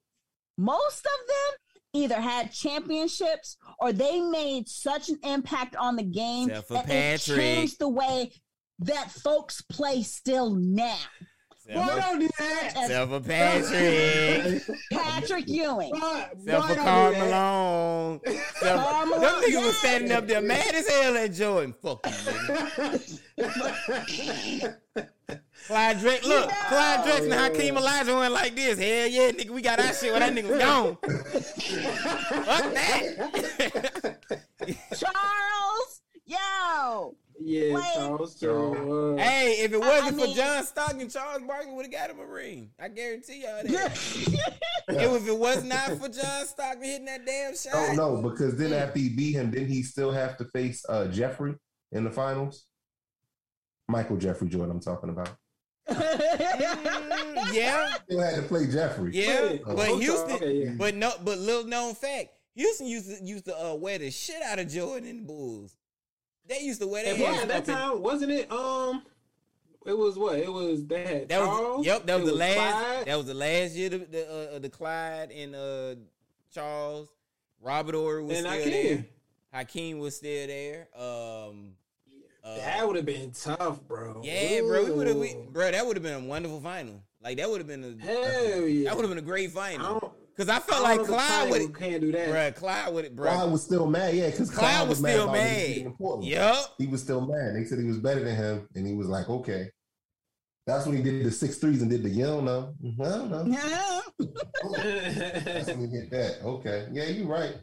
Most 0.58 1.06
of 1.06 1.26
them 1.26 1.56
either 1.94 2.20
had 2.20 2.52
championships 2.52 3.56
or 3.80 3.92
they 3.92 4.20
made 4.20 4.68
such 4.68 5.08
an 5.08 5.18
impact 5.24 5.76
on 5.76 5.96
the 5.96 6.02
game 6.02 6.48
Except 6.48 6.68
for 6.68 6.74
that 6.74 6.88
it 6.90 7.20
changed 7.20 7.78
the 7.78 7.88
way 7.88 8.32
that 8.80 9.10
folks 9.10 9.62
play 9.62 10.02
still 10.02 10.54
now. 10.54 10.96
Boy, 11.66 11.74
don't 11.74 12.18
do 12.18 12.28
that. 12.38 12.72
Except 12.76 13.10
for 13.10 13.20
Patrick. 13.20 14.62
Patrick 14.90 15.48
Ewing. 15.48 15.92
Boy, 15.92 16.00
boy, 16.00 16.24
Except 16.32 16.66
for 16.66 16.74
don't 16.74 16.84
Karl 16.84 17.12
do 17.12 17.18
that. 17.18 17.30
Malone. 17.30 18.20
Except 18.24 18.60
Them 18.62 19.08
Malone, 19.08 19.42
niggas 19.42 19.66
was 19.66 19.76
standing 19.78 20.12
up 20.12 20.26
there 20.26 20.42
mad 20.42 20.74
as 20.74 20.88
hell 20.88 21.16
at 21.16 21.32
Jordan. 21.32 21.72
Fuck 21.80 22.04
you. 22.06 22.12
Clyde 25.66 26.00
Drake, 26.00 26.24
look, 26.26 26.48
know. 26.48 26.54
Clyde 26.68 27.06
Drexler 27.06 27.24
and 27.24 27.32
oh, 27.32 27.36
Hakeem 27.38 27.76
Elijah 27.76 28.16
went 28.16 28.32
like 28.32 28.54
this. 28.56 28.76
Hell 28.78 29.06
yeah, 29.06 29.30
nigga, 29.30 29.50
we 29.50 29.62
got 29.62 29.78
our 29.78 29.92
shit 29.94 30.12
when 30.12 30.20
that 30.20 30.34
nigga 30.34 30.58
gone. 30.58 30.96
Fuck 32.44 32.74
that. 32.74 34.18
Charles, 34.98 36.01
yo. 36.32 37.16
Yeah, 37.40 37.74
Wait. 37.74 37.84
Charles. 37.94 38.38
Charles. 38.38 39.20
hey, 39.20 39.56
if 39.60 39.72
it 39.72 39.80
wasn't 39.80 40.20
I 40.20 40.26
for 40.26 40.34
John 40.34 40.64
Stockton, 40.64 41.08
Charles 41.08 41.42
Barkley 41.46 41.72
would 41.72 41.86
have 41.86 41.92
got 41.92 42.10
him 42.10 42.20
a 42.20 42.26
ring. 42.26 42.70
I 42.78 42.88
guarantee 42.88 43.42
y'all 43.42 43.62
that. 43.62 44.26
Yeah. 44.30 44.54
If 44.88 45.28
it 45.28 45.38
was 45.38 45.62
not 45.62 45.92
for 45.98 46.08
John 46.08 46.44
Stockton 46.44 46.82
hitting 46.82 47.04
that 47.06 47.24
damn 47.24 47.56
shot. 47.56 47.72
Oh 47.74 47.92
no, 47.94 48.20
because 48.20 48.56
then 48.56 48.72
after 48.72 48.98
he 48.98 49.08
beat 49.08 49.32
him, 49.36 49.50
didn't 49.50 49.68
he 49.68 49.82
still 49.82 50.10
have 50.10 50.36
to 50.38 50.44
face 50.46 50.84
uh, 50.88 51.06
Jeffrey 51.06 51.54
in 51.92 52.02
the 52.02 52.10
finals? 52.10 52.66
Michael 53.88 54.16
Jeffrey 54.16 54.48
Jordan, 54.48 54.72
I'm 54.72 54.80
talking 54.80 55.10
about. 55.10 55.30
Mm, 55.88 57.54
yeah, 57.54 57.94
Still 58.04 58.20
had 58.20 58.36
to 58.36 58.42
play 58.42 58.66
Jeffrey. 58.66 59.12
yeah, 59.14 59.42
Wait, 59.42 59.64
but 59.64 59.88
oh, 59.88 59.98
Houston, 59.98 60.32
okay, 60.32 60.64
yeah. 60.64 60.70
but 60.76 60.94
no, 60.94 61.12
but 61.24 61.38
little 61.38 61.64
known 61.64 61.94
fact, 61.94 62.30
Houston 62.54 62.86
used 62.86 63.08
to 63.08 63.24
used 63.24 63.44
to 63.46 63.56
uh, 63.56 63.74
wear 63.74 63.98
the 63.98 64.10
shit 64.10 64.42
out 64.42 64.58
of 64.58 64.68
Jordan 64.68 65.08
and 65.08 65.20
the 65.20 65.26
Bulls. 65.26 65.76
They 66.52 66.64
used 66.64 66.80
to 66.80 66.86
wear 66.86 67.04
And 67.06 67.18
their 67.20 67.26
boy, 67.28 67.32
hands 67.34 67.42
at 67.42 67.48
that 67.48 67.56
up 67.62 67.68
in- 67.68 67.74
time, 67.74 68.02
wasn't 68.02 68.32
it? 68.32 68.52
Um, 68.52 69.02
it 69.86 69.96
was 69.96 70.16
what? 70.16 70.36
It 70.38 70.52
was 70.52 70.84
they 70.86 71.02
had 71.04 71.28
That 71.28 71.40
was 71.40 71.48
Charles. 71.48 71.86
yep. 71.86 72.06
That 72.06 72.20
was 72.20 72.30
the 72.30 72.36
last. 72.36 72.54
Clyde, 72.56 73.06
That 73.06 73.16
was 73.16 73.26
the 73.26 73.34
last 73.34 73.74
year. 73.74 73.88
The 73.88 73.98
the, 73.98 74.54
uh, 74.54 74.58
the 74.58 74.68
Clyde 74.68 75.30
and 75.32 75.54
uh, 75.54 75.94
Charles, 76.54 77.08
Robert 77.60 77.94
Horry 77.94 78.22
was 78.22 78.38
and 78.38 78.46
still 78.46 78.58
Hakeem. 78.64 78.72
there. 78.96 79.04
Hakeem 79.52 79.98
was 79.98 80.16
still 80.16 80.46
there. 80.46 80.88
Um, 80.96 81.72
uh, 82.44 82.56
That 82.56 82.86
would 82.86 82.96
have 82.96 83.06
been 83.06 83.32
tough, 83.32 83.80
bro. 83.86 84.20
yeah, 84.24 84.60
bro. 84.60 84.84
We 84.84 84.90
would 84.92 85.06
have, 85.08 85.52
bro. 85.52 85.70
That 85.70 85.86
would 85.86 85.96
have 85.96 86.02
been 86.02 86.14
a 86.24 86.26
wonderful 86.26 86.60
final. 86.60 87.02
Like 87.22 87.36
that 87.38 87.48
would 87.50 87.58
have 87.58 87.68
been 87.68 87.84
a. 88.00 88.04
Hell 88.04 88.66
yeah. 88.66 88.88
That 88.88 88.96
would 88.96 89.02
have 89.04 89.10
been 89.10 89.18
a 89.18 89.26
great 89.26 89.50
final. 89.52 90.14
Don't, 90.44 90.46
Cause 90.46 90.54
I 90.54 90.56
I 90.56 90.60
felt 90.60 90.82
don't 90.82 90.98
like 90.98 91.06
Clyde 91.06 91.48
Clyde 91.48 91.50
would, 91.50 91.78
can't 91.78 92.00
do 92.00 92.12
that. 92.12 92.30
bro. 92.30 92.52
Clyde 92.52 92.94
would, 92.94 93.16
bro. 93.16 93.32
Clyde 93.32 93.50
was 93.52 93.62
still 93.62 93.86
mad, 93.86 94.14
yeah, 94.14 94.30
because 94.30 94.50
Clyde 94.50 94.70
Clyde, 94.70 94.88
was 94.88 95.00
was, 95.00 95.10
still 95.10 95.26
mad. 95.26 95.34
about 95.34 95.46
him 95.46 95.56
mad. 95.56 95.74
being 95.74 95.86
in 95.86 95.92
Portland. 95.92 96.68
He 96.78 96.86
was 96.86 97.02
still 97.02 97.20
mad. 97.20 97.54
They 97.54 97.64
said 97.64 97.78
he 97.78 97.84
was 97.84 97.98
better 97.98 98.24
than 98.24 98.36
him, 98.36 98.68
and 98.74 98.86
he 98.86 98.94
was 98.94 99.06
like, 99.08 99.28
okay. 99.28 99.70
That's 100.66 100.86
when 100.86 100.96
he 100.96 101.02
did 101.02 101.24
the 101.24 101.30
six 101.32 101.58
threes 101.58 101.82
and 101.82 101.90
did 101.90 102.04
the 102.04 102.08
you 102.08 102.24
don't 102.24 102.44
know. 102.44 102.72
I 103.00 103.04
don't 103.08 103.30
know. 103.30 104.02
That's 104.76 105.66
when 105.66 105.90
he 105.90 105.96
hit 105.96 106.10
that. 106.10 106.38
Okay. 106.44 106.86
Yeah, 106.92 107.06
you're 107.06 107.26
right. 107.26 107.56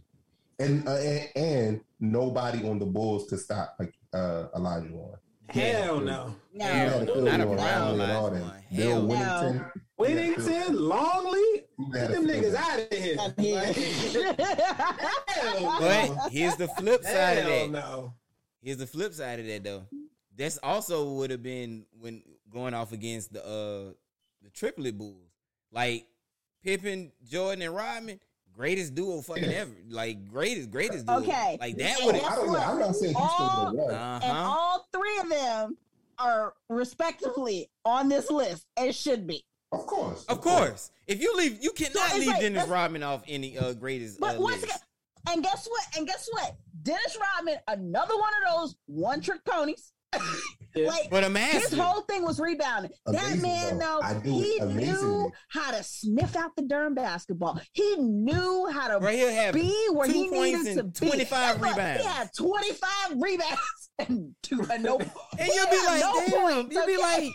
And, 0.60 0.86
uh, 0.86 0.98
and 0.98 1.30
and 1.38 1.82
nobody 2.02 2.68
on 2.68 2.78
the 2.78 2.86
Bulls 2.86 3.30
could 3.30 3.40
stop 3.40 3.76
like 3.80 3.94
uh, 4.14 4.48
Olajuwon. 4.54 5.16
Hell 5.48 6.02
no. 6.02 6.36
No. 6.54 6.66
He 6.66 6.72
had 6.72 7.00
to 7.00 7.06
no, 7.06 7.14
fill 7.14 7.24
not 7.24 7.40
you 7.40 7.46
a 7.46 7.50
on 7.50 7.56
Brown 7.56 7.94
Elijah 7.94 8.14
all 8.16 8.30
them. 8.32 8.42
Warren. 8.42 8.64
Bill 8.76 9.08
Hell 9.16 9.54
no. 9.54 9.66
Wennington. 10.00 10.36
Wennington, 10.38 10.80
Longley, 10.80 11.64
He 11.78 11.92
get 11.92 12.12
them 12.12 12.26
niggas 12.26 12.56
out 12.56 12.80
of 12.80 12.88
here. 12.98 13.18
Hell. 15.28 15.76
But 15.80 16.32
here's 16.32 16.56
the 16.56 16.68
flip 16.68 17.04
side 17.04 17.38
of 17.40 17.46
that. 17.46 17.70
no. 17.70 18.14
Here's 18.62 18.78
the 18.78 18.88
flip 18.88 19.14
side 19.14 19.40
of 19.40 19.46
that 19.48 19.64
though. 19.64 19.84
That's 20.36 20.58
also 20.60 21.12
would 21.14 21.32
have 21.32 21.44
been 21.44 21.86
when 22.00 22.24
going 22.50 22.74
off 22.74 22.92
against 22.92 23.34
the 23.34 23.44
uh 23.46 23.94
the 24.42 24.50
triplet 24.54 24.98
bulls. 24.98 25.30
Like 25.72 26.08
Pippen, 26.64 27.12
Jordan, 27.26 27.62
and 27.62 27.76
Rodman, 27.76 28.20
greatest 28.54 28.96
duo 28.96 29.22
fucking 29.22 29.46
ever. 29.46 29.72
Like 29.90 30.28
greatest, 30.30 30.72
greatest 30.72 31.06
duo. 31.06 31.18
Okay. 31.20 31.58
Like 31.60 31.78
that 31.78 31.98
would 32.04 32.16
have 32.16 32.32
I 32.34 32.36
don't 32.36 32.48
know. 32.54 32.60
I'm 32.60 32.80
not 32.80 32.96
saying 32.96 33.16
he's 33.16 33.32
still 33.32 33.46
All- 33.48 33.66
gonna 33.66 33.78
win. 33.86 33.96
uh 33.96 34.20
and 34.24 34.38
all 34.38 34.88
three 34.94 35.20
of 35.20 35.30
them 35.30 35.78
are 36.18 36.54
respectively 36.70 37.70
on 37.86 38.10
this 38.10 38.30
list. 38.30 38.66
It 38.78 38.94
should 38.94 39.26
be. 39.26 39.46
Of 39.72 39.86
course. 39.86 40.26
Of 40.26 40.42
course. 40.42 40.92
If 41.08 41.22
you 41.22 41.36
leave 41.38 41.60
you 41.62 41.72
cannot 41.72 42.08
it's 42.10 42.18
leave 42.20 42.28
like- 42.28 42.42
Dennis 42.42 42.68
Rodman 42.68 43.04
off 43.04 43.24
any 43.28 43.58
uh 43.58 43.74
greatest 43.74 44.20
But 44.20 44.38
uh, 44.38 44.42
once 44.42 44.64
again, 44.64 44.78
and 45.30 45.44
guess 45.44 45.68
what? 45.68 45.84
And 45.98 46.08
guess 46.08 46.28
what? 46.32 46.56
Dennis 46.82 47.18
Rodman, 47.20 47.58
another 47.68 48.16
one 48.18 48.32
of 48.46 48.54
those 48.60 48.76
one 48.88 49.22
trick 49.22 49.44
ponies. 49.46 49.92
Like 50.76 51.10
But 51.10 51.24
a 51.24 51.30
his 51.40 51.74
whole 51.74 52.02
thing 52.04 52.24
was 52.24 52.40
rebounding. 52.40 52.92
that 53.08 53.40
man, 53.40 53.80
though. 53.80 54.00
though, 54.04 54.20
he 54.20 54.42
it 54.44 54.62
amazingly. 54.62 54.86
knew 54.86 55.32
how 55.50 55.72
to 55.72 55.82
sniff 55.84 56.36
out 56.36 56.56
the 56.56 56.62
darn 56.62 56.94
basketball. 56.94 57.60
He 57.74 57.96
knew 57.98 58.70
how 58.72 58.88
to 58.88 59.00
Right 59.00 59.18
here 59.18 59.32
have 59.34 59.56
be 59.56 59.74
where 59.92 60.08
he 60.08 60.28
needed 60.30 60.76
to 60.76 60.80
and 60.82 60.94
be. 60.94 61.08
25 61.08 61.62
rebounds. 61.62 62.02
He 62.04 62.08
had 62.08 62.30
25 62.38 62.90
rebounds 63.20 63.60
and 64.00 64.36
two 64.44 64.64
and 64.72 64.84
no. 64.84 65.00
And 65.40 65.50
you'll 65.54 65.70
be 65.72 65.86
like, 65.88 66.02
no 66.02 66.14
damn, 66.28 66.42
points, 66.42 66.76
you'll 66.76 66.86
be 66.86 66.98
like, 66.98 67.32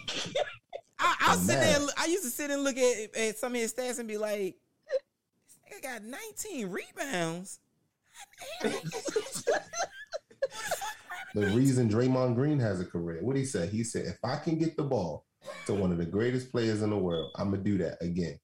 I, 1.05 1.17
I'll 1.21 1.39
sit 1.39 1.61
there. 1.61 1.81
And 1.81 1.91
I 1.97 2.07
used 2.07 2.25
to 2.25 2.31
sit 2.31 2.51
and 2.51 2.65
look 2.65 2.77
at, 2.77 3.17
at 3.17 3.37
some 3.37 3.55
of 3.55 3.61
his 3.61 3.73
stats 3.73 3.99
and 3.99 4.09
be 4.09 4.17
like, 4.17 4.57
this 5.71 5.81
nigga 5.81 5.83
got 5.83 6.03
19 6.03 6.71
rebounds. 6.71 7.61
The 11.35 11.49
reason 11.49 11.89
Draymond 11.89 12.37
Green 12.37 12.61
has 12.61 12.81
a 12.81 12.85
career. 12.85 13.19
What 13.23 13.37
he 13.37 13.45
said? 13.45 13.71
He 13.71 13.83
said, 13.83 14.07
if 14.07 14.19
I 14.23 14.37
can 14.37 14.57
get 14.57 14.77
the 14.77 14.85
ball 14.85 15.27
to 15.67 15.75
one 15.75 15.91
of 15.91 15.99
the 15.99 16.07
greatest 16.07 16.53
players 16.53 16.81
in 16.81 16.91
the 16.91 16.97
world, 16.97 17.33
I'm 17.35 17.51
gonna 17.51 17.63
do 17.63 17.77
that 17.79 17.99
again. 18.01 18.39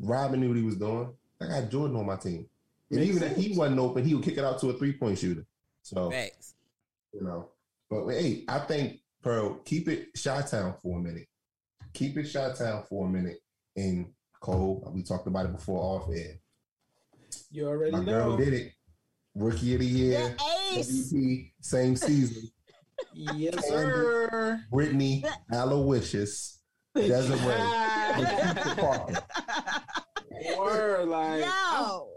Robin 0.00 0.38
knew 0.38 0.48
what 0.48 0.58
he 0.58 0.62
was 0.62 0.76
doing. 0.76 1.10
I 1.40 1.46
got 1.46 1.70
Jordan 1.70 1.96
on 1.96 2.04
my 2.04 2.16
team. 2.16 2.46
And 2.90 3.00
Makes 3.00 3.16
even 3.16 3.22
if 3.30 3.36
he 3.38 3.56
wasn't 3.56 3.80
open, 3.80 4.04
he 4.04 4.14
would 4.14 4.22
kick 4.22 4.36
it 4.36 4.44
out 4.44 4.60
to 4.60 4.68
a 4.68 4.74
three 4.74 4.92
point 4.92 5.18
shooter. 5.18 5.46
So 5.80 6.10
Facts. 6.10 6.54
you 7.14 7.22
know. 7.22 7.48
But 7.88 8.06
hey, 8.08 8.44
I 8.46 8.58
think 8.58 9.00
Pearl, 9.22 9.54
keep 9.64 9.88
it 9.88 10.10
Chi 10.22 10.42
Town 10.42 10.74
for 10.82 10.98
a 10.98 11.02
minute. 11.02 11.28
Keep 11.94 12.16
it 12.18 12.24
shot 12.24 12.56
Town 12.56 12.82
for 12.88 13.06
a 13.06 13.10
minute 13.10 13.38
and 13.76 14.06
Cole, 14.40 14.90
we 14.94 15.02
talked 15.02 15.26
about 15.26 15.46
it 15.46 15.52
before 15.52 15.78
off 15.80 16.08
air. 16.10 16.38
You 17.50 17.68
already 17.68 17.92
My 17.92 17.98
know. 18.00 18.04
girl 18.12 18.36
did 18.36 18.52
it. 18.54 18.72
Rookie 19.34 19.74
of 19.74 19.80
the 19.80 19.86
year, 19.86 20.36
The 20.72 20.78
ace. 20.78 21.12
MVP, 21.12 21.52
same 21.60 21.96
season. 21.96 22.50
Yes, 23.14 23.66
sir. 23.68 24.60
Brittany 24.70 25.24
Aloysius, 25.52 26.58
Desiree, 26.94 27.36
Lakeisha 27.38 28.78
Parker. 28.78 29.22
Word, 30.58 31.08
like 31.08 31.44
Yo, 31.44 32.08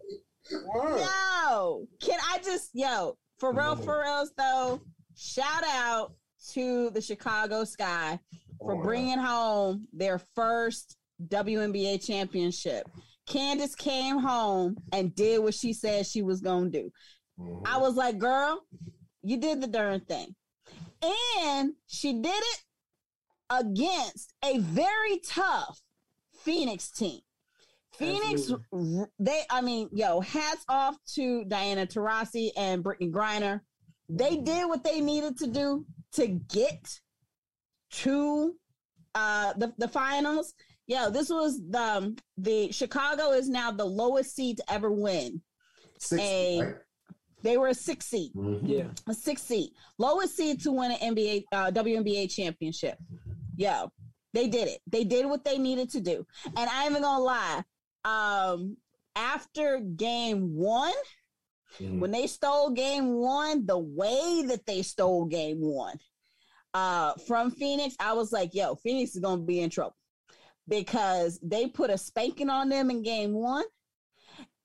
word. 0.74 1.00
yo, 1.00 1.88
can 2.02 2.20
I 2.22 2.40
just 2.44 2.72
yo 2.74 3.18
for 3.40 3.54
real, 3.54 3.76
for 3.78 4.02
reals 4.02 4.32
though? 4.38 4.82
Shout 5.16 5.64
out 5.66 6.14
to 6.54 6.90
the 6.92 7.02
Chicago 7.02 7.64
Sky 7.64 8.20
for 8.60 8.76
Oh, 8.76 8.82
bringing 8.84 9.20
home 9.20 9.88
their 9.94 10.20
first 10.36 10.98
WNBA 11.28 12.06
championship. 12.06 12.90
Candace 13.26 13.76
came 13.76 14.20
home 14.20 14.78
and 14.92 15.16
did 15.16 15.42
what 15.42 15.54
she 15.54 15.74
said 15.74 16.06
she 16.06 16.22
was 16.22 16.42
gonna 16.42 16.70
do. 16.70 16.92
Mhm. 17.40 17.64
I 17.66 17.78
was 17.78 17.96
like, 17.96 18.18
girl, 18.18 18.62
you 19.24 19.38
did 19.38 19.62
the 19.62 19.68
darn 19.68 20.02
thing. 20.02 20.36
And 21.38 21.74
she 21.88 22.14
did 22.14 22.28
it 22.36 22.64
against 23.50 24.34
a 24.44 24.60
very 24.60 25.20
tough 25.20 25.80
Phoenix 26.44 26.92
team. 26.92 27.22
Phoenix, 27.94 28.52
r- 28.52 29.10
they, 29.20 29.44
I 29.50 29.62
mean, 29.62 29.90
yo, 29.94 30.20
hats 30.20 30.66
off 30.68 30.98
to 31.14 31.46
Diana 31.46 31.88
Taurasi 31.88 32.52
and 32.58 32.84
Brittney 32.84 33.10
Griner. 33.12 33.62
They 34.10 34.38
did 34.38 34.68
what 34.68 34.84
they 34.84 35.00
needed 35.02 35.38
to 35.38 35.48
do 35.48 35.86
to 36.14 36.28
get 36.28 37.00
to 38.04 38.56
uh 39.14 39.54
the, 39.54 39.74
the 39.78 39.88
finals. 39.88 40.54
Yeah, 40.88 41.10
this 41.10 41.30
was 41.30 41.60
the 41.70 41.82
um, 41.82 42.16
the 42.38 42.72
Chicago 42.72 43.32
is 43.32 43.50
now 43.50 43.72
the 43.72 43.86
lowest 43.86 44.36
seed 44.36 44.58
to 44.58 44.72
ever 44.72 44.92
win. 44.92 45.42
Six, 46.00 46.22
a- 46.22 46.62
right? 46.62 46.76
They 47.42 47.58
were 47.58 47.68
a 47.70 47.74
six 47.76 48.06
seed 48.08 48.34
Mhm. 48.36 48.60
Yeah. 48.64 48.88
a 49.08 49.14
six 49.14 49.42
seed, 49.44 49.70
lowest 49.98 50.36
seed 50.36 50.62
to 50.64 50.72
win 50.72 50.92
an 50.92 51.16
NBA 51.16 51.44
uh, 51.52 51.72
WNBA 51.72 52.28
championship. 52.34 52.98
Yeah, 53.56 53.86
they 54.34 54.48
did 54.48 54.68
it. 54.68 54.80
They 54.88 55.04
did 55.04 55.26
what 55.28 55.44
they 55.44 55.58
needed 55.58 55.90
to 55.92 56.02
do. 56.02 56.26
And 56.46 56.70
I'm 56.70 56.92
even 56.92 57.04
gonna 57.04 57.24
lie. 57.24 57.64
Um, 58.04 58.78
after 59.16 59.80
game 59.80 60.56
one, 60.56 60.94
Mhm. 61.80 62.00
when 62.00 62.12
they 62.12 62.28
stole 62.28 62.72
game 62.72 63.14
one, 63.16 63.66
the 63.66 63.78
way 63.80 64.44
that 64.48 64.66
they 64.66 64.82
stole 64.82 65.26
game 65.26 65.62
one 65.62 65.98
uh, 66.76 67.14
from 67.28 67.50
Phoenix, 67.52 67.96
I 68.00 68.14
was 68.14 68.32
like, 68.32 68.54
yo, 68.54 68.76
Phoenix 68.76 69.16
is 69.16 69.22
gonna 69.22 69.42
be 69.42 69.62
in 69.62 69.70
trouble 69.70 69.96
because 70.68 71.40
they 71.42 71.68
put 71.68 71.90
a 71.90 71.98
spanking 71.98 72.50
on 72.50 72.70
them 72.70 72.90
in 72.92 73.02
game 73.02 73.34
one, 73.34 73.66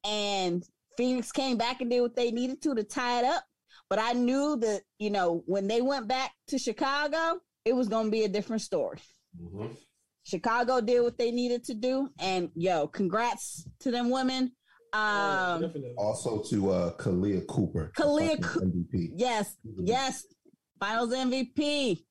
and 0.04 0.64
Phoenix 0.96 1.32
came 1.32 1.56
back 1.56 1.80
and 1.80 1.90
did 1.90 2.00
what 2.00 2.16
they 2.16 2.30
needed 2.30 2.60
to 2.62 2.74
to 2.74 2.84
tie 2.84 3.20
it 3.20 3.24
up. 3.24 3.44
But 3.88 3.98
I 3.98 4.12
knew 4.12 4.56
that, 4.56 4.82
you 4.98 5.10
know, 5.10 5.42
when 5.46 5.66
they 5.66 5.80
went 5.82 6.06
back 6.08 6.32
to 6.48 6.58
Chicago, 6.58 7.40
it 7.64 7.74
was 7.74 7.88
going 7.88 8.06
to 8.06 8.10
be 8.10 8.24
a 8.24 8.28
different 8.28 8.62
story. 8.62 9.00
Mhm. 9.40 9.76
Chicago 10.22 10.80
did 10.80 11.00
what 11.02 11.18
they 11.18 11.30
needed 11.32 11.64
to 11.64 11.74
do. 11.74 12.08
And 12.20 12.50
yo, 12.54 12.86
congrats 12.88 13.66
to 13.80 13.90
them 13.90 14.10
women. 14.10 14.52
Um, 14.92 15.72
Also 15.98 16.42
to 16.50 16.70
uh 16.70 16.96
Kahleah 16.96 17.46
Copper. 17.46 17.92
Kahleah 17.96 18.28
fucking 18.30 18.42
Coo- 18.42 18.60
MVP. 18.60 19.12
yes, 19.16 19.56
yes. 19.78 20.24
Finals 20.80 21.12
MVP. 21.12 22.04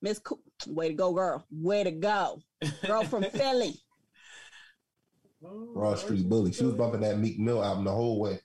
Miss 0.00 0.18
Co- 0.20 0.40
way 0.68 0.88
to 0.88 0.94
go, 0.94 1.12
girl. 1.12 1.44
Way 1.50 1.84
to 1.84 1.90
go. 1.90 2.40
Girl 2.86 3.04
from 3.04 3.24
Philly. 3.32 3.74
Broad 5.42 5.92
oh, 5.92 5.94
Street 5.96 6.28
Bully. 6.28 6.52
She 6.52 6.64
was 6.64 6.74
bumping 6.74 7.00
that 7.00 7.18
Meek 7.18 7.38
Mill 7.38 7.62
album 7.62 7.84
the 7.84 7.92
whole 7.92 8.20
way. 8.20 8.40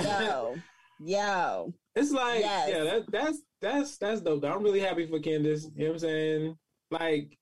Yo. 0.00 0.56
Yo. 1.00 1.74
It's 1.96 2.12
like, 2.12 2.40
Yes. 2.40 2.68
yeah, 2.68 2.84
that, 2.84 3.10
that's 3.10 3.38
that's 3.60 3.96
that's 3.98 4.20
dope. 4.20 4.42
though. 4.42 4.52
I'm 4.52 4.62
really 4.62 4.80
happy 4.80 5.06
for 5.06 5.18
Candace. 5.18 5.68
You 5.74 5.84
know 5.84 5.90
what 5.90 5.94
I'm 5.94 5.98
saying? 6.00 6.58
Like, 6.90 7.38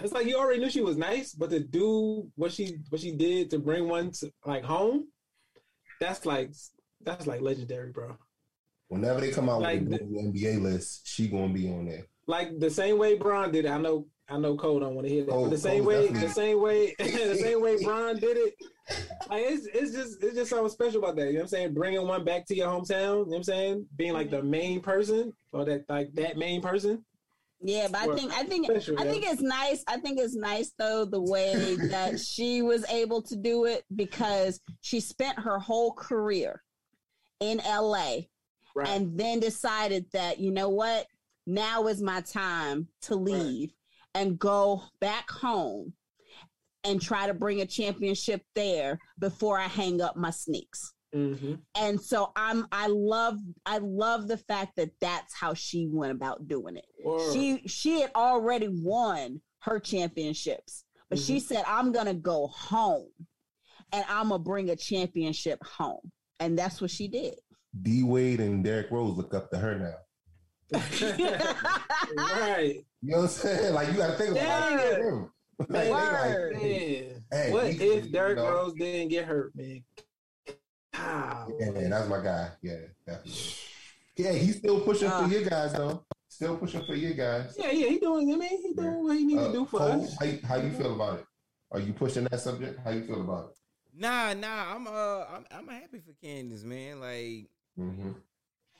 it's 0.00 0.12
like 0.12 0.26
you 0.26 0.36
already 0.36 0.60
knew 0.60 0.70
she 0.70 0.80
was 0.82 0.96
nice, 0.96 1.32
but 1.32 1.50
to 1.50 1.60
do 1.60 2.30
what 2.36 2.52
she 2.52 2.78
what 2.90 3.00
she 3.00 3.12
did 3.12 3.50
to 3.50 3.58
bring 3.58 3.88
one 3.88 4.10
to, 4.12 4.32
like 4.44 4.64
home, 4.64 5.08
that's 6.00 6.26
like 6.26 6.50
that's 7.02 7.26
like 7.26 7.40
legendary, 7.40 7.90
bro. 7.90 8.16
Whenever 8.92 9.22
they 9.22 9.30
come 9.30 9.48
out 9.48 9.62
Like 9.62 9.80
with 9.80 10.00
the 10.00 10.18
NBA 10.18 10.60
list, 10.60 11.08
she 11.08 11.26
gonna 11.26 11.50
be 11.50 11.66
on 11.66 11.86
there. 11.86 12.04
Like 12.26 12.58
the 12.58 12.68
same 12.68 12.98
way 12.98 13.16
Bron 13.16 13.50
did 13.50 13.64
it. 13.64 13.70
I 13.70 13.78
know 13.78 14.06
I 14.28 14.36
know 14.36 14.54
Cole 14.54 14.80
don't 14.80 14.94
want 14.94 15.06
to 15.06 15.12
hear 15.12 15.24
that, 15.24 15.30
Cole- 15.30 15.44
but 15.44 15.50
the 15.52 15.56
same 15.56 15.78
Cole 15.78 15.88
way 15.88 16.02
definitely- 16.02 16.28
the 16.28 16.34
same 16.34 16.60
way 16.60 16.94
the 16.98 17.38
same 17.40 17.62
way 17.62 17.82
Bron 17.84 18.16
did 18.18 18.36
it. 18.36 18.54
Like 19.30 19.44
it's 19.46 19.66
it's 19.72 19.92
just 19.92 20.22
it's 20.22 20.34
just 20.34 20.50
something 20.50 20.68
special 20.68 21.02
about 21.02 21.16
that. 21.16 21.28
You 21.28 21.32
know 21.32 21.38
what 21.38 21.42
I'm 21.44 21.48
saying? 21.48 21.72
Bringing 21.72 22.06
one 22.06 22.22
back 22.22 22.44
to 22.48 22.54
your 22.54 22.68
hometown. 22.68 22.90
You 22.90 22.98
know 22.98 23.24
what 23.24 23.36
I'm 23.36 23.42
saying? 23.44 23.86
Being 23.96 24.12
like 24.12 24.30
the 24.30 24.40
mm-hmm. 24.40 24.50
main 24.50 24.80
person 24.82 25.32
or 25.52 25.64
that 25.64 25.88
like 25.88 26.12
that 26.12 26.36
main 26.36 26.60
person. 26.60 27.02
Yeah, 27.62 27.88
but 27.90 28.10
I 28.10 28.14
think 28.14 28.32
I 28.34 28.42
think 28.42 28.66
special, 28.66 29.00
I 29.00 29.04
yeah. 29.04 29.10
think 29.10 29.24
it's 29.26 29.40
nice. 29.40 29.84
I 29.88 29.96
think 30.00 30.18
it's 30.18 30.36
nice 30.36 30.74
though 30.78 31.06
the 31.06 31.22
way 31.22 31.76
that 31.88 32.20
she 32.28 32.60
was 32.60 32.84
able 32.90 33.22
to 33.22 33.36
do 33.36 33.64
it 33.64 33.84
because 33.96 34.60
she 34.82 35.00
spent 35.00 35.38
her 35.38 35.58
whole 35.58 35.94
career 35.94 36.62
in 37.40 37.56
LA 37.66 38.24
Right. 38.74 38.88
and 38.88 39.18
then 39.18 39.40
decided 39.40 40.06
that 40.12 40.38
you 40.40 40.50
know 40.50 40.68
what? 40.68 41.06
Now 41.46 41.86
is 41.88 42.00
my 42.02 42.20
time 42.20 42.88
to 43.02 43.16
leave 43.16 43.72
and 44.14 44.38
go 44.38 44.82
back 45.00 45.30
home 45.30 45.92
and 46.84 47.00
try 47.00 47.26
to 47.26 47.34
bring 47.34 47.60
a 47.60 47.66
championship 47.66 48.42
there 48.54 48.98
before 49.18 49.58
I 49.58 49.66
hang 49.68 50.00
up 50.00 50.16
my 50.16 50.30
sneaks. 50.30 50.92
Hmm 51.12 51.54
and 51.76 52.00
so 52.00 52.32
i'm 52.36 52.66
i 52.72 52.86
love 52.86 53.36
i 53.66 53.76
love 53.78 54.28
the 54.28 54.38
fact 54.38 54.76
that 54.76 54.90
that's 54.98 55.34
how 55.34 55.52
she 55.52 55.86
went 55.92 56.12
about 56.12 56.48
doing 56.48 56.76
it. 56.76 56.86
She 57.32 57.62
she 57.68 58.00
had 58.00 58.10
already 58.14 58.68
won 58.70 59.42
her 59.60 59.78
championships 59.78 60.84
but 61.10 61.18
she 61.18 61.38
said 61.38 61.62
i'm 61.66 61.92
gonna 61.92 62.14
go 62.14 62.46
home 62.46 63.10
and 63.92 64.04
i'm 64.08 64.30
gonna 64.30 64.38
bring 64.38 64.70
a 64.70 64.76
championship 64.76 65.62
home. 65.64 66.10
And 66.40 66.58
that's 66.58 66.80
what 66.80 66.90
she 66.90 67.06
did 67.08 67.34
D 67.80 68.02
Wade 68.02 68.40
and 68.40 68.62
Derrick 68.62 68.90
Rose 68.90 69.16
look 69.16 69.32
up 69.34 69.50
to 69.50 69.58
her 69.58 69.78
now. 69.78 70.78
right. 72.16 72.84
You 73.02 73.10
know 73.10 73.16
what 73.18 73.22
I'm 73.24 73.28
saying? 73.28 73.74
Like 73.74 73.88
you 73.88 73.94
gotta 73.94 74.14
think 74.14 74.30
about 74.32 74.70
Yeah. 74.72 74.78
it. 74.78 75.28
Like, 75.58 75.68
they 75.68 75.90
Word. 75.90 76.52
like, 76.54 76.62
Man. 76.62 77.24
Hey, 77.30 77.52
what 77.52 77.72
he- 77.72 77.84
if 77.84 78.04
you 78.06 78.10
Derrick 78.12 78.36
know. 78.36 78.50
Rose 78.50 78.72
didn't 78.74 79.08
get 79.08 79.24
hurt, 79.26 79.54
man? 79.54 79.84
Ah, 80.94 81.46
yeah, 81.58 81.70
man, 81.70 81.90
that's 81.90 82.08
my 82.08 82.22
guy. 82.22 82.50
Yeah, 82.62 82.76
definitely. 83.06 83.32
Yeah, 84.16 84.32
he's 84.32 84.56
still 84.58 84.80
pushing 84.80 85.08
Uh. 85.08 85.22
for 85.26 85.28
your 85.32 85.48
guys 85.48 85.72
though. 85.72 86.04
Still 86.28 86.56
pushing 86.56 86.84
for 86.84 86.94
your 86.94 87.12
guys. 87.12 87.54
yeah, 87.58 87.70
yeah, 87.70 87.88
he 87.88 87.98
doing. 87.98 88.32
I 88.32 88.36
mean, 88.36 88.62
he 88.62 88.74
doing 88.74 89.02
what 89.04 89.16
he 89.16 89.24
need 89.24 89.38
Uh, 89.38 89.46
to 89.48 89.52
do 89.52 89.64
for 89.66 89.78
Cole, 89.78 90.02
us. 90.04 90.16
how, 90.18 90.24
you- 90.26 90.40
how 90.44 90.56
you 90.56 90.70
feel 90.72 90.94
about 90.94 91.20
it? 91.20 91.26
Are 91.70 91.80
you 91.80 91.92
pushing 91.92 92.24
that 92.24 92.40
subject? 92.40 92.78
How 92.84 92.90
you 92.90 93.04
feel 93.04 93.20
about 93.22 93.50
it? 93.50 93.56
Nah, 93.94 94.32
nah, 94.34 94.74
I'm 94.74 94.86
uh, 94.86 95.24
I'm, 95.34 95.44
I'm 95.50 95.68
happy 95.68 95.98
for 96.00 96.12
Candace, 96.22 96.64
man. 96.64 97.00
Like 97.00 97.48
Mm-hmm. 97.78 98.10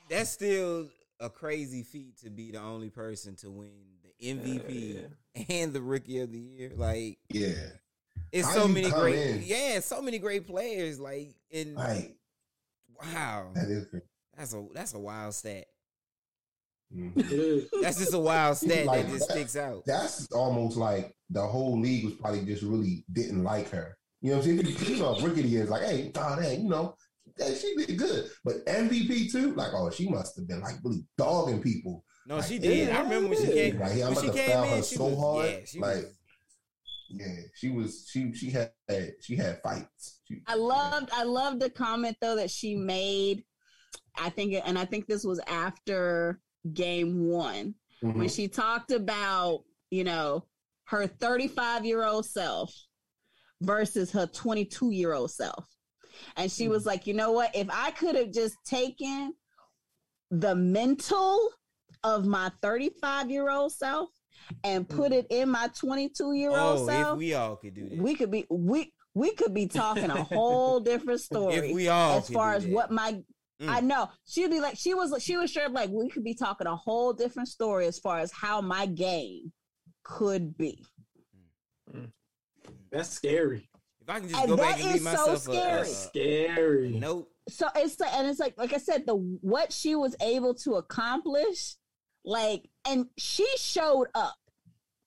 that's 0.09 0.29
still 0.29 0.87
a 1.19 1.29
crazy 1.29 1.83
feat 1.83 2.17
to 2.23 2.29
be 2.29 2.51
the 2.51 2.59
only 2.59 2.89
person 2.89 3.35
to 3.37 3.49
win 3.49 3.71
the 4.03 4.33
MVP 4.33 5.05
and 5.49 5.73
the 5.73 5.81
Rookie 5.81 6.19
of 6.19 6.31
the 6.31 6.39
Year. 6.39 6.71
Like 6.75 7.17
Yeah, 7.29 7.53
it's 8.31 8.47
How 8.47 8.53
so 8.53 8.67
many 8.67 8.89
great, 8.91 9.15
in? 9.15 9.43
yeah, 9.43 9.79
so 9.79 10.01
many 10.01 10.19
great 10.19 10.45
players. 10.47 10.99
Like 10.99 11.33
and 11.51 11.75
like, 11.75 12.15
wow, 13.01 13.51
That 13.55 13.69
is 13.69 13.87
that's 14.37 14.53
a 14.53 14.65
that's 14.73 14.93
a 14.93 14.99
wild 14.99 15.33
stat. 15.33 15.65
Mhm. 16.95 17.67
That's 17.81 17.97
just 17.97 18.13
a 18.13 18.19
wild 18.19 18.57
stat 18.57 18.85
Like 18.85 19.05
that 19.07 19.11
just 19.11 19.27
that. 19.27 19.33
sticks 19.33 19.55
out. 19.55 19.83
That's 19.85 20.27
almost 20.31 20.77
like 20.77 21.15
the 21.29 21.41
whole 21.41 21.79
league 21.79 22.05
was 22.05 22.13
probably 22.15 22.45
just 22.45 22.61
really 22.63 23.03
didn't 23.11 23.43
like 23.43 23.69
her. 23.71 23.97
You 24.21 24.31
know 24.31 24.37
what 24.37 24.47
I'm 24.47 24.63
saying? 24.63 24.89
You 24.89 24.97
know, 24.99 25.19
Rickety 25.19 25.55
is 25.57 25.69
like, 25.69 25.81
hey, 25.81 26.11
oh, 26.15 26.35
dang, 26.39 26.61
you 26.63 26.69
know, 26.69 26.95
yeah, 27.37 27.53
she 27.53 27.75
did 27.75 27.97
good. 27.97 28.29
But 28.43 28.65
MVP 28.65 29.31
too, 29.31 29.53
like, 29.55 29.71
oh, 29.73 29.89
she 29.89 30.07
must 30.09 30.35
have 30.37 30.47
been 30.47 30.61
like 30.61 30.75
really 30.83 31.05
dogging 31.17 31.61
people. 31.61 32.03
No, 32.25 32.37
Like, 32.37 32.45
she 32.45 32.59
did. 32.59 32.87
yeah, 32.87 32.99
I 32.99 33.01
remember 33.03 33.29
when 33.29 33.37
she 33.37 33.47
yeah. 33.47 33.69
came. 33.71 33.79
Like, 33.79 33.91
I'm 33.91 33.97
when 33.99 34.11
about 34.11 34.21
she 34.21 34.27
to 34.27 34.33
came 34.33 34.49
foul 34.51 34.67
her 34.69 34.83
she 34.83 34.95
so 34.95 35.05
was, 35.05 35.19
hard. 35.19 35.49
Yeah, 35.49 35.57
she 35.65 35.79
like, 35.79 35.95
was. 35.95 36.05
yeah, 37.09 37.35
she 37.55 37.69
was. 37.69 38.07
She 38.09 38.33
she 38.33 38.49
had 38.51 38.71
she 39.21 39.35
had 39.35 39.61
fights. 39.61 40.19
She, 40.27 40.41
I 40.47 40.55
loved 40.55 41.09
I 41.13 41.23
loved 41.23 41.59
the 41.61 41.69
comment 41.69 42.17
though 42.21 42.35
that 42.37 42.49
she 42.51 42.75
made. 42.75 43.43
I 44.17 44.29
think 44.29 44.55
and 44.65 44.77
I 44.77 44.85
think 44.85 45.07
this 45.07 45.23
was 45.23 45.39
after 45.47 46.39
game 46.73 47.27
one 47.27 47.75
Mhm. 48.03 48.15
when 48.15 48.29
she 48.29 48.47
talked 48.47 48.91
about, 48.91 49.63
you 49.89 50.03
know, 50.03 50.45
her 50.85 51.07
35 51.07 51.85
year 51.85 52.03
old 52.05 52.25
self 52.25 52.73
versus 53.61 54.11
her 54.11 54.27
22 54.27 54.91
year 54.91 55.13
old 55.13 55.31
self. 55.31 55.65
And 56.37 56.51
she 56.51 56.67
was 56.67 56.83
mm. 56.83 56.87
like, 56.87 57.07
you 57.07 57.13
know 57.13 57.31
what? 57.31 57.55
If 57.55 57.67
I 57.71 57.91
could 57.91 58.15
have 58.15 58.31
just 58.31 58.55
taken 58.65 59.33
the 60.31 60.55
mental 60.55 61.49
of 62.03 62.25
my 62.25 62.51
35 62.61 63.29
year 63.29 63.49
old 63.49 63.71
self 63.71 64.09
and 64.63 64.87
put 64.87 65.11
mm. 65.11 65.17
it 65.19 65.27
in 65.29 65.49
my 65.49 65.69
22 65.77 66.33
year 66.33 66.49
old 66.49 66.79
Oh, 66.81 66.87
self, 66.87 67.13
if 67.13 67.17
we 67.17 67.33
all 67.33 67.55
could 67.55 67.75
do 67.75 67.89
that. 67.89 67.97
we 67.97 68.15
could 68.15 68.31
be 68.31 68.45
we 68.49 68.91
we 69.13 69.33
could 69.35 69.53
be 69.53 69.67
talking 69.67 70.09
a 70.09 70.23
whole 70.23 70.79
different 70.81 71.21
story 71.21 71.69
If 71.69 71.75
we 71.75 71.87
all 71.87 72.17
as 72.17 72.29
far 72.29 72.55
as 72.55 72.63
that. 72.65 72.73
what 72.73 72.91
my 72.91 73.21
Mm. 73.61 73.69
I 73.69 73.79
know 73.81 74.09
she'd 74.25 74.49
be 74.49 74.59
like 74.59 74.77
she 74.77 74.93
was 74.93 75.13
she 75.23 75.37
was 75.37 75.51
sure 75.51 75.69
like 75.69 75.89
we 75.89 76.09
could 76.09 76.23
be 76.23 76.33
talking 76.33 76.67
a 76.67 76.75
whole 76.75 77.13
different 77.13 77.47
story 77.47 77.85
as 77.85 77.99
far 77.99 78.19
as 78.19 78.31
how 78.31 78.61
my 78.61 78.85
game 78.85 79.51
could 80.03 80.57
be. 80.57 80.83
Mm. 81.93 82.11
That's 82.91 83.09
scary. 83.09 83.69
If 84.03 84.09
I 84.09 84.19
can 84.19 84.29
just 84.29 84.41
And 84.41 84.49
go 84.49 84.57
back 84.57 84.75
and 84.79 84.85
leave 84.85 84.95
is 84.95 85.03
so 85.03 85.09
myself 85.11 85.29
a, 85.29 85.39
scary. 85.39 85.59
a, 85.59 85.77
That's 85.77 85.97
scary. 85.97 86.95
a 86.95 86.99
note. 86.99 87.27
So 87.49 87.67
it's 87.75 87.99
like 87.99 88.13
and 88.13 88.27
it's 88.27 88.39
like 88.39 88.57
like 88.57 88.73
I 88.73 88.77
said 88.77 89.05
the 89.05 89.15
what 89.15 89.71
she 89.71 89.95
was 89.95 90.15
able 90.21 90.53
to 90.55 90.75
accomplish 90.75 91.75
like 92.25 92.69
and 92.87 93.07
she 93.17 93.47
showed 93.57 94.07
up 94.13 94.35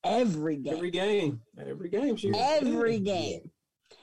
every 0.05 0.57
game. 0.57 0.75
Every 0.75 0.91
game. 0.91 1.41
Every 1.59 1.89
game. 1.91 2.17
She 2.17 2.33
every 2.35 2.97
yeah. 2.97 3.15
game. 3.15 3.51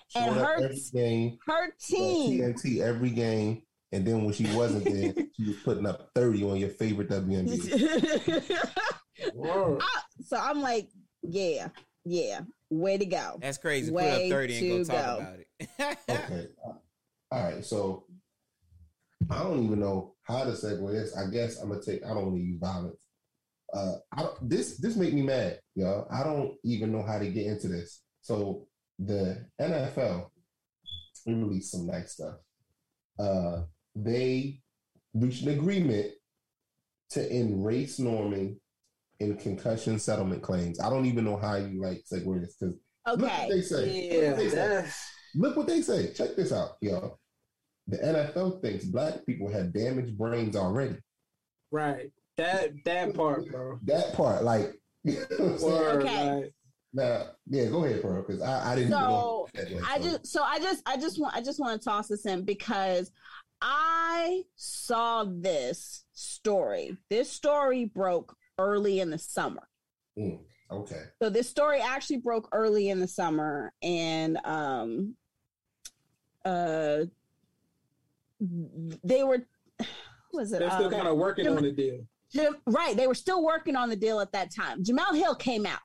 Showing 0.10 0.28
And 0.28 0.36
her 0.38 0.64
every 0.64 0.82
game, 0.94 1.38
her 1.48 1.74
team 1.82 2.42
TNT 2.42 2.82
every 2.82 3.10
game, 3.10 3.64
and 3.92 4.06
then 4.06 4.24
when 4.24 4.34
she 4.34 4.46
wasn't 4.56 4.86
there, 4.86 5.14
she 5.36 5.48
was 5.48 5.56
putting 5.64 5.88
up 5.88 6.10
thirty 6.14 6.44
on 6.44 6.58
your 6.58 6.70
favorite 6.70 7.10
WNBA. 7.10 8.60
Word. 9.34 9.82
so 10.24 10.38
I'm 10.38 10.62
like, 10.62 10.90
yeah, 11.24 11.70
yeah, 12.06 12.42
way 12.70 12.98
to 12.98 13.06
go. 13.06 13.38
That's 13.42 13.58
crazy. 13.58 13.92
Put 13.92 13.98
Way 13.98 14.26
up 14.26 14.32
30 14.32 14.58
and 14.58 14.70
go 14.70 14.78
to 14.78 14.86
talk 14.86 15.06
go. 15.06 15.22
about 15.22 15.40
it. 15.40 15.98
Okay. 16.10 16.48
All 17.32 17.44
right. 17.44 17.64
So 17.66 18.06
I 19.30 19.42
don't 19.44 19.64
even 19.64 19.80
know 19.80 20.16
how 20.24 20.44
to 20.44 20.52
segue 20.52 20.92
this. 20.92 21.16
I 21.16 21.30
guess 21.32 21.60
I'm 21.60 21.70
gonna 21.70 21.82
take. 21.82 22.04
I 22.04 22.10
don't 22.10 22.26
want 22.26 22.36
to 22.36 22.42
use 22.42 22.60
violence. 22.60 23.00
Uh, 23.74 23.96
I 24.16 24.28
this 24.42 24.78
this 24.78 24.96
make 24.96 25.14
me 25.14 25.22
mad, 25.24 25.60
y'all. 25.76 26.08
I 26.12 26.24
don't 26.24 26.56
even 26.64 26.92
know 26.92 27.02
how 27.02 27.18
to 27.18 27.28
get 27.30 27.48
into 27.48 27.68
this. 27.68 28.02
So 28.22 28.68
the 29.00 29.46
NFL 29.60 30.30
we 31.26 31.34
released 31.34 31.72
some 31.72 31.88
nice 31.88 32.14
stuff. 32.14 32.36
Uh, 33.18 33.64
they 33.96 34.60
reached 35.14 35.44
an 35.44 35.50
agreement 35.58 36.12
to 37.12 37.32
end 37.32 37.66
race 37.66 38.00
norming 38.00 38.58
in 39.20 39.38
concussion 39.38 40.00
settlement 40.00 40.42
claims. 40.42 40.80
I 40.80 40.90
don't 40.90 41.06
even 41.06 41.24
know 41.26 41.38
how 41.38 41.56
you 41.56 41.82
like 41.82 42.04
segue 42.12 42.42
this 42.42 42.56
because 42.60 42.76
look 43.08 43.22
what 43.22 43.50
they 43.50 43.62
say. 43.62 44.28
Look 44.28 44.38
what 44.38 44.38
they 44.38 44.50
say. 44.50 44.86
Look 45.36 45.56
what 45.58 45.68
they 45.68 45.82
say. 45.82 46.14
Check 46.14 46.36
this 46.36 46.52
out, 46.52 46.72
y'all. 46.82 47.20
The 47.88 47.98
NFL 47.98 48.62
thinks 48.62 48.86
black 48.86 49.26
people 49.26 49.52
have 49.52 49.74
damaged 49.74 50.18
brains 50.18 50.56
already. 50.56 50.98
right. 51.72 52.12
That 52.38 52.72
that 52.86 53.14
part, 53.14 53.48
bro. 53.52 53.78
That 53.84 54.14
part, 54.16 54.44
like, 54.44 54.74
you 55.04 55.14
know 55.14 55.26
what 55.38 55.40
I'm 55.52 55.58
saying? 55.60 55.72
Word, 55.72 56.02
Okay. 56.02 56.32
like, 56.34 56.54
Now, 56.94 57.24
yeah, 57.48 57.66
go 57.66 57.84
ahead, 57.86 58.02
bro, 58.02 58.24
because 58.24 58.42
I, 58.42 58.72
I 58.72 58.76
didn't 58.76 58.90
even 58.90 59.00
know. 59.02 59.48
So, 59.56 59.62
that 59.62 59.72
way, 59.72 59.82
I 59.88 59.98
so- 59.98 60.04
just 60.04 60.28
so 60.28 60.42
I 60.44 60.60
just 60.60 60.82
I 60.88 60.98
just 60.98 61.20
want 61.22 61.36
I 61.36 61.42
just 61.42 61.60
want 61.60 61.80
to 61.80 61.86
toss 61.86 62.08
this 62.08 62.26
in 62.26 62.44
because 62.44 63.12
I 63.62 64.44
saw 64.56 65.26
this 65.26 66.06
story. 66.14 66.98
This 67.12 67.30
story 67.30 67.86
broke 67.86 68.36
early 68.58 69.00
in 69.00 69.10
the 69.10 69.18
summer. 69.18 69.68
Mm, 70.18 70.40
okay. 70.72 71.02
So 71.22 71.30
this 71.30 71.50
story 71.50 71.80
actually 71.82 72.18
broke 72.18 72.50
early 72.52 72.90
in 72.90 73.00
the 73.00 73.08
summer, 73.08 73.74
and 73.82 74.38
um, 74.46 75.16
uh, 76.46 77.06
they 79.04 79.24
were 79.24 79.40
who 79.80 80.38
was 80.38 80.52
it? 80.54 80.60
they're 80.60 80.70
still 80.72 80.86
Um, 80.86 80.92
kind 80.92 81.08
of 81.08 81.18
working 81.18 81.46
Jam- 81.46 81.58
on 81.58 81.64
the 81.64 81.72
deal. 81.72 82.00
Jam- 82.32 82.58
right, 82.68 82.96
they 82.96 83.08
were 83.08 83.16
still 83.16 83.44
working 83.44 83.76
on 83.76 83.90
the 83.90 83.96
deal 83.96 84.20
at 84.20 84.32
that 84.34 84.54
time. 84.54 84.84
Jemele 84.84 85.16
Hill 85.16 85.36
came 85.36 85.66
out, 85.66 85.80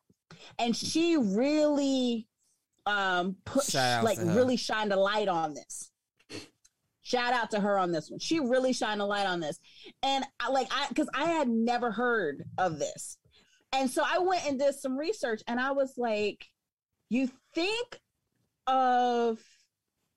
and 0.58 0.76
she 0.76 1.16
really 1.16 2.26
um 2.86 3.36
put 3.44 3.64
Shout 3.64 4.02
like 4.04 4.18
really 4.18 4.56
shined 4.56 4.92
a 4.92 4.96
light 4.98 5.28
on 5.28 5.54
this. 5.54 5.90
Shout 7.08 7.32
out 7.32 7.50
to 7.52 7.60
her 7.60 7.78
on 7.78 7.90
this 7.90 8.10
one. 8.10 8.18
She 8.18 8.38
really 8.38 8.74
shined 8.74 9.00
a 9.00 9.04
light 9.06 9.26
on 9.26 9.40
this, 9.40 9.58
and 10.02 10.24
I 10.38 10.50
like 10.50 10.68
I 10.70 10.88
because 10.88 11.08
I 11.14 11.24
had 11.24 11.48
never 11.48 11.90
heard 11.90 12.44
of 12.58 12.78
this, 12.78 13.16
and 13.72 13.90
so 13.90 14.02
I 14.04 14.18
went 14.18 14.46
and 14.46 14.58
did 14.58 14.74
some 14.74 14.98
research, 14.98 15.40
and 15.48 15.58
I 15.58 15.70
was 15.72 15.94
like, 15.96 16.44
you 17.08 17.30
think 17.54 17.98
of 18.66 19.40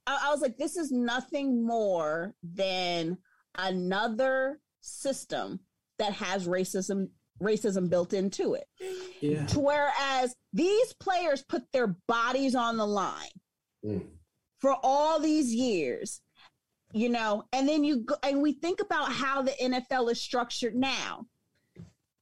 I, 0.05 0.27
I 0.27 0.31
was 0.31 0.41
like, 0.41 0.57
this 0.57 0.76
is 0.76 0.91
nothing 0.91 1.65
more 1.65 2.34
than 2.43 3.18
another 3.57 4.59
system 4.81 5.61
that 5.97 6.11
has 6.11 6.45
racism 6.45 7.07
racism 7.41 7.89
built 7.89 8.11
into 8.11 8.55
it. 8.55 8.68
Yeah. 9.22 9.45
To 9.45 9.59
Whereas 9.61 10.35
these 10.51 10.91
players 10.99 11.41
put 11.41 11.72
their 11.72 11.95
bodies 12.07 12.53
on 12.53 12.76
the 12.76 12.85
line 12.85 13.30
Mm. 13.85 14.05
for 14.59 14.76
all 14.84 15.19
these 15.19 15.55
years, 15.55 16.22
you 16.93 17.09
know, 17.09 17.43
and 17.53 17.68
then 17.68 17.84
you 17.84 18.01
go 18.01 18.15
and 18.23 18.41
we 18.41 18.53
think 18.53 18.81
about 18.81 19.11
how 19.11 19.41
the 19.41 19.51
NFL 19.61 20.11
is 20.11 20.22
structured 20.22 20.76
now. 20.76 21.26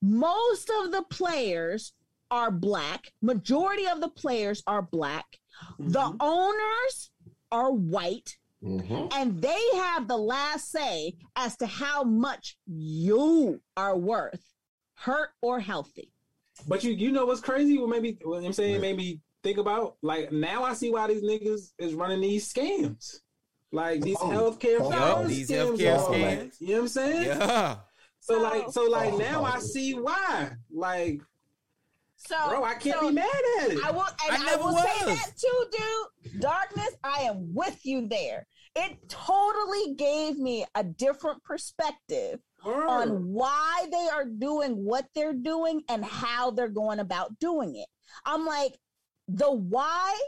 Most 0.02 0.70
of 0.84 0.92
the 0.92 1.04
players 1.10 1.94
are 2.32 2.52
black, 2.52 3.12
majority 3.22 3.88
of 3.88 4.02
the 4.02 4.10
players 4.10 4.62
are 4.68 4.82
black. 4.82 5.26
The 5.80 6.00
Mhm. 6.00 6.18
owners 6.20 7.12
are 7.52 7.72
white 7.72 8.38
Mhm. 8.64 9.12
and 9.14 9.42
they 9.42 9.62
have 9.74 10.08
the 10.08 10.18
last 10.18 10.70
say 10.70 11.16
as 11.36 11.58
to 11.58 11.66
how 11.66 12.04
much 12.04 12.58
you 12.68 13.62
are 13.76 13.98
worth, 13.98 14.54
hurt 14.94 15.32
or 15.42 15.60
healthy. 15.60 16.12
But 16.68 16.84
you 16.84 16.92
you 16.92 17.12
know 17.12 17.26
what's 17.26 17.42
crazy? 17.42 17.78
Well, 17.78 17.88
maybe 17.88 18.20
what 18.24 18.44
I'm 18.44 18.54
saying 18.54 18.76
Yeah. 18.76 18.80
maybe 18.82 19.22
think 19.44 19.58
about 19.58 19.98
like 20.02 20.32
now 20.32 20.64
I 20.64 20.74
see 20.74 20.92
why 20.92 21.08
these 21.08 21.24
niggas 21.24 21.74
is 21.80 21.94
running 21.94 22.22
these 22.22 22.52
scams. 22.54 23.22
Like 23.72 24.02
these 24.02 24.18
Oh, 24.20 24.28
healthcare 24.30 24.78
oh, 24.80 24.90
yup, 24.90 25.00
fraud 25.00 25.28
these 25.28 25.50
scams 25.50 25.78
healthcare 25.78 26.00
are, 26.00 26.40
like, 26.40 26.54
you 26.60 26.68
know 26.68 26.74
what 26.74 26.82
I'm 26.82 26.88
saying? 26.88 27.26
yeah. 27.28 27.76
So 28.20 28.40
like 28.42 28.66
so 28.72 28.84
like 28.84 29.14
Oh. 29.14 29.18
now 29.18 29.44
I 29.44 29.58
oh. 29.58 29.60
see 29.60 29.94
why. 29.94 30.52
Like 30.72 31.22
So, 32.18 32.36
bro, 32.50 32.64
I 32.64 32.74
can't 32.76 33.00
so 33.00 33.08
be 33.10 33.16
mad 33.16 33.42
at 33.62 33.72
it. 33.72 33.84
I 33.86 33.92
will, 33.92 34.02
and 34.02 34.36
I 34.36 34.36
I, 34.36 34.46
never 34.46 34.64
will 34.64 34.78
say 34.78 35.06
that 35.06 35.32
too, 35.38 35.66
dude. 35.72 36.42
Darkness, 36.42 36.90
I 37.04 37.22
am 37.22 37.54
with 37.54 37.80
you 37.86 38.08
there. 38.08 38.46
It 38.76 38.98
totally 39.10 39.96
gave 39.96 40.38
me 40.38 40.66
a 40.76 40.84
different 40.84 41.44
perspective 41.44 42.40
Word. 42.66 42.88
on 42.88 43.10
why 43.32 43.86
they 43.92 44.08
are 44.12 44.26
doing 44.26 44.84
what 44.84 45.06
they're 45.16 45.34
doing 45.34 45.82
and 45.90 46.04
how 46.04 46.52
they're 46.52 46.68
going 46.68 47.00
about 47.00 47.40
doing 47.40 47.76
it. 47.78 47.88
I'm 48.26 48.46
like, 48.46 48.78
the 49.28 49.52
why 49.52 50.20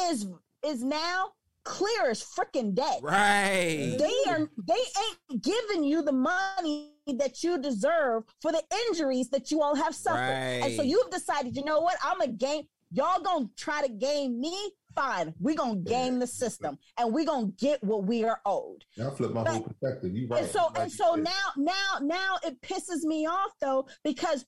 is 0.00 0.26
is 0.64 0.82
now 0.82 1.30
clear 1.68 2.10
as 2.10 2.24
freaking 2.24 2.74
day. 2.74 2.98
Right. 3.02 3.94
They 3.98 4.30
are 4.30 4.48
they 4.66 4.74
ain't 4.74 5.42
giving 5.42 5.84
you 5.84 6.02
the 6.02 6.12
money 6.12 6.94
that 7.18 7.42
you 7.44 7.58
deserve 7.60 8.24
for 8.40 8.52
the 8.52 8.62
injuries 8.88 9.28
that 9.28 9.50
you 9.50 9.60
all 9.62 9.74
have 9.74 9.94
suffered. 9.94 10.62
And 10.64 10.74
so 10.74 10.82
you've 10.82 11.10
decided, 11.10 11.54
you 11.56 11.64
know 11.64 11.80
what? 11.80 11.96
I'm 12.02 12.22
a 12.22 12.28
game. 12.28 12.62
Y'all 12.90 13.20
gonna 13.20 13.50
try 13.56 13.86
to 13.86 13.92
game 13.92 14.40
me? 14.40 14.56
Fine. 14.94 15.34
we 15.38 15.54
gonna 15.54 15.76
game 15.76 16.18
the 16.18 16.26
system 16.26 16.76
and 16.98 17.12
we 17.12 17.24
gonna 17.24 17.52
get 17.58 17.84
what 17.84 18.04
we 18.04 18.24
are 18.24 18.40
owed. 18.46 18.84
Y'all 18.96 19.10
flip 19.14 19.32
my 19.32 19.48
whole 19.48 19.60
perspective. 19.60 20.16
You 20.16 20.26
right. 20.26 20.42
And 20.42 20.50
so 20.50 20.64
Like 20.68 20.78
and 20.78 20.90
so 20.92 21.14
said. 21.14 21.24
now 21.24 21.46
now 21.56 21.98
now 22.00 22.38
it 22.42 22.60
pisses 22.62 23.04
me 23.04 23.26
off 23.26 23.52
though 23.60 23.86
because 24.02 24.44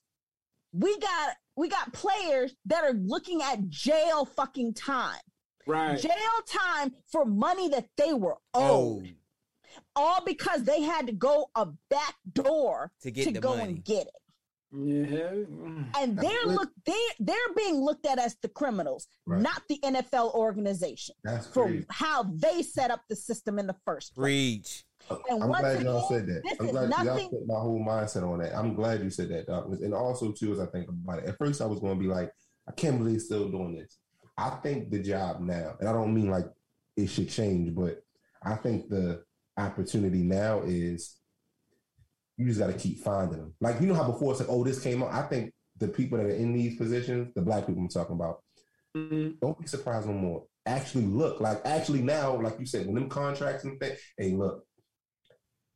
we 0.73 0.97
got 0.99 1.35
we 1.55 1.69
got 1.69 1.93
players 1.93 2.53
that 2.65 2.83
are 2.83 2.93
looking 2.93 3.41
at 3.43 3.69
jail 3.69 4.25
fucking 4.25 4.73
time. 4.73 5.19
Right. 5.67 5.99
Jail 5.99 6.11
time 6.47 6.93
for 7.11 7.25
money 7.25 7.69
that 7.69 7.87
they 7.97 8.13
were 8.13 8.37
Oh, 8.53 8.97
owed. 9.01 9.15
All 9.95 10.23
because 10.25 10.63
they 10.63 10.81
had 10.81 11.07
to 11.07 11.13
go 11.13 11.49
a 11.55 11.67
back 11.89 12.15
door 12.33 12.91
to 13.01 13.11
get 13.11 13.25
to 13.25 13.31
the 13.33 13.39
go 13.39 13.55
money. 13.57 13.63
and 13.73 13.85
get 13.85 14.07
it. 14.07 14.13
Yeah. 14.73 16.01
And 16.01 16.17
they're 16.17 16.45
look 16.45 16.69
they 16.85 16.93
they're 17.19 17.35
being 17.57 17.75
looked 17.75 18.05
at 18.05 18.19
as 18.19 18.37
the 18.41 18.47
criminals, 18.47 19.07
Right. 19.25 19.41
not 19.41 19.61
the 19.67 19.79
NFL 19.83 20.33
organization 20.33 21.15
That's 21.23 21.47
for 21.47 21.65
crazy. 21.65 21.85
how 21.89 22.23
they 22.23 22.61
set 22.63 22.89
up 22.89 23.01
the 23.09 23.15
system 23.15 23.59
in 23.59 23.67
the 23.67 23.75
first 23.85 24.15
place. 24.15 24.23
Breach. 24.23 24.85
Uh, 25.09 25.17
and 25.29 25.43
I'm 25.43 25.49
once 25.49 25.61
glad 25.61 25.83
y'all 25.83 26.07
said 26.07 26.25
that. 26.27 26.41
I'm 26.59 26.65
is 26.67 26.71
glad 26.71 27.05
y'all 27.05 27.29
put 27.29 27.47
my 27.47 27.59
whole 27.59 27.83
mindset 27.85 28.23
on 28.23 28.39
that. 28.39 28.55
I'm 28.55 28.73
glad 28.75 29.03
you 29.03 29.09
said 29.09 29.29
that, 29.29 29.47
Doc. 29.47 29.65
And 29.67 29.93
also, 29.93 30.31
too, 30.31 30.53
as 30.53 30.59
I 30.59 30.67
think 30.67 30.87
about 30.87 31.19
it, 31.19 31.25
at 31.25 31.37
first 31.37 31.59
I 31.61 31.65
was 31.65 31.79
going 31.79 31.95
to 31.95 31.99
be 31.99 32.07
like, 32.07 32.31
I 32.67 32.71
can't 32.71 32.97
believe 32.99 33.15
he's 33.15 33.25
still 33.25 33.49
doing 33.49 33.75
this. 33.75 33.97
I 34.41 34.49
think 34.63 34.89
the 34.89 34.99
job 34.99 35.39
now, 35.39 35.75
and 35.79 35.87
I 35.87 35.93
don't 35.93 36.13
mean 36.13 36.29
like 36.31 36.45
it 36.97 37.07
should 37.07 37.29
change, 37.29 37.75
but 37.75 38.01
I 38.43 38.55
think 38.55 38.89
the 38.89 39.23
opportunity 39.57 40.23
now 40.23 40.63
is 40.65 41.17
you 42.37 42.47
just 42.47 42.59
got 42.59 42.67
to 42.67 42.73
keep 42.73 43.03
finding 43.03 43.37
them. 43.37 43.53
Like, 43.61 43.79
you 43.79 43.87
know 43.87 43.93
how 43.93 44.11
before 44.11 44.31
it's 44.31 44.39
like, 44.39 44.49
oh, 44.49 44.63
this 44.63 44.81
came 44.81 45.03
out. 45.03 45.13
I 45.13 45.21
think 45.23 45.53
the 45.77 45.87
people 45.87 46.17
that 46.17 46.25
are 46.25 46.31
in 46.31 46.53
these 46.53 46.75
positions, 46.75 47.31
the 47.35 47.41
black 47.43 47.67
people 47.67 47.83
I'm 47.83 47.87
talking 47.89 48.15
about, 48.15 48.43
Mhm. 48.97 49.39
don't 49.39 49.59
be 49.59 49.67
surprised 49.67 50.07
no 50.07 50.13
more. 50.13 50.47
Actually 50.65 51.05
look, 51.05 51.39
like 51.39 51.61
actually 51.65 52.01
now, 52.01 52.41
like 52.41 52.59
you 52.59 52.65
said, 52.65 52.87
when 52.87 52.95
them 52.95 53.09
contracts 53.09 53.63
and 53.63 53.79
things, 53.79 53.99
hey, 54.17 54.31
look, 54.31 54.65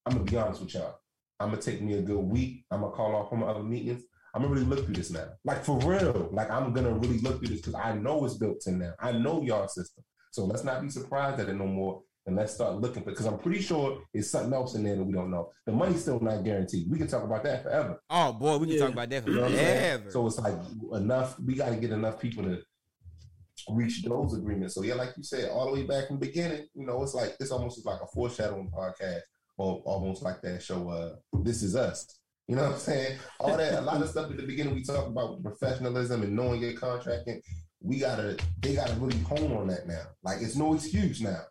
I'm 0.06 0.14
gonna 0.18 0.30
be 0.30 0.38
honest 0.38 0.62
with 0.62 0.74
y'all. 0.74 1.00
I'm 1.40 1.52
gonna 1.52 1.62
take 1.62 1.82
me 1.82 1.94
a 1.94 2.02
good 2.02 2.20
week. 2.20 2.66
I'm 2.72 2.82
gonna 2.82 2.96
call 2.96 3.16
off 3.16 3.30
from 3.30 3.40
my 3.42 3.48
other 3.48 3.64
meetings. 3.64 4.04
I'm 4.36 4.41
gonna 4.41 4.53
really 4.53 4.66
look 4.66 4.86
through 4.86 4.95
this 4.95 5.12
now. 5.12 5.28
Like 5.45 5.64
for 5.64 5.80
real. 5.80 6.30
Like 6.34 6.52
I'm 6.52 6.74
gonna 6.74 6.94
really 6.94 7.20
look 7.20 7.40
through 7.40 7.48
this 7.48 7.62
because 7.62 7.76
I 7.76 7.94
know 7.95 8.26
it's 8.26 8.36
built 8.36 8.68
in 8.68 8.80
now. 8.80 8.94
I 8.99 9.14
know 9.14 9.41
y'all 9.41 9.68
system. 9.70 10.03
So 10.32 10.44
let's 10.45 10.64
not 10.66 10.82
be 10.82 10.90
surprised 10.90 11.40
at 11.40 11.48
it 11.48 11.53
no 11.56 11.66
more. 11.66 12.02
And 12.28 12.36
let's 12.36 12.53
start 12.56 12.76
looking 12.82 13.03
because 13.03 13.28
I'm 13.28 13.38
pretty 13.38 13.62
sure 13.62 14.02
it's 14.14 14.32
something 14.32 14.52
else 14.52 14.74
in 14.74 14.84
there 14.84 14.95
that 14.95 15.03
we 15.03 15.14
don't 15.14 15.30
know. 15.32 15.52
The 15.68 15.72
money's 15.72 16.02
still 16.02 16.20
not 16.20 16.44
guaranteed. 16.44 16.90
We 16.90 16.98
can 16.98 17.07
talk 17.07 17.24
about 17.24 17.44
that 17.44 17.64
forever. 17.64 18.02
Oh 18.10 18.34
boy, 18.34 18.57
we 18.57 18.66
can 18.68 18.76
Yeah. 18.76 18.82
talk 18.82 18.94
about 18.94 19.10
that 19.12 19.24
for 19.24 19.30
You 19.30 19.36
know 19.38 19.41
what 19.44 19.52
forever. 19.52 20.12
So 20.12 20.26
it's 20.28 20.40
like 20.40 20.56
enough. 20.94 21.40
We 21.40 21.53
got 21.56 21.70
to 21.70 21.76
get 21.78 21.91
enough 21.91 22.20
people 22.20 22.44
to 22.44 22.62
reach 23.70 24.03
those 24.03 24.34
agreements. 24.38 24.76
So 24.76 24.82
yeah, 24.84 24.95
like 24.95 25.14
you 25.18 25.24
said, 25.24 25.49
all 25.49 25.68
the 25.68 25.74
way 25.74 25.84
back 25.84 26.07
from 26.07 26.20
the 26.20 26.26
beginning, 26.26 26.66
you 26.74 26.86
know, 26.86 27.02
it's 27.03 27.14
like 27.14 27.36
it's 27.40 27.52
almost 27.52 27.86
like 27.86 28.02
a 28.02 28.07
foreshadowing 28.07 28.72
podcast, 28.72 29.22
or 29.57 29.82
almost 29.86 30.24
like 30.24 30.41
that 30.41 30.62
show. 30.62 30.90
Uh, 30.90 31.16
this 31.44 31.64
is 31.64 31.76
us. 31.76 32.20
You 32.47 32.55
know 32.55 32.63
what 32.63 32.73
I'm 32.73 32.80
saying? 32.80 33.17
All 33.39 33.57
that, 33.57 33.73
a 33.73 33.81
lot 33.81 34.01
of 34.01 34.09
stuff 34.09 34.30
at 34.30 34.38
the 34.38 34.43
beginning 34.43 34.76
we 34.76 34.84
talked 34.84 35.07
about 35.07 35.41
professionalism 35.41 36.22
and 36.23 36.35
knowing 36.35 36.61
your 36.61 36.73
contracting. 36.73 37.41
we 37.81 37.99
gotta, 37.99 38.38
they 38.61 38.76
gotta 38.76 38.93
really 38.95 39.17
hone 39.23 39.51
on 39.55 39.67
that 39.67 39.88
now. 39.88 40.03
Like 40.23 40.41
it's 40.41 40.55
no 40.55 40.73
excuse 40.76 41.22
now. 41.22 41.41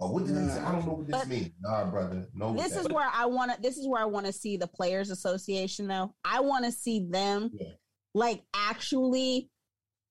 Oh, 0.00 0.10
what 0.12 0.26
did 0.26 0.36
say? 0.36 0.60
I 0.60 0.70
don't 0.72 0.86
know 0.86 0.92
what 0.92 1.06
this 1.08 1.18
But- 1.18 1.28
means. 1.28 1.50
Nah, 1.60 1.90
brother, 1.90 2.26
no. 2.34 2.54
this 2.54 2.72
that. 2.72 2.80
is 2.80 2.88
where 2.88 3.08
I 3.12 3.26
want 3.26 3.52
to. 3.54 3.60
This 3.60 3.76
is 3.76 3.86
where 3.88 4.00
I 4.00 4.04
want 4.06 4.26
to 4.26 4.32
see 4.32 4.56
the 4.56 4.66
players' 4.68 5.10
association. 5.10 5.88
Though 5.88 6.14
I 6.24 6.40
want 6.40 6.64
to 6.66 6.72
see 6.72 7.06
them, 7.10 7.50
Yeah. 7.52 7.70
like 8.14 8.44
actually, 8.54 9.50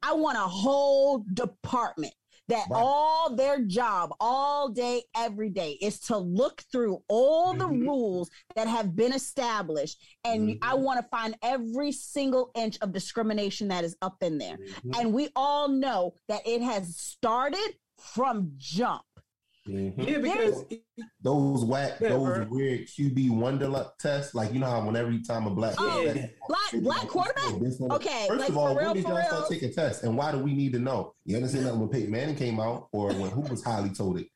I 0.04 0.14
want 0.14 0.38
a 0.38 0.42
whole 0.42 1.24
department 1.34 2.14
that 2.48 2.68
Right. 2.70 2.82
all 2.82 3.36
their 3.36 3.64
job, 3.66 4.14
all 4.20 4.70
day, 4.70 5.04
every 5.16 5.50
day, 5.50 5.74
is 5.82 6.00
to 6.02 6.18
look 6.18 6.62
through 6.72 7.04
all 7.08 7.54
the 7.54 7.66
Mhm. 7.66 7.82
rules 7.82 8.30
that 8.56 8.68
have 8.68 8.96
been 8.96 9.14
established, 9.14 10.02
and 10.24 10.50
Mhm. 10.50 10.60
I 10.62 10.76
want 10.76 11.02
to 11.02 11.08
find 11.10 11.38
every 11.42 11.92
single 11.92 12.52
inch 12.56 12.78
of 12.82 12.94
discrimination 12.94 13.68
that 13.70 13.84
is 13.84 13.96
up 14.02 14.24
in 14.24 14.38
there. 14.38 14.58
Mhm. 14.58 15.00
And 15.00 15.14
we 15.14 15.30
all 15.36 15.68
know 15.68 16.14
that 16.28 16.48
it 16.48 16.62
has 16.62 16.96
started 16.98 17.78
from 17.98 18.54
jump. 18.58 19.02
Mhm. 19.68 20.08
Yeah, 20.08 20.18
because 20.20 20.64
those 21.22 21.66
whack, 21.66 22.00
Yeah, 22.00 22.10
those 22.10 22.38
bro. 22.38 22.48
weird 22.50 22.88
QB 22.88 23.30
Wonderlic 23.30 23.90
tests. 24.00 24.34
Like 24.34 24.54
you 24.54 24.60
know 24.60 24.68
how 24.70 24.86
when 24.86 24.96
every 24.96 25.22
time 25.22 25.46
a 25.48 25.50
black 25.50 25.76
Oh, 25.78 25.90
quarterback- 25.92 26.32
Black 26.48 26.84
black 26.84 27.08
quarterback. 27.08 27.60
This 27.62 27.82
Okay, 27.82 28.26
First 28.28 28.40
like, 28.40 28.50
of 28.50 28.58
all, 28.58 28.74
for 28.74 28.80
real, 28.80 28.88
when 28.88 28.96
did 28.96 29.06
for 29.06 29.12
y'all 29.14 29.24
start 29.28 29.50
taking 29.50 29.74
tests, 29.74 30.04
and 30.04 30.18
why 30.18 30.32
do 30.32 30.40
we 30.40 30.54
need 30.54 30.74
to 30.74 30.80
know? 30.80 31.14
You 31.26 31.36
understand 31.38 31.66
that 31.66 31.76
when 31.78 31.90
Peyton 31.90 32.12
Manning 32.12 32.36
came 32.36 32.60
out, 32.60 32.88
or 32.92 33.08
when 33.14 33.30
who 33.32 33.42
was 33.42 33.64
highly 33.64 33.90
told 33.90 34.20
it? 34.20 34.28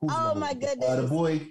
Who's 0.00 0.10
Oh, 0.14 0.34
the- 0.34 0.40
my 0.40 0.50
Uh, 0.86 0.96
the 1.02 1.06
boy, 1.08 1.48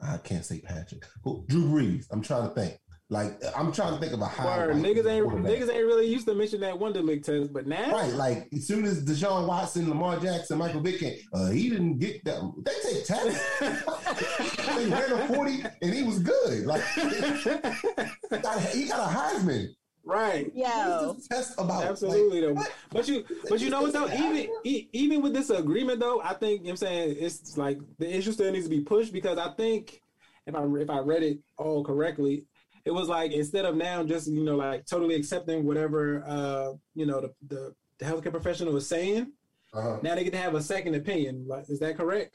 I 0.00 0.16
can't 0.18 0.44
say 0.44 0.60
Patrick. 0.60 1.04
Who, 1.24 1.44
Drew 1.48 1.64
Brees. 1.64 2.06
I'm 2.10 2.22
trying 2.22 2.48
to 2.48 2.54
think. 2.54 2.78
Like 3.10 3.42
I'm 3.56 3.72
trying 3.72 3.94
to 3.94 4.00
think 4.00 4.12
of 4.12 4.20
a 4.20 4.26
high. 4.26 4.58
Word, 4.66 4.76
like, 4.76 4.84
niggas 4.84 5.06
ain't 5.10 5.26
niggas 5.26 5.70
ain't 5.74 5.86
really 5.86 6.06
used 6.06 6.26
to 6.26 6.34
mention 6.34 6.60
that 6.60 6.74
Wonderlic 6.74 7.22
test, 7.22 7.54
but 7.54 7.66
now 7.66 7.90
Right, 7.90 8.12
like 8.12 8.48
as 8.52 8.66
soon 8.66 8.84
as 8.84 9.02
Deshaun 9.02 9.46
Watson, 9.46 9.88
Lamar 9.88 10.20
Jackson, 10.20 10.58
Michael 10.58 10.82
Vick 10.82 11.00
came, 11.00 11.16
uh, 11.32 11.48
he 11.48 11.70
didn't 11.70 11.98
get 11.98 12.22
that. 12.26 12.52
They 12.66 12.92
take 12.92 13.04
tests. 13.06 13.60
they 14.76 14.90
ran 14.90 15.12
a 15.12 15.26
40 15.28 15.64
and 15.80 15.94
he 15.94 16.02
was 16.02 16.18
good. 16.18 16.66
Like 16.66 16.82
he 16.94 18.38
got, 18.42 18.60
he 18.60 18.88
got 18.88 19.10
a 19.10 19.16
Heisman. 19.16 19.68
right. 20.04 20.50
Yeah. 20.54 21.12
Test 21.30 21.54
about? 21.58 21.84
Absolutely 21.84 22.42
though. 22.42 22.52
what? 22.52 22.72
But 22.90 23.08
you 23.08 23.24
but 23.48 23.60
you 23.60 23.70
know 23.70 23.80
what 23.80 23.94
though, 23.94 24.08
even 24.12 24.50
e- 24.64 24.88
even 24.92 25.22
with 25.22 25.32
this 25.32 25.48
agreement 25.48 26.00
though, 26.00 26.20
I 26.20 26.34
think 26.34 26.60
you 26.60 26.66
know 26.66 26.72
what 26.72 26.82
I'm 26.82 26.88
saying 26.88 27.16
it's 27.20 27.56
like 27.56 27.78
the 27.98 28.14
issue 28.14 28.32
still 28.32 28.52
needs 28.52 28.66
to 28.66 28.70
be 28.70 28.80
pushed 28.80 29.14
because 29.14 29.38
I 29.38 29.48
think 29.52 30.02
if 30.46 30.54
I 30.54 30.62
if 30.64 30.90
I 30.90 30.98
read 30.98 31.22
it 31.22 31.38
all 31.56 31.82
correctly, 31.82 32.44
it 32.88 32.94
was 32.94 33.08
like 33.08 33.32
instead 33.32 33.64
of 33.66 33.76
now 33.76 34.02
just 34.02 34.26
you 34.28 34.42
know 34.42 34.56
like 34.56 34.86
totally 34.86 35.14
accepting 35.14 35.64
whatever 35.66 36.24
uh 36.26 36.72
you 36.94 37.04
know 37.06 37.20
the 37.20 37.30
the, 37.48 37.74
the 37.98 38.04
healthcare 38.04 38.30
professional 38.32 38.72
was 38.72 38.88
saying, 38.88 39.30
Uh-huh. 39.74 39.98
now 40.02 40.14
they 40.14 40.24
get 40.24 40.32
to 40.32 40.38
have 40.38 40.54
a 40.54 40.62
second 40.62 40.94
opinion. 40.94 41.44
Like 41.46 41.64
is 41.68 41.78
that 41.80 41.96
correct? 41.96 42.34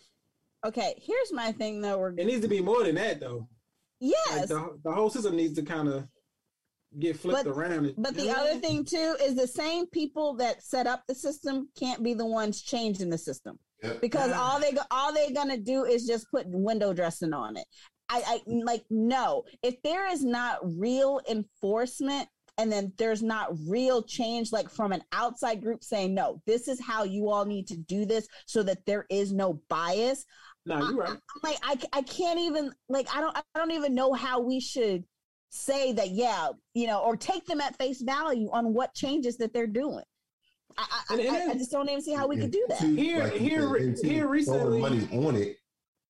Okay, 0.65 0.93
here's 1.09 1.31
my 1.33 1.51
thing 1.53 1.81
though. 1.81 1.97
We're 1.97 2.09
It 2.21 2.25
needs 2.27 2.41
to 2.41 2.47
be 2.47 2.61
more 2.61 2.83
than 2.83 2.95
that 2.95 3.19
though. 3.19 3.47
Like 4.01 4.11
yes, 4.29 4.47
the, 4.49 4.77
the 4.83 4.91
whole 4.91 5.09
system 5.09 5.35
needs 5.35 5.55
to 5.55 5.63
kind 5.63 5.87
of 5.89 6.07
get 6.99 7.17
flipped 7.17 7.45
But- 7.45 7.51
around. 7.57 7.85
and- 7.87 7.95
but 7.97 8.13
the 8.15 8.25
know? 8.25 8.33
other 8.33 8.59
thing 8.59 8.85
too 8.85 9.15
is 9.25 9.33
the 9.35 9.47
same 9.47 9.87
people 9.87 10.35
that 10.35 10.61
set 10.61 10.85
up 10.85 11.01
the 11.07 11.15
system 11.15 11.69
can't 11.79 12.03
be 12.03 12.13
the 12.13 12.25
ones 12.25 12.61
changing 12.61 13.09
the 13.09 13.17
system 13.17 13.57
Yep. 13.81 14.01
because 14.01 14.31
all 14.31 14.59
they 14.59 14.71
go, 14.73 14.81
all 14.91 15.11
they're 15.13 15.31
gonna 15.39 15.57
do 15.57 15.85
is 15.85 16.05
just 16.05 16.29
put 16.29 16.45
window 16.47 16.93
dressing 16.93 17.33
on 17.33 17.57
it. 17.57 17.65
I, 18.13 18.23
I 18.27 18.41
like 18.47 18.83
no. 18.89 19.43
If 19.63 19.81
there 19.83 20.07
is 20.11 20.23
not 20.23 20.59
real 20.77 21.19
enforcement 21.29 22.27
and 22.59 22.71
then 22.71 22.93
there's 22.97 23.23
not 23.23 23.49
real 23.67 24.03
change, 24.03 24.51
like 24.51 24.69
from 24.69 24.91
an 24.91 25.03
outside 25.11 25.61
group 25.63 25.83
saying 25.83 26.13
no, 26.13 26.41
this 26.45 26.67
is 26.67 26.79
how 26.79 27.03
you 27.03 27.29
all 27.29 27.45
need 27.45 27.67
to 27.67 27.77
do 27.77 28.05
this, 28.05 28.27
so 28.45 28.61
that 28.63 28.85
there 28.85 29.05
is 29.09 29.33
no 29.33 29.59
bias. 29.69 30.25
no, 30.65 30.77
you're 30.77 30.95
right. 30.97 31.09
I'm 31.09 31.19
like 31.43 31.57
I, 31.63 31.99
I 31.99 32.01
can't 32.03 32.39
even 32.39 32.71
like 32.89 33.07
I 33.13 33.21
don't 33.21 33.35
I 33.35 33.41
don't 33.55 33.71
even 33.71 33.95
know 33.95 34.13
how 34.13 34.39
we 34.39 34.59
should 34.59 35.03
say 35.49 35.93
that 35.93 36.09
yeah 36.11 36.49
you 36.73 36.87
know 36.87 36.99
or 36.99 37.15
take 37.15 37.45
them 37.45 37.61
at 37.61 37.77
face 37.77 38.01
value 38.01 38.49
on 38.51 38.73
what 38.73 38.93
changes 38.93 39.37
that 39.37 39.53
they're 39.53 39.67
doing. 39.67 40.03
I 40.77 40.85
I, 41.09 41.13
And- 41.13 41.21
and 41.21 41.35
I, 41.37 41.51
I 41.51 41.53
just 41.55 41.71
don't 41.71 41.89
even 41.89 42.01
see 42.03 42.13
how 42.13 42.27
we 42.27 42.37
could 42.37 42.51
do 42.51 42.65
that. 42.69 42.79
Here- 42.81 43.31
you 43.33 43.39
here 43.39 43.61
said, 43.61 43.71
re- 43.71 43.83
and 43.83 43.97
to 43.97 44.07
here 44.07 44.21
throw 44.23 44.29
recently- 44.31 44.79
money 44.79 45.07
on 45.25 45.35
it 45.35 45.57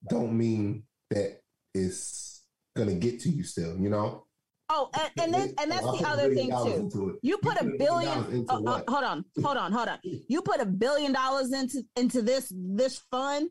don't 0.10 0.38
mean 0.38 0.84
that 1.10 1.40
it's 1.74 2.44
gonna 2.76 2.96
get 2.96 3.20
to 3.22 3.30
you 3.30 3.44
still. 3.44 3.78
You 3.78 3.90
know. 3.90 4.26
Oh, 4.70 4.90
and, 4.94 5.12
and 5.26 5.34
then 5.34 5.54
and 5.60 5.70
that's 5.70 5.86
the 5.86 6.08
other 6.08 6.34
thing 6.34 6.50
too. 6.50 7.20
You 7.22 7.38
put 7.38 7.62
a 7.62 7.66
$1 7.66 7.78
billion. 7.78 8.46
uh, 8.50 8.60
what? 8.60 8.86
hold 8.90 9.04
on, 9.04 9.26
hold 9.44 9.58
on, 9.58 9.72
hold 9.72 9.88
on. 9.90 10.00
You 10.30 10.42
put 10.42 10.62
a 10.62 10.66
billion 10.66 11.12
dollars 11.12 11.52
into 11.54 11.84
into 11.96 12.22
this 12.22 12.52
this 12.56 13.00
fund. 13.12 13.50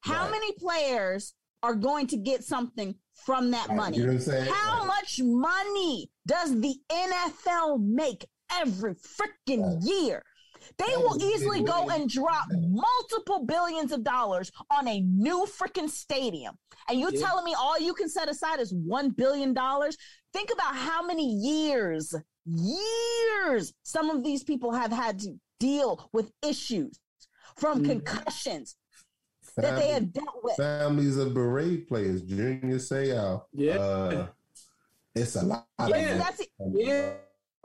How 0.00 0.22
Right. 0.24 0.30
many 0.32 0.52
players 0.52 1.34
are 1.62 1.74
going 1.74 2.06
to 2.08 2.16
get 2.16 2.44
something 2.44 2.94
from 3.14 3.52
that 3.52 3.68
Right, 3.68 3.76
money? 3.76 3.96
You 3.98 4.02
know 4.04 4.08
what 4.14 4.14
I'm 4.16 4.20
saying? 4.22 4.52
How 4.52 4.78
Like, 4.80 4.86
much 4.88 5.20
money 5.22 6.10
does 6.26 6.58
the 6.60 6.74
NFL 6.90 7.78
make 7.80 8.26
every 8.50 8.94
freaking 8.96 9.78
year? 9.86 10.22
They 10.78 10.84
That 10.86 10.98
will 11.00 11.22
easily 11.22 11.58
big 11.60 11.66
go 11.68 11.84
money. 11.86 12.02
and 12.02 12.10
drop 12.10 12.46
multiple 12.50 13.44
billions 13.44 13.92
of 13.92 14.02
dollars 14.04 14.50
on 14.70 14.86
a 14.88 15.00
new 15.00 15.46
freaking 15.46 15.88
stadium. 15.88 16.56
And 16.88 16.98
you 17.00 17.10
Yeah. 17.12 17.20
telling 17.26 17.44
me 17.44 17.54
all 17.54 17.78
you 17.78 17.94
can 17.94 18.08
set 18.08 18.28
aside 18.28 18.60
is 18.60 18.72
$1 18.72 19.10
billion? 19.16 19.54
Think 20.32 20.50
about 20.52 20.74
how 20.74 21.04
many 21.06 21.26
years, 21.26 22.14
years 22.46 23.72
some 23.82 24.10
of 24.10 24.22
these 24.24 24.42
people 24.44 24.72
have 24.72 24.92
had 24.92 25.18
to 25.20 25.38
deal 25.60 26.08
with 26.12 26.30
issues 26.42 26.98
from 27.56 27.82
Mhm. 27.82 27.86
concussions 27.86 28.76
that 29.56 29.78
they 29.78 29.88
have 29.88 30.12
dealt 30.12 30.42
with. 30.42 30.56
families 30.56 31.16
of 31.16 31.32
beret 31.34 31.86
players, 31.88 32.22
Junior 32.22 32.78
Seau. 32.78 33.44
Yeah. 33.52 33.76
Uh, 33.78 34.26
it's 35.14 35.36
a 35.36 35.42
lot. 35.44 35.66
Yeah. 35.78 36.08
them. 36.08 36.18
That's 36.18 36.38
the, 36.38 36.48
Yeah. 36.74 37.14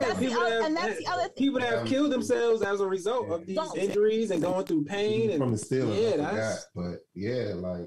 That's 0.00 0.18
People 0.18 0.38
other- 0.40 0.50
that- 0.50 0.64
and 0.66 0.76
that's 0.76 0.98
the 0.98 1.06
other 1.06 1.22
thing. 1.24 1.32
People 1.36 1.60
that 1.60 1.72
have 1.78 1.86
killed 1.86 2.10
themselves 2.12 2.62
as 2.62 2.80
a 2.80 2.86
result 2.86 3.28
of 3.30 3.46
these 3.46 3.56
Don't- 3.56 3.76
injuries 3.78 4.30
and 4.30 4.42
going 4.42 4.64
through 4.66 4.84
pain 4.84 5.30
from 5.38 5.50
and 5.50 5.58
the 5.58 5.64
Steelers. 5.64 6.00
Yeah, 6.02 6.14
I 6.14 6.16
that's- 6.34 6.66
forgot, 6.74 6.92
but 6.92 7.00
yeah, 7.14 7.52
like 7.54 7.86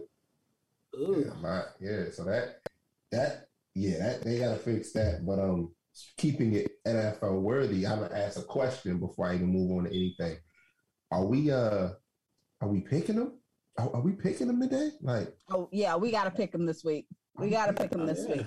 Ugh. 0.96 1.24
yeah, 1.26 1.34
my, 1.42 1.64
yeah. 1.80 2.04
So 2.12 2.24
that 2.26 2.60
that 3.12 3.48
yeah, 3.76 3.98
that 3.98 4.22
they 4.24 4.38
gotta 4.40 4.60
fix 4.60 4.92
that. 4.94 5.26
But 5.26 5.40
um, 5.40 5.74
keeping 6.18 6.54
it 6.54 6.72
NFL 6.86 7.42
worthy, 7.42 7.86
I'm 7.88 8.00
gonna 8.00 8.14
ask 8.16 8.38
a 8.40 8.44
question 8.44 9.00
before 9.00 9.28
I 9.28 9.36
even 9.36 9.48
move 9.48 9.72
on 9.72 9.84
to 9.86 9.90
anything. 9.90 10.38
Are 11.12 11.26
we 11.26 11.52
uh, 11.52 11.90
are 12.62 12.68
we 12.70 12.82
picking 12.82 13.16
them? 13.16 13.40
Are, 13.80 13.90
are 13.96 14.02
we 14.02 14.12
picking 14.12 14.46
them 14.48 14.62
today? 14.62 14.92
Like, 15.02 15.36
Oh 15.50 15.68
yeah, 15.72 15.96
we 15.96 16.12
got 16.12 16.26
to 16.26 16.32
pick 16.32 16.52
them 16.52 16.66
this 16.68 16.84
week. 16.84 17.08
We 17.36 17.50
got 17.50 17.66
to 17.68 17.74
pick 17.74 17.90
them 17.90 18.06
this 18.06 18.24
Yeah. 18.30 18.36
week. 18.38 18.46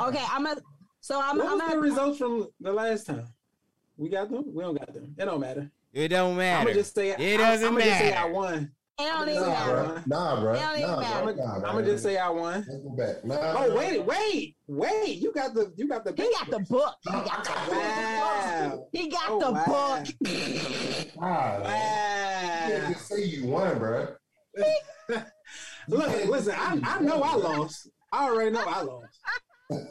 Okay, 0.00 0.24
I'm 0.30 0.44
a. 0.46 0.56
So 1.02 1.20
I'm. 1.20 1.36
What 1.36 1.46
I'm 1.48 1.58
was 1.58 1.68
the 1.72 1.76
a, 1.76 1.80
results 1.80 2.18
from 2.18 2.48
the 2.60 2.72
last 2.72 3.06
time? 3.08 3.26
We 3.96 4.08
got 4.08 4.30
them. 4.30 4.44
We 4.46 4.62
don't 4.62 4.78
got 4.78 4.94
them. 4.94 5.14
It 5.18 5.24
don't 5.24 5.40
matter. 5.40 5.68
It 5.92 6.08
don't 6.08 6.36
matter. 6.36 6.60
I'ma 6.68 6.74
just 6.74 6.94
say 6.94 7.10
It 7.10 7.36
doesn't 7.38 7.66
I'm, 7.66 7.74
gonna 7.74 7.84
just 7.84 7.98
say 7.98 8.10
matter. 8.10 8.28
I 8.28 8.30
won. 8.30 8.72
It 8.98 9.02
don't 9.02 9.28
even 9.28 9.42
bro. 9.42 9.50
matter. 9.52 9.72
bruh, 9.72 10.06
nah, 10.06 10.40
bro, 10.40 10.52
It 10.54 10.60
don't 10.60 10.78
even 10.78 10.90
nah, 10.90 11.00
matter. 11.00 11.26
bruh, 11.26 11.36
nah, 11.36 11.54
I'm 11.56 11.62
gonna 11.62 11.84
just 11.86 12.02
say 12.04 12.16
I 12.18 12.28
won. 12.30 12.52
Let's 12.54 12.68
go 12.68 12.90
back. 12.96 13.24
Nah, 13.24 13.36
Oh 13.64 13.74
wait, 13.76 14.04
wait, 14.04 14.56
wait! 14.68 15.18
You 15.18 15.32
got 15.32 15.54
the 15.54 15.72
you 15.76 15.88
got 15.88 16.04
the 16.04 16.12
He 16.16 16.30
got 16.32 16.50
the 16.50 16.60
book. 16.60 16.94
He 17.02 17.10
got 17.10 17.44
the 17.44 17.50
book. 17.50 17.72
wow. 17.74 18.86
He 18.92 19.08
got 19.08 19.22
Oh, 19.28 19.38
the 19.40 19.50
wow. 19.50 19.64
book. 19.66 21.16
Nah, 21.16 21.58
man. 21.64 22.70
You 22.70 22.76
can't 22.78 22.94
just 22.94 23.08
say 23.08 23.24
you 23.24 23.46
won, 23.48 23.78
bro. 23.78 24.06
Look, 25.88 26.26
listen. 26.28 26.54
I, 26.56 26.78
I 26.84 27.00
know 27.00 27.22
I 27.22 27.34
lost. 27.34 27.88
I 28.12 28.28
already 28.28 28.50
know 28.52 28.64
I 28.64 28.82
lost. 28.82 29.18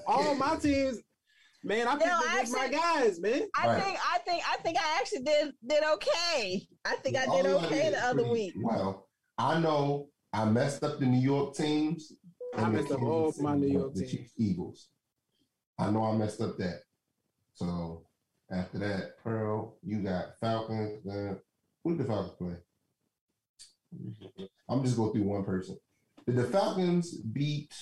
All 0.07 0.35
my 0.35 0.55
teams, 0.57 0.99
man. 1.63 1.87
I 1.87 1.91
picked 1.95 2.05
No, 2.05 2.19
against 2.33 2.53
my 2.53 2.67
guys, 2.67 3.19
man. 3.19 3.47
I 3.55 3.67
Right. 3.67 3.83
think. 3.83 3.99
I 4.13 4.17
think. 4.19 4.43
I 4.49 4.57
think. 4.57 4.77
I 4.77 4.97
actually 4.99 5.23
did 5.23 5.53
did 5.65 5.83
okay. 5.83 6.67
I 6.85 6.95
think 6.97 7.17
I 7.17 7.21
did 7.21 7.45
All 7.45 7.59
I 7.59 7.65
okay 7.65 7.83
did 7.83 7.93
the 7.93 8.05
other 8.05 8.27
week. 8.29 8.53
Well, 8.61 9.07
I 9.37 9.59
know 9.59 10.09
I 10.33 10.45
messed 10.45 10.83
up 10.83 10.99
the 10.99 11.05
New 11.05 11.19
York 11.19 11.55
teams. 11.55 12.13
I 12.57 12.67
messed 12.69 12.91
up 12.91 13.01
all 13.01 13.31
City 13.31 13.43
my 13.43 13.55
New 13.55 13.67
York 13.67 13.93
teams. 13.95 14.11
Chiefs, 14.11 14.33
Eagles. 14.37 14.89
I 15.79 15.89
know 15.89 16.03
I 16.03 16.15
messed 16.15 16.41
up 16.41 16.57
that. 16.57 16.81
So 17.53 18.05
after 18.51 18.77
that, 18.79 19.17
Pearl, 19.23 19.77
you 19.83 20.01
got 20.03 20.37
Falcons. 20.39 21.05
Uh, 21.07 21.35
who 21.83 21.91
did 21.97 22.05
the 22.05 22.05
Falcons 22.05 22.33
play? 22.37 22.55
I'm 24.69 24.83
just 24.83 24.95
going 24.97 25.11
through 25.13 25.23
one 25.23 25.43
person. 25.43 25.77
Did 26.25 26.35
the 26.37 26.43
Falcons 26.45 27.15
beat 27.17 27.73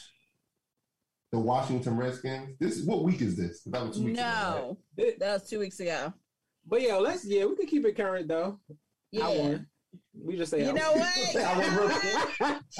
the 1.31 1.39
Washington 1.39 1.95
Redskins? 1.97 2.57
This 2.59 2.77
is 2.77 2.85
what 2.85 3.03
week 3.03 3.21
is 3.21 3.35
this? 3.35 3.61
That 3.67 3.85
was 3.87 3.97
two 3.97 4.05
weeks 4.05 4.19
ago, 4.19 4.27
right? 4.27 4.55
no, 4.55 4.77
It- 4.97 5.19
that 5.19 5.33
was 5.33 5.49
two 5.49 5.59
weeks 5.59 5.79
ago. 5.79 6.13
but 6.67 6.81
yeah, 6.81 6.95
let's 6.95 7.25
yeah, 7.25 7.45
we 7.45 7.55
can 7.55 7.67
keep 7.67 7.85
it 7.85 7.95
current 7.95 8.27
though. 8.27 8.59
I 8.69 8.75
Yeah. 9.11 9.27
won. 9.27 9.67
We 10.23 10.37
just 10.37 10.51
say 10.51 10.63
You 10.63 10.69
I 10.69 10.73
know 10.73 10.91
won. 10.91 10.99
what? 10.99 11.35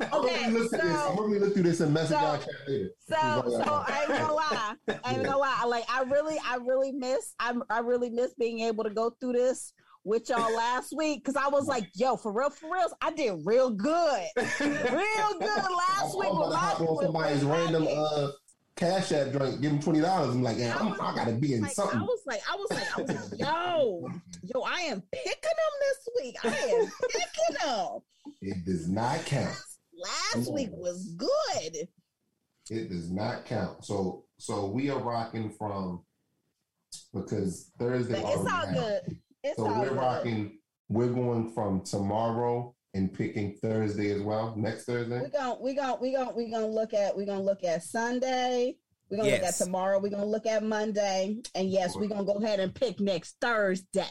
I'm 0.00 0.22
gonna 0.22 0.48
look 0.58 0.72
at 0.72 0.80
this. 0.82 0.92
so- 0.92 1.08
I'm 1.10 1.16
gonna 1.16 1.38
look 1.38 1.54
through 1.54 1.62
this 1.62 1.80
and 1.80 1.92
message 1.94 2.16
so- 2.16 2.22
y'all 2.22 2.38
chat 2.38 2.48
later. 2.68 2.90
So, 3.08 3.14
so 3.16 3.84
I 3.86 4.00
ain't 4.00 4.08
gonna 4.20 4.32
lie. 4.34 4.74
I 5.04 5.14
ain't 5.14 5.22
gonna 5.24 5.38
lie. 5.38 5.64
Like, 5.66 5.84
I 5.90 6.02
really, 6.02 6.36
I 6.44 6.56
really 6.56 6.92
miss. 6.92 7.34
I, 7.38 7.54
I 7.70 7.78
really 7.80 8.10
miss 8.10 8.34
being 8.34 8.60
able 8.60 8.84
to 8.84 8.90
go 8.90 9.10
through 9.20 9.32
this 9.34 9.72
with 10.06 10.28
y'all 10.28 10.54
last 10.54 10.94
week 10.96 11.22
because 11.24 11.36
I 11.36 11.48
was 11.48 11.66
like, 11.66 11.88
yo, 11.94 12.16
for 12.16 12.32
real, 12.32 12.48
for 12.48 12.72
real, 12.72 12.86
I 13.02 13.10
did 13.12 13.40
real 13.44 13.70
good, 13.70 14.24
real 14.36 14.46
good 14.60 15.40
last 15.42 16.14
I'm 16.14 16.18
week 16.18 16.28
about 16.30 16.38
with 16.38 16.48
to 16.48 16.54
my 16.54 16.56
hop 16.56 16.80
on 16.80 17.02
somebody's 17.02 17.44
random 17.44 17.86
uh 17.90 18.28
cash 18.76 19.10
app 19.12 19.32
drink, 19.32 19.60
give 19.60 19.72
him 19.72 19.80
twenty 19.80 20.00
dollars. 20.00 20.30
I'm 20.34 20.42
like, 20.42 20.58
yeah, 20.58 20.76
I 20.76 20.80
I'm, 20.80 20.90
was 20.90 21.00
I 21.00 21.14
gotta 21.14 21.32
be 21.32 21.54
in 21.54 21.62
Like, 21.62 21.70
I 21.70 21.74
something. 21.74 22.00
was 22.00 22.20
like, 22.26 22.40
I 22.50 22.56
was 22.56 22.70
like, 22.70 22.98
I 22.98 23.02
was 23.02 23.30
like, 23.32 23.40
yo, 23.40 24.08
yo, 24.54 24.62
I 24.62 24.80
am 24.82 25.02
picking 25.12 25.32
them 25.42 25.74
this 25.80 26.08
week. 26.22 26.36
I 26.44 26.48
am 26.48 26.92
picking 27.10 27.66
them. 27.66 27.98
It 28.42 28.64
does 28.64 28.88
not 28.88 29.24
count. 29.26 29.56
Last 30.34 30.52
week 30.52 30.70
was 30.72 31.14
good. 31.16 31.88
It 32.70 32.90
does 32.90 33.10
not 33.10 33.44
count. 33.44 33.84
So 33.84 34.24
so 34.38 34.66
we 34.66 34.88
are 34.90 34.98
rocking 35.00 35.50
from 35.50 36.04
because 37.14 37.70
Thursday. 37.78 38.20
But 38.22 38.28
it's 38.32 38.38
all 38.40 38.46
happened. 38.46 38.76
good. 38.76 39.18
It's 39.46 39.56
So 39.58 39.64
we're 39.66 39.88
good. 39.90 39.96
rocking. 39.96 40.58
We're 40.88 41.12
going 41.12 41.52
from 41.52 41.82
tomorrow 41.82 42.74
and 42.94 43.12
picking 43.12 43.54
Thursday 43.62 44.10
as 44.10 44.20
well. 44.22 44.54
Next 44.56 44.86
Thursday. 44.86 45.20
we're 45.20 45.28
gonna 45.28 45.56
we're 45.60 45.74
gonna 45.74 45.96
we're 46.00 46.16
gonna 46.18 46.32
we're 46.34 46.50
gonna 46.50 46.66
look 46.66 46.92
at 46.94 47.16
we're 47.16 47.26
gonna 47.26 47.42
look 47.42 47.62
at 47.62 47.84
Sunday. 47.84 48.76
We're 49.08 49.18
gonna 49.18 49.30
look 49.30 49.42
at 49.42 49.54
tomorrow. 49.54 50.00
We're 50.00 50.10
gonna 50.10 50.26
look 50.26 50.46
at 50.46 50.64
Monday, 50.64 51.36
and 51.54 51.70
yes, 51.70 51.94
we're 51.94 52.08
gonna 52.08 52.24
go 52.24 52.34
ahead 52.42 52.58
and 52.58 52.74
pick 52.74 52.98
next 52.98 53.36
Thursday. 53.40 54.04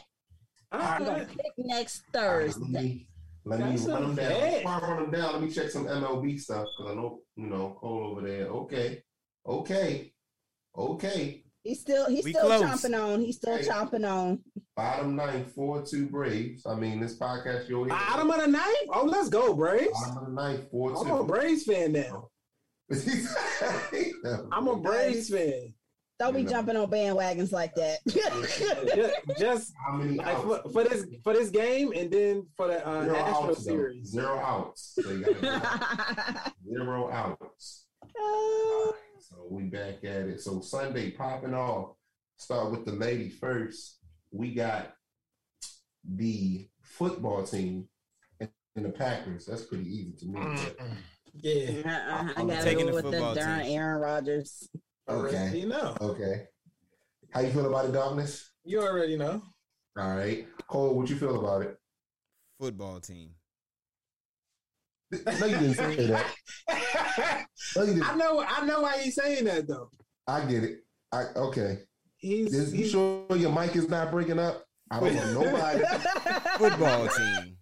All 0.72 0.80
We're 1.00 1.04
gonna 1.06 1.26
pick 1.26 1.52
next 1.58 2.02
All 2.14 2.22
right, 2.22 2.46
let 2.46 2.54
Thursday. 2.54 2.64
me 2.82 3.08
let 3.44 3.60
me 3.60 3.76
That's 3.76 3.82
run 3.86 4.02
them 4.02 4.14
down. 4.16 4.40
Before 4.40 4.70
I 4.72 4.78
run 4.80 5.02
them 5.02 5.10
down, 5.20 5.32
let 5.34 5.42
me 5.42 5.50
check 5.50 5.68
some 5.68 5.86
MLB 5.86 6.40
stuff 6.40 6.66
because 6.78 6.92
I 6.92 6.94
know 6.94 7.20
you 7.36 7.46
know 7.46 7.76
Cole 7.78 8.04
over 8.04 8.22
there. 8.26 8.46
Okay, 8.46 9.02
okay, 9.46 10.12
okay. 10.76 11.42
He's 11.66 11.80
still 11.80 12.06
he's 12.08 12.24
We 12.24 12.32
still 12.32 12.46
close. 12.46 12.62
chomping 12.62 13.02
on. 13.02 13.20
He's 13.20 13.36
still 13.36 13.56
Hey. 13.56 13.64
chomping 13.66 14.08
on. 14.10 14.40
Bottom 14.76 15.16
nine, 15.16 15.46
four 15.46 15.82
two 15.84 16.06
Braves. 16.06 16.64
I 16.66 16.74
mean, 16.76 17.00
this 17.00 17.18
podcast 17.18 17.68
you'll 17.68 17.84
hear. 17.84 17.94
Bottom 17.94 18.30
of 18.30 18.40
the 18.40 18.46
ninth? 18.46 18.88
Oh, 18.92 19.04
let's 19.04 19.28
go, 19.28 19.54
Braves. 19.54 19.88
Bottom 19.92 20.18
of 20.18 20.26
the 20.26 20.32
ninth, 20.42 20.70
four 20.70 20.90
two. 20.90 20.96
I'm 20.98 21.06
two. 21.08 21.14
a 21.16 21.24
Braves 21.24 21.64
fan 21.64 21.92
now. 21.92 22.28
I'm 24.52 24.68
a 24.68 24.76
Braves 24.76 25.30
fan. 25.30 25.72
Don't 26.18 26.32
be 26.32 26.40
You 26.40 26.46
know. 26.46 26.50
jumping 26.52 26.76
on 26.76 26.90
bandwagons 26.90 27.52
like 27.52 27.74
that. 27.74 27.98
Just, 28.08 29.38
just 29.38 29.72
How 29.86 29.96
many 29.96 30.16
like, 30.16 30.38
for, 30.42 30.62
for 30.72 30.84
this 30.84 31.04
for 31.22 31.34
this 31.34 31.50
game, 31.50 31.92
and 31.94 32.10
then 32.10 32.46
for 32.56 32.68
the 32.68 32.86
uh, 32.86 33.04
Zero 33.04 33.16
Astro 33.16 33.48
outs, 33.50 33.56
though. 33.64 33.70
series. 33.70 34.06
Zero 34.12 34.38
outs. 34.38 34.92
So 35.02 35.10
you 35.10 35.24
zero 36.72 37.10
outs. 37.10 37.86
Uh, 38.02 38.92
So 39.28 39.46
we 39.50 39.64
back 39.64 40.04
at 40.04 40.28
it. 40.28 40.40
So 40.40 40.60
Sunday 40.60 41.10
popping 41.10 41.54
off. 41.54 41.96
Start 42.36 42.70
with 42.70 42.84
the 42.84 42.92
lady 42.92 43.28
first. 43.30 43.98
We 44.30 44.54
got 44.54 44.92
the 46.04 46.68
football 46.82 47.42
team 47.42 47.88
and 48.40 48.50
the 48.84 48.90
Packers. 48.90 49.46
That's 49.46 49.62
pretty 49.64 49.88
easy 49.90 50.12
to 50.20 50.26
me. 50.26 50.40
Yeah, 51.34 51.80
uh-uh, 51.84 52.32
I 52.36 52.40
I'm 52.40 52.46
gotta 52.46 52.62
taking 52.62 52.86
go 52.86 52.96
the 53.00 53.02
with 53.02 53.12
the 53.12 53.34
darn 53.34 53.64
team. 53.64 53.78
Aaron 53.78 54.00
Rodgers. 54.00 54.68
Okay. 55.08 55.58
You 55.58 55.68
know, 55.68 55.96
Okay. 56.00 56.44
How 57.30 57.40
you 57.40 57.50
feel 57.50 57.66
about 57.66 57.86
the 57.86 57.92
darkness? 57.92 58.52
you 58.64 58.80
already 58.80 59.16
know. 59.16 59.42
All 59.98 60.14
right. 60.16 60.46
Cole, 60.68 60.94
what 60.94 61.10
you 61.10 61.16
feel 61.16 61.38
about 61.38 61.62
it? 61.62 61.76
Football 62.60 63.00
team. 63.00 63.30
No, 65.10 65.46
you 65.46 65.58
didn't 65.58 65.74
say 65.74 66.06
that. 66.06 66.26
No, 67.76 67.82
you 67.82 67.92
I 68.02 68.06
didn't. 68.06 68.18
know, 68.18 68.44
I 68.46 68.64
know 68.66 68.80
why 68.80 68.98
he's 68.98 69.14
saying 69.14 69.44
that 69.44 69.68
though. 69.68 69.90
I 70.26 70.44
get 70.44 70.64
it. 70.64 70.78
I 71.12 71.26
okay. 71.36 71.78
He's, 72.16 72.52
Is, 72.52 72.72
you 72.74 72.82
he's 72.82 72.90
sure 72.90 73.24
your 73.36 73.52
mic 73.52 73.76
is 73.76 73.88
not 73.88 74.10
breaking 74.10 74.38
up? 74.38 74.64
I 74.90 75.00
don't 75.00 75.14
want 75.14 75.32
nobody. 75.52 75.84
Football 76.58 77.08
team. 77.08 77.56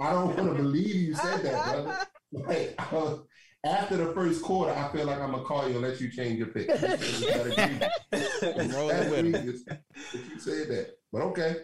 I 0.00 0.12
don't 0.12 0.36
want 0.36 0.56
to 0.56 0.62
believe 0.62 0.94
you 0.94 1.14
said 1.14 1.42
that, 1.42 1.64
brother. 1.64 2.06
Like, 2.32 2.74
uh, 2.92 3.16
after 3.64 3.96
the 3.96 4.12
first 4.12 4.42
quarter, 4.42 4.72
I 4.72 4.88
feel 4.92 5.06
like 5.06 5.20
I'm 5.20 5.30
gonna 5.32 5.44
call 5.44 5.68
you 5.68 5.76
and 5.76 5.82
let 5.82 6.00
you 6.00 6.10
change 6.10 6.38
your 6.38 6.48
pick. 6.48 6.68
You. 6.68 6.74
I'm 6.74 7.78
That's 8.10 9.10
with 9.10 9.26
him. 9.26 9.34
if 9.34 10.30
you 10.30 10.38
said 10.38 10.68
that, 10.68 10.90
but 11.12 11.22
okay, 11.22 11.56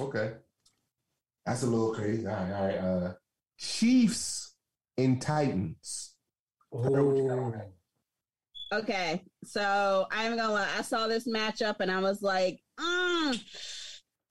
okay. 0.00 0.32
That's 1.46 1.62
a 1.62 1.66
little 1.66 1.94
crazy. 1.94 2.26
All 2.26 2.32
right, 2.34 2.52
all 2.52 2.66
right. 2.66 2.78
Uh, 2.78 3.12
Chiefs 3.58 4.54
and 4.96 5.20
Titans. 5.20 6.14
Pearl, 6.72 7.06
what 7.06 7.16
you 7.16 7.28
got 7.28 7.38
on 7.38 7.52
that? 7.52 7.70
Okay, 8.72 9.22
so 9.44 10.06
I'm 10.10 10.36
gonna. 10.36 10.66
I 10.76 10.82
saw 10.82 11.06
this 11.06 11.28
matchup 11.28 11.76
and 11.80 11.90
I 11.90 12.00
was 12.00 12.22
like, 12.22 12.58
mm, 12.80 13.40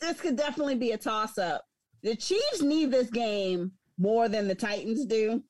this 0.01 0.19
could 0.19 0.35
definitely 0.35 0.75
be 0.75 0.91
a 0.91 0.97
toss 0.97 1.37
up. 1.37 1.63
The 2.01 2.15
Chiefs 2.15 2.61
need 2.61 2.91
this 2.91 3.09
game 3.09 3.71
more 3.97 4.27
than 4.27 4.47
the 4.47 4.55
Titans 4.55 5.05
do. 5.05 5.41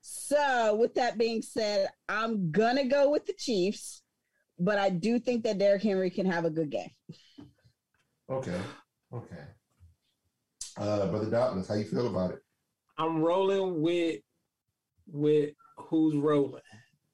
So, 0.00 0.76
with 0.76 0.94
that 0.94 1.18
being 1.18 1.42
said, 1.42 1.88
I'm 2.08 2.50
gonna 2.50 2.86
go 2.86 3.10
with 3.10 3.26
the 3.26 3.34
Chiefs, 3.34 4.02
but 4.58 4.78
I 4.78 4.88
do 4.88 5.18
think 5.18 5.44
that 5.44 5.58
Derrick 5.58 5.82
Henry 5.82 6.10
can 6.10 6.26
have 6.26 6.44
a 6.44 6.50
good 6.50 6.70
game. 6.70 6.90
Okay, 8.30 8.60
okay. 9.12 9.42
Uh, 10.78 11.08
brother 11.08 11.30
Darkness, 11.30 11.68
how 11.68 11.74
you 11.74 11.84
feel 11.84 12.06
about 12.06 12.32
it? 12.32 12.38
I'm 12.98 13.22
rolling 13.22 13.82
with 13.82 14.20
with 15.06 15.50
who's 15.76 16.16
rolling, 16.16 16.62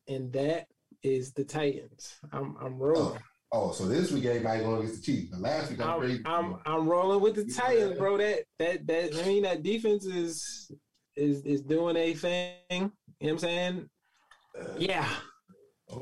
and 0.08 0.32
that 0.32 0.66
is 1.02 1.32
the 1.32 1.44
Titans. 1.44 2.14
I'm 2.32 2.56
I'm 2.60 2.78
rolling. 2.78 3.20
Oh, 3.54 3.72
so 3.72 3.86
this 3.86 4.10
week 4.10 4.24
everybody 4.24 4.60
going 4.60 4.82
against 4.82 5.04
the 5.04 5.12
Chiefs. 5.12 5.30
The 5.30 5.38
last 5.38 5.70
week 5.70 5.80
I'm, 5.80 6.00
I'm. 6.00 6.24
I'm 6.26 6.56
I'm 6.64 6.88
rolling 6.88 7.20
with 7.20 7.34
the 7.34 7.44
Titans, 7.52 7.98
bro. 7.98 8.16
That 8.18 8.44
that 8.58 8.86
that 8.86 9.14
I 9.14 9.26
mean 9.26 9.42
that 9.42 9.62
defense 9.62 10.06
is 10.06 10.70
is 11.16 11.42
is 11.42 11.62
doing 11.62 11.96
a 11.96 12.14
thing. 12.14 12.50
You 12.70 12.78
know 12.78 12.90
what 13.20 13.30
I'm 13.30 13.38
saying? 13.38 13.90
Yeah, 14.78 15.08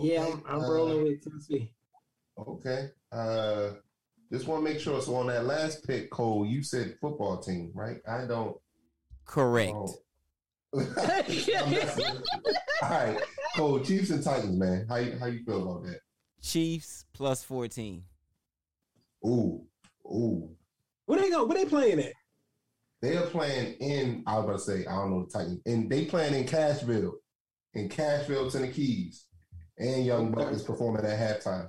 yeah. 0.00 0.26
I'm, 0.26 0.42
I'm 0.46 0.60
uh, 0.60 0.70
rolling 0.70 1.02
with 1.04 1.22
Tennessee. 1.22 1.72
Okay. 2.38 2.88
Uh, 3.12 3.70
just 4.32 4.46
want 4.46 4.64
to 4.64 4.72
make 4.72 4.80
sure. 4.80 5.00
So 5.02 5.16
on 5.16 5.26
that 5.26 5.44
last 5.44 5.86
pick, 5.86 6.10
Cole, 6.10 6.46
you 6.46 6.62
said 6.62 6.96
football 7.00 7.38
team, 7.38 7.72
right? 7.74 7.98
I 8.08 8.26
don't. 8.26 8.56
Correct. 9.30 9.76
Oh. 9.76 9.94
I'm 10.74 11.70
messing 11.70 12.04
with 12.04 12.24
you. 12.44 12.54
All 12.82 12.90
right, 12.90 13.20
Cole, 13.54 13.78
Chiefs 13.78 14.10
and 14.10 14.24
Titans, 14.24 14.58
man. 14.58 14.86
How 14.88 14.96
you 14.96 15.16
how 15.20 15.26
you 15.26 15.44
feel 15.44 15.62
about 15.62 15.84
that? 15.84 16.00
Chiefs 16.42 17.04
plus 17.12 17.44
14. 17.44 18.02
Ooh, 19.24 19.62
ooh. 20.04 20.50
Where 21.06 21.20
they 21.20 21.30
go? 21.30 21.44
Where 21.44 21.58
they 21.58 21.64
playing 21.64 22.00
at? 22.00 22.12
They 23.02 23.16
are 23.16 23.26
playing 23.26 23.74
in. 23.74 24.24
I 24.26 24.34
was 24.38 24.44
about 24.44 24.58
to 24.58 24.64
say 24.64 24.86
I 24.86 24.96
don't 24.96 25.12
know 25.12 25.24
the 25.24 25.30
Titans, 25.30 25.60
and 25.64 25.88
they 25.88 26.06
playing 26.06 26.34
in 26.34 26.44
Cashville, 26.44 27.12
in 27.74 27.88
Cashville, 27.88 28.50
Tennessee, 28.50 29.12
and 29.78 30.04
Young 30.04 30.32
Buck 30.32 30.50
is 30.50 30.64
performing 30.64 31.04
at 31.04 31.40
halftime. 31.40 31.68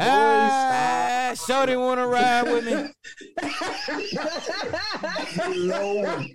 Ah, 0.00 1.34
Shorty 1.46 1.76
want 1.76 1.98
to 2.00 2.06
ride 2.06 2.42
with 2.44 2.64
me. 2.64 2.72
Low. 5.68 6.02
yeah, 6.02 6.26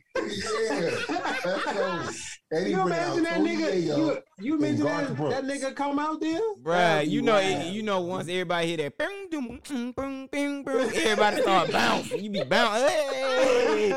that's 1.44 1.76
low. 1.76 2.10
And 2.52 2.65
he 2.68 2.72
You 2.73 2.81
imagine 2.81 3.23
that 3.23 3.40
nigga? 3.40 3.84
You, 3.84 4.19
you 4.40 4.56
imagine 4.56 4.85
that, 4.85 5.18
that 5.18 5.44
nigga 5.45 5.76
come 5.76 5.98
out 5.98 6.19
there? 6.22 6.40
Bruh, 6.61 6.73
That'd 6.73 7.11
you 7.11 7.22
know, 7.22 7.34
wild. 7.34 7.73
you 7.73 7.84
know, 7.84 8.02
once 8.02 8.27
everybody 8.30 8.68
hear 8.68 8.77
that, 8.77 8.98
bing, 8.98 9.27
doom, 9.31 9.60
mm, 9.64 9.95
bing, 9.95 10.27
bing, 10.31 10.64
bing, 10.64 10.80
everybody 10.95 11.41
start 11.41 11.72
bouncing. 11.72 12.23
You 12.23 12.30
be 12.30 12.44
bouncing. 12.44 12.88
Hey, 12.90 13.95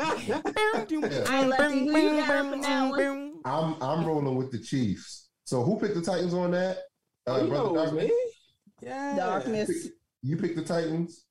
Bing, 0.73 0.85
doom, 0.87 1.03
Yeah. 1.11 1.19
All 1.19 1.25
right, 1.25 1.47
Lefty, 1.47 1.67
bing, 1.67 1.87
who 1.87 1.97
you 1.99 2.09
bing, 2.09 2.17
got 2.17 2.27
bing, 2.51 2.61
for 2.61 2.67
that 2.67 2.89
one? 2.89 2.97
bing. 2.99 3.41
I'm 3.45 3.75
I'm 3.81 4.05
rolling 4.05 4.35
with 4.35 4.51
the 4.51 4.59
Chiefs. 4.59 5.29
So 5.43 5.63
who 5.63 5.79
picked 5.79 5.95
the 5.95 6.01
Titans 6.01 6.33
on 6.33 6.51
that? 6.51 6.77
Uh, 7.27 7.31
Oh, 7.33 7.41
you 7.43 7.47
Brother 7.49 7.73
know 7.73 7.91
it 8.81 8.85
was 8.87 8.89
Darkness? 8.89 9.15
Yeah. 9.15 9.15
Darkness. 9.15 9.87
You 10.23 10.37
picked 10.37 10.55
the 10.55 10.63
Titans. 10.63 11.25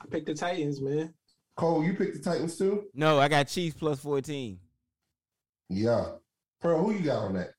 I 0.00 0.06
picked 0.06 0.26
the 0.26 0.34
Titans, 0.34 0.80
man. 0.80 1.12
Cole, 1.56 1.84
you 1.84 1.94
picked 1.94 2.14
the 2.14 2.22
Titans 2.30 2.56
too. 2.56 2.84
No, 2.94 3.18
I 3.18 3.28
got 3.28 3.48
Chiefs 3.48 3.76
plus 3.78 4.00
14. 4.00 4.58
Yeah. 5.68 6.04
Pearl, 6.60 6.82
who 6.84 6.92
you 6.92 7.00
got 7.00 7.18
on 7.24 7.34
that? 7.34 7.50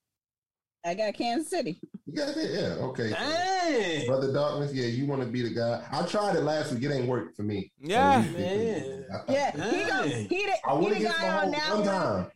I 0.85 0.93
got 0.95 1.13
Kansas 1.13 1.49
City. 1.49 1.79
You 2.05 2.13
got 2.13 2.35
it? 2.35 2.51
Yeah. 2.51 2.83
Okay. 2.85 3.09
Dang. 3.11 4.05
Brother 4.07 4.33
Darkness, 4.33 4.73
yeah, 4.73 4.87
you 4.87 5.05
want 5.05 5.21
to 5.21 5.27
be 5.27 5.41
the 5.41 5.53
guy. 5.53 5.81
I 5.91 6.05
tried 6.05 6.35
it 6.35 6.41
last 6.41 6.73
week. 6.73 6.83
It 6.83 6.91
ain't 6.91 7.07
worked 7.07 7.37
for 7.37 7.43
me. 7.43 7.71
Yeah. 7.79 8.23
So, 8.23 8.31
Man. 8.31 9.05
I- 9.13 9.31
Yeah, 9.31 9.51
he 9.51 9.83
go, 9.85 10.09
Dang. 10.09 10.27
he 10.29 10.45
the, 10.45 10.53
I 10.67 10.73
want 10.73 10.87
he 10.87 10.93
to 10.95 10.99
the 11.07 11.09
get 11.09 11.17
guy 11.21 11.37
on 11.45 11.51
that 11.51 11.69
one 11.69 11.79
one. 11.79 11.87
time. 11.87 12.27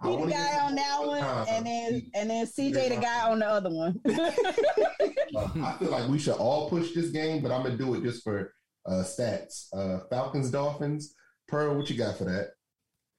I 0.00 0.08
He 0.10 0.16
the 0.16 0.30
guy 0.32 0.58
on 0.66 0.74
that 0.74 0.98
one, 1.06 1.20
time. 1.20 1.46
and 1.48 1.64
then 1.66 2.10
and 2.14 2.30
then 2.30 2.46
CJ 2.46 2.88
the 2.88 2.96
guy 3.00 3.30
on 3.30 3.38
the 3.38 3.46
other 3.46 3.70
one. 3.70 4.00
Uh, 5.34 5.48
I 5.64 5.72
feel 5.78 5.90
like 5.90 6.08
we 6.08 6.18
should 6.18 6.34
all 6.36 6.68
push 6.68 6.92
this 6.92 7.10
game, 7.10 7.42
but 7.42 7.50
I'm 7.52 7.62
gonna 7.62 7.76
do 7.76 7.94
it 7.94 8.02
just 8.02 8.22
for 8.22 8.52
uh, 8.86 9.02
stats. 9.04 9.66
Uh, 9.72 10.00
Falcons, 10.10 10.50
Dolphins. 10.50 11.14
Pearl, 11.48 11.76
what 11.76 11.88
you 11.90 11.96
got 11.96 12.18
for 12.18 12.24
that? 12.24 12.50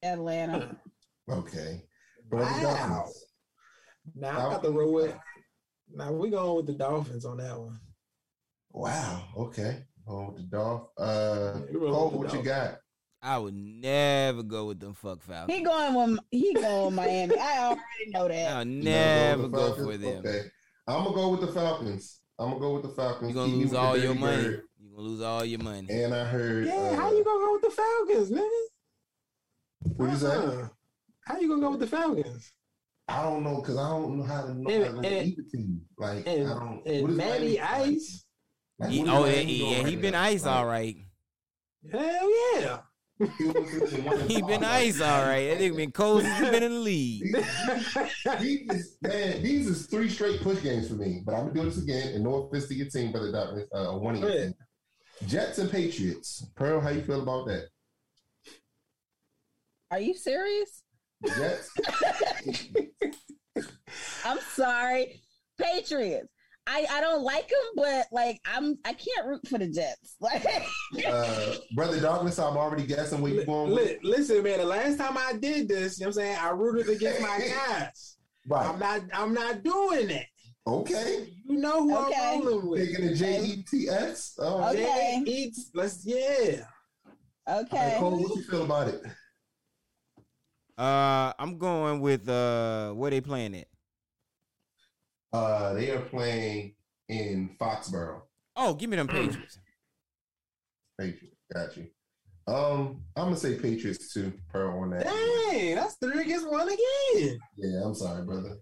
Atlanta. 0.03 0.75
Okay. 1.29 1.83
Brother 2.29 2.45
Wow. 2.51 2.75
Dolphins. 2.95 3.25
Now 4.15 4.29
I 4.49 4.53
got 4.53 4.63
to 4.63 4.69
roll 4.71 4.93
with. 4.93 5.15
Now 5.93 6.11
we 6.11 6.29
going 6.29 6.55
with 6.57 6.67
the 6.67 6.73
Dolphins 6.73 7.25
on 7.25 7.37
that 7.37 7.57
one. 7.57 7.79
Wow. 8.71 9.23
Okay. 9.37 9.85
Oh, 10.07 10.33
the 10.35 10.43
Dolph. 10.43 10.89
Uh, 10.97 11.61
Yeah, 11.71 11.79
Cole, 11.79 12.09
with 12.09 12.11
the 12.11 12.17
what 12.17 12.33
you 12.33 12.43
got? 12.43 12.79
I 13.21 13.37
would 13.37 13.53
never 13.55 14.43
go 14.43 14.65
with 14.65 14.81
them 14.81 14.93
fuck 14.95 15.21
Falcons. 15.21 15.57
He 15.57 15.63
going 15.63 15.93
with 16.11 16.19
he 16.31 16.53
going 16.53 16.85
with 16.87 16.93
Miami. 16.95 17.39
I 17.39 17.59
already 17.59 18.09
know 18.09 18.27
that. 18.27 18.51
I'll 18.57 18.65
never 18.65 19.47
gonna 19.47 19.53
go 19.53 19.67
with 19.69 19.75
for 19.77 19.83
Falcons? 19.83 20.01
them. 20.03 20.17
Okay. 20.25 20.41
I'm 20.87 21.03
gonna 21.03 21.15
go 21.15 21.29
with 21.29 21.41
the 21.41 21.47
Falcons. 21.47 22.19
I'm 22.39 22.49
gonna 22.49 22.59
go 22.59 22.73
with 22.73 22.83
the 22.83 22.89
Falcons. 22.89 23.33
You're 23.33 23.45
gonna 23.45 23.47
Keep 23.51 23.57
me 23.57 23.63
lose 23.63 23.71
with 23.71 23.79
all 23.79 23.97
your 23.97 24.15
money. 24.15 24.43
bird. 24.43 24.63
You're 24.81 24.95
gonna 24.95 25.07
lose 25.07 25.21
all 25.21 25.45
your 25.45 25.59
money. 25.59 25.87
And 25.89 26.13
I 26.13 26.25
heard. 26.25 26.65
Yeah, 26.65 26.73
uh, 26.73 26.95
how 26.95 27.11
you 27.11 27.23
gonna 27.23 27.45
go 27.45 27.53
with 27.53 27.61
the 27.61 27.69
Falcons, 27.69 28.31
nigga? 28.31 29.95
What 29.97 30.09
you 30.11 30.17
say? 30.17 30.27
Uh-uh. 30.27 30.67
How 31.25 31.39
you 31.39 31.47
gonna 31.47 31.61
go 31.61 31.71
with 31.71 31.79
the 31.79 31.87
Falcons? 31.87 32.51
I 33.07 33.23
don't 33.23 33.43
know 33.43 33.57
because 33.61 33.77
I 33.77 33.89
don't 33.89 34.17
know 34.17 34.23
how 34.23 34.41
to 34.43 34.53
know 34.53 34.69
And- 34.69 34.95
how 34.95 35.01
to 35.01 35.07
and- 35.07 35.27
eat 35.27 35.37
the 35.37 35.43
team. 35.43 35.81
Like 35.97 36.25
And, 36.27 36.47
I 36.49 36.53
don't. 36.53 36.81
and 36.87 37.01
what 37.01 37.11
is 37.11 37.17
Matty 37.17 37.59
Ice? 37.61 38.25
Like, 38.79 38.89
He- 38.89 39.01
oh, 39.01 39.03
yeah, 39.03 39.31
Miami 39.35 39.57
doing 39.57 39.71
yeah, 39.71 39.87
he 39.87 39.95
been 39.95 40.15
ice 40.15 40.45
Like, 40.45 40.55
all 40.55 40.65
right. 40.65 40.97
Hell 41.91 42.29
yeah. 42.61 42.79
He 43.37 43.45
was 43.45 43.93
in 43.93 44.03
one 44.03 44.19
and 44.19 44.29
He 44.29 44.39
five, 44.39 44.49
been 44.49 44.61
like, 44.61 44.71
ice 44.71 45.01
all 45.01 45.25
right. 45.25 45.47
That 45.47 45.59
nigga 45.59 45.75
been 45.75 45.91
cold 45.91 46.23
since 46.23 46.39
he 46.39 46.49
been 46.49 46.63
in 46.63 46.73
the 46.73 46.79
league. 46.79 47.35
These 48.39 48.69
is, 48.69 48.97
man, 49.01 49.43
these 49.43 49.67
is 49.67 49.85
three 49.87 50.09
straight 50.09 50.41
push 50.41 50.61
games 50.63 50.87
for 50.87 50.95
me. 50.95 51.21
But 51.25 51.35
I'm 51.35 51.47
gonna 51.47 51.53
do 51.53 51.65
this 51.69 51.81
again. 51.81 52.13
And 52.15 52.23
no 52.23 52.35
offense 52.35 52.67
to 52.67 52.75
your 52.75 52.87
team, 52.87 53.11
but 53.11 53.19
the 53.19 53.67
uh, 53.73 53.97
one 53.97 54.15
of 54.15 54.21
your 54.21 54.31
team. 54.31 54.53
Jets 55.27 55.57
and 55.59 55.69
Patriots. 55.71 56.45
Pearl, 56.55 56.79
how 56.81 56.89
you 56.89 57.01
feel 57.01 57.21
about 57.21 57.47
that? 57.47 57.67
Are 59.91 59.99
you 59.99 60.13
serious? 60.15 60.83
Jets. 61.25 61.71
I'm 64.25 64.39
sorry, 64.53 65.21
Patriots. 65.59 66.32
I, 66.65 66.85
I 66.89 67.01
don't 67.01 67.23
like 67.23 67.49
them, 67.49 67.59
but 67.75 68.05
like 68.11 68.39
I'm 68.45 68.77
I 68.85 68.93
can't 68.93 69.27
root 69.27 69.47
for 69.47 69.57
the 69.59 69.67
Jets. 69.67 70.15
Like 70.21 70.45
uh, 71.05 71.55
Brother 71.75 71.99
Darkness, 71.99 72.39
I'm 72.39 72.55
already 72.57 72.85
guessing 72.85 73.19
where 73.21 73.33
you're 73.33 73.45
going 73.45 73.71
with. 73.71 73.89
Li- 73.89 73.99
listen, 74.03 74.41
man, 74.43 74.59
the 74.59 74.65
last 74.65 74.97
time 74.97 75.17
I 75.17 75.33
did 75.33 75.67
this, 75.67 75.99
you 75.99 76.05
know 76.05 76.09
what 76.09 76.17
I'm 76.17 76.23
saying, 76.23 76.37
I 76.39 76.49
rooted 76.51 76.89
against 76.89 77.21
my 77.21 77.39
guys. 77.67 78.17
Right. 78.47 78.65
I'm 78.67 78.79
not 78.79 79.01
I'm 79.13 79.33
not 79.33 79.63
doing 79.63 80.09
it. 80.09 80.25
Okay. 80.65 81.27
You 81.45 81.57
know 81.57 81.81
who 81.83 81.97
Okay. 82.07 82.13
I'm 82.37 82.45
rolling 82.47 82.69
with. 82.69 82.87
Taking 82.87 83.07
the 83.07 83.13
J 83.15 83.41
E 83.43 83.63
T 83.69 83.89
S. 83.89 84.35
Oh, 84.39 84.69
Okay. 84.69 85.21
Jay 85.25 85.31
Eats, 85.31 85.71
let's 85.73 86.05
yeah. 86.05 86.63
okay. 87.49 87.97
Cole, 87.99 88.21
what 88.21 88.35
you 88.37 88.43
feel 88.43 88.63
about 88.63 88.87
it? 88.87 89.01
Uh, 90.77 91.33
I'm 91.37 91.57
going 91.57 91.99
with 91.99 92.27
uh, 92.29 92.91
where 92.93 93.11
they 93.11 93.21
playing 93.21 93.55
at? 93.57 93.67
Uh, 95.33 95.73
they 95.73 95.89
are 95.91 96.01
playing 96.01 96.75
in 97.09 97.55
Foxborough. 97.59 98.21
Oh, 98.55 98.73
give 98.75 98.89
me 98.89 98.97
them 98.97 99.07
Patriots. 99.07 99.57
Patriots. 100.99 101.37
Got 101.53 101.75
you. 101.77 101.87
Um, 102.45 103.01
I'm 103.15 103.25
gonna 103.25 103.37
say 103.37 103.57
Patriots 103.57 104.13
too. 104.13 104.33
Pearl 104.51 104.79
on 104.81 104.89
that. 104.91 105.05
Dang, 105.05 105.75
that's 105.75 105.95
three 105.95 106.21
against 106.21 106.49
one 106.49 106.67
again. 106.67 107.39
Yeah, 107.57 107.81
I'm 107.85 107.95
sorry, 107.95 108.23
brother. 108.25 108.57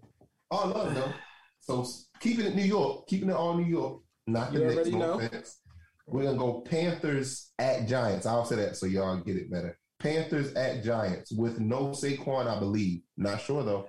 Oh 0.50 0.72
no, 0.74 0.90
no. 0.92 1.12
So 1.60 1.82
s- 1.82 2.06
keeping 2.20 2.46
it 2.46 2.54
New 2.54 2.62
York, 2.64 3.06
keeping 3.08 3.28
it 3.30 3.34
all 3.36 3.54
New 3.56 3.66
York. 3.66 4.00
Not 4.26 4.52
the 4.52 4.60
You 4.60 4.64
Knicks, 4.66 4.74
already 4.76 4.90
no 4.92 4.98
know. 4.98 5.12
offense. 5.26 5.58
We're 6.06 6.24
gonna 6.24 6.38
go 6.38 6.60
Panthers 6.60 7.52
at 7.58 7.88
Giants. 7.88 8.24
I'll 8.26 8.44
say 8.44 8.56
that 8.56 8.76
so 8.76 8.86
y'all 8.86 9.16
get 9.20 9.36
it 9.36 9.50
better. 9.50 9.76
Panthers 9.98 10.52
at 10.54 10.84
Giants 10.84 11.32
with 11.32 11.58
no 11.60 11.88
Saquon, 11.88 12.46
I 12.46 12.58
believe. 12.58 13.02
Not 13.16 13.40
sure 13.40 13.62
though. 13.64 13.88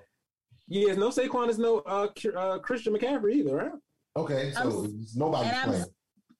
Yes, 0.74 0.98
no 0.98 1.10
Saquon 1.10 1.50
is 1.50 1.60
no 1.60 1.80
uh, 1.86 2.08
uh 2.36 2.58
Christian 2.58 2.95
McCaffrey 2.98 3.34
either, 3.36 3.56
right? 3.56 3.72
Okay, 4.18 4.52
so 4.54 4.60
I'm- 4.60 5.06
nobody's 5.16 5.48
and 5.52 5.58
I'm- 5.58 5.70
playing. 5.70 5.86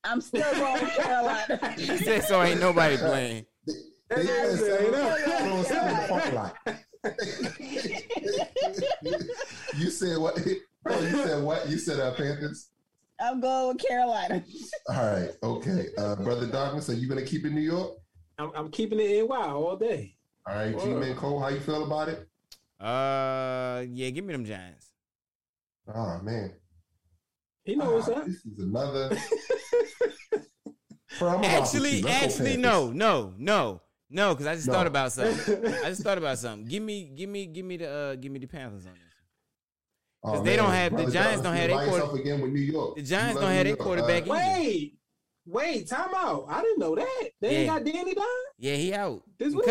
I'm 0.06 0.20
still 0.22 0.54
going 0.56 0.82
with 0.84 0.96
Carolina. 0.96 1.74
He 1.78 1.98
said 1.98 2.24
so. 2.24 2.42
Ain't 2.42 2.60
nobody 2.60 2.98
playing. 2.98 3.46
They 3.68 3.74
That's 4.10 4.28
playing 4.28 4.54
it, 4.54 4.58
seven- 4.58 4.86
you 4.86 4.92
know? 4.92 5.16
throwing 5.38 5.64
seven 5.64 5.90
in 5.90 5.96
the 6.02 6.08
parking 6.10 6.36
lot. 6.36 6.58
you 9.78 9.90
said 9.92 10.18
what? 10.18 10.40
Oh, 10.88 11.00
you 11.02 11.10
said 11.12 11.44
what? 11.44 11.70
You 11.70 11.78
said 11.78 12.00
uh, 12.00 12.14
Panthers. 12.16 12.70
I'm 13.22 13.40
going 13.40 13.76
with 13.76 13.86
Carolina. 13.88 14.44
All 14.90 14.96
right, 14.96 15.30
okay. 15.44 15.86
Uh, 15.98 16.16
Brother 16.18 16.48
Darkness, 16.48 16.90
are 16.90 16.96
you 16.96 17.08
gonna 17.08 17.22
keep 17.22 17.46
it 17.46 17.50
in 17.50 17.56
New 17.56 17.62
York? 17.62 17.94
I'm, 18.40 18.52
I'm 18.56 18.72
keeping 18.72 19.00
it 19.00 19.12
in 19.12 19.28
wow 19.28 19.56
all 19.58 19.78
day. 19.78 20.16
All 20.48 20.56
right, 20.56 20.78
G 20.78 20.88
Man 20.88 21.16
Cole, 21.16 21.40
how 21.40 21.50
you 21.50 21.60
feel 21.60 21.84
about 21.86 22.10
it? 22.10 22.28
Uh, 22.84 23.86
yeah, 23.90 24.10
give 24.10 24.26
me 24.26 24.34
them 24.34 24.46
Giants. 24.46 24.88
Oh 25.94 26.20
man, 26.22 26.54
He 27.64 27.76
knows 27.76 28.08
what's 28.08 28.10
Ah, 28.10 28.22
up. 28.22 28.26
This 28.28 28.46
is 28.46 28.60
another. 28.60 29.18
Bro, 31.20 31.30
I'm 31.30 31.36
gonna 31.36 31.36
rock 31.36 31.42
with 31.42 31.50
Actually, 31.52 31.98
you. 31.98 32.04
Let's 32.06 32.20
go 32.38 32.44
actually, 32.44 32.58
no, 32.58 32.92
no, 32.92 33.34
no, 33.38 33.82
no, 34.10 34.34
because 34.34 34.48
I 34.48 34.56
just 34.56 34.68
No. 34.68 34.74
thought 34.74 34.88
about 34.88 35.12
something. 35.14 35.66
I 35.68 35.90
just 35.90 36.02
thought 36.04 36.18
about 36.18 36.38
something. 36.40 36.68
Give 36.68 36.82
me, 36.84 37.12
give 37.16 37.30
me, 37.30 37.46
give 37.46 37.66
me 37.66 37.78
the, 37.78 37.90
uh, 37.90 38.16
give 38.16 38.32
me 38.32 38.40
the 38.40 38.48
Panthers 38.48 38.86
on 38.86 38.94
this. 38.94 39.02
Oh, 40.24 40.32
'Cause 40.34 40.44
they 40.44 40.56
man. 40.56 40.66
don't 40.66 40.72
have- 40.74 40.92
the 40.92 40.96
Brother 40.98 41.12
Giants 41.12 41.42
don't 41.44 41.56
have 41.56 41.70
you 41.70 41.78
their 41.78 41.86
by 41.86 42.00
quarter- 42.00 42.22
again 42.22 42.42
with 42.42 42.52
New 42.52 42.60
York. 42.62 42.96
The 42.96 43.02
Giants 43.04 43.40
don't 43.40 43.52
have 43.52 43.66
their 43.66 43.76
quarterback 43.76 44.24
Uh, 44.24 44.32
wait, 44.32 44.98
wait, 45.46 45.88
time 45.88 46.14
out. 46.16 46.46
I 46.50 46.62
didn't 46.62 46.80
know 46.80 46.96
that. 46.96 47.30
They 47.42 47.56
ain't 47.58 47.68
got 47.68 47.84
Danny 47.84 48.14
Don. 48.14 48.26
Yeah, 48.58 48.76
he 48.76 48.94
out. 48.94 49.24
This 49.38 49.54
week? 49.54 49.66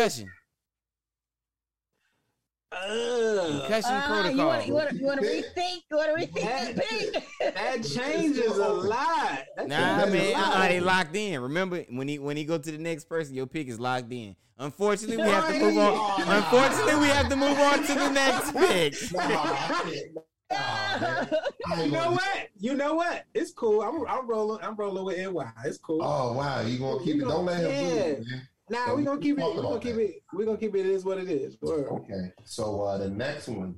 Concussion. 2.81 3.39
Uh, 3.39 3.59
Concussion 3.61 3.91
Uh, 3.91 4.07
protocol. 4.07 4.35
you 4.35 4.45
want 4.45 4.61
to 4.61 4.67
you 4.67 4.73
want 4.73 4.89
to 4.89 4.95
you 4.97 5.05
want 5.05 5.21
to 5.21 5.25
rethink? 5.27 5.77
You 5.91 5.97
want 5.97 6.19
to 6.33 6.41
That- 6.41 6.75
rethink? 6.75 7.23
that 7.53 7.83
changes 7.83 8.57
a 8.57 8.67
lot. 8.69 9.39
That 9.57 9.67
Nah, 9.67 10.01
changes 10.05 10.21
a 10.21 10.23
man, 10.23 10.33
lot. 10.33 10.55
uh-uh, 10.55 10.67
they 10.67 10.79
locked 10.79 11.15
in. 11.15 11.41
Remember 11.41 11.85
when 11.89 12.07
he 12.07 12.19
when 12.19 12.37
he 12.37 12.43
go 12.43 12.57
to 12.57 12.71
the 12.71 12.77
next 12.77 13.05
person, 13.05 13.35
your 13.35 13.45
pick 13.47 13.67
is 13.67 13.79
locked 13.79 14.11
in. 14.11 14.35
Unfortunately, 14.59 15.17
we 15.17 15.23
have 15.29 15.47
to 15.47 15.59
move 15.59 15.77
on. 15.77 16.21
Unfortunately, 16.27 16.95
we 17.01 17.07
have 17.07 17.27
to 17.29 17.35
move 17.35 17.57
on 17.57 17.83
to 17.83 17.93
the 17.93 18.09
next 18.09 18.51
pick. 18.53 18.93
Nah, 19.11 19.21
I 19.23 19.81
can't- 19.83 20.15
nah, 20.51 20.99
man. 20.99 21.29
I 21.67 21.81
ain't 21.81 21.85
You 21.87 21.91
know 21.91 22.11
what? 22.11 22.47
You 22.59 22.73
know 22.75 22.93
what? 22.93 23.25
It's 23.33 23.51
cool. 23.51 23.81
I'm, 23.81 24.05
I'm 24.07 24.27
rolling. 24.27 24.59
I'm 24.63 24.75
rolling 24.75 25.03
with 25.05 25.17
NY. 25.17 25.51
It's 25.65 25.77
cool. 25.79 26.01
Oh 26.03 26.33
wow, 26.33 26.61
you 26.61 26.77
gonna 26.77 27.03
keep 27.03 27.15
We 27.17 27.23
it? 27.23 27.27
Don't 27.27 27.45
let 27.45 27.57
him 27.57 27.63
gonna- 27.63 27.89
do 27.89 27.97
it, 27.97 28.19
man. 28.29 28.47
Nah, 28.69 28.95
we're 28.95 29.03
gonna 29.03 29.19
keep 29.21 29.37
it. 29.37 29.41
Talk 29.41 29.55
We 29.55 29.61
gonna 29.61 29.79
keep 29.79 29.95
that. 29.95 30.01
it. 30.01 30.23
We're 30.33 30.45
gonna 30.45 30.57
keep 30.57 30.75
it. 30.75 30.79
It 30.81 30.85
is 30.87 31.05
what 31.05 31.17
it 31.17 31.29
is. 31.29 31.57
Word. 31.61 31.87
Okay, 31.87 32.31
so 32.43 32.81
uh, 32.81 32.97
the 32.97 33.09
next 33.09 33.47
one. 33.47 33.75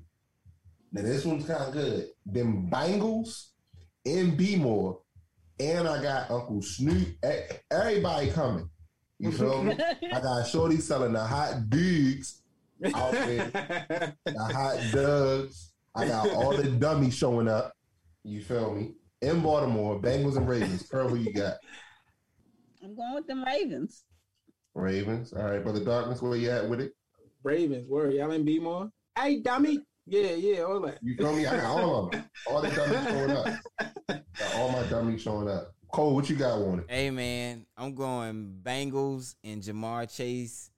Now 0.91 1.01
this 1.01 1.25
one's 1.25 1.45
kind 1.45 1.63
of 1.63 1.73
good. 1.73 2.07
Them 2.25 2.69
Bengals 2.71 3.47
in 4.05 4.37
Bmore, 4.37 4.99
and 5.59 5.87
I 5.87 6.01
got 6.01 6.31
Uncle 6.31 6.61
Snoop. 6.61 7.07
Everybody 7.71 8.29
coming. 8.31 8.69
You 9.19 9.31
feel 9.33 9.63
me? 9.63 9.77
I 10.13 10.19
got 10.21 10.47
Shorty 10.47 10.77
selling 10.77 11.13
the 11.13 11.23
hot 11.23 11.69
digs 11.69 12.41
out 12.93 13.11
there, 13.13 14.15
the 14.25 14.37
hot 14.37 14.77
dogs. 14.93 15.71
I 15.95 16.07
got 16.07 16.29
all 16.31 16.55
the 16.55 16.69
dummies 16.71 17.15
showing 17.15 17.47
up. 17.47 17.73
You 18.23 18.41
feel 18.41 18.73
me? 18.73 18.91
In 19.21 19.39
Baltimore, 19.41 19.99
Bengals 20.01 20.35
and 20.35 20.47
Ravens. 20.47 20.83
Pearl, 20.83 21.07
who 21.07 21.15
you 21.15 21.31
got? 21.33 21.55
I'm 22.83 22.95
going 22.95 23.15
with 23.15 23.27
them 23.27 23.43
Ravens. 23.45 24.03
Ravens. 24.75 25.33
All 25.33 25.43
right, 25.43 25.63
brother 25.63 25.83
Darkness, 25.83 26.21
where 26.21 26.35
you 26.37 26.51
at 26.51 26.69
with 26.69 26.81
it? 26.81 26.91
Ravens. 27.43 27.87
Word. 27.89 28.13
Y'all 28.13 28.31
in 28.31 28.43
B 28.45 28.59
more? 28.59 28.91
Hey, 29.17 29.39
dummy. 29.39 29.79
Yeah, 30.05 30.33
yeah. 30.33 30.61
All 30.61 30.81
that. 30.81 30.99
You 31.01 31.15
feel 31.15 31.33
me? 31.33 31.47
I 31.47 31.55
got 31.57 31.65
all 31.65 32.05
of 32.05 32.11
them. 32.11 32.23
All 32.47 32.61
the 32.61 32.69
dummies 32.69 33.07
showing 33.07 33.31
up. 33.31 33.47
Got 34.37 34.55
all 34.55 34.71
my 34.71 34.83
dummies 34.83 35.21
showing 35.21 35.49
up. 35.49 35.71
Cole, 35.91 36.13
what 36.13 36.29
you 36.29 36.35
got 36.35 36.59
on 36.61 36.79
it? 36.79 36.85
Hey 36.89 37.09
man, 37.09 37.65
I'm 37.77 37.95
going 37.95 38.59
Bengals 38.61 39.35
and 39.43 39.61
Ja'Marr 39.63 40.13
Chase 40.13 40.69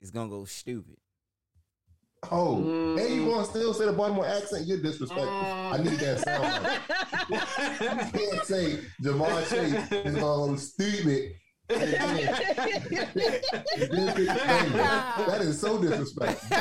is 0.00 0.10
gonna 0.10 0.30
go 0.30 0.44
stupid. 0.46 0.96
Oh, 2.30 2.56
Mm. 2.56 2.98
hey, 2.98 3.14
you 3.16 3.26
want 3.26 3.44
to 3.44 3.50
still 3.50 3.74
say 3.74 3.84
the 3.84 3.92
Baltimore 3.92 4.26
accent? 4.26 4.66
You're 4.66 4.80
disrespectful. 4.80 5.28
I 5.28 5.76
need 5.76 5.98
that 5.98 6.20
sound. 6.20 6.64
bite. 6.64 8.14
You 8.14 8.28
can't 8.30 8.44
say 8.46 8.78
Ja'Marr 9.02 9.48
Chase 9.50 9.92
is 10.06 10.14
going 10.16 10.54
to 10.56 10.60
stupid 10.60 11.32
that 11.68 13.38
is 15.40 15.60
so 15.60 15.80
disrespectful. 15.80 16.56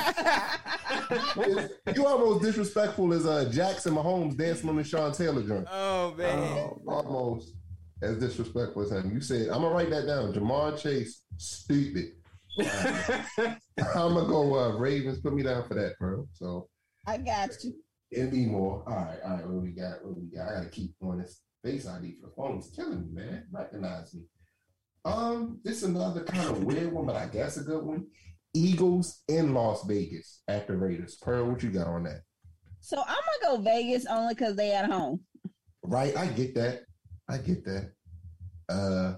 you 1.95 2.05
almost 2.05 2.43
disrespectful 2.43 3.13
as 3.13 3.25
uh, 3.25 3.49
Jackson 3.51 3.95
Mahomes 3.95 4.37
dancing 4.37 4.69
on 4.69 4.77
the 4.77 4.83
Sean 4.83 5.11
Taylor 5.11 5.41
joint. 5.43 5.67
Oh 5.71 6.13
man. 6.15 6.69
Almost 6.87 7.53
as 8.01 8.17
disrespectful 8.17 8.83
as 8.83 8.91
him. 8.91 9.11
You 9.13 9.21
said, 9.21 9.49
I'm 9.49 9.61
gonna 9.61 9.73
write 9.75 9.89
that 9.89 10.07
down. 10.07 10.33
Ja'Marr 10.33 10.81
Chase, 10.81 11.23
stupid. 11.37 12.11
I'm 12.59 14.13
gonna 14.13 14.27
go 14.27 14.55
uh, 14.57 14.77
Ravens. 14.77 15.19
Put 15.19 15.33
me 15.33 15.43
down 15.43 15.67
for 15.67 15.73
that, 15.75 15.97
bro. 15.99 16.27
So 16.33 16.67
I 17.07 17.17
got 17.17 17.49
you. 17.63 17.73
and 18.15 18.31
me 18.31 18.45
more. 18.45 18.83
All 18.87 18.95
right, 18.95 19.17
all 19.25 19.31
right. 19.31 19.47
What 19.47 19.63
we 19.63 19.71
got? 19.71 20.03
What 20.03 20.15
we 20.17 20.27
got? 20.35 20.49
I 20.49 20.53
gotta 20.57 20.69
keep 20.69 20.93
on 21.01 21.17
this 21.19 21.41
face 21.63 21.87
ID 21.87 22.17
for 22.21 22.27
the 22.27 22.33
phone. 22.35 22.57
It's 22.59 22.69
killing 22.69 23.01
me, 23.01 23.11
man. 23.21 23.45
Recognize 23.51 24.13
me. 24.13 24.21
Um, 25.05 25.59
this 25.63 25.77
is 25.77 25.83
another 25.83 26.23
kind 26.23 26.49
of 26.49 26.63
weird 26.63 26.91
one, 26.91 27.05
but 27.05 27.15
I 27.15 27.27
guess 27.27 27.57
a 27.57 27.63
good 27.63 27.83
one. 27.83 28.07
Eagles 28.53 29.21
in 29.27 29.53
Las 29.53 29.83
Vegas 29.85 30.41
at 30.47 30.67
the 30.67 30.77
Raiders. 30.77 31.15
Pearl, 31.21 31.49
what 31.49 31.63
you 31.63 31.69
got 31.71 31.87
on 31.87 32.03
that? 32.03 32.21
So 32.81 32.97
I'm 32.99 33.05
gonna 33.41 33.57
go 33.57 33.63
Vegas 33.63 34.05
only 34.05 34.33
because 34.33 34.55
they 34.55 34.71
at 34.71 34.89
home. 34.89 35.21
Right, 35.83 36.15
I 36.15 36.27
get 36.27 36.55
that. 36.55 36.83
I 37.29 37.37
get 37.37 37.65
that. 37.65 37.91
Uh, 38.69 39.15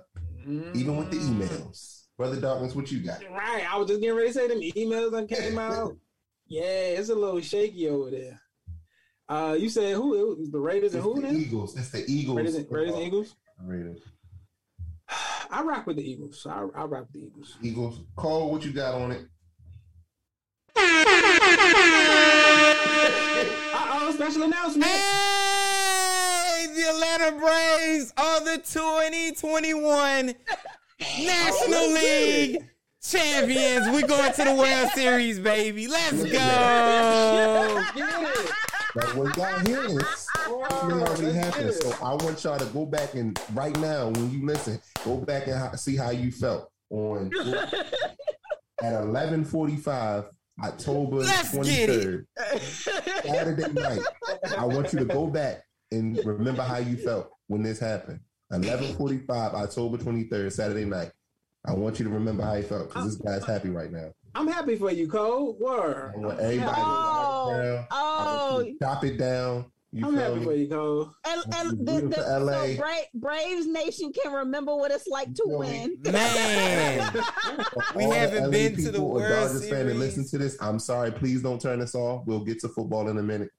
even 0.73 0.97
with 0.97 1.11
the 1.11 1.17
emails, 1.17 2.03
brother 2.17 2.39
Dawkins, 2.39 2.75
what 2.75 2.91
you 2.91 2.99
got? 2.99 3.19
Right. 3.31 3.65
I 3.71 3.77
was 3.77 3.87
just 3.87 4.01
getting 4.01 4.15
ready 4.15 4.29
to 4.29 4.33
say 4.33 4.47
them 4.47 4.61
emails 4.61 5.11
that 5.11 5.29
came 5.29 5.57
out. 5.59 5.95
Yeah, 6.47 6.61
it's 6.61 7.09
a 7.09 7.15
little 7.15 7.41
shaky 7.41 7.89
over 7.89 8.11
there. 8.11 8.39
Uh, 9.27 9.57
you 9.57 9.67
said 9.67 9.95
who? 9.95 10.13
It 10.13 10.37
was 10.37 10.51
the 10.51 10.59
Raiders 10.59 10.93
It's 10.93 11.03
and 11.03 11.03
who 11.03 11.15
the 11.19 11.31
now? 11.31 11.39
Eagles. 11.39 11.75
It's 11.75 11.89
the 11.89 12.05
Eagles. 12.07 12.37
Raiders 12.37 12.53
and, 12.53 12.67
Raiders 12.71 12.93
and 12.93 13.03
Eagles. 13.03 13.35
Raiders. 13.63 14.01
I 15.51 15.61
rock 15.63 15.87
with 15.87 15.97
the 15.97 16.03
Eagles. 16.09 16.45
I, 16.49 16.65
I 16.75 16.83
rock 16.85 17.07
with 17.07 17.13
the 17.13 17.25
Eagles. 17.27 17.57
Eagles. 17.61 17.99
Cole, 18.15 18.51
what 18.51 18.63
you 18.65 18.71
got 18.71 18.95
on 18.95 19.11
it? 19.11 19.25
Uh 23.73 23.99
oh, 24.01 24.11
special 24.13 24.43
announcement. 24.43 24.91
Hey, 24.91 26.67
the 26.75 26.89
Atlanta 26.89 27.31
Braves 27.37 28.13
are 28.17 28.39
the 28.41 28.57
2021 28.57 30.35
National 31.23 31.87
League 31.93 32.69
champions. 33.01 33.87
We're 33.89 34.07
going 34.07 34.33
to 34.33 34.43
the 34.43 34.55
World 34.55 34.89
Series, 34.93 35.39
baby. 35.39 35.87
Let's 35.87 36.23
go. 36.23 37.83
But 38.95 39.13
what 39.15 39.35
y'all 39.35 39.47
it 39.59 40.93
already 40.93 41.33
happened. 41.33 41.73
So 41.73 41.93
I 42.01 42.13
want 42.13 42.41
y'all 42.43 42.57
to 42.57 42.65
go 42.67 42.85
back 42.85 43.13
and 43.13 43.37
right 43.53 43.77
now, 43.79 44.07
when 44.07 44.31
you 44.31 44.45
listen, 44.45 44.79
go 45.03 45.17
back 45.17 45.47
and 45.47 45.77
see 45.77 45.97
how 45.97 46.11
you 46.11 46.31
felt 46.31 46.71
on 46.89 47.29
at 48.81 48.93
eleven 48.93 49.43
forty 49.43 49.75
five, 49.75 50.25
October 50.63 51.25
twenty 51.51 51.85
third, 51.85 52.27
Saturday 52.57 53.73
night. 53.73 54.01
I 54.57 54.65
want 54.65 54.93
you 54.93 54.99
to 54.99 55.05
go 55.05 55.27
back 55.27 55.63
and 55.91 56.17
remember 56.25 56.63
how 56.63 56.77
you 56.77 56.95
felt 56.95 57.29
when 57.47 57.63
this 57.63 57.79
happened. 57.79 58.21
Eleven 58.49 58.95
forty 58.95 59.17
five, 59.17 59.53
October 59.55 59.97
twenty 59.97 60.23
third, 60.23 60.53
Saturday 60.53 60.85
night. 60.85 61.11
I 61.65 61.73
want 61.73 61.99
you 61.99 62.05
to 62.05 62.11
remember 62.11 62.43
how 62.43 62.53
you 62.53 62.63
felt 62.63 62.87
because 62.87 63.17
this 63.17 63.27
guy's 63.27 63.45
happy 63.45 63.69
right 63.69 63.91
now. 63.91 64.11
I'm 64.35 64.47
happy 64.47 64.75
for 64.75 64.91
you, 64.91 65.07
Cole. 65.07 65.57
Word. 65.59 66.13
I 66.15 66.43
everybody 66.43 66.81
Oh, 66.83 67.51
write 67.51 67.59
it 67.59 67.63
down. 67.63 67.87
I 67.89 67.91
oh, 67.91 68.53
want 68.55 68.67
you 68.67 68.73
to 68.73 68.79
chop 68.79 69.03
it 69.05 69.17
down. 69.17 69.65
You 69.91 70.05
I'm 70.07 70.15
happy 70.17 70.35
me? 70.35 70.43
for 70.43 70.53
you, 70.53 70.67
Cole. 70.67 71.15
and, 71.25 71.41
and 71.55 71.69
the, 71.87 72.01
Beautiful 72.01 72.09
the, 72.23 72.39
LA. 72.41 72.65
so 72.65 72.75
Bra- 72.75 72.91
Braves 73.13 73.65
Nation 73.65 74.11
can 74.11 74.33
remember 74.33 74.75
what 74.75 74.91
it's 74.91 75.07
like 75.07 75.33
to 75.35 75.43
You 75.45 75.51
know, 75.53 75.57
win. 75.59 75.97
Man, 76.03 77.13
We 77.95 78.03
haven't 78.03 78.51
been 78.51 78.75
to 78.75 78.81
the 78.83 78.91
people 78.91 79.05
or 79.07 79.13
World 79.19 79.29
Dodgers 79.29 79.61
fan 79.69 79.69
that 79.87 79.93
Series. 79.93 79.97
listen 79.97 80.27
to 80.27 80.37
this. 80.37 80.57
I'm 80.61 80.79
sorry. 80.79 81.11
Please 81.11 81.41
don't 81.41 81.61
turn 81.61 81.79
this 81.79 81.95
off. 81.95 82.23
We'll 82.25 82.43
get 82.43 82.59
to 82.61 82.67
football 82.69 83.07
in 83.07 83.17
a 83.17 83.23
minute. 83.23 83.51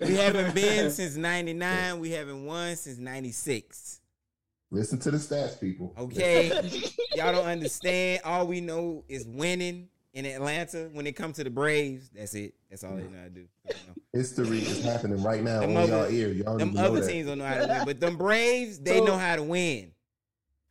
we 0.00 0.16
haven't 0.16 0.54
been 0.56 0.90
since 0.90 1.14
99. 1.14 2.00
We 2.00 2.10
haven't 2.10 2.44
won 2.44 2.74
since 2.74 2.98
96. 2.98 4.00
Listen 4.72 4.98
to 4.98 5.10
the 5.12 5.18
stats, 5.18 5.60
people. 5.60 5.94
Okay. 5.96 6.48
Y'all 7.14 7.32
don't 7.32 7.46
understand. 7.46 8.22
All 8.24 8.46
we 8.48 8.60
know 8.60 9.04
is 9.08 9.24
winning 9.24 9.88
in 10.12 10.26
Atlanta 10.26 10.88
when 10.92 11.06
it 11.06 11.12
comes 11.12 11.36
to 11.36 11.44
the 11.44 11.50
Braves. 11.50 12.10
That's 12.14 12.34
it. 12.34 12.54
That's 12.68 12.82
all 12.84 12.96
they 12.96 13.02
know 13.04 13.18
how 13.18 13.24
to 13.24 13.30
do. 13.30 13.46
History 14.12 14.58
is 14.58 14.82
happening 14.84 15.22
right 15.22 15.42
now 15.42 15.60
Them 15.60 15.70
on 15.70 15.76
other- 15.84 15.92
y'all 15.92 16.10
ear. 16.12 16.28
Y'all 16.30 16.58
Them 16.58 16.74
know 16.74 16.82
other 16.84 17.00
that. 17.00 17.08
teams 17.10 17.26
don't 17.28 17.38
know 17.38 17.44
how 17.46 17.54
to 17.58 17.66
win, 17.68 17.84
but 17.84 18.00
them 18.00 18.16
Braves, 18.16 18.78
they 18.80 18.98
So- 18.98 19.04
know 19.04 19.16
how 19.18 19.36
to 19.36 19.42
win. 19.42 19.92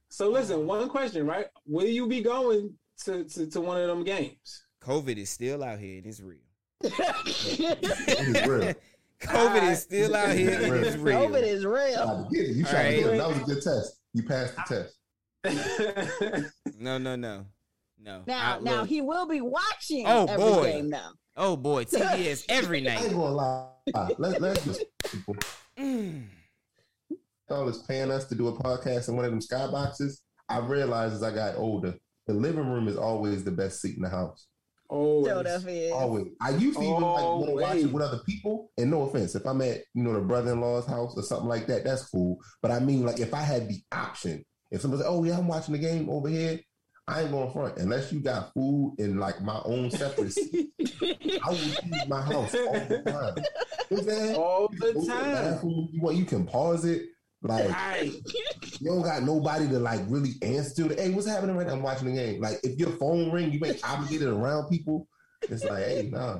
So 0.09 0.29
listen, 0.29 0.65
one 0.65 0.89
question, 0.89 1.25
right? 1.27 1.45
Will 1.67 1.85
you 1.85 2.07
be 2.07 2.21
going 2.21 2.73
to, 3.05 3.23
to, 3.25 3.47
to 3.47 3.61
one 3.61 3.79
of 3.79 3.87
them 3.87 4.03
games? 4.03 4.63
COVID 4.81 5.17
is 5.17 5.29
still 5.29 5.63
out 5.63 5.77
here 5.79 5.97
and 5.97 6.05
it's 6.07 6.19
real. 6.19 6.39
It 6.81 7.83
is 7.83 8.47
real. 8.47 8.73
COVID 9.21 9.71
is 9.71 9.81
still 9.83 10.15
out 10.15 10.35
here 10.35 10.51
and 10.51 10.73
it's 10.85 10.95
real. 10.97 11.19
COVID 11.27 11.43
is 11.43 11.65
real. 11.65 11.93
Tried 11.93 12.29
to 12.29 12.35
get 12.35 12.45
it. 12.49 12.55
You 12.55 12.65
All 12.65 12.71
tried 12.71 12.91
to 12.91 12.97
get 12.97 13.05
it. 13.13 13.17
That 13.17 13.27
was 13.27 13.37
a 13.37 13.43
good 13.43 13.61
test. 13.61 13.99
You 14.13 14.23
passed 14.23 14.55
the 14.55 14.89
test. 15.43 16.53
No, 16.79 16.97
no, 16.97 17.15
no, 17.17 17.45
no. 18.01 18.23
Now, 18.27 18.57
I- 18.57 18.59
now 18.61 18.79
look. 18.81 18.89
he 18.89 19.01
will 19.01 19.27
be 19.27 19.41
watching 19.41 20.05
Oh, 20.07 20.25
every 20.25 20.37
boy. 20.37 20.63
game 20.71 20.89
now. 20.89 21.11
oh 21.37 21.55
boy, 21.55 21.83
TBS 21.85 22.45
every 22.49 22.87
I 22.87 22.91
ain't 22.93 23.03
night. 23.03 23.11
gonna 23.13 23.31
lie. 23.35 23.69
Let, 24.17 24.41
let's 24.41 24.63
just. 24.65 24.83
Mm. 25.77 26.25
Y'all 27.49 27.67
is 27.69 27.79
paying 27.79 28.11
us 28.11 28.25
to 28.25 28.35
do 28.35 28.47
a 28.47 28.53
podcast 28.53 29.09
in 29.09 29.15
one 29.15 29.25
of 29.25 29.31
them 29.31 29.39
skyboxes. 29.39 30.19
I 30.49 30.59
realized 30.59 31.15
as 31.15 31.23
I 31.23 31.33
got 31.33 31.55
older, 31.57 31.95
the 32.27 32.33
living 32.33 32.67
room 32.69 32.87
is 32.87 32.97
always 32.97 33.43
the 33.43 33.51
best 33.51 33.81
seat 33.81 33.95
in 33.95 34.03
the 34.03 34.09
house. 34.09 34.47
Always. 34.89 35.31
So 35.31 35.43
that's. 35.43 35.65
Always. 35.91 36.25
I 36.41 36.49
used 36.51 36.77
to 36.79 36.83
even 36.83 37.01
like 37.01 37.23
want 37.23 37.45
to 37.47 37.53
watch 37.55 37.77
it 37.77 37.91
with 37.91 38.03
other 38.03 38.19
people. 38.25 38.71
And 38.77 38.89
no 38.91 39.03
offense, 39.03 39.35
if 39.35 39.45
I'm 39.45 39.61
at 39.61 39.81
you 39.93 40.03
know 40.03 40.13
the 40.13 40.21
brother-in-law's 40.21 40.87
house 40.87 41.13
or 41.15 41.23
something 41.23 41.47
like 41.47 41.67
that, 41.67 41.83
that's 41.83 42.07
cool. 42.09 42.37
But 42.61 42.71
I 42.71 42.79
mean, 42.79 43.03
like 43.05 43.19
if 43.19 43.33
I 43.33 43.41
had 43.41 43.67
the 43.69 43.81
option, 43.91 44.43
if 44.71 44.81
somebody 44.81 45.03
said, 45.03 45.09
"Oh 45.09 45.23
yeah, 45.23 45.37
I'm 45.37 45.47
watching 45.47 45.73
the 45.73 45.79
game 45.79 46.09
over 46.09 46.27
here," 46.29 46.59
I 47.09 47.21
ain't 47.23 47.31
going 47.31 47.51
front 47.51 47.77
unless 47.77 48.11
you 48.13 48.19
got 48.19 48.53
food 48.53 48.95
in 48.99 49.17
like 49.17 49.41
my 49.41 49.59
own 49.65 49.89
separate. 49.91 50.31
seat. 50.33 50.69
I 51.43 51.49
will 51.49 51.57
use 51.57 52.07
my 52.07 52.21
house 52.21 52.53
all 52.55 52.73
the 52.73 53.01
time. 53.05 53.43
You 53.89 53.97
know 53.97 54.27
what 54.27 54.35
All 54.37 54.69
You 54.71 54.79
the 54.79 54.85
can 54.85 54.93
go 54.93 55.01
to 55.01 55.07
time. 55.07 55.59
You 55.93 56.01
want 56.01 56.17
you 56.17 56.25
can 56.25 56.45
pause 56.45 56.85
it. 56.85 57.03
Like 57.41 57.69
Right. 57.69 58.11
you 58.79 58.87
don't 58.89 59.01
got 59.01 59.23
nobody 59.23 59.67
to 59.69 59.79
like 59.79 60.01
really 60.07 60.31
answer 60.41 60.87
to. 60.87 60.95
Hey, 60.95 61.11
what's 61.11 61.25
happening 61.27 61.55
right 61.55 61.65
now? 61.65 61.73
I'm 61.73 61.81
watching 61.81 62.07
the 62.09 62.13
game. 62.13 62.41
Like 62.41 62.59
if 62.63 62.77
your 62.77 62.91
phone 62.91 63.31
ring, 63.31 63.51
you 63.51 63.65
ain't 63.65 63.79
obligated 63.83 64.27
around 64.27 64.69
people. 64.69 65.07
It's 65.43 65.63
like, 65.63 65.85
hey, 65.85 66.09
nah, 66.11 66.39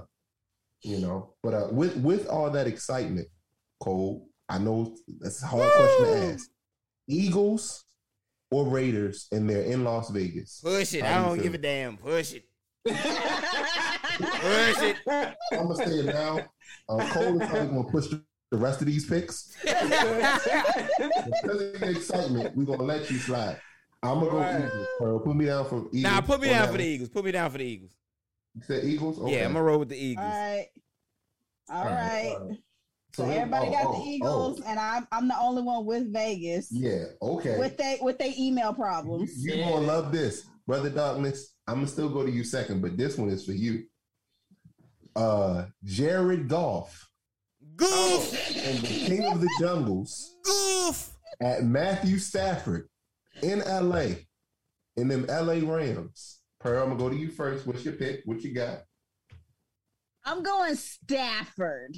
you 0.84 1.00
know. 1.00 1.36
But 1.42 1.54
uh, 1.54 1.68
with 1.72 1.96
with 1.98 2.28
all 2.28 2.50
that 2.52 2.68
excitement, 2.68 3.28
Cole, 3.80 4.28
I 4.50 4.58
know 4.60 4.94
that's 5.20 5.42
a 5.42 5.48
hard 5.48 5.72
question 5.72 6.06
to 6.06 6.34
ask. 6.34 6.50
Eagles 7.08 7.86
or 8.52 8.66
Raiders, 8.68 9.28
and 9.32 9.50
they're 9.50 9.64
in 9.64 9.84
Las 9.84 10.10
Vegas. 10.10 10.60
Push 10.64 10.94
it. 10.96 11.04
How 11.04 11.22
I 11.22 11.28
don't 11.28 11.42
give 11.42 11.54
a 11.54 11.58
damn. 11.58 11.98
Push 11.98 12.34
it. 12.34 12.46
Push 12.86 12.96
it. 14.82 14.98
I'm 15.08 15.68
gonna 15.68 15.76
say 15.76 15.92
it 16.00 16.06
now. 16.06 16.40
Um, 16.88 17.00
Cole 17.10 17.42
is 17.42 17.48
probably 17.50 17.68
gonna 17.68 17.84
push 17.92 18.08
the 18.08 18.24
the 18.52 18.58
rest 18.58 18.82
of 18.82 18.88
these 18.88 19.06
picks. 19.08 19.56
Because 19.64 21.62
of 21.62 21.80
the 21.80 21.90
excitement, 21.96 22.56
we're 22.58 22.66
gonna 22.66 22.84
let 22.84 23.10
you 23.12 23.18
slide. 23.18 23.60
I'm 24.02 24.20
gonna 24.20 24.32
go 24.32 24.38
Right. 24.40 24.66
Eagles. 24.66 24.88
Pearl. 24.98 25.20
Put 25.20 25.36
me 25.36 25.46
down 25.46 25.66
for 25.70 25.88
Eagles. 25.94 26.02
Nah, 26.04 26.22
put 26.22 26.42
me 26.42 26.50
down 26.50 26.62
that 26.64 26.72
for 26.72 26.78
the. 26.78 26.84
Eagles. 26.86 27.10
Put 27.10 27.26
me 27.26 27.32
down 27.32 27.52
for 27.52 27.58
the 27.60 27.64
Eagles. 27.66 27.92
You 28.56 28.62
said 28.66 28.84
Eagles? 28.86 29.20
Okay. 29.20 29.36
Yeah, 29.38 29.46
I'm 29.46 29.54
gonna 29.54 29.64
roll 29.64 29.80
with 29.80 29.90
the 29.90 29.98
Eagles. 29.98 30.26
right. 30.26 30.68
All 31.70 31.78
All 31.78 31.84
right, 31.86 31.94
right. 31.96 32.36
all 32.40 32.48
right. 32.50 32.58
So 33.14 33.26
then- 33.26 33.38
everybody 33.38 33.68
oh, 33.68 33.72
got 33.72 33.86
oh, 33.86 34.00
the 34.04 34.10
Eagles, 34.10 34.62
oh. 34.64 34.70
and 34.70 34.80
I'm 34.80 35.08
I'm 35.12 35.28
the 35.28 35.40
only 35.40 35.62
one 35.64 35.86
with 35.86 36.14
Vegas 36.14 36.72
Yeah, 36.72 37.06
okay. 37.22 37.58
with 37.58 37.78
they 37.78 37.98
with 38.02 38.18
their 38.20 38.34
email 38.38 38.70
you, 38.70 38.76
problems. 38.76 39.44
you 39.44 39.58
gonna 39.58 39.86
love 39.86 40.12
this, 40.12 40.46
brother 40.68 40.90
Darkness. 40.90 41.54
I'm 41.68 41.76
gonna 41.76 41.88
still 41.88 42.10
go 42.10 42.24
to 42.26 42.32
you 42.32 42.44
second, 42.44 42.82
but 42.82 42.98
this 42.98 43.18
one 43.18 43.30
is 43.30 43.46
for 43.46 43.52
you. 43.52 43.86
Uh, 45.16 45.66
Jared 45.84 46.48
Goff 46.48 47.10
Goof. 47.76 48.58
and 48.58 48.80
the 48.80 48.88
King 48.88 49.32
of 49.32 49.42
the 49.42 49.50
Jungles 49.60 50.36
Goof. 50.44 51.12
at 51.42 51.64
Matthew 51.64 52.20
Stafford 52.20 52.88
in 53.42 53.60
LA 53.60 54.16
in 54.98 55.08
them 55.08 55.26
LA 55.28 55.60
Rams. 55.70 56.40
Pearl, 56.60 56.84
I'm 56.84 56.90
gonna 56.90 57.00
go 57.00 57.10
to 57.10 57.16
you 57.16 57.30
first. 57.32 57.66
What's 57.66 57.86
your 57.86 57.96
pick? 57.96 58.22
What 58.26 58.42
you 58.42 58.54
got? 58.54 58.84
I'm 60.26 60.44
going 60.44 60.76
Stafford. 60.76 61.98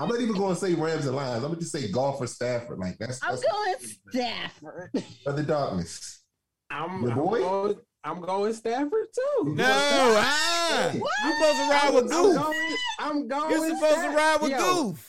I'm 0.00 0.08
not 0.08 0.20
even 0.20 0.34
going 0.34 0.54
to 0.54 0.60
say 0.60 0.74
Rams 0.74 1.06
and 1.06 1.16
Lions. 1.16 1.42
I'm 1.42 1.50
gonna 1.50 1.60
just 1.60 1.72
say 1.72 1.90
golf 1.90 2.20
or 2.20 2.26
Stafford. 2.26 2.78
Like 2.78 2.98
that's, 2.98 3.20
I'm 3.22 3.30
that's 3.30 3.44
going 3.44 3.74
Stafford. 4.10 4.90
brother 5.24 5.42
Darkness. 5.42 6.22
I'm, 6.70 7.02
Your 7.02 7.12
I'm 7.12 7.16
going, 7.18 7.76
I'm 8.04 8.20
going 8.20 8.52
Stafford 8.52 9.06
too. 9.14 9.54
No, 9.54 9.64
ah. 9.66 10.90
You 10.92 11.00
supposed 11.00 11.58
to 11.58 11.68
ride 11.68 11.90
with 11.94 12.12
I'm 12.12 12.22
Goof. 12.22 12.36
going. 12.36 12.76
I'm 12.98 13.28
going. 13.28 13.50
You're 13.50 13.74
supposed 13.74 14.02
to 14.02 14.08
ride 14.10 14.38
with 14.40 14.50
Yo, 14.52 14.58
Goof. 14.58 15.07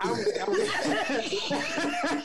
I'm, 0.00 0.14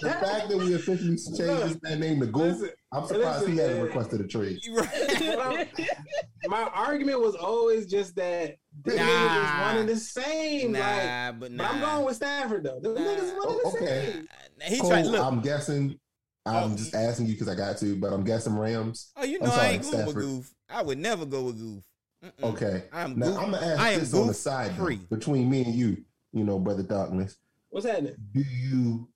The 0.04 0.18
fact 0.22 0.50
that 0.50 0.58
we 0.58 0.74
officially 0.76 1.16
changed 1.18 1.38
this 1.38 1.78
man 1.82 2.00
name 2.00 2.20
to 2.20 2.28
Goof, 2.28 2.60
Listen, 2.60 2.70
I'm 2.92 3.08
surprised 3.08 3.40
listen, 3.42 3.52
he 3.54 3.58
hasn't 3.60 3.78
man. 3.78 3.86
requested 3.88 4.22
a 4.22 4.28
trade. 4.28 4.60
Right. 4.72 5.70
my 6.48 6.64
argument 6.74 7.20
was 7.22 7.36
always 7.36 7.86
just 7.88 8.16
that 8.16 8.58
the 8.84 8.92
niggas 8.92 9.44
is 9.44 9.62
one 9.66 9.78
and 9.78 9.90
the 9.90 9.96
same. 9.98 10.72
Nah, 10.74 11.32
but 11.32 11.40
but 11.40 11.52
nah. 11.52 11.68
I'm 11.70 11.80
going 11.82 12.06
with 12.06 12.16
Stafford 12.18 12.64
though. 12.64 12.80
The 12.80 12.90
Nah. 12.90 13.00
niggas 13.00 13.38
one 13.38 13.50
and 13.50 13.60
the 13.60 13.68
okay. 13.78 14.12
same. 14.14 14.28
He 14.62 14.80
Cole, 14.80 14.90
tried. 14.90 15.06
Look. 15.08 15.22
I'm 15.26 15.42
guessing. 15.42 16.00
I'm 16.46 16.74
Oh. 16.74 16.76
just 16.76 16.94
asking 16.94 17.28
you 17.28 17.34
because 17.34 17.48
I 17.48 17.56
got 17.56 17.78
to, 17.80 17.96
but 17.96 18.12
I'm 18.14 18.24
guessing 18.24 18.56
Rams. 18.58 19.12
oh, 19.16 19.24
you 19.24 19.40
I'm 19.42 19.48
know 19.48 19.56
I 19.56 19.68
ain't 19.70 19.84
going 19.84 20.06
with 20.06 20.16
Goof. 20.16 20.54
I 20.70 20.82
would 20.84 20.98
never 21.00 21.26
go 21.26 21.44
with 21.46 21.58
Goof. 21.58 21.84
Mm-mm. 22.24 22.54
Okay. 22.54 22.84
I'm 22.94 23.18
Now 23.18 23.28
Goof. 23.28 23.38
I'm 23.40 23.52
gonna 23.52 23.66
ask 23.66 23.80
I 23.80 23.98
this 23.98 24.14
on 24.14 24.28
the 24.28 24.34
side 24.34 24.76
though, 24.78 24.96
between 25.10 25.50
me 25.50 25.64
and 25.64 25.74
you. 25.74 25.98
You 26.34 26.44
know, 26.44 26.60
brother 26.60 26.84
Darkness. 26.84 27.38
What's 27.74 27.88
happening? 27.88 28.14
Do 28.32 28.42
you? 28.42 29.10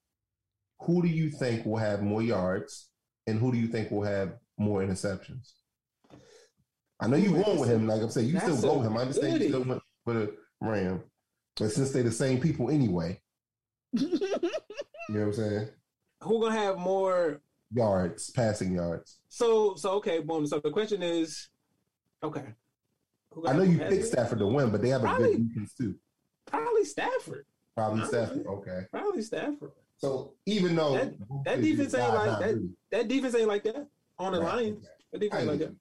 Who 0.81 1.03
do 1.03 1.07
you 1.07 1.29
think 1.29 1.63
will 1.63 1.77
have 1.77 2.01
more 2.01 2.23
yards, 2.23 2.89
and 3.27 3.39
who 3.39 3.51
do 3.51 3.57
you 3.59 3.67
think 3.67 3.91
will 3.91 4.01
have 4.01 4.33
more 4.57 4.81
interceptions? 4.81 5.51
I 6.99 7.05
know 7.05 7.17
you 7.17 7.35
Ooh, 7.37 7.43
going 7.43 7.59
with 7.59 7.69
him. 7.69 7.85
Like 7.85 8.01
I'm 8.01 8.09
saying, 8.09 8.29
you 8.29 8.39
still 8.39 8.59
go 8.59 8.77
with 8.79 8.87
him. 8.87 8.97
I 8.97 9.01
understand 9.01 9.41
you 9.43 9.49
still 9.49 9.63
went 9.63 9.83
for 10.03 10.13
the 10.15 10.35
Ram, 10.59 11.03
but 11.55 11.71
since 11.71 11.91
they're 11.91 12.01
the 12.01 12.11
same 12.11 12.41
people 12.41 12.71
anyway, 12.71 13.21
you 13.93 14.09
know 14.09 14.39
what 15.07 15.21
I'm 15.21 15.33
saying? 15.33 15.67
Who 16.23 16.41
gonna 16.41 16.55
have 16.55 16.79
more? 16.79 17.41
Yards, 17.71 18.31
passing 18.31 18.73
yards. 18.73 19.19
So 19.29 19.75
so 19.75 19.91
okay, 19.97 20.17
boom. 20.17 20.47
So 20.47 20.59
the 20.59 20.71
question 20.71 21.03
is, 21.03 21.49
okay. 22.23 22.45
I 23.45 23.53
know 23.53 23.61
you 23.61 23.77
picked? 23.77 24.05
Stafford 24.05 24.39
to 24.39 24.47
win, 24.47 24.71
but 24.71 24.81
they 24.81 24.89
have 24.89 25.01
a 25.01 25.05
Probably- 25.05 25.35
good 25.35 25.49
defense 25.49 25.73
too. 25.75 25.93
Probably 26.47 26.85
Stafford. 26.85 27.45
Probably 27.77 27.99
Probably. 28.01 28.17
Stafford. 28.25 28.47
Okay. 28.47 28.79
Probably 28.91 29.21
Stafford. 29.21 29.71
So 29.97 30.33
even 30.47 30.75
though 30.75 30.93
That- 30.95 31.13
that 31.45 31.61
defense 31.61 31.93
ain't 31.93 32.13
like 32.13 32.39
that- 32.39 32.55
really. 32.55 32.69
That 32.91 33.07
defense 33.07 33.35
ain't 33.35 33.47
like 33.47 33.63
that 33.65 33.87
on 34.17 34.33
the 34.33 34.39
Right, 34.41 34.55
Lions. 34.55 34.77
okay. 34.77 34.87
That 35.11 35.19
defense 35.19 35.41
ain't 35.41 35.49
like 35.51 35.59
that. 35.59 35.75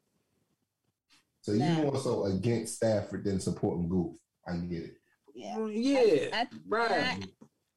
So 1.41 1.53
you 1.53 1.59
Nah. 1.61 1.75
more 1.83 1.97
so 1.99 2.25
against 2.27 2.77
Stafford 2.77 3.25
than 3.25 3.41
supporting 3.41 3.89
Goof. 3.89 4.15
I 4.47 4.57
get 4.59 4.83
it. 4.85 4.95
yeah. 5.35 5.57
Mm, 5.57 5.73
Yeah, 5.75 6.29
I- 6.33 6.49
right. 6.69 6.91
I- 6.91 7.21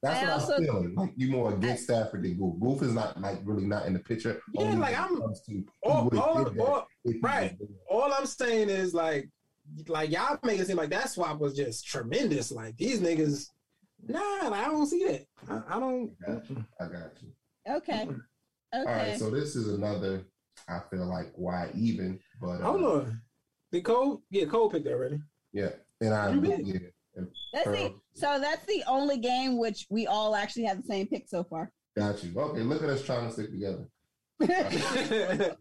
That's 0.02 0.20
I 0.20 0.24
what 0.24 0.34
also- 0.34 0.54
I'm 0.56 0.64
feeling. 0.64 0.96
Like 0.96 1.14
you 1.18 1.30
more 1.32 1.54
against 1.54 1.84
Stafford 1.84 2.24
than 2.24 2.38
Goof. 2.38 2.60
Goof 2.60 2.82
is 2.84 2.94
not 2.94 3.20
like 3.22 3.40
really 3.44 3.66
not 3.66 3.86
in 3.86 3.94
the 3.94 4.00
picture. 4.00 4.42
Yeah, 4.54 4.62
only 4.64 4.78
like, 4.78 4.98
I'm- 4.98 5.18
comes 5.20 5.42
to 5.42 5.66
all, 5.84 6.10
all, 6.18 6.44
did 6.46 6.56
that 6.56 6.66
all, 6.66 6.88
if 7.06 7.16
he 7.16 7.20
right. 7.22 7.58
was 7.60 7.68
there. 7.70 7.78
all 7.90 8.12
I'm 8.14 8.26
saying 8.26 8.70
is 8.70 8.94
like, 8.94 9.30
like 9.88 10.10
y'all 10.10 10.38
make 10.44 10.60
it 10.60 10.68
seem 10.68 10.78
like 10.78 10.90
that 10.92 11.10
swap 11.10 11.40
was 11.40 11.54
just 11.56 11.86
tremendous. 11.86 12.50
Like 12.52 12.78
these 12.78 13.02
niggas, 13.02 13.50
nah, 14.08 14.50
like, 14.50 14.66
I 14.66 14.66
don't 14.66 14.88
see 14.88 15.04
that. 15.06 15.26
I, 15.50 15.76
I 15.76 15.80
don't. 15.80 16.12
I 16.28 16.32
got 16.34 16.50
you. 16.50 16.66
I 16.80 16.84
got 16.86 17.12
you. 17.22 17.30
Okay. 17.76 18.02
Okay. 18.04 18.16
All 18.74 18.86
right. 18.86 19.18
So 19.18 19.30
this 19.30 19.56
is 19.56 19.74
another. 19.74 20.24
I 20.68 20.80
feel 20.92 21.06
like 21.06 21.32
why 21.36 21.70
even, 21.76 22.20
but 22.42 22.62
uh, 22.62 22.66
Hold 22.66 22.84
on. 22.84 23.22
Did 23.72 23.84
Cole? 23.84 24.22
Yeah, 24.30 24.46
Cole 24.46 24.70
picked 24.70 24.86
that 24.86 24.94
already. 24.94 25.20
Yeah, 25.54 25.70
and 26.02 26.14
I 26.14 26.34
You 26.34 26.42
bet. 26.42 26.66
yeah. 26.66 26.78
that's 27.54 27.66
the 27.66 27.94
so 28.14 28.40
that's 28.40 28.66
the 28.66 28.84
only 28.88 29.18
game 29.18 29.58
which 29.58 29.86
we 29.90 30.08
all 30.08 30.36
actually 30.36 30.64
have 30.64 30.78
the 30.78 30.88
same 30.88 31.08
pick 31.08 31.28
so 31.28 31.44
far. 31.44 31.72
Got 31.98 32.24
you. 32.24 32.32
Okay, 32.38 32.62
look 32.62 32.84
at 32.84 32.90
us 32.90 33.04
trying 33.04 33.28
to 33.28 33.34
stick 33.34 33.52
together. 33.52 33.86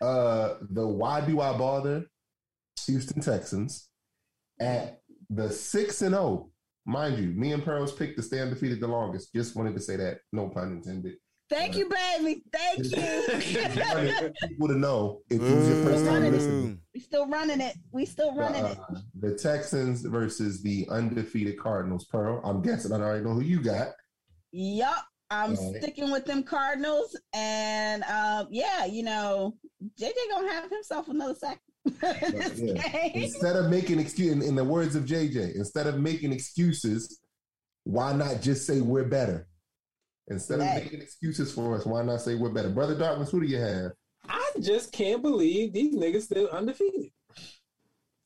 Uh, 0.00 0.54
the 0.70 0.86
why 0.86 1.20
do 1.20 1.42
I 1.42 1.52
bother? 1.58 2.06
Houston 2.86 3.20
Texans 3.20 3.90
at 4.58 5.02
the 5.28 5.50
six 5.50 6.00
and 6.00 6.14
zero. 6.14 6.48
Mind 6.90 7.18
you, 7.18 7.28
me 7.28 7.52
and 7.52 7.64
Pearls 7.64 7.92
picked 7.92 8.16
to 8.16 8.22
stay 8.22 8.40
undefeated 8.40 8.80
the 8.80 8.88
longest. 8.88 9.32
Just 9.32 9.54
wanted 9.54 9.74
to 9.74 9.80
say 9.80 9.94
that. 9.94 10.18
No 10.32 10.48
pun 10.48 10.72
intended. 10.72 11.14
Thank 11.48 11.76
you, 11.76 11.88
baby. 11.88 12.42
Thank 12.52 12.84
you. 12.84 14.32
People 14.48 14.66
to 14.66 14.74
know 14.74 15.20
if 15.30 15.40
it 15.40 15.54
was 15.54 15.68
your 15.68 15.84
first 15.84 16.04
time 16.04 16.24
it. 16.24 16.32
listening. 16.32 16.80
we 16.92 17.00
still 17.00 17.28
running 17.28 17.60
it. 17.60 17.76
We 17.92 18.04
still 18.06 18.34
running 18.34 18.64
it. 18.64 18.76
Uh, 18.76 18.98
the 19.20 19.36
Texans 19.36 20.02
versus 20.02 20.64
the 20.64 20.88
undefeated 20.90 21.60
Cardinals. 21.60 22.06
Pearl, 22.06 22.40
I'm 22.44 22.60
guessing 22.60 22.92
I 22.92 22.96
already 22.96 23.24
know 23.24 23.34
who 23.34 23.42
you 23.42 23.62
got. 23.62 23.90
Yup. 24.50 25.04
I'm 25.30 25.54
right. 25.54 25.76
sticking 25.80 26.10
with 26.10 26.24
them 26.24 26.42
Cardinals. 26.42 27.16
And 27.34 28.02
um, 28.02 28.48
yeah, 28.50 28.84
you 28.84 29.04
know, 29.04 29.54
JJ 30.00 30.10
gonna 30.32 30.52
have 30.52 30.70
himself 30.70 31.08
another 31.08 31.36
sack. 31.36 31.60
This 31.84 32.58
Yeah. 32.58 33.06
Instead 33.14 33.56
of 33.56 33.70
making 33.70 33.98
excuse, 33.98 34.32
in, 34.32 34.42
in 34.42 34.54
the 34.54 34.64
words 34.64 34.96
of 34.96 35.04
JJ, 35.04 35.54
instead 35.56 35.86
of 35.86 35.98
making 36.00 36.32
excuses, 36.32 37.20
why 37.84 38.12
not 38.12 38.42
just 38.42 38.66
say 38.66 38.80
we're 38.80 39.04
better? 39.08 39.46
Instead 40.28 40.60
of 40.60 40.66
making 40.66 41.00
excuses 41.00 41.52
for 41.52 41.74
us, 41.76 41.86
why 41.86 42.02
not 42.02 42.20
say 42.20 42.34
we're 42.36 42.50
better? 42.52 42.70
Brother 42.70 42.96
Darkness, 42.96 43.30
who 43.30 43.40
do 43.40 43.46
you 43.46 43.58
have? 43.58 43.92
I 44.28 44.50
just 44.60 44.92
can't 44.92 45.22
believe 45.22 45.72
these 45.72 45.94
niggas 45.96 46.22
still 46.22 46.48
undefeated. 46.48 47.10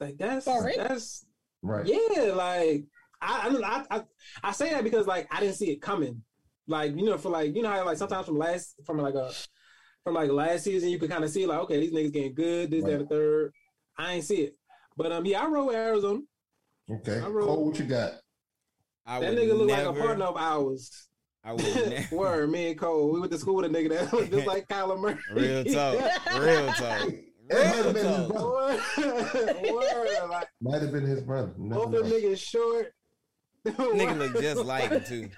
Like 0.00 0.18
that's 0.18 0.44
For 0.44 0.64
real? 0.64 0.76
that's 0.76 1.24
Right. 1.62 1.86
yeah. 1.86 2.32
Like 2.32 2.84
I 3.22 3.46
I, 3.46 3.50
don't- 3.50 3.64
I 3.64 3.84
I 3.90 4.02
I 4.42 4.52
say 4.52 4.70
that 4.70 4.84
because 4.84 5.06
like 5.06 5.26
I 5.30 5.40
didn't 5.40 5.54
see 5.54 5.70
it 5.70 5.80
coming. 5.80 6.22
Like 6.66 6.94
you 6.96 7.04
know 7.04 7.16
for 7.16 7.30
like 7.30 7.54
you 7.54 7.62
know 7.62 7.70
how 7.70 7.84
like 7.86 7.96
sometimes 7.96 8.26
from 8.26 8.36
last 8.38 8.74
from 8.84 8.98
like 8.98 9.14
a 9.14 9.30
from 10.04 10.14
like 10.14 10.30
last 10.30 10.64
season 10.64 10.90
you 10.90 10.98
could 10.98 11.10
kind 11.10 11.24
of 11.24 11.30
see 11.30 11.46
like 11.46 11.58
okay 11.60 11.80
these 11.80 11.92
niggas 11.92 12.12
getting 12.12 12.34
good 12.34 12.70
this 12.70 12.82
that 12.84 12.90
Right. 12.90 13.00
and 13.00 13.08
the 13.08 13.14
third. 13.14 13.52
I 13.98 14.12
ain't 14.14 14.24
see 14.24 14.36
it, 14.42 14.54
but 14.96 15.10
um 15.10 15.24
yeah 15.24 15.42
I 15.42 15.46
rode 15.48 15.66
with 15.66 15.76
Arizona. 15.76 16.20
Okay. 16.90 17.18
I 17.20 17.26
wrote- 17.28 17.46
Cole, 17.46 17.66
what 17.66 17.78
you 17.78 17.86
got? 17.86 18.12
I 19.06 19.20
That 19.20 19.34
nigga 19.34 19.56
look 19.56 19.66
never, 19.68 19.88
like 19.90 19.96
a 19.96 20.00
partner 20.00 20.24
of 20.26 20.36
ours. 20.36 21.08
I 21.42 21.52
would 21.52 21.64
never. 21.90 22.16
Word, 22.16 22.50
me 22.50 22.70
and 22.70 22.78
Cole. 22.78 23.10
We 23.12 23.20
went 23.20 23.32
to 23.32 23.38
school 23.38 23.56
with 23.56 23.66
a 23.66 23.68
nigga 23.68 23.88
that 23.90 24.12
was 24.12 24.28
just 24.28 24.46
like 24.46 24.66
Kyler 24.68 24.98
Murray. 25.00 25.16
Real 25.32 25.64
talk. 25.64 25.94
Real 26.40 26.66
talk. 26.72 27.08
That 27.46 27.66
might 27.66 27.74
Real 27.74 27.84
have 27.84 27.94
been 27.94 28.06
his 28.06 28.16
talk. 28.16 28.32
brother. 28.32 29.54
Word, 29.70 29.72
word. 29.74 30.30
Like, 30.30 30.48
Might 30.62 30.80
have 30.80 30.92
been 30.92 31.04
his 31.04 31.20
brother. 31.20 31.52
You 31.58 31.64
never 31.68 31.86
both 31.86 31.92
them 31.92 32.10
niggas 32.10 32.38
short. 32.38 32.94
Nigga 33.66 34.16
look 34.16 34.40
just 34.40 34.64
like 34.64 34.90
him 34.90 35.04
too. 35.04 35.28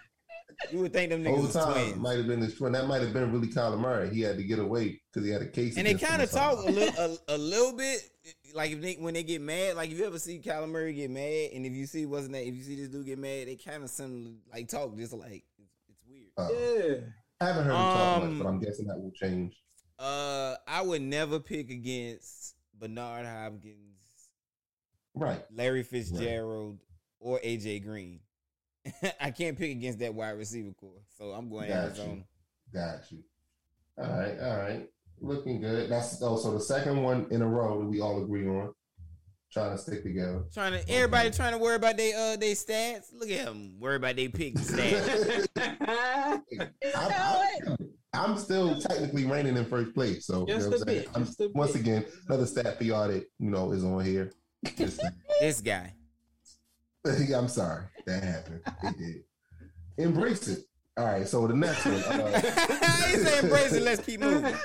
You 0.73 0.81
would 0.81 0.93
think 0.93 1.11
them 1.11 1.23
niggas 1.23 1.35
Whole 1.53 1.63
was 1.65 1.75
twins. 1.75 1.97
might 1.97 2.17
have 2.17 2.27
been 2.27 2.41
his 2.41 2.55
twin. 2.57 2.73
That 2.73 2.87
might 2.87 3.03
have 3.03 3.13
been 3.13 3.31
really 3.33 3.49
Kyler 3.49 3.79
Murray. 3.79 4.09
He 4.15 4.23
had 4.23 4.37
to 4.39 4.43
get 4.43 4.59
away 4.59 5.01
because 5.13 5.27
he 5.27 5.33
had 5.33 5.43
a 5.43 5.47
case. 5.49 5.77
And 5.77 5.87
they 5.87 5.95
kind 5.95 6.23
of 6.23 6.31
talk 6.31 6.59
a 6.67 6.71
little, 6.71 7.19
a, 7.29 7.35
a 7.35 7.39
little 7.39 7.73
bit, 7.77 8.01
like 8.55 8.71
if 8.71 8.81
they 8.81 8.95
when 8.95 9.15
they 9.15 9.23
get 9.23 9.41
mad. 9.43 9.77
Like 9.77 9.91
if 9.91 9.99
you 9.99 10.07
ever 10.07 10.19
see 10.19 10.39
Kyler 10.41 10.69
Murray 10.69 10.95
get 10.95 11.11
mad, 11.11 11.51
and 11.55 11.67
if 11.67 11.73
you 11.73 11.87
see 11.87 12.07
wasn't 12.07 12.33
that 12.33 12.47
if 12.49 12.55
you 12.55 12.63
see 12.63 12.77
this 12.77 12.89
dude 12.89 13.05
get 13.07 13.19
mad, 13.19 13.49
they 13.49 13.57
kind 13.57 13.85
of 13.85 13.91
some 13.91 14.39
like 14.53 14.69
talk 14.69 14.97
just 14.97 15.13
like 15.13 15.45
it's, 15.59 15.75
it's 15.89 16.03
weird. 16.09 16.31
Uh, 16.39 16.49
Yeah. 16.53 17.07
I 17.39 17.45
haven't 17.49 17.65
heard 17.65 17.73
him 17.73 17.77
talk 17.77 18.23
Um, 18.23 18.29
much, 18.37 18.43
but 18.43 18.49
I'm 18.49 18.61
guessing 18.61 18.87
that 18.87 18.99
will 18.99 19.13
change. 19.13 19.55
Uh, 19.99 20.55
I 20.67 20.81
would 20.81 21.03
never 21.03 21.39
pick 21.39 21.71
against 21.71 22.55
Bernard 22.79 23.27
Hopkins, 23.27 24.01
Right. 25.15 25.43
Larry 25.55 25.83
Fitzgerald, 25.83 26.81
or 27.21 27.39
AJ 27.41 27.83
Green. 27.85 28.21
I 29.21 29.31
can't 29.31 29.57
pick 29.59 29.71
against 29.73 29.99
that 30.01 30.15
wide 30.15 30.31
receiver 30.31 30.73
corps, 30.73 31.03
so 31.19 31.31
I'm 31.33 31.49
going 31.49 31.69
Got 31.69 31.85
Arizona. 31.85 32.15
you. 32.15 32.23
Got 32.73 33.13
you. 33.13 33.19
All 33.99 34.19
right, 34.19 34.39
all 34.41 34.57
right. 34.59 34.89
Looking 35.21 35.61
good. 35.61 35.89
That's 35.91 36.21
also 36.23 36.53
the 36.53 36.61
second 36.61 37.03
one 37.03 37.27
in 37.31 37.41
a 37.43 37.47
row 37.47 37.81
that 37.81 37.87
we 37.87 38.01
all 38.01 38.23
agree 38.23 38.47
on. 38.47 38.73
Trying 39.53 39.71
to 39.77 39.79
stick 39.79 40.03
together. 40.03 40.43
Trying 40.53 40.73
to 40.73 40.91
everybody 40.91 41.31
trying 41.31 41.53
to 41.53 41.59
worry 41.59 41.77
about 41.77 41.97
their 41.97 42.15
uh 42.15 42.37
their 42.37 42.55
stats. 42.55 43.05
Look 43.15 43.31
at 43.31 43.47
them 43.47 43.77
worry 43.81 43.97
about 43.97 44.17
their 44.17 44.29
pick 44.29 44.55
stats. 44.57 45.47
I'm, 45.57 46.43
I'm- 46.95 47.77
I'm 48.13 48.39
still 48.39 48.81
technically 48.81 49.27
reigning 49.27 49.57
in 49.59 49.65
first 49.67 49.95
place. 49.95 50.27
So 50.27 50.47
you 50.49 50.57
know 50.59 50.65
a 50.67 50.71
what 50.71 50.81
I'm 50.81 50.87
saying? 50.89 51.01
bit, 51.03 51.09
I'm- 51.15 51.25
just 51.27 51.41
a 51.41 51.49
once 51.55 51.73
bit. 51.73 51.83
again, 51.83 52.05
another 52.29 52.47
stat 52.47 52.79
for 52.79 52.85
y'all 52.85 53.09
that 53.09 53.25
you 53.39 53.51
know 53.51 53.73
is 53.73 53.85
on 53.85 54.05
here. 54.05 54.33
This 55.41 55.61
guy. 55.61 55.93
I'm 57.37 57.49
sorry 57.49 57.85
that 58.07 58.23
happened. 58.23 58.61
It 58.83 58.99
did. 58.99 60.05
Embrace 60.05 60.49
it. 60.49 60.61
All 60.97 61.05
right. 61.05 61.27
So 61.27 61.47
the 61.47 61.55
next 61.55 61.85
one. 61.85 61.95
Uh, 61.95 62.41
he 63.11 63.17
said 63.17 63.45
embrace 63.45 63.73
it. 63.73 63.83
Let's 63.83 64.05
keep 64.05 64.21
moving. 64.21 64.45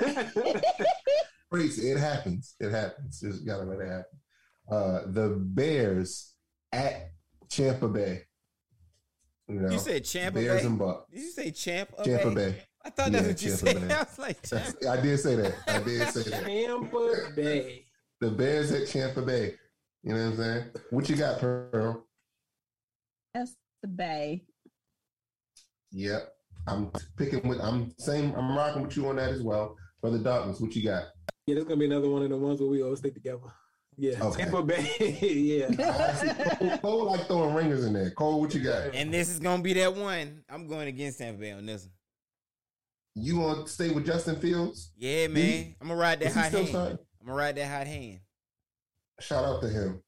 embrace 1.50 1.78
it. 1.78 1.84
It 1.92 1.98
happens. 1.98 2.54
It 2.60 2.70
happens. 2.70 3.20
Just 3.20 3.46
gotta 3.46 3.64
let 3.64 3.80
it 3.80 3.88
happen. 3.88 4.04
Uh, 4.70 5.00
the 5.06 5.36
Bears 5.38 6.34
at 6.72 7.10
Champa 7.50 7.88
Bay. 7.88 8.22
You, 9.48 9.60
know, 9.60 9.70
You 9.70 9.78
said 9.78 10.04
Champa 10.04 10.34
Bears 10.34 10.60
Bay. 10.62 10.66
and 10.66 10.78
Bucks. 10.78 11.10
Did 11.10 11.20
you 11.20 11.30
say 11.30 11.50
Champ? 11.50 11.90
Champa 12.04 12.30
Bay? 12.30 12.34
Bay. 12.52 12.62
I 12.84 12.90
thought 12.90 13.12
that's 13.12 13.22
Yeah, 13.24 13.28
what 13.28 13.42
you 13.42 13.50
Champa 13.50 13.66
said. 13.66 13.88
Bay. 13.88 13.94
I 13.94 13.98
was 13.98 14.18
like, 14.18 14.42
Champ. 14.42 14.64
That's- 14.80 14.86
I 14.98 15.02
did 15.02 15.18
say 15.18 15.34
that. 15.36 15.54
I 15.66 15.78
did 15.82 16.08
say 16.08 16.30
that. 16.30 16.44
Tampa 16.44 17.32
Bay. 17.36 17.84
The 18.20 18.30
Bears 18.30 18.72
at 18.72 18.88
Champa 18.88 19.22
Bay. 19.22 19.54
You 20.04 20.14
know 20.14 20.24
what 20.24 20.30
I'm 20.32 20.36
saying? 20.36 20.64
What 20.90 21.08
you 21.08 21.16
got, 21.16 21.38
Pearl? 21.40 22.06
That's 23.34 23.56
the 23.82 23.88
Bay. 23.88 24.44
Yep. 25.92 26.32
I'm 26.66 26.90
picking 27.16 27.48
with. 27.48 27.60
I'm 27.60 27.92
same. 27.98 28.34
I'm 28.34 28.56
rocking 28.56 28.82
with 28.82 28.96
you 28.96 29.08
on 29.08 29.16
that 29.16 29.30
as 29.30 29.42
well. 29.42 29.76
Brother 30.00 30.18
Darkness, 30.18 30.60
what 30.60 30.74
you 30.74 30.82
got? 30.84 31.04
Yeah, 31.46 31.56
this 31.56 31.64
gonna 31.64 31.76
be 31.76 31.86
another 31.86 32.08
one 32.08 32.22
of 32.22 32.30
the 32.30 32.36
ones 32.36 32.60
where 32.60 32.70
we 32.70 32.82
all 32.82 32.94
stick 32.96 33.14
together. 33.14 33.40
Yeah, 33.98 34.22
Okay. 34.22 34.44
Tampa 34.44 34.62
Bay. 34.62 35.18
yeah. 35.68 36.46
Cole, 36.56 36.78
Cole 36.78 37.04
like 37.06 37.26
throwing 37.26 37.54
ringers 37.54 37.84
in 37.84 37.92
there. 37.92 38.10
Cole, 38.12 38.40
what 38.40 38.54
you 38.54 38.60
got? 38.62 38.94
And 38.94 39.12
this 39.12 39.28
is 39.28 39.38
gonna 39.38 39.62
be 39.62 39.72
that 39.74 39.94
one. 39.94 40.44
I'm 40.48 40.66
going 40.66 40.88
against 40.88 41.18
Tampa 41.18 41.40
Bay 41.40 41.50
on 41.52 41.66
this 41.66 41.82
one. 41.82 41.92
You 43.14 43.36
gonna 43.36 43.66
stay 43.66 43.90
with 43.90 44.06
Justin 44.06 44.36
Fields? 44.36 44.92
Yeah, 44.96 45.26
man. 45.26 45.74
I'm 45.80 45.88
gonna 45.88 46.00
ride 46.00 46.20
that 46.20 46.28
Is 46.28 46.34
he 46.34 46.40
hot 46.40 46.52
hand. 46.52 46.68
starting? 46.68 46.98
I'm 47.20 47.26
gonna 47.26 47.38
ride 47.38 47.56
that 47.56 47.68
hot 47.70 47.86
hand. 47.86 48.20
Shout 49.20 49.44
out 49.44 49.60
to 49.62 49.68
him. 49.68 50.02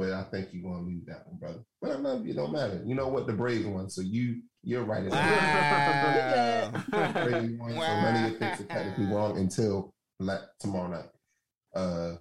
But 0.00 0.12
I 0.12 0.22
think 0.30 0.48
you're 0.52 0.62
gonna 0.62 0.86
leave 0.86 1.04
that 1.06 1.26
one, 1.26 1.36
brother. 1.38 1.58
But 1.82 1.90
I 1.90 1.96
love 1.96 2.26
you, 2.26 2.32
don't 2.32 2.52
matter. 2.52 2.82
You 2.86 2.94
know 2.94 3.08
what 3.08 3.26
the 3.26 3.34
Braves 3.34 3.66
won, 3.66 3.90
so 3.90 4.00
you 4.00 4.40
you're 4.62 4.82
right. 4.82 5.04
in 5.04 5.10
there. 5.10 6.72
Wow. 6.90 7.12
Braves 7.12 7.58
won, 7.58 7.70
so 7.72 7.76
none 7.76 8.16
of 8.16 8.30
your 8.30 8.40
picks 8.40 8.60
are 8.60 8.64
technically 8.64 9.06
wrong 9.06 9.36
until 9.36 9.92
like 10.18 10.40
tomorrow 10.58 10.88
night. 10.88 11.10
Uh 11.74 12.16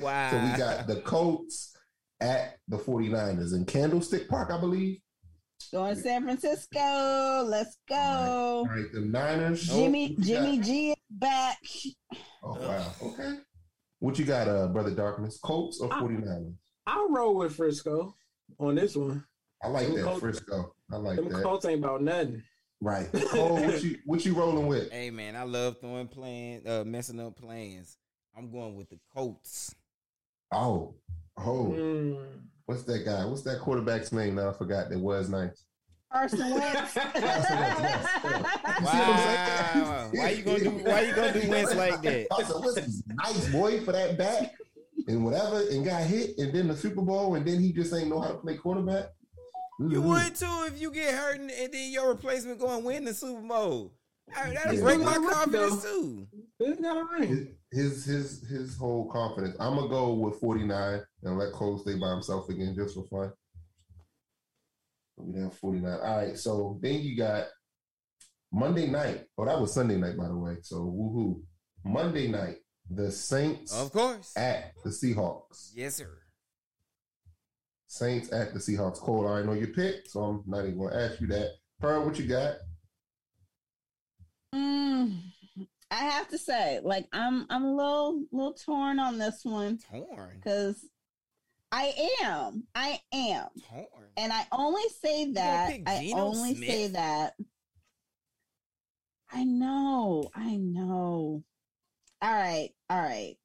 Wow. 0.00 0.30
So 0.30 0.38
we 0.38 0.58
got 0.58 0.86
the 0.86 1.02
Colts 1.04 1.76
at 2.20 2.56
the 2.68 2.78
49ers 2.78 3.54
in 3.54 3.66
Candlestick 3.66 4.26
Park, 4.26 4.50
I 4.50 4.58
believe. 4.58 4.98
Going 5.72 5.94
to 5.94 6.00
San 6.00 6.24
Francisco. 6.24 7.44
Let's 7.46 7.76
go. 7.88 7.96
All 7.96 8.64
right, 8.66 8.90
the 8.94 9.00
Niners. 9.00 9.68
Jimmy 9.68 10.14
What 10.14 10.26
you 10.26 10.34
got? 10.34 10.44
Jimmy 10.44 10.58
G 10.60 10.90
is 10.90 10.96
back. 11.10 11.58
Oh 12.42 12.54
wow. 12.60 12.92
Okay. 13.02 13.34
What 14.00 14.18
you 14.18 14.24
got, 14.24 14.48
uh, 14.48 14.68
brother 14.68 14.94
Darkness? 14.94 15.38
Colts 15.38 15.80
or 15.80 15.92
I- 15.92 16.00
49ers? 16.02 16.54
I'll 16.86 17.08
roll 17.08 17.34
with 17.36 17.56
Frisco 17.56 18.14
on 18.60 18.76
this 18.76 18.94
one. 18.94 19.24
I 19.62 19.68
like 19.68 19.86
Them 19.86 19.96
that. 19.96 20.04
Colts- 20.04 20.20
Frisco. 20.20 20.74
I 20.92 20.96
like 20.96 21.16
Them 21.16 21.28
that. 21.30 21.42
Colts 21.42 21.64
ain't 21.64 21.82
about 21.82 22.02
nothing. 22.02 22.42
Right. 22.80 23.08
Cole, 23.30 23.54
what 23.56 23.82
you 23.82 23.98
what 24.04 24.24
you 24.26 24.34
rolling 24.34 24.66
with? 24.66 24.92
Hey 24.92 25.10
man, 25.10 25.34
I 25.34 25.44
love 25.44 25.80
throwing 25.80 26.08
plans, 26.08 26.66
uh, 26.66 26.84
messing 26.86 27.18
up 27.18 27.36
plans. 27.36 27.96
I'm 28.36 28.50
going 28.52 28.76
with 28.76 28.90
the 28.90 28.98
Colts. 29.14 29.74
Oh. 30.52 30.94
Oh. 31.38 31.72
Mm. 31.74 32.18
What's 32.66 32.82
that 32.84 33.04
guy? 33.04 33.24
What's 33.24 33.42
that 33.42 33.60
quarterback's 33.60 34.12
name? 34.12 34.34
Now 34.34 34.50
I 34.50 34.52
forgot. 34.52 34.90
That 34.90 34.98
was 35.00 35.28
nice. 35.30 35.64
Carson 36.12 36.50
Wentz. 36.54 36.92
Carson 36.94 37.22
Wentz, 37.22 37.50
yes. 37.50 38.08
You 38.24 38.86
see 38.86 38.98
what 38.98 39.08
I'm 39.08 39.82
Wow. 39.82 40.10
saying? 40.12 40.22
why 40.22 40.30
you 40.30 40.42
gonna 40.44 40.58
do? 40.60 40.70
Why 40.70 41.00
you 41.02 41.14
gonna 41.14 41.40
do 41.40 41.48
Wentz 41.50 41.74
like 41.74 42.02
that? 42.02 42.28
Carson 42.30 42.60
Wentz 42.62 42.76
is 42.78 43.02
nice 43.06 43.48
boy 43.50 43.80
for 43.80 43.92
that 43.92 44.16
back 44.18 44.54
and 45.08 45.24
whatever, 45.24 45.60
and 45.70 45.84
got 45.84 46.02
hit, 46.02 46.36
and 46.38 46.52
then 46.54 46.68
the 46.68 46.76
Super 46.76 47.02
Bowl, 47.02 47.34
and 47.36 47.46
then 47.46 47.60
he 47.60 47.72
just 47.72 47.92
ain't 47.94 48.08
know 48.08 48.20
how 48.20 48.28
to 48.28 48.34
play 48.38 48.56
quarterback. 48.56 49.06
You 49.78 50.00
Mhm. 50.00 50.04
would 50.04 50.34
too 50.34 50.64
if 50.74 50.80
you 50.80 50.90
get 50.90 51.14
hurt 51.14 51.38
and, 51.38 51.50
and 51.50 51.72
then 51.72 51.92
your 51.92 52.08
replacement 52.08 52.58
go 52.58 52.74
and 52.76 52.84
win 52.84 53.04
the 53.04 53.12
Super 53.14 53.42
Bowl. 53.42 53.92
I- 54.34 54.50
That'll 54.50 54.74
Yeah. 54.74 54.80
break 54.82 55.00
my 55.00 55.14
confidence 55.14 55.82
too. 55.82 56.26
They 56.58 56.72
got 56.74 56.96
a 56.96 57.04
ring. 57.18 57.56
his 57.70 58.04
his 58.04 58.42
his 58.48 58.76
whole 58.76 59.10
confidence. 59.10 59.54
I'm 59.60 59.76
gonna 59.76 59.88
go 59.88 60.14
with 60.14 60.40
49 60.40 61.02
and 61.24 61.38
let 61.38 61.52
Cole 61.52 61.78
stay 61.78 61.94
by 61.96 62.10
himself 62.10 62.48
again 62.48 62.74
just 62.74 62.94
for 62.94 63.04
fun. 63.04 63.32
We 65.16 65.32
down 65.38 65.50
49. 65.50 65.92
All 66.02 66.16
right, 66.16 66.38
so 66.38 66.78
then 66.82 67.00
you 67.00 67.16
got 67.16 67.46
Monday 68.52 68.86
night. 68.86 69.24
Oh, 69.38 69.44
that 69.44 69.60
was 69.60 69.72
Sunday 69.72 69.96
night, 69.96 70.16
by 70.16 70.28
the 70.28 70.36
way. 70.36 70.56
So 70.62 70.76
woohoo. 70.76 71.40
Monday 71.84 72.28
night, 72.28 72.56
the 72.90 73.10
Saints 73.10 73.72
Of 73.74 73.92
course. 73.92 74.32
at 74.36 74.72
the 74.84 74.90
Seahawks. 74.90 75.70
Yes, 75.74 75.94
sir. 75.96 76.18
Saints 77.86 78.32
at 78.32 78.52
the 78.52 78.58
Seahawks. 78.58 78.98
Cole, 78.98 79.26
I 79.26 79.30
already 79.30 79.46
know 79.46 79.52
your 79.54 79.68
pick, 79.68 80.06
so 80.08 80.20
I'm 80.24 80.42
not 80.46 80.64
even 80.66 80.78
gonna 80.78 80.96
ask 80.96 81.20
you 81.20 81.28
that. 81.28 81.52
Pearl, 81.80 82.04
what 82.04 82.18
you 82.18 82.26
got? 82.26 82.56
Mm, 84.54 85.18
I 85.90 85.94
have 85.96 86.28
to 86.28 86.38
say, 86.38 86.80
like 86.82 87.06
I'm 87.12 87.46
I'm 87.50 87.64
a 87.64 87.74
little 87.74 88.24
little 88.32 88.54
torn 88.54 88.98
on 88.98 89.18
this 89.18 89.40
one 89.44 89.78
Torn. 89.90 90.32
because 90.36 90.84
I 91.72 91.92
am. 92.22 92.64
I 92.74 93.00
am. 93.12 93.48
Torn. 93.68 93.86
And 94.16 94.32
I 94.32 94.46
only 94.52 94.82
say 95.02 95.32
that. 95.32 95.72
I 95.86 96.12
only 96.14 96.54
Smith? 96.54 96.68
say 96.68 96.86
that. 96.88 97.34
I 99.32 99.44
know. 99.44 100.30
I 100.34 100.56
know. 100.56 101.42
All 102.22 102.32
right. 102.32 102.70
All 102.88 103.02
right. 103.02 103.36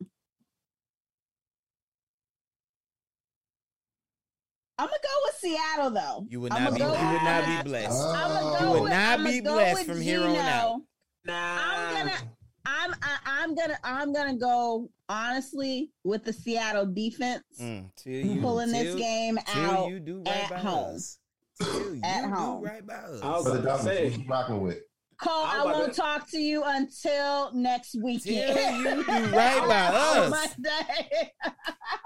I'm 4.77 4.87
gonna 4.87 4.97
go 5.03 5.09
with 5.25 5.35
Seattle 5.35 5.89
though. 5.91 6.25
You 6.29 6.41
would 6.41 6.51
not 6.53 6.73
be. 6.73 6.79
go 6.79 6.85
You 6.87 6.91
would 7.11 7.23
not 7.23 7.45
be 7.63 7.69
blessed. 7.69 8.01
I'ma 8.01 8.39
Oh. 8.41 8.59
go 8.59 8.65
You 8.65 8.71
would 8.71 8.81
with- 8.83 8.91
not 8.91 9.19
I'ma 9.19 9.29
be 9.29 9.41
go 9.41 9.53
blessed 9.53 9.77
with 9.79 9.87
from 9.87 10.01
here 10.01 10.23
on 10.23 10.35
out. 10.37 10.81
Nah. 11.25 11.57
I'm 11.59 12.07
gonna 12.07 12.31
I'm 12.65 12.93
I, 13.01 13.17
I'm 13.25 13.55
gonna 13.55 13.77
I'm 13.83 14.13
gonna 14.13 14.37
go 14.37 14.89
honestly 15.09 15.91
with 16.03 16.23
the 16.23 16.33
Seattle 16.33 16.85
defense 16.85 17.43
Mm, 17.59 17.89
till 17.95 18.13
you 18.13 18.41
pulling 18.41 18.71
this 18.71 18.95
game 18.95 19.37
till 19.47 19.61
out. 19.71 19.89
you 19.89 19.99
do 19.99 20.17
right 20.25 20.43
at 20.43 20.49
by 20.49 20.57
home. 20.57 20.95
us. 20.95 21.17
Till 21.61 21.95
you 21.95 22.01
At 22.03 22.23
do 22.25 22.29
home. 22.33 22.63
right 22.63 22.85
by 22.85 22.93
us. 22.95 23.21
I 23.21 23.29
was 23.31 23.43
Brother 23.45 23.59
about 23.59 23.77
to 23.79 23.83
say. 23.85 24.07
you 24.09 24.25
rocking 24.27 24.61
with? 24.61 24.79
Cole, 25.21 25.33
I'm 25.45 25.61
I 25.61 25.71
won't 25.71 25.93
to- 25.93 26.01
talk 26.01 26.27
to 26.31 26.39
you 26.39 26.63
until 26.65 27.51
next 27.53 27.95
weekend. 28.01 28.55
Till 28.57 28.77
you 28.81 29.03
do 29.03 29.11
right 29.35 29.67
by 29.67 29.87
us. 29.87 30.55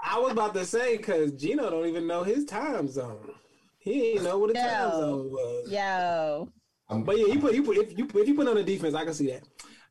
I 0.04 0.18
was 0.18 0.32
about 0.32 0.54
to 0.54 0.64
say 0.64 0.96
because 0.96 1.32
Geno 1.32 1.70
don't 1.70 1.86
even 1.86 2.06
know 2.06 2.22
his 2.22 2.44
time 2.44 2.88
zone. 2.88 3.30
He 3.78 4.12
ain't 4.12 4.24
know 4.24 4.38
what 4.38 4.54
his 4.54 4.62
time 4.64 4.90
zone 4.90 5.30
was. 5.30 5.70
Yo. 5.70 6.48
But 6.90 7.18
yeah, 7.18 7.26
you 7.26 7.40
put 7.40 7.54
you 7.54 7.62
put 7.62 7.76
if 7.78 7.98
you 7.98 8.06
if 8.14 8.28
you 8.28 8.34
put 8.34 8.48
on 8.48 8.56
the 8.56 8.62
defense, 8.62 8.94
I 8.94 9.04
can 9.04 9.14
see 9.14 9.28
that. 9.28 9.42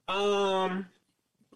Um, 0.07 0.86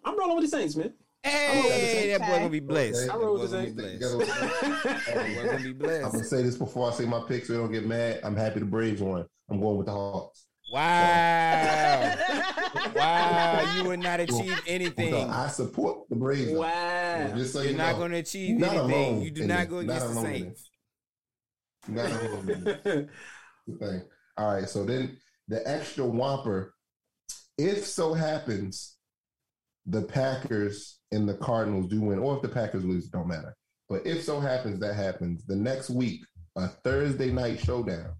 I'm 0.03 0.17
rolling 0.17 0.35
with 0.37 0.49
the 0.49 0.57
Saints, 0.57 0.75
man. 0.75 0.93
Hey, 1.23 2.11
that 2.17 2.21
boy 2.21 2.27
gonna 2.37 2.49
be 2.49 2.59
blessed. 2.61 3.09
Okay. 3.09 3.09
I 3.09 3.17
boy 3.17 3.23
roll 3.25 3.37
with 3.39 3.51
the 3.51 3.57
gonna 3.57 3.71
be 3.71 3.81
Saints. 3.81 4.15
blessed. 4.15 5.13
Gonna 5.13 5.57
be 5.59 5.73
I'm 6.05 6.11
gonna 6.11 6.23
say 6.23 6.41
this 6.43 6.55
before 6.57 6.89
I 6.89 6.93
say 6.93 7.05
my 7.05 7.21
pick, 7.27 7.45
so 7.45 7.53
you 7.53 7.59
don't 7.59 7.71
get 7.71 7.85
mad. 7.85 8.21
I'm 8.23 8.35
happy 8.37 8.59
the 8.59 8.65
Braves 8.65 9.01
won. 9.01 9.25
I'm 9.49 9.59
going 9.59 9.77
with 9.77 9.87
the 9.87 9.91
Hawks. 9.93 10.45
Wow. 10.71 12.15
Wow, 12.95 13.75
you 13.77 13.83
would 13.85 13.99
not 13.99 14.19
achieve 14.19 14.55
So 14.55 14.61
anything. 14.67 15.13
I 15.29 15.47
support 15.47 16.07
the 16.09 16.15
Braves. 16.15 16.51
Wow. 16.51 17.31
Just 17.35 17.53
so 17.53 17.61
You're 17.61 17.71
you 17.71 17.77
not 17.77 17.93
know. 17.93 17.97
going 17.99 18.11
to 18.11 18.17
achieve 18.17 18.57
Not 18.57 18.73
anything. 18.75 19.21
You 19.21 19.31
do 19.31 19.47
not 19.47 19.59
this. 19.59 19.67
go 19.69 19.81
Not 19.81 19.97
against 19.97 20.13
the 20.13 20.21
Saints. 20.21 20.69
Not 21.87 22.11
alone 22.11 22.49
in 22.49 22.63
the 23.67 23.75
thing. 23.79 24.01
All 24.37 24.53
right, 24.53 24.69
so 24.69 24.85
then 24.85 25.17
the 25.47 25.67
extra 25.67 26.05
whopper, 26.05 26.73
if 27.59 27.85
so 27.85 28.13
happens, 28.13 28.95
the 29.85 30.01
Packers 30.03 30.99
and 31.11 31.27
the 31.27 31.33
Cardinals 31.35 31.87
do 31.87 32.01
win, 32.01 32.19
or 32.19 32.35
if 32.37 32.41
the 32.41 32.47
Packers 32.49 32.85
lose, 32.85 33.05
it 33.05 33.11
don't 33.11 33.27
matter. 33.27 33.53
But 33.89 34.05
if 34.05 34.23
so 34.23 34.39
happens 34.39 34.79
that 34.79 34.95
happens, 34.95 35.45
the 35.45 35.55
next 35.55 35.89
week, 35.89 36.21
a 36.55 36.67
Thursday 36.67 37.31
night 37.31 37.59
showdown 37.59 38.13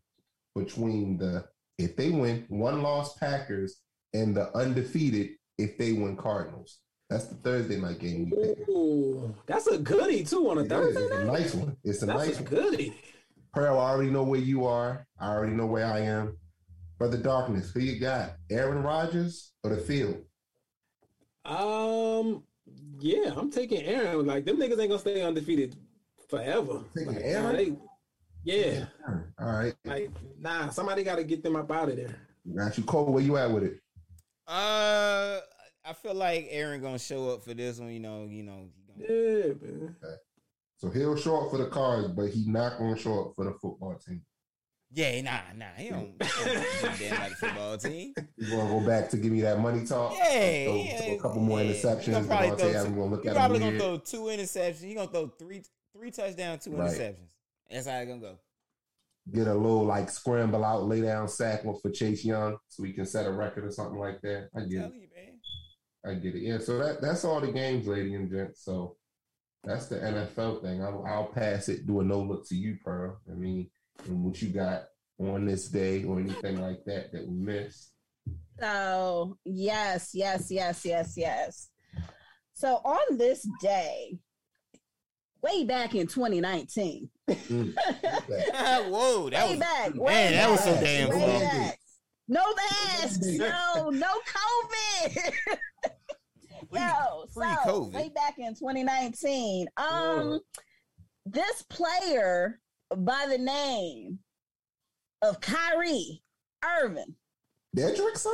between 0.55 1.17
the 1.17 1.45
if 1.77 1.95
they 1.95 2.09
win 2.09 2.45
one 2.49 2.81
loss 2.81 3.17
Packers 3.17 3.77
and 4.13 4.35
the 4.35 4.55
undefeated 4.57 5.29
if 5.57 5.77
they 5.77 5.93
win 5.93 6.17
Cardinals. 6.17 6.79
That's 7.09 7.25
the 7.27 7.35
Thursday 7.35 7.77
night 7.79 7.99
game. 7.99 8.31
Ooh, 8.69 9.33
that's 9.45 9.67
a 9.67 9.77
goodie 9.77 10.23
too 10.23 10.49
on 10.49 10.57
a 10.57 10.61
It 10.61 10.65
is. 10.65 10.69
Thursday 10.71 11.01
It's 11.03 11.11
a 11.13 11.23
night. 11.25 11.39
nice 11.39 11.55
one. 11.55 11.77
It's 11.83 12.03
a 12.03 12.05
That's 12.05 12.19
nice 12.27 12.39
a 12.39 12.43
one. 12.43 12.51
goodie. 12.51 12.93
Pearl, 13.53 13.79
I 13.79 13.89
already 13.91 14.09
know 14.11 14.23
where 14.23 14.39
you 14.39 14.65
are. 14.65 15.07
I 15.19 15.29
already 15.29 15.53
know 15.53 15.65
where 15.65 15.85
I 15.85 15.99
am. 16.01 16.37
Brother 16.99 17.17
Darkness, 17.17 17.71
who 17.71 17.79
you 17.79 17.97
got? 17.99 18.33
Aaron 18.51 18.83
Rodgers 18.83 19.53
or 19.63 19.69
the 19.73 19.77
field? 19.81 20.17
Um, 21.45 22.43
yeah, 22.99 23.33
I'm 23.35 23.49
taking 23.49 23.81
Aaron. 23.83 24.25
Like 24.27 24.43
them 24.45 24.57
niggas 24.57 24.71
ain't 24.79 24.89
gonna 24.89 24.99
stay 24.99 25.21
undefeated 25.23 25.77
forever. 26.29 26.81
Taking 26.95 27.13
Like, 27.15 27.23
Aaron? 27.23 27.55
they- 27.55 27.75
yeah, 28.43 28.85
All 29.39 29.51
right. 29.51 29.73
like 29.85 30.11
nah, 30.39 30.69
somebody 30.69 31.03
got 31.03 31.15
to 31.17 31.23
get 31.25 31.43
them 31.43 31.55
up 31.57 31.69
out 31.71 31.89
of 31.89 31.97
there. 31.97 32.15
Got 32.55 32.77
you, 32.77 32.83
Cole. 32.83 33.11
Where 33.11 33.21
you 33.23 33.35
at 33.37 33.51
with 33.51 33.63
it? 33.63 33.79
Uh, 34.47 35.39
I 35.85 35.93
feel 36.01 36.15
like 36.15 36.47
Aaron 36.49 36.81
gonna 36.81 36.99
show 36.99 37.29
up 37.31 37.43
for 37.43 37.53
this 37.53 37.79
one. 37.79 37.89
You 37.91 37.99
know, 37.99 38.27
you 38.29 38.43
know. 38.43 38.69
He 38.95 39.03
gonna, 39.03 39.13
Yeah, 39.13 39.53
man. 39.61 39.95
So 40.77 40.89
he'll 40.89 41.17
show 41.17 41.43
up 41.45 41.51
for 41.51 41.57
the 41.57 41.67
Cards, 41.67 42.07
but 42.09 42.29
he's 42.29 42.47
not 42.47 42.77
going 42.77 42.95
to 42.95 43.01
show 43.01 43.25
up 43.25 43.35
for 43.35 43.43
the 43.43 43.51
football 43.51 43.99
team. 44.05 44.21
Yeah, 44.91 45.21
nah, 45.21 45.39
nah. 45.55 45.65
He 45.77 45.89
don't. 45.89 46.13
He 46.21 46.43
don't 46.45 46.97
do 46.97 47.05
damn 47.09 47.19
like 47.19 47.29
the 47.31 47.35
football 47.35 47.77
team. 47.77 48.13
He's 48.37 48.49
going 48.49 48.67
to 48.67 48.73
go 48.73 48.85
back 48.87 49.09
to 49.11 49.17
give 49.17 49.31
me 49.31 49.41
that 49.41 49.59
money 49.59 49.85
talk. 49.85 50.13
Yeah, 50.17 50.65
Throw- 50.65 50.75
yeah, 50.75 50.97
throw 51.01 51.13
a 51.15 51.19
couple 51.19 51.41
more 51.41 51.61
yeah. 51.61 51.71
interceptions. 51.71 52.03
He 52.03 52.11
gonna 52.11 52.27
probably 52.27 52.49
throw 52.49 52.57
two- 52.83 52.89
gonna 52.89 53.05
look 53.05 53.23
He 53.23 53.29
at 53.29 53.35
probably 53.35 53.59
gonna 53.59 53.79
throw 53.79 53.97
two 53.97 54.21
interceptions. 54.23 54.81
He 54.83 54.93
gonna 54.95 55.11
throw 55.11 55.27
three 55.27 55.63
three 55.95 56.11
touchdowns, 56.11 56.63
two 56.63 56.71
Right. 56.71 56.89
interceptions. 56.91 57.31
That's 57.69 57.87
how 57.87 57.99
it's 57.99 58.09
gonna 58.09 58.21
go. 58.21 58.39
Get 59.31 59.47
a 59.47 59.53
little 59.53 59.85
like 59.85 60.09
scramble 60.09 60.65
out, 60.65 60.85
lay 60.87 61.01
down 61.01 61.27
sack 61.27 61.63
one 61.63 61.77
for 61.79 61.91
Chase 61.91 62.25
Young 62.25 62.57
so 62.67 62.83
he 62.83 62.93
can 62.93 63.05
set 63.05 63.27
a 63.27 63.31
record 63.31 63.65
or 63.65 63.71
something 63.71 63.99
like 63.99 64.21
that. 64.21 64.49
I 64.55 64.61
I'm 64.61 64.69
get 64.69 64.85
it. 64.85 64.93
you, 64.95 65.07
man. 65.15 65.39
I 66.05 66.13
get 66.19 66.35
it. 66.35 66.41
Yeah, 66.41 66.57
so 66.57 66.79
that 66.79 66.99
that's 67.01 67.23
all 67.25 67.39
the 67.41 67.51
games, 67.51 67.85
lady 67.85 68.15
and 68.15 68.29
gents. 68.31 68.63
So 68.63 68.95
that's 69.63 69.87
the 69.87 69.97
NFL 69.97 70.61
thing. 70.63 70.81
I'll, 70.81 71.03
I'll 71.05 71.27
pass 71.27 71.67
it, 71.69 71.85
do 71.85 71.99
a 71.99 72.03
no 72.03 72.21
look 72.21 72.47
to 72.47 72.55
you, 72.55 72.77
Pearl. 72.83 73.19
I 73.29 73.35
mean, 73.35 73.69
and 74.07 74.23
what 74.23 74.41
you 74.41 74.49
got 74.49 74.83
on 75.19 75.45
this 75.45 75.67
day 75.67 76.03
or 76.03 76.19
anything 76.19 76.61
like 76.61 76.83
that 76.85 77.11
that 77.11 77.27
we 77.27 77.35
missed. 77.35 77.91
So, 78.59 79.37
yes, 79.45 80.11
yes, 80.13 80.51
yes, 80.51 80.85
yes, 80.85 81.13
yes. 81.15 81.69
So, 82.53 82.75
on 82.83 83.17
this 83.17 83.47
day, 83.61 84.19
way 85.41 85.63
back 85.63 85.95
in 85.95 86.07
2019. 86.07 87.09
Mm. 87.29 87.73
Whoa, 88.89 89.29
that 89.29 89.45
way 89.45 89.49
was 89.51 89.59
back. 89.59 89.95
man, 89.95 90.03
way 90.03 90.31
that 90.31 90.49
was 90.49 90.63
so 90.63 90.73
damn 90.81 91.09
way 91.09 91.15
cool. 91.15 91.71
No 92.27 92.43
masks. 92.55 93.25
No, 93.37 93.89
no 93.89 94.07
COVID. 95.07 95.33
Yo, 96.71 97.25
so 97.29 97.39
pre-COVID. 97.39 97.93
way 97.93 98.09
back 98.09 98.35
in 98.37 98.53
2019. 98.53 99.67
Um, 99.77 100.39
this 101.25 101.63
player 101.63 102.59
by 102.97 103.25
the 103.29 103.37
name 103.37 104.19
of 105.21 105.39
Kyrie 105.41 106.21
Irving. 106.63 107.15
Dedrick, 107.75 108.17
son? 108.17 108.33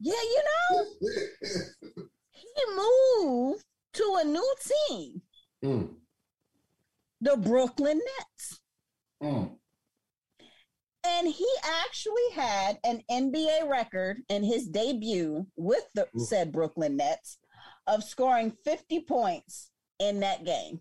Yeah, 0.00 0.14
you 0.14 0.42
know, 0.70 0.84
he 2.30 2.46
moved 2.76 3.64
to 3.94 4.16
a 4.20 4.24
new 4.24 4.54
team, 4.88 5.22
Mm, 5.64 5.94
the 7.20 7.36
Brooklyn 7.36 7.98
Nets. 8.18 8.60
mm. 9.22 9.50
And 11.04 11.26
he 11.26 11.48
actually 11.84 12.30
had 12.34 12.78
an 12.84 13.02
NBA 13.10 13.68
record 13.68 14.18
in 14.28 14.44
his 14.44 14.66
debut 14.68 15.46
with 15.56 15.84
the 15.94 16.06
Ooh. 16.16 16.20
said 16.24 16.52
Brooklyn 16.52 16.96
Nets 16.96 17.38
of 17.86 18.04
scoring 18.04 18.52
50 18.64 19.00
points 19.00 19.70
in 19.98 20.20
that 20.20 20.44
game. 20.44 20.80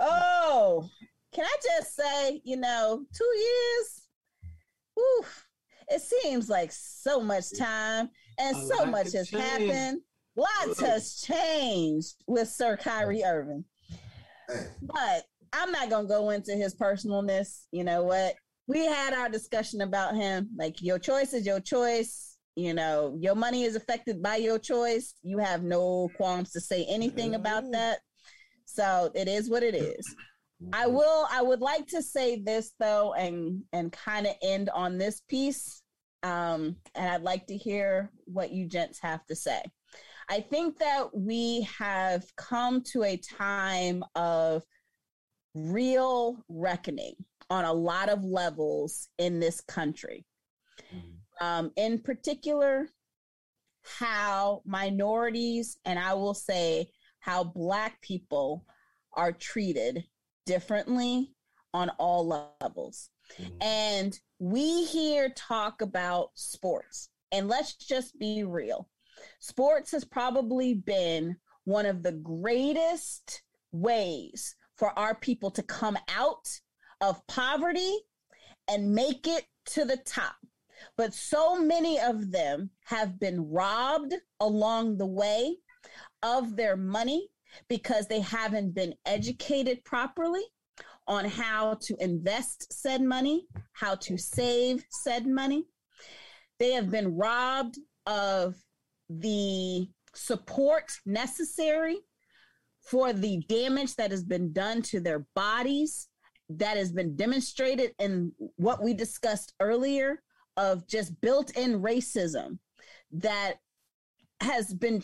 Oh, 0.00 0.88
can 1.32 1.44
I 1.44 1.56
just 1.62 1.96
say, 1.96 2.40
you 2.44 2.56
know, 2.56 3.04
two 3.16 3.38
years? 3.38 4.08
Whew, 4.94 5.24
it 5.88 6.00
seems 6.02 6.48
like 6.48 6.70
so 6.72 7.20
much 7.20 7.56
time 7.58 8.10
and 8.38 8.56
A 8.56 8.60
so 8.60 8.86
much 8.86 9.12
has 9.12 9.28
changed. 9.28 9.70
happened. 9.70 10.00
Lots 10.36 10.82
Ugh. 10.82 10.86
has 10.88 11.20
changed 11.20 12.14
with 12.26 12.48
Sir 12.48 12.76
Kyrie 12.76 13.24
Irving. 13.24 13.64
But 14.82 15.24
I'm 15.52 15.70
not 15.72 15.90
gonna 15.90 16.08
go 16.08 16.30
into 16.30 16.52
his 16.52 16.74
personalness. 16.74 17.62
You 17.72 17.84
know 17.84 18.04
what? 18.04 18.34
We 18.66 18.84
had 18.86 19.14
our 19.14 19.28
discussion 19.28 19.80
about 19.80 20.16
him. 20.16 20.48
Like 20.56 20.80
your 20.82 20.98
choice 20.98 21.32
is 21.32 21.46
your 21.46 21.60
choice. 21.60 22.36
You 22.56 22.74
know, 22.74 23.16
your 23.18 23.34
money 23.34 23.62
is 23.64 23.76
affected 23.76 24.22
by 24.22 24.36
your 24.36 24.58
choice. 24.58 25.14
You 25.22 25.38
have 25.38 25.62
no 25.62 26.08
qualms 26.16 26.50
to 26.52 26.60
say 26.60 26.84
anything 26.88 27.34
about 27.34 27.64
that. 27.72 27.98
So 28.64 29.10
it 29.14 29.28
is 29.28 29.48
what 29.48 29.62
it 29.62 29.74
is. 29.74 30.14
I 30.72 30.86
will 30.86 31.26
I 31.30 31.42
would 31.42 31.60
like 31.60 31.86
to 31.88 32.02
say 32.02 32.40
this 32.40 32.72
though 32.78 33.14
and 33.14 33.62
and 33.72 33.92
kind 33.92 34.26
of 34.26 34.34
end 34.42 34.70
on 34.70 34.98
this 34.98 35.22
piece. 35.28 35.82
Um 36.22 36.76
and 36.94 37.08
I'd 37.08 37.22
like 37.22 37.46
to 37.46 37.56
hear 37.56 38.10
what 38.26 38.52
you 38.52 38.66
gents 38.66 38.98
have 39.00 39.24
to 39.26 39.36
say. 39.36 39.62
I 40.28 40.40
think 40.40 40.78
that 40.78 41.08
we 41.12 41.66
have 41.78 42.24
come 42.36 42.82
to 42.92 43.02
a 43.02 43.16
time 43.16 44.04
of 44.14 44.62
real 45.54 46.44
reckoning 46.48 47.14
on 47.50 47.64
a 47.64 47.72
lot 47.72 48.08
of 48.08 48.24
levels 48.24 49.08
in 49.18 49.40
this 49.40 49.60
country. 49.60 50.24
Um, 51.40 51.72
in 51.76 51.98
particular, 51.98 52.88
how 53.82 54.62
minorities, 54.64 55.78
and 55.84 55.98
I 55.98 56.14
will 56.14 56.34
say 56.34 56.90
how 57.18 57.42
Black 57.42 58.00
people 58.02 58.64
are 59.14 59.32
treated 59.32 60.04
differently 60.50 61.32
on 61.72 61.90
all 61.90 62.50
levels. 62.60 63.10
Mhm. 63.38 63.62
And 63.62 64.20
we 64.40 64.84
here 64.84 65.30
talk 65.36 65.80
about 65.80 66.32
sports, 66.34 67.08
and 67.30 67.46
let's 67.46 67.74
just 67.74 68.18
be 68.18 68.42
real. 68.42 68.88
Sports 69.38 69.92
has 69.92 70.04
probably 70.04 70.74
been 70.74 71.36
one 71.64 71.86
of 71.86 72.02
the 72.02 72.12
greatest 72.12 73.44
ways 73.70 74.56
for 74.74 74.98
our 74.98 75.14
people 75.14 75.52
to 75.52 75.62
come 75.62 75.96
out 76.08 76.48
of 77.00 77.24
poverty 77.28 77.96
and 78.66 78.92
make 78.92 79.28
it 79.28 79.46
to 79.66 79.84
the 79.84 79.98
top. 79.98 80.34
But 80.96 81.14
so 81.14 81.60
many 81.60 82.00
of 82.00 82.32
them 82.32 82.70
have 82.86 83.20
been 83.20 83.48
robbed 83.50 84.14
along 84.40 84.96
the 84.96 85.06
way 85.06 85.58
of 86.22 86.56
their 86.56 86.76
money 86.76 87.30
because 87.68 88.06
they 88.06 88.20
haven't 88.20 88.74
been 88.74 88.94
educated 89.06 89.84
properly 89.84 90.42
on 91.06 91.24
how 91.24 91.74
to 91.82 91.96
invest 91.98 92.72
said 92.72 93.02
money, 93.02 93.46
how 93.72 93.94
to 93.96 94.16
save 94.16 94.84
said 94.90 95.26
money. 95.26 95.64
They 96.58 96.72
have 96.72 96.90
been 96.90 97.16
robbed 97.16 97.78
of 98.06 98.54
the 99.08 99.88
support 100.14 100.92
necessary 101.06 101.98
for 102.82 103.12
the 103.12 103.38
damage 103.48 103.96
that 103.96 104.10
has 104.10 104.24
been 104.24 104.52
done 104.52 104.82
to 104.82 105.00
their 105.00 105.26
bodies 105.34 106.08
that 106.48 106.76
has 106.76 106.92
been 106.92 107.14
demonstrated 107.16 107.92
in 107.98 108.32
what 108.56 108.82
we 108.82 108.94
discussed 108.94 109.54
earlier 109.60 110.22
of 110.56 110.86
just 110.86 111.20
built-in 111.20 111.80
racism 111.80 112.58
that 113.12 113.54
has 114.40 114.74
been 114.74 115.02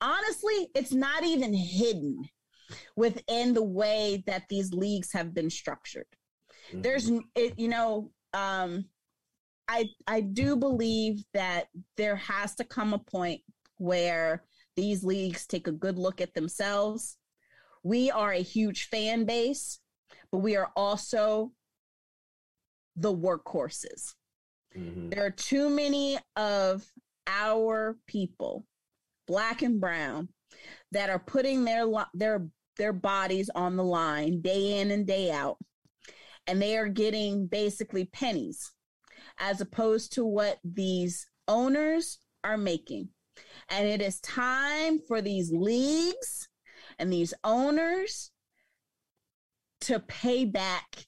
honestly 0.00 0.68
it's 0.74 0.92
not 0.92 1.24
even 1.24 1.52
hidden 1.52 2.22
within 2.96 3.54
the 3.54 3.62
way 3.62 4.22
that 4.26 4.42
these 4.48 4.72
leagues 4.72 5.12
have 5.12 5.34
been 5.34 5.50
structured 5.50 6.06
Mhm. 6.72 6.82
there's 6.82 7.10
it, 7.34 7.58
you 7.58 7.68
know 7.68 8.10
um 8.34 8.84
i 9.68 9.88
i 10.06 10.20
do 10.20 10.56
believe 10.56 11.24
that 11.34 11.68
there 11.96 12.16
has 12.16 12.54
to 12.54 12.64
come 12.64 12.92
a 12.92 12.98
point 12.98 13.40
where 13.78 14.44
these 14.76 15.02
leagues 15.02 15.46
take 15.46 15.66
a 15.66 15.72
good 15.72 15.98
look 15.98 16.20
at 16.20 16.34
themselves 16.34 17.16
we 17.82 18.10
are 18.10 18.32
a 18.32 18.42
huge 18.42 18.88
fan 18.88 19.24
base 19.24 19.80
but 20.30 20.38
we 20.38 20.56
are 20.56 20.70
also 20.76 21.52
the 22.96 23.14
workhorses 23.14 24.14
Mhm. 24.76 25.10
there 25.10 25.24
are 25.24 25.30
too 25.30 25.70
many 25.70 26.18
of 26.36 26.84
our 27.26 27.96
people 28.06 28.66
black 29.28 29.62
and 29.62 29.80
brown 29.80 30.28
that 30.90 31.10
are 31.10 31.20
putting 31.20 31.64
their 31.64 31.86
their 32.14 32.48
their 32.76 32.92
bodies 32.92 33.50
on 33.54 33.76
the 33.76 33.84
line 33.84 34.40
day 34.40 34.80
in 34.80 34.90
and 34.90 35.06
day 35.06 35.30
out. 35.30 35.58
And 36.46 36.60
they 36.60 36.78
are 36.78 36.88
getting 36.88 37.46
basically 37.46 38.06
pennies 38.06 38.72
as 39.38 39.60
opposed 39.60 40.14
to 40.14 40.24
what 40.24 40.58
these 40.64 41.26
owners 41.46 42.18
are 42.42 42.56
making. 42.56 43.10
And 43.68 43.86
it 43.86 44.00
is 44.00 44.20
time 44.20 45.00
for 45.06 45.20
these 45.20 45.52
leagues 45.52 46.48
and 46.98 47.12
these 47.12 47.34
owners 47.44 48.30
to 49.82 50.00
pay 50.00 50.44
back 50.44 51.04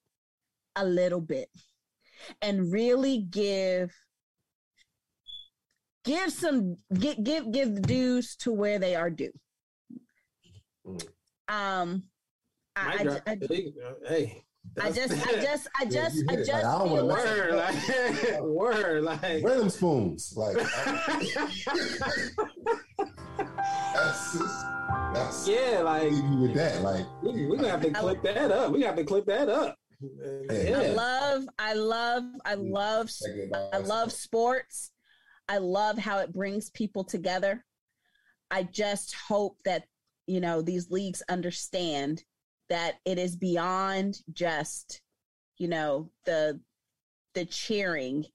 a 0.76 0.84
little 0.84 1.20
bit 1.20 1.48
and 2.42 2.72
really 2.72 3.18
give 3.18 3.92
give 6.05 6.32
some 6.32 6.77
give 6.93 7.22
give 7.22 7.52
give 7.52 7.74
the 7.74 7.81
dues 7.81 8.36
to 8.36 8.52
where 8.52 8.78
they 8.78 8.94
are 8.94 9.10
due. 9.10 9.32
Mm. 10.86 11.06
Um, 11.48 12.05
I, 12.77 13.05
Mic 13.05 13.22
I. 13.27 13.32
I, 13.32 13.39
hey, 14.09 14.44
I 14.81 14.90
just 14.90 15.27
I 15.27 15.32
just 15.40 15.68
I 15.78 15.85
just 15.85 16.16
you 16.16 16.27
I 16.28 16.36
just 16.36 16.52
Like, 16.52 16.64
I 16.64 16.78
don't 16.78 16.89
feel 16.89 17.06
wanna 17.06 17.14
like- 17.14 17.24
word, 17.24 17.55
like 17.55 18.40
word, 18.43 19.02
like. 19.02 19.43
Where 19.44 19.59
them 19.59 19.70
spoons? 19.70 20.35
Like 20.36 20.56
that's 23.94 24.32
just, 24.32 24.66
that's 25.14 25.48
yeah, 25.48 25.81
like 25.82 26.02
leave 26.05 26.24
you 26.24 26.39
with 26.39 26.55
that. 26.55 26.82
Like 26.82 27.06
we, 27.22 27.47
we 27.47 27.56
gonna 27.56 27.70
have 27.70 27.82
to 27.82 27.90
clip 27.90 28.22
that 28.22 28.51
up. 28.51 28.72
We 28.72 28.81
got 28.81 28.97
to 28.97 29.05
clip 29.05 29.27
that 29.27 29.48
up. 29.48 29.77
Hey. 30.48 30.72
I 30.74 30.93
love 30.94 31.44
I 31.59 31.74
love 31.74 32.24
I 32.44 32.55
love 32.55 33.10
I 33.72 33.78
love 33.78 34.12
sports. 34.12 34.93
I 35.51 35.59
love 35.59 35.98
how 35.98 36.18
it 36.18 36.32
brings 36.32 36.70
people 36.70 37.02
together. 37.02 37.64
I 38.52 38.62
just 38.62 39.16
hope 39.16 39.59
that, 39.64 39.82
you 40.28 40.40
know, 40.40 40.62
these 40.62 40.93
leagues 40.93 41.24
understand 41.28 42.22
that 42.68 43.01
it 43.05 43.18
is 43.18 43.35
beyond 43.35 44.20
just, 44.32 45.02
you 45.59 45.66
know, 45.66 46.12
the 46.24 46.60
the 47.35 47.47
cheering 47.47 48.27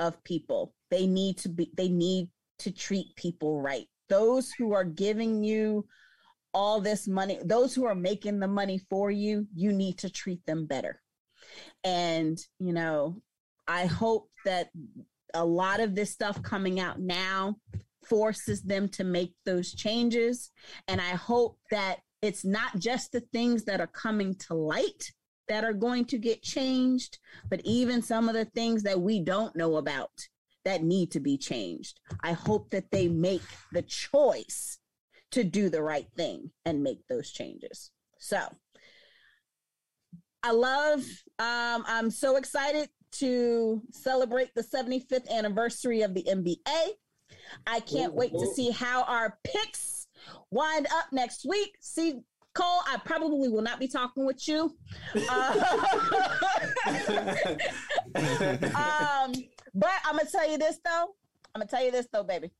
of 0.00 0.22
people. 0.24 0.74
They 0.90 1.06
need 1.06 1.38
to 1.38 1.48
be 1.48 1.70
they 1.76 1.88
need 1.88 2.30
to 2.58 2.72
treat 2.72 3.14
people 3.14 3.62
right. 3.62 3.86
Those 4.08 4.50
who 4.50 4.72
are 4.72 4.84
giving 4.84 5.44
you 5.44 5.86
all 6.52 6.80
this 6.80 7.06
money, 7.06 7.38
those 7.44 7.76
who 7.76 7.84
are 7.84 7.94
making 7.94 8.40
the 8.40 8.48
money 8.48 8.80
for 8.90 9.12
you, 9.12 9.46
you 9.54 9.72
need 9.72 9.98
to 9.98 10.10
treat 10.10 10.44
them 10.46 10.66
better. 10.66 11.00
And, 11.84 12.36
you 12.58 12.72
know, 12.72 13.22
I 13.68 13.86
hope 13.86 14.30
that 14.44 14.70
a 15.36 15.44
lot 15.44 15.80
of 15.80 15.94
this 15.94 16.10
stuff 16.10 16.42
coming 16.42 16.80
out 16.80 17.00
now 17.00 17.56
forces 18.04 18.62
them 18.62 18.88
to 18.88 19.04
make 19.04 19.34
those 19.44 19.74
changes. 19.74 20.50
And 20.88 21.00
I 21.00 21.10
hope 21.10 21.58
that 21.70 21.98
it's 22.22 22.44
not 22.44 22.78
just 22.78 23.12
the 23.12 23.20
things 23.20 23.64
that 23.64 23.80
are 23.80 23.86
coming 23.86 24.34
to 24.46 24.54
light 24.54 25.12
that 25.48 25.64
are 25.64 25.72
going 25.72 26.04
to 26.06 26.18
get 26.18 26.42
changed, 26.42 27.18
but 27.48 27.60
even 27.64 28.02
some 28.02 28.28
of 28.28 28.34
the 28.34 28.44
things 28.46 28.82
that 28.82 29.00
we 29.00 29.20
don't 29.20 29.54
know 29.54 29.76
about 29.76 30.10
that 30.64 30.82
need 30.82 31.12
to 31.12 31.20
be 31.20 31.38
changed. 31.38 32.00
I 32.22 32.32
hope 32.32 32.70
that 32.70 32.90
they 32.90 33.06
make 33.06 33.42
the 33.72 33.82
choice 33.82 34.78
to 35.32 35.44
do 35.44 35.68
the 35.68 35.82
right 35.82 36.08
thing 36.16 36.50
and 36.64 36.82
make 36.82 37.06
those 37.08 37.30
changes. 37.30 37.90
So 38.18 38.40
I 40.42 40.52
love. 40.52 41.00
Um, 41.38 41.84
I'm 41.86 42.10
so 42.10 42.36
excited 42.36 42.88
to 43.18 43.82
celebrate 43.90 44.54
the 44.54 44.62
75th 44.62 45.28
anniversary 45.30 46.02
of 46.02 46.14
the 46.14 46.22
NBA. 46.24 46.90
I 47.66 47.80
can't 47.80 48.14
wait 48.14 48.32
to 48.32 48.46
see 48.54 48.70
how 48.70 49.02
our 49.04 49.38
picks 49.44 50.06
wind 50.50 50.86
up 50.92 51.06
next 51.12 51.46
week. 51.46 51.76
See, 51.80 52.20
Cole, 52.54 52.80
I 52.86 52.96
probably 53.04 53.48
will 53.48 53.62
not 53.62 53.78
be 53.78 53.88
talking 53.88 54.24
with 54.24 54.48
you. 54.48 54.74
Uh, 55.28 55.64
um, 58.14 59.32
but 59.74 59.90
I'm 60.04 60.16
gonna 60.16 60.30
tell 60.30 60.50
you 60.50 60.58
this 60.58 60.78
though. 60.84 61.14
I'm 61.54 61.60
gonna 61.60 61.66
tell 61.66 61.84
you 61.84 61.90
this 61.90 62.08
though, 62.12 62.24
baby. 62.24 62.50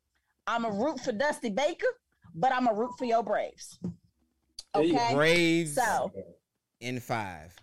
I'm 0.47 0.65
a 0.65 0.70
root 0.70 1.01
for 1.01 1.12
Dusty 1.12 1.51
Baker, 1.51 1.87
but 2.35 2.53
I'm 2.53 2.69
a 2.69 2.74
root 2.74 2.93
for 2.99 3.07
your 3.07 3.23
Braves. 3.23 3.78
There 4.74 4.83
you 4.85 4.93
go. 4.93 4.99
Okay. 4.99 5.15
Braves 5.15 5.74
So 5.74 6.12
in 6.81 7.01
five. 7.01 7.57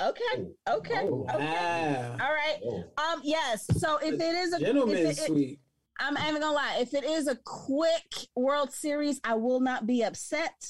Okay, 0.00 0.44
okay, 0.68 1.00
Oh, 1.02 1.26
okay. 1.34 1.38
Wow. 1.38 2.16
All 2.20 2.32
right. 2.32 2.58
Oh, 2.64 3.12
Um. 3.12 3.20
Yes. 3.24 3.66
So 3.78 3.98
if 3.98 4.14
it 4.14 4.20
is 4.22 4.52
a, 4.52 4.56
if 4.56 4.60
Gentleman 4.62 4.96
it, 4.96 5.18
it- 5.18 5.58
I'm 5.98 6.12
not 6.14 6.28
even 6.28 6.42
gonna 6.42 6.54
lie. 6.54 6.76
If 6.80 6.92
it 6.92 7.04
is 7.04 7.26
a 7.26 7.36
quick 7.36 8.28
World 8.34 8.70
Series, 8.72 9.18
I 9.24 9.34
will 9.34 9.60
not 9.60 9.86
be 9.86 10.02
upset. 10.02 10.68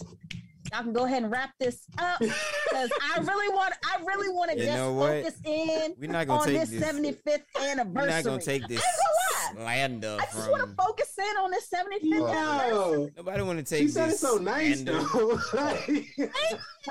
Y'all 0.77 0.83
can 0.85 0.93
go 0.93 1.05
ahead 1.07 1.23
and 1.23 1.33
wrap 1.33 1.53
this 1.59 1.87
up 1.97 2.19
because 2.21 2.91
I 3.03 3.19
really 3.23 3.49
want. 3.55 3.73
I 3.83 3.99
really 4.05 4.29
want 4.29 4.51
to 4.51 4.59
You 4.59 4.65
just 4.65 4.77
know 4.77 4.93
what? 4.93 5.25
focus 5.25 5.41
in 5.47 5.95
We're 5.99 6.11
not 6.11 6.27
gonna 6.27 6.41
on 6.41 6.47
take 6.47 6.61
this 6.61 6.69
this. 6.69 6.83
75th 6.85 7.71
anniversary. 7.71 7.93
We're 7.95 8.07
not 8.09 8.25
gonna 8.25 8.43
take 8.43 8.69
this 8.69 8.83
I 8.85 9.53
slander 9.55 10.19
I 10.21 10.25
just 10.27 10.51
want 10.51 10.69
to 10.69 10.75
focus 10.85 11.15
in 11.19 11.37
on 11.39 11.51
this 11.51 11.69
75th 11.71 12.31
anniversary. 12.31 13.13
Nobody 13.17 13.43
want 13.43 13.59
to 13.59 13.65
take 13.65 13.87
this. 13.87 13.95
she 13.95 13.95
said 13.95 14.09
this. 14.11 14.15
it 14.17 14.19
so 14.19 14.37
nice 14.37 14.83
slander. 14.83 15.03
though. 15.13 15.41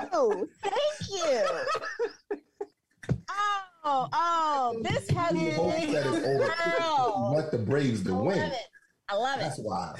Oh, 0.12 0.46
thank 0.62 0.74
you. 1.10 2.38
Oh, 3.88 4.08
oh, 4.12 4.80
this 4.82 5.08
has 5.10 5.30
he 5.30 5.50
hopes 5.52 5.76
that 5.76 5.88
it's 5.88 6.06
over. 6.06 6.18
been. 6.20 6.40
He 6.40 6.80
Girl, 6.80 7.48
the 7.52 7.58
Braves 7.58 8.02
to 8.02 8.10
I 8.16 8.18
win. 8.18 8.38
love 8.40 8.52
it. 8.52 8.58
I 9.08 9.14
love 9.14 9.36
it. 9.36 9.42
That's 9.42 9.58
why. 9.60 9.94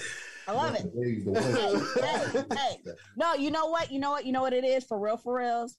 I 0.48 0.52
love 0.52 0.74
it. 0.74 0.82
The 0.82 0.88
Braves 0.88 1.24
to 1.24 1.30
win. 1.32 1.42
Hey, 1.42 2.40
hey, 2.40 2.44
hey. 2.84 2.92
No, 3.16 3.34
you 3.34 3.50
know 3.50 3.66
what? 3.66 3.90
You 3.90 3.98
know 3.98 4.10
what? 4.10 4.24
You 4.26 4.32
know 4.32 4.42
what 4.42 4.52
it 4.52 4.64
is 4.64 4.84
for 4.84 4.98
real, 4.98 5.16
for 5.16 5.38
reals. 5.38 5.76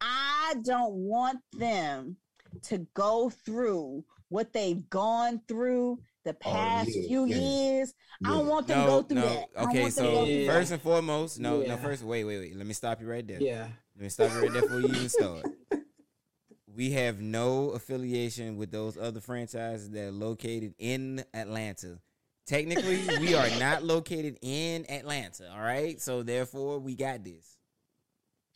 I 0.00 0.54
don't 0.62 0.94
want 0.94 1.40
them 1.52 2.16
to 2.62 2.86
go 2.94 3.30
through 3.30 4.04
what 4.28 4.52
they've 4.52 4.88
gone 4.90 5.40
through 5.46 5.98
the 6.24 6.34
past 6.34 6.90
yeah, 6.94 7.06
few 7.06 7.24
yeah. 7.26 7.36
years. 7.36 7.94
I 8.24 8.30
don't 8.30 8.46
want 8.46 8.66
them 8.66 8.80
to 8.80 8.86
go 8.86 9.02
through 9.02 9.20
that. 9.20 9.48
Okay, 9.56 9.62
want 9.62 9.72
them 9.72 9.84
to 9.84 9.90
so 9.92 10.24
Yeah. 10.24 10.52
first 10.52 10.72
and 10.72 10.82
foremost, 10.82 11.38
no, 11.38 11.62
no. 11.62 11.76
First, 11.76 12.02
wait, 12.02 12.24
wait, 12.24 12.38
wait. 12.38 12.56
Let 12.56 12.66
me 12.66 12.74
stop 12.74 13.00
you 13.00 13.08
right 13.08 13.26
there. 13.26 13.40
yeah. 13.40 13.68
Let 13.94 14.02
me 14.02 14.08
stop 14.08 14.32
you 14.32 14.40
right 14.42 14.52
there 14.52 14.62
before 14.62 14.80
you 14.80 14.88
even 14.88 15.08
start. 15.08 15.46
We 16.66 16.90
have 16.90 17.20
no 17.22 17.70
affiliation 17.70 18.56
with 18.58 18.70
those 18.70 18.98
other 18.98 19.20
franchises 19.20 19.88
that 19.90 20.08
are 20.08 20.10
located 20.10 20.74
in 20.78 21.24
Atlanta. 21.32 22.00
Technically, 22.46 23.00
we 23.20 23.34
are 23.34 23.48
not 23.58 23.82
located 23.82 24.38
in 24.42 24.88
Atlanta. 24.90 25.50
All 25.52 25.60
right, 25.60 26.00
so 26.00 26.22
therefore, 26.22 26.78
we 26.78 26.94
got 26.94 27.24
this. 27.24 27.56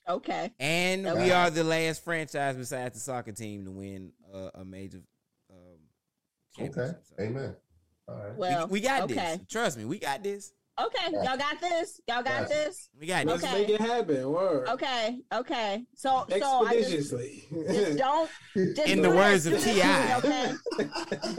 Okay. 0.09 0.51
and 0.59 1.05
we 1.05 1.31
are 1.31 1.51
the 1.51 1.63
last 1.63 2.03
franchise 2.03 2.57
besides 2.57 2.95
the 2.95 3.01
soccer 3.01 3.31
team 3.33 3.65
to 3.65 3.71
win 3.71 4.13
uh, 4.35 4.51
a 4.55 4.65
major 4.65 5.03
um, 5.51 5.57
Okay. 6.59 6.67
championship. 6.67 7.03
So 7.05 7.23
Amen. 7.23 7.57
All 8.09 8.15
right. 8.17 8.37
Well, 8.37 8.67
we, 8.67 8.73
we 8.73 8.81
got 8.81 9.03
okay. 9.03 9.15
this. 9.15 9.41
Trust 9.49 9.79
me, 9.79 9.85
we 9.85 9.99
got 9.99 10.23
this. 10.23 10.53
Okay. 10.87 11.13
Y'all 11.13 11.37
got 11.37 11.61
this. 11.61 12.01
Y'all 12.09 12.23
got 12.23 12.43
Gotcha. 12.43 12.49
this. 12.49 12.89
We 12.99 13.07
got 13.07 13.27
Let's 13.27 13.43
this. 13.43 13.51
Okay. 13.51 13.61
make 13.61 13.69
it 13.71 13.81
happen. 13.81 14.31
Word. 14.31 14.69
Okay. 14.69 15.19
Okay. 15.33 15.85
So, 15.95 16.25
so 16.29 16.67
I 16.67 16.75
just, 16.81 17.13
Expeditiously. 17.13 17.45
just 17.69 17.99
don't. 17.99 18.31
Just 18.77 18.89
In 18.89 18.97
do 18.99 19.03
the 19.03 19.11
it. 19.13 19.17
words 19.17 19.47
of 19.47 19.53
Do 19.53 19.59
it, 19.59 19.63
T.I.. 19.75 20.19
Okay. 20.19 20.53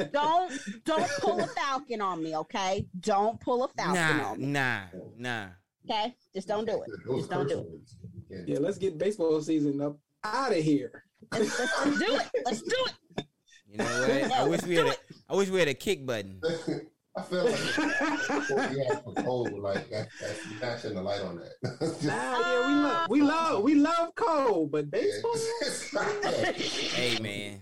don't 0.13 0.51
don't 0.85 1.09
pull 1.19 1.39
a 1.41 1.47
falcon 1.47 2.01
on 2.01 2.23
me. 2.23 2.35
Okay. 2.37 2.85
Don't 3.01 3.39
pull 3.41 3.63
a 3.65 3.67
falcon 3.69 3.95
Nah, 4.17 4.29
on 4.31 4.39
me. 4.39 4.45
nah, 4.47 4.79
nah. 5.17 5.45
Okay. 5.89 6.15
Just 6.33 6.47
don't 6.47 6.65
do 6.65 6.81
it. 6.83 6.89
Just 7.17 7.29
don't 7.29 7.47
do 7.49 7.59
it. 7.59 7.91
Yeah. 8.29 8.37
yeah, 8.53 8.59
let's 8.59 8.77
get 8.77 8.97
baseball 8.97 9.41
season 9.41 9.81
up 9.81 9.97
out 10.23 10.51
of 10.51 10.63
here. 10.63 11.03
Let's, 11.31 11.59
let's, 11.59 11.85
let's 11.85 11.99
do 11.99 12.15
it. 12.15 12.29
Let's 12.45 12.61
do 12.61 12.75
it. 13.17 13.25
You 13.69 13.77
know 13.77 13.85
what? 13.85 14.31
I 14.31 14.47
wish 14.47 14.63
we 14.63 14.75
had 14.75 14.87
a. 14.87 14.95
I 15.29 15.35
wish 15.35 15.49
we 15.49 15.59
had 15.59 15.67
a 15.69 15.73
kick 15.73 16.05
button. 16.05 16.41
I 17.15 17.21
feel 17.23 17.43
like 17.43 18.49
what 18.49 18.71
we 18.71 18.85
have 18.85 19.03
for 19.03 19.13
Cole, 19.23 19.59
like 19.61 19.89
that, 19.89 20.07
that's 20.21 20.47
you're 20.49 20.61
not 20.61 20.79
shedding 20.79 20.95
the 20.97 21.03
light 21.03 21.21
on 21.21 21.37
that. 21.37 21.97
Nah, 22.03 22.39
yeah, 22.39 22.67
we 22.67 22.73
love, 22.73 23.09
we 23.09 23.21
oh. 23.21 23.25
love, 23.25 23.63
we 23.63 23.75
love 23.75 24.15
cold, 24.15 24.71
but 24.71 24.89
baseball. 24.89 25.35
Hey 26.55 27.19
man, 27.19 27.61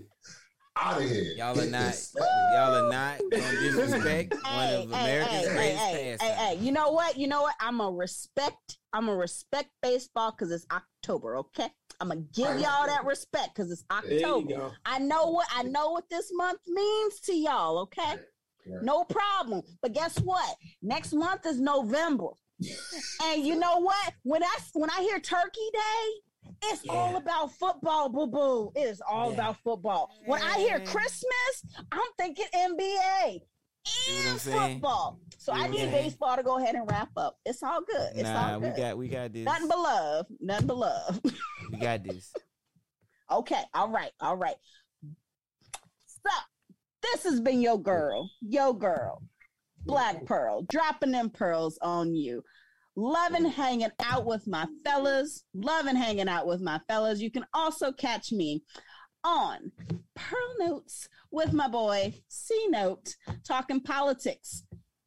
out 0.76 1.02
of 1.02 1.10
here. 1.10 1.34
y'all 1.36 1.52
are 1.60 1.64
Get 1.64 1.72
not. 1.72 1.86
this. 1.88 2.14
Y'all 2.16 2.76
are 2.76 2.90
not 2.92 3.20
gonna 3.32 3.60
disrespect 3.62 4.34
one 4.34 4.44
Hey, 4.44 4.84
of 4.84 4.92
hey, 4.92 5.02
America's 5.02 5.32
hey, 5.32 5.48
hey, 5.48 5.54
greatest 5.56 5.80
hey, 5.80 5.94
hey, 6.04 6.18
pastimes. 6.18 6.40
hey. 6.40 6.58
You 6.66 6.72
know 6.72 6.92
what? 6.92 7.18
You 7.18 7.28
know 7.28 7.42
what? 7.42 7.56
I'm 7.60 7.78
gonna 7.80 7.96
respect. 7.96 8.78
I'm 8.94 9.08
gonna 9.08 9.18
respect 9.18 9.70
baseball 9.82 10.32
because 10.32 10.52
it's 10.52 10.66
October. 10.72 11.38
Okay. 11.38 11.70
I'm 12.00 12.10
gonna 12.10 12.22
give 12.34 12.60
y'all 12.60 12.86
that 12.88 13.04
respect 13.04 13.56
because 13.56 13.72
it's 13.72 13.84
October. 13.92 14.72
I 14.86 15.00
know 15.00 15.32
what 15.32 15.48
I 15.54 15.64
know 15.64 15.90
what 15.92 16.08
this 16.10 16.30
month 16.34 16.60
means 16.68 17.20
to 17.22 17.34
y'all. 17.34 17.80
Okay. 17.80 18.16
Right. 18.70 18.84
No 18.84 19.04
problem. 19.04 19.62
But 19.82 19.94
guess 19.94 20.18
what? 20.20 20.56
Next 20.82 21.14
month 21.14 21.46
is 21.46 21.60
November. 21.60 22.28
and 23.24 23.44
you 23.46 23.56
know 23.56 23.78
what? 23.80 24.14
When 24.24 24.44
I 24.44 24.58
when 24.74 24.90
I 24.90 25.00
hear 25.02 25.20
Turkey 25.20 25.70
Day, 25.74 26.52
it's 26.66 26.84
Yeah. 26.84 26.91
all 26.94 27.16
about 27.16 27.54
football, 27.54 28.10
boo 28.10 28.28
boo. 28.28 28.72
It 28.76 28.82
is 28.88 29.02
all 29.02 29.28
Yeah. 29.28 29.34
about 29.36 29.58
football. 29.64 30.12
When 30.26 30.41
I 30.41 30.56
hear 30.58 30.80
Christmas, 30.82 31.64
I'm 31.91 32.02
thinking 32.18 32.46
NBA 32.54 33.41
See 33.86 34.14
what 34.14 34.26
I'm 34.26 34.32
and 34.34 34.41
football. 34.41 35.20
So 35.38 35.54
I 35.54 35.68
need 35.68 35.86
Yeah. 35.86 35.91
baseball 35.91 36.36
to 36.36 36.44
go 36.44 36.58
ahead 36.58 36.76
and 36.76 36.86
wrap 36.90 37.10
up. 37.16 37.38
It's 37.46 37.64
all 37.64 37.82
good. 37.82 38.12
It's 38.16 38.24
Nah, 38.24 38.54
all 38.56 38.60
we 38.60 38.70
got 38.72 38.98
we 38.98 39.08
got 39.08 39.32
this. 39.32 39.46
Nothing 39.46 39.70
but 39.70 39.80
love. 39.80 40.26
Nothing 40.41 40.68
but 40.68 40.78
love. 40.78 41.22
We 41.72 41.78
got 41.78 42.04
this. 42.04 42.34
Okay, 43.32 43.62
all 43.76 43.90
right, 43.90 44.12
all 44.20 44.36
right. 44.36 44.56
This 47.02 47.24
has 47.24 47.40
been 47.40 47.62
your 47.62 47.82
girl, 47.82 48.30
your 48.42 48.78
girl, 48.78 49.24
Black 49.86 50.26
Pearl, 50.26 50.64
dropping 50.64 51.12
them 51.12 51.30
pearls 51.30 51.78
on 51.82 52.14
you. 52.16 52.44
Loving 52.96 53.46
hanging 53.46 53.92
out 54.04 54.26
with 54.26 54.46
my 54.46 54.68
fellas, 54.84 55.46
loving 55.54 55.96
hanging 55.96 56.28
out 56.28 56.46
with 56.48 56.60
my 56.60 56.80
fellas. 56.88 57.22
You 57.22 57.32
can 57.32 57.46
also 57.54 57.94
catch 57.94 58.32
me 58.34 58.64
on 59.24 59.72
Pearl 60.16 60.56
Notes 60.60 61.08
with 61.32 61.54
my 61.54 61.70
boy 61.70 62.14
C 62.28 62.68
Note, 62.70 63.16
talking 63.48 63.80
politics. 63.80 64.64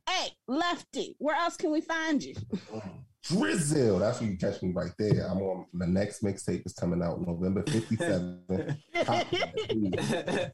Hey, 0.08 0.30
Lefty, 0.48 1.16
where 1.18 1.36
else 1.36 1.56
can 1.56 1.70
we 1.70 1.82
find 1.82 2.22
you? 2.22 2.34
Drizzle. 3.24 3.98
That's 4.00 4.20
where 4.20 4.30
you 4.30 4.36
catch 4.36 4.62
me 4.62 4.72
right 4.72 4.92
there. 4.98 5.26
I'm 5.28 5.38
on 5.38 5.66
the 5.74 5.86
next 5.86 6.22
mixtape 6.24 6.66
is 6.66 6.72
coming 6.72 7.02
out 7.02 7.20
November 7.20 7.62
57th. 7.62 8.76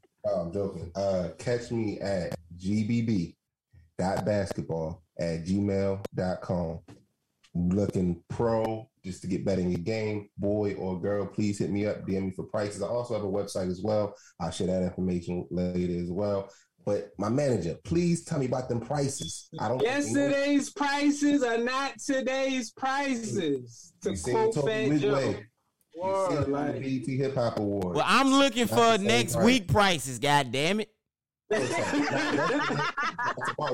Oh, 0.24 0.40
I'm 0.42 0.52
joking. 0.52 0.90
Uh, 0.94 1.28
catch 1.38 1.70
me 1.70 1.98
at 2.00 2.34
gbb.basketball 2.58 5.02
at 5.18 5.44
gmail.com. 5.44 6.80
Looking 7.54 8.22
pro 8.28 8.88
just 9.02 9.22
to 9.22 9.26
get 9.26 9.44
better 9.44 9.62
in 9.62 9.70
your 9.70 9.80
game, 9.80 10.28
boy 10.36 10.74
or 10.74 11.00
girl, 11.00 11.26
please 11.26 11.58
hit 11.58 11.70
me 11.70 11.86
up, 11.86 12.06
DM 12.06 12.26
me 12.26 12.30
for 12.30 12.44
prices. 12.44 12.82
I 12.82 12.86
also 12.86 13.14
have 13.14 13.24
a 13.24 13.26
website 13.26 13.70
as 13.70 13.80
well. 13.82 14.14
I'll 14.38 14.50
share 14.50 14.66
that 14.66 14.82
information 14.82 15.46
later 15.50 16.00
as 16.00 16.10
well. 16.10 16.50
But 16.84 17.10
my 17.18 17.28
manager, 17.28 17.76
please 17.84 18.24
tell 18.24 18.38
me 18.38 18.46
about 18.46 18.68
them 18.68 18.80
prices. 18.80 19.48
I 19.58 19.68
don't 19.68 19.82
Yesterday's 19.82 20.70
prices 20.70 21.42
are 21.42 21.58
not 21.58 21.98
today's 21.98 22.70
prices. 22.70 23.92
To 24.02 24.12
You 24.12 24.22
quote 24.22 24.54
Fat 24.54 24.98
Joe. 24.98 25.34
Midway. 25.98 26.10
You 26.10 26.26
see 26.28 26.36
Word, 26.36 26.48
like, 26.48 26.80
BET 26.80 27.06
Hip 27.16 27.34
Hop 27.34 27.58
Award. 27.58 27.96
Well, 27.96 28.04
I'm 28.06 28.28
looking 28.30 28.66
Not 28.66 28.98
for 28.98 29.02
next 29.02 29.34
price. 29.34 29.44
week 29.44 29.68
prices. 29.68 30.18
God 30.18 30.52
damn 30.52 30.80
it! 30.80 30.90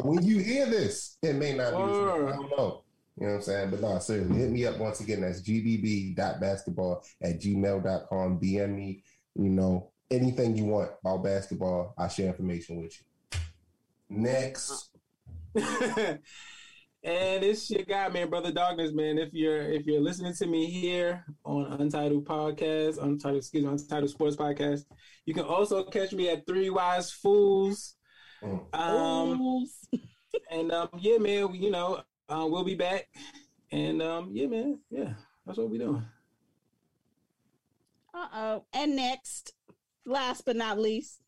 When 0.03 0.23
you 0.23 0.39
hear 0.39 0.67
this, 0.67 1.17
it 1.23 1.35
may 1.35 1.55
not 1.55 1.71
be. 1.73 1.77
the 1.77 1.83
I 1.83 2.33
don't 2.33 2.51
know. 2.51 2.83
You 3.21 3.27
know 3.27 3.33
what 3.33 3.35
I'm 3.37 3.43
saying? 3.43 3.71
But 3.71 3.81
no, 3.81 3.99
seriously, 3.99 4.37
hit 4.37 4.51
me 4.51 4.67
up 4.67 4.79
once 4.79 5.01
again. 5.01 5.21
That's 5.21 5.41
gbb.basketball 5.43 7.05
at 7.23 7.41
gmail.com. 7.41 8.41
DM 8.41 8.75
me, 8.75 9.05
you 9.37 9.51
know, 9.51 9.91
anything 10.11 10.57
you 10.57 10.65
want 10.65 10.91
about 11.01 11.23
basketball. 11.23 11.95
I'll 11.97 12.09
share 12.09 12.27
information 12.27 12.81
with 12.81 12.99
you. 12.99 13.39
Next. 14.11 14.91
and 17.05 17.45
it's 17.45 17.71
your 17.71 17.83
guy, 17.83 18.09
man, 18.09 18.31
brother 18.31 18.51
Darkness, 18.51 18.93
man. 18.93 19.19
If 19.19 19.35
you're 19.35 19.63
if 19.63 19.87
you're 19.87 20.01
listening 20.01 20.33
to 20.35 20.47
me 20.47 20.71
here 20.71 21.25
on 21.45 21.67
Untitled 21.81 22.25
Podcast, 22.25 22.97
Untitled, 23.03 23.37
excuse 23.39 23.63
me, 23.63 23.71
Untitled 23.71 24.11
Sports 24.11 24.37
Podcast, 24.37 24.87
you 25.27 25.35
can 25.35 25.45
also 25.45 25.85
catch 25.85 26.13
me 26.13 26.31
at 26.31 26.47
Three 26.47 26.71
Wise 26.71 27.13
Fools. 27.13 27.97
Mm. 28.43 28.75
Um, 28.75 29.67
and 30.51 30.73
um, 30.73 30.89
yeah, 30.99 31.19
man, 31.19 31.53
we, 31.53 31.59
you 31.59 31.71
know, 31.71 32.03
uh, 32.29 32.47
we'll 32.49 32.65
be 32.65 32.75
back. 32.75 33.07
And 33.71 34.01
um, 34.01 34.31
yeah, 34.33 34.47
man, 34.47 34.81
yeah, 34.89 35.13
that's 35.45 35.59
what 35.59 35.69
we 35.69 35.79
doing. 35.79 36.05
Uh 38.15 38.29
oh. 38.33 38.65
And 38.73 38.97
next, 38.97 39.53
last 40.07 40.45
but 40.47 40.57
not 40.57 40.79
least, 40.79 41.21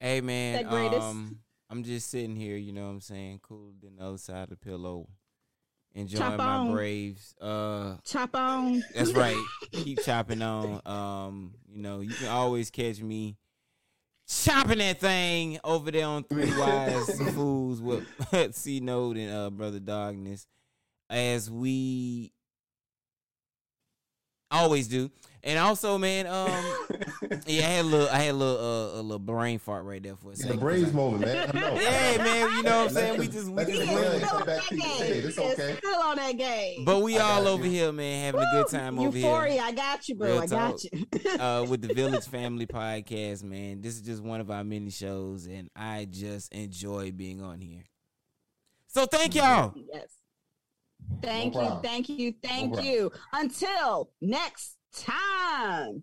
Hey 0.00 0.20
man, 0.20 0.62
That 0.62 0.70
greatest. 0.70 1.02
um, 1.02 1.38
I'm 1.68 1.82
just 1.82 2.10
sitting 2.10 2.36
here, 2.36 2.56
you 2.56 2.72
know 2.72 2.84
what 2.84 2.92
I'm 2.92 3.00
saying, 3.00 3.40
cool 3.42 3.72
than 3.82 3.96
the 3.96 4.04
other 4.04 4.18
side 4.18 4.44
of 4.44 4.50
the 4.50 4.56
pillow, 4.56 5.08
enjoying 5.94 6.22
Chop 6.22 6.38
my 6.38 6.44
on. 6.44 6.72
Braves. 6.72 7.34
Uh, 7.40 7.96
chop 8.04 8.36
on. 8.36 8.84
that's 8.94 9.12
right. 9.14 9.36
Keep 9.72 10.02
chopping 10.04 10.42
on. 10.42 10.80
Um, 10.86 11.54
you 11.68 11.82
know, 11.82 12.00
you 12.00 12.10
can 12.14 12.28
always 12.28 12.70
catch 12.70 13.00
me 13.00 13.36
chopping 14.28 14.78
that 14.78 15.00
thing 15.00 15.58
over 15.64 15.90
there 15.90 16.06
on 16.06 16.24
Three 16.24 16.56
Wise 16.56 17.20
Fools 17.34 17.80
with 17.80 18.06
C 18.54 18.80
Note 18.80 19.16
and 19.16 19.32
uh 19.32 19.50
Brother 19.50 19.80
Darkness, 19.80 20.46
as 21.10 21.50
we 21.50 22.32
always 24.62 24.88
do. 24.88 25.10
And 25.44 25.60
also, 25.60 25.96
man, 25.96 26.26
um, 26.26 26.50
yeah, 27.46 27.66
I 27.66 27.70
had 27.70 27.84
a 27.84 27.88
little, 27.88 28.08
I 28.08 28.16
had 28.16 28.30
a 28.30 28.36
little, 28.36 28.56
uh, 28.58 29.00
a 29.00 29.02
little 29.02 29.20
brain 29.20 29.60
fart 29.60 29.84
right 29.84 30.02
there 30.02 30.16
for 30.16 30.32
a 30.32 30.36
second. 30.36 30.56
the 30.56 30.60
brains 30.60 30.92
moment, 30.92 31.24
man. 31.24 31.50
I 31.54 31.60
know. 31.60 31.74
Yeah, 31.80 32.16
man, 32.18 32.56
you 32.56 32.62
know 32.64 32.78
what 32.80 32.88
I'm 32.88 32.94
saying? 32.94 33.18
We 33.20 33.28
just, 33.28 33.48
we 33.50 33.64
just 33.64 33.68
this 33.68 33.88
He 33.88 33.94
win. 33.94 34.04
is 34.04 34.10
winning. 34.12 34.26
still 34.26 34.36
on 34.40 34.46
that 34.46 34.68
game. 34.70 34.80
Hey, 34.80 35.08
it's 35.18 35.38
okay. 35.38 35.76
Still 35.78 36.00
on 36.02 36.16
that 36.16 36.36
game. 36.36 36.84
But 36.84 37.00
we 37.02 37.16
I 37.16 37.20
all 37.22 37.46
over 37.46 37.64
you. 37.64 37.70
here, 37.70 37.92
man, 37.92 38.24
having 38.24 38.40
a 38.40 38.50
good 38.54 38.66
time 38.68 38.98
over 38.98 39.16
Euphoria, 39.16 39.52
here. 39.52 39.62
Euphoria, 39.62 39.62
I 39.62 39.72
got 39.72 40.08
you, 40.08 40.14
bro. 40.16 40.28
Real 40.32 40.40
I 40.42 40.46
got 40.48 40.70
talk. 40.70 40.80
you. 40.92 41.30
Uh, 41.38 41.66
with 41.68 41.80
the 41.82 41.94
Village 41.94 42.24
Family 42.26 42.66
Podcast, 42.66 43.44
man. 43.44 43.80
This 43.82 43.94
is 43.94 44.00
just 44.02 44.24
one 44.24 44.40
of 44.40 44.50
our 44.50 44.64
many 44.64 44.90
shows, 44.90 45.46
and 45.46 45.70
I 45.76 46.08
just 46.10 46.52
enjoy 46.52 47.12
being 47.12 47.40
on 47.40 47.60
here. 47.60 47.84
So 48.88 49.06
thank 49.06 49.36
y'all. 49.36 49.74
yes. 49.92 50.08
Thank 51.22 51.54
No 51.54 51.62
you, 51.62 51.80
thank 51.82 52.08
you, 52.08 52.34
thank 52.42 52.72
problem. 52.74 52.86
you. 52.86 53.12
Until 53.32 54.10
next 54.20 54.76
time. 54.92 56.02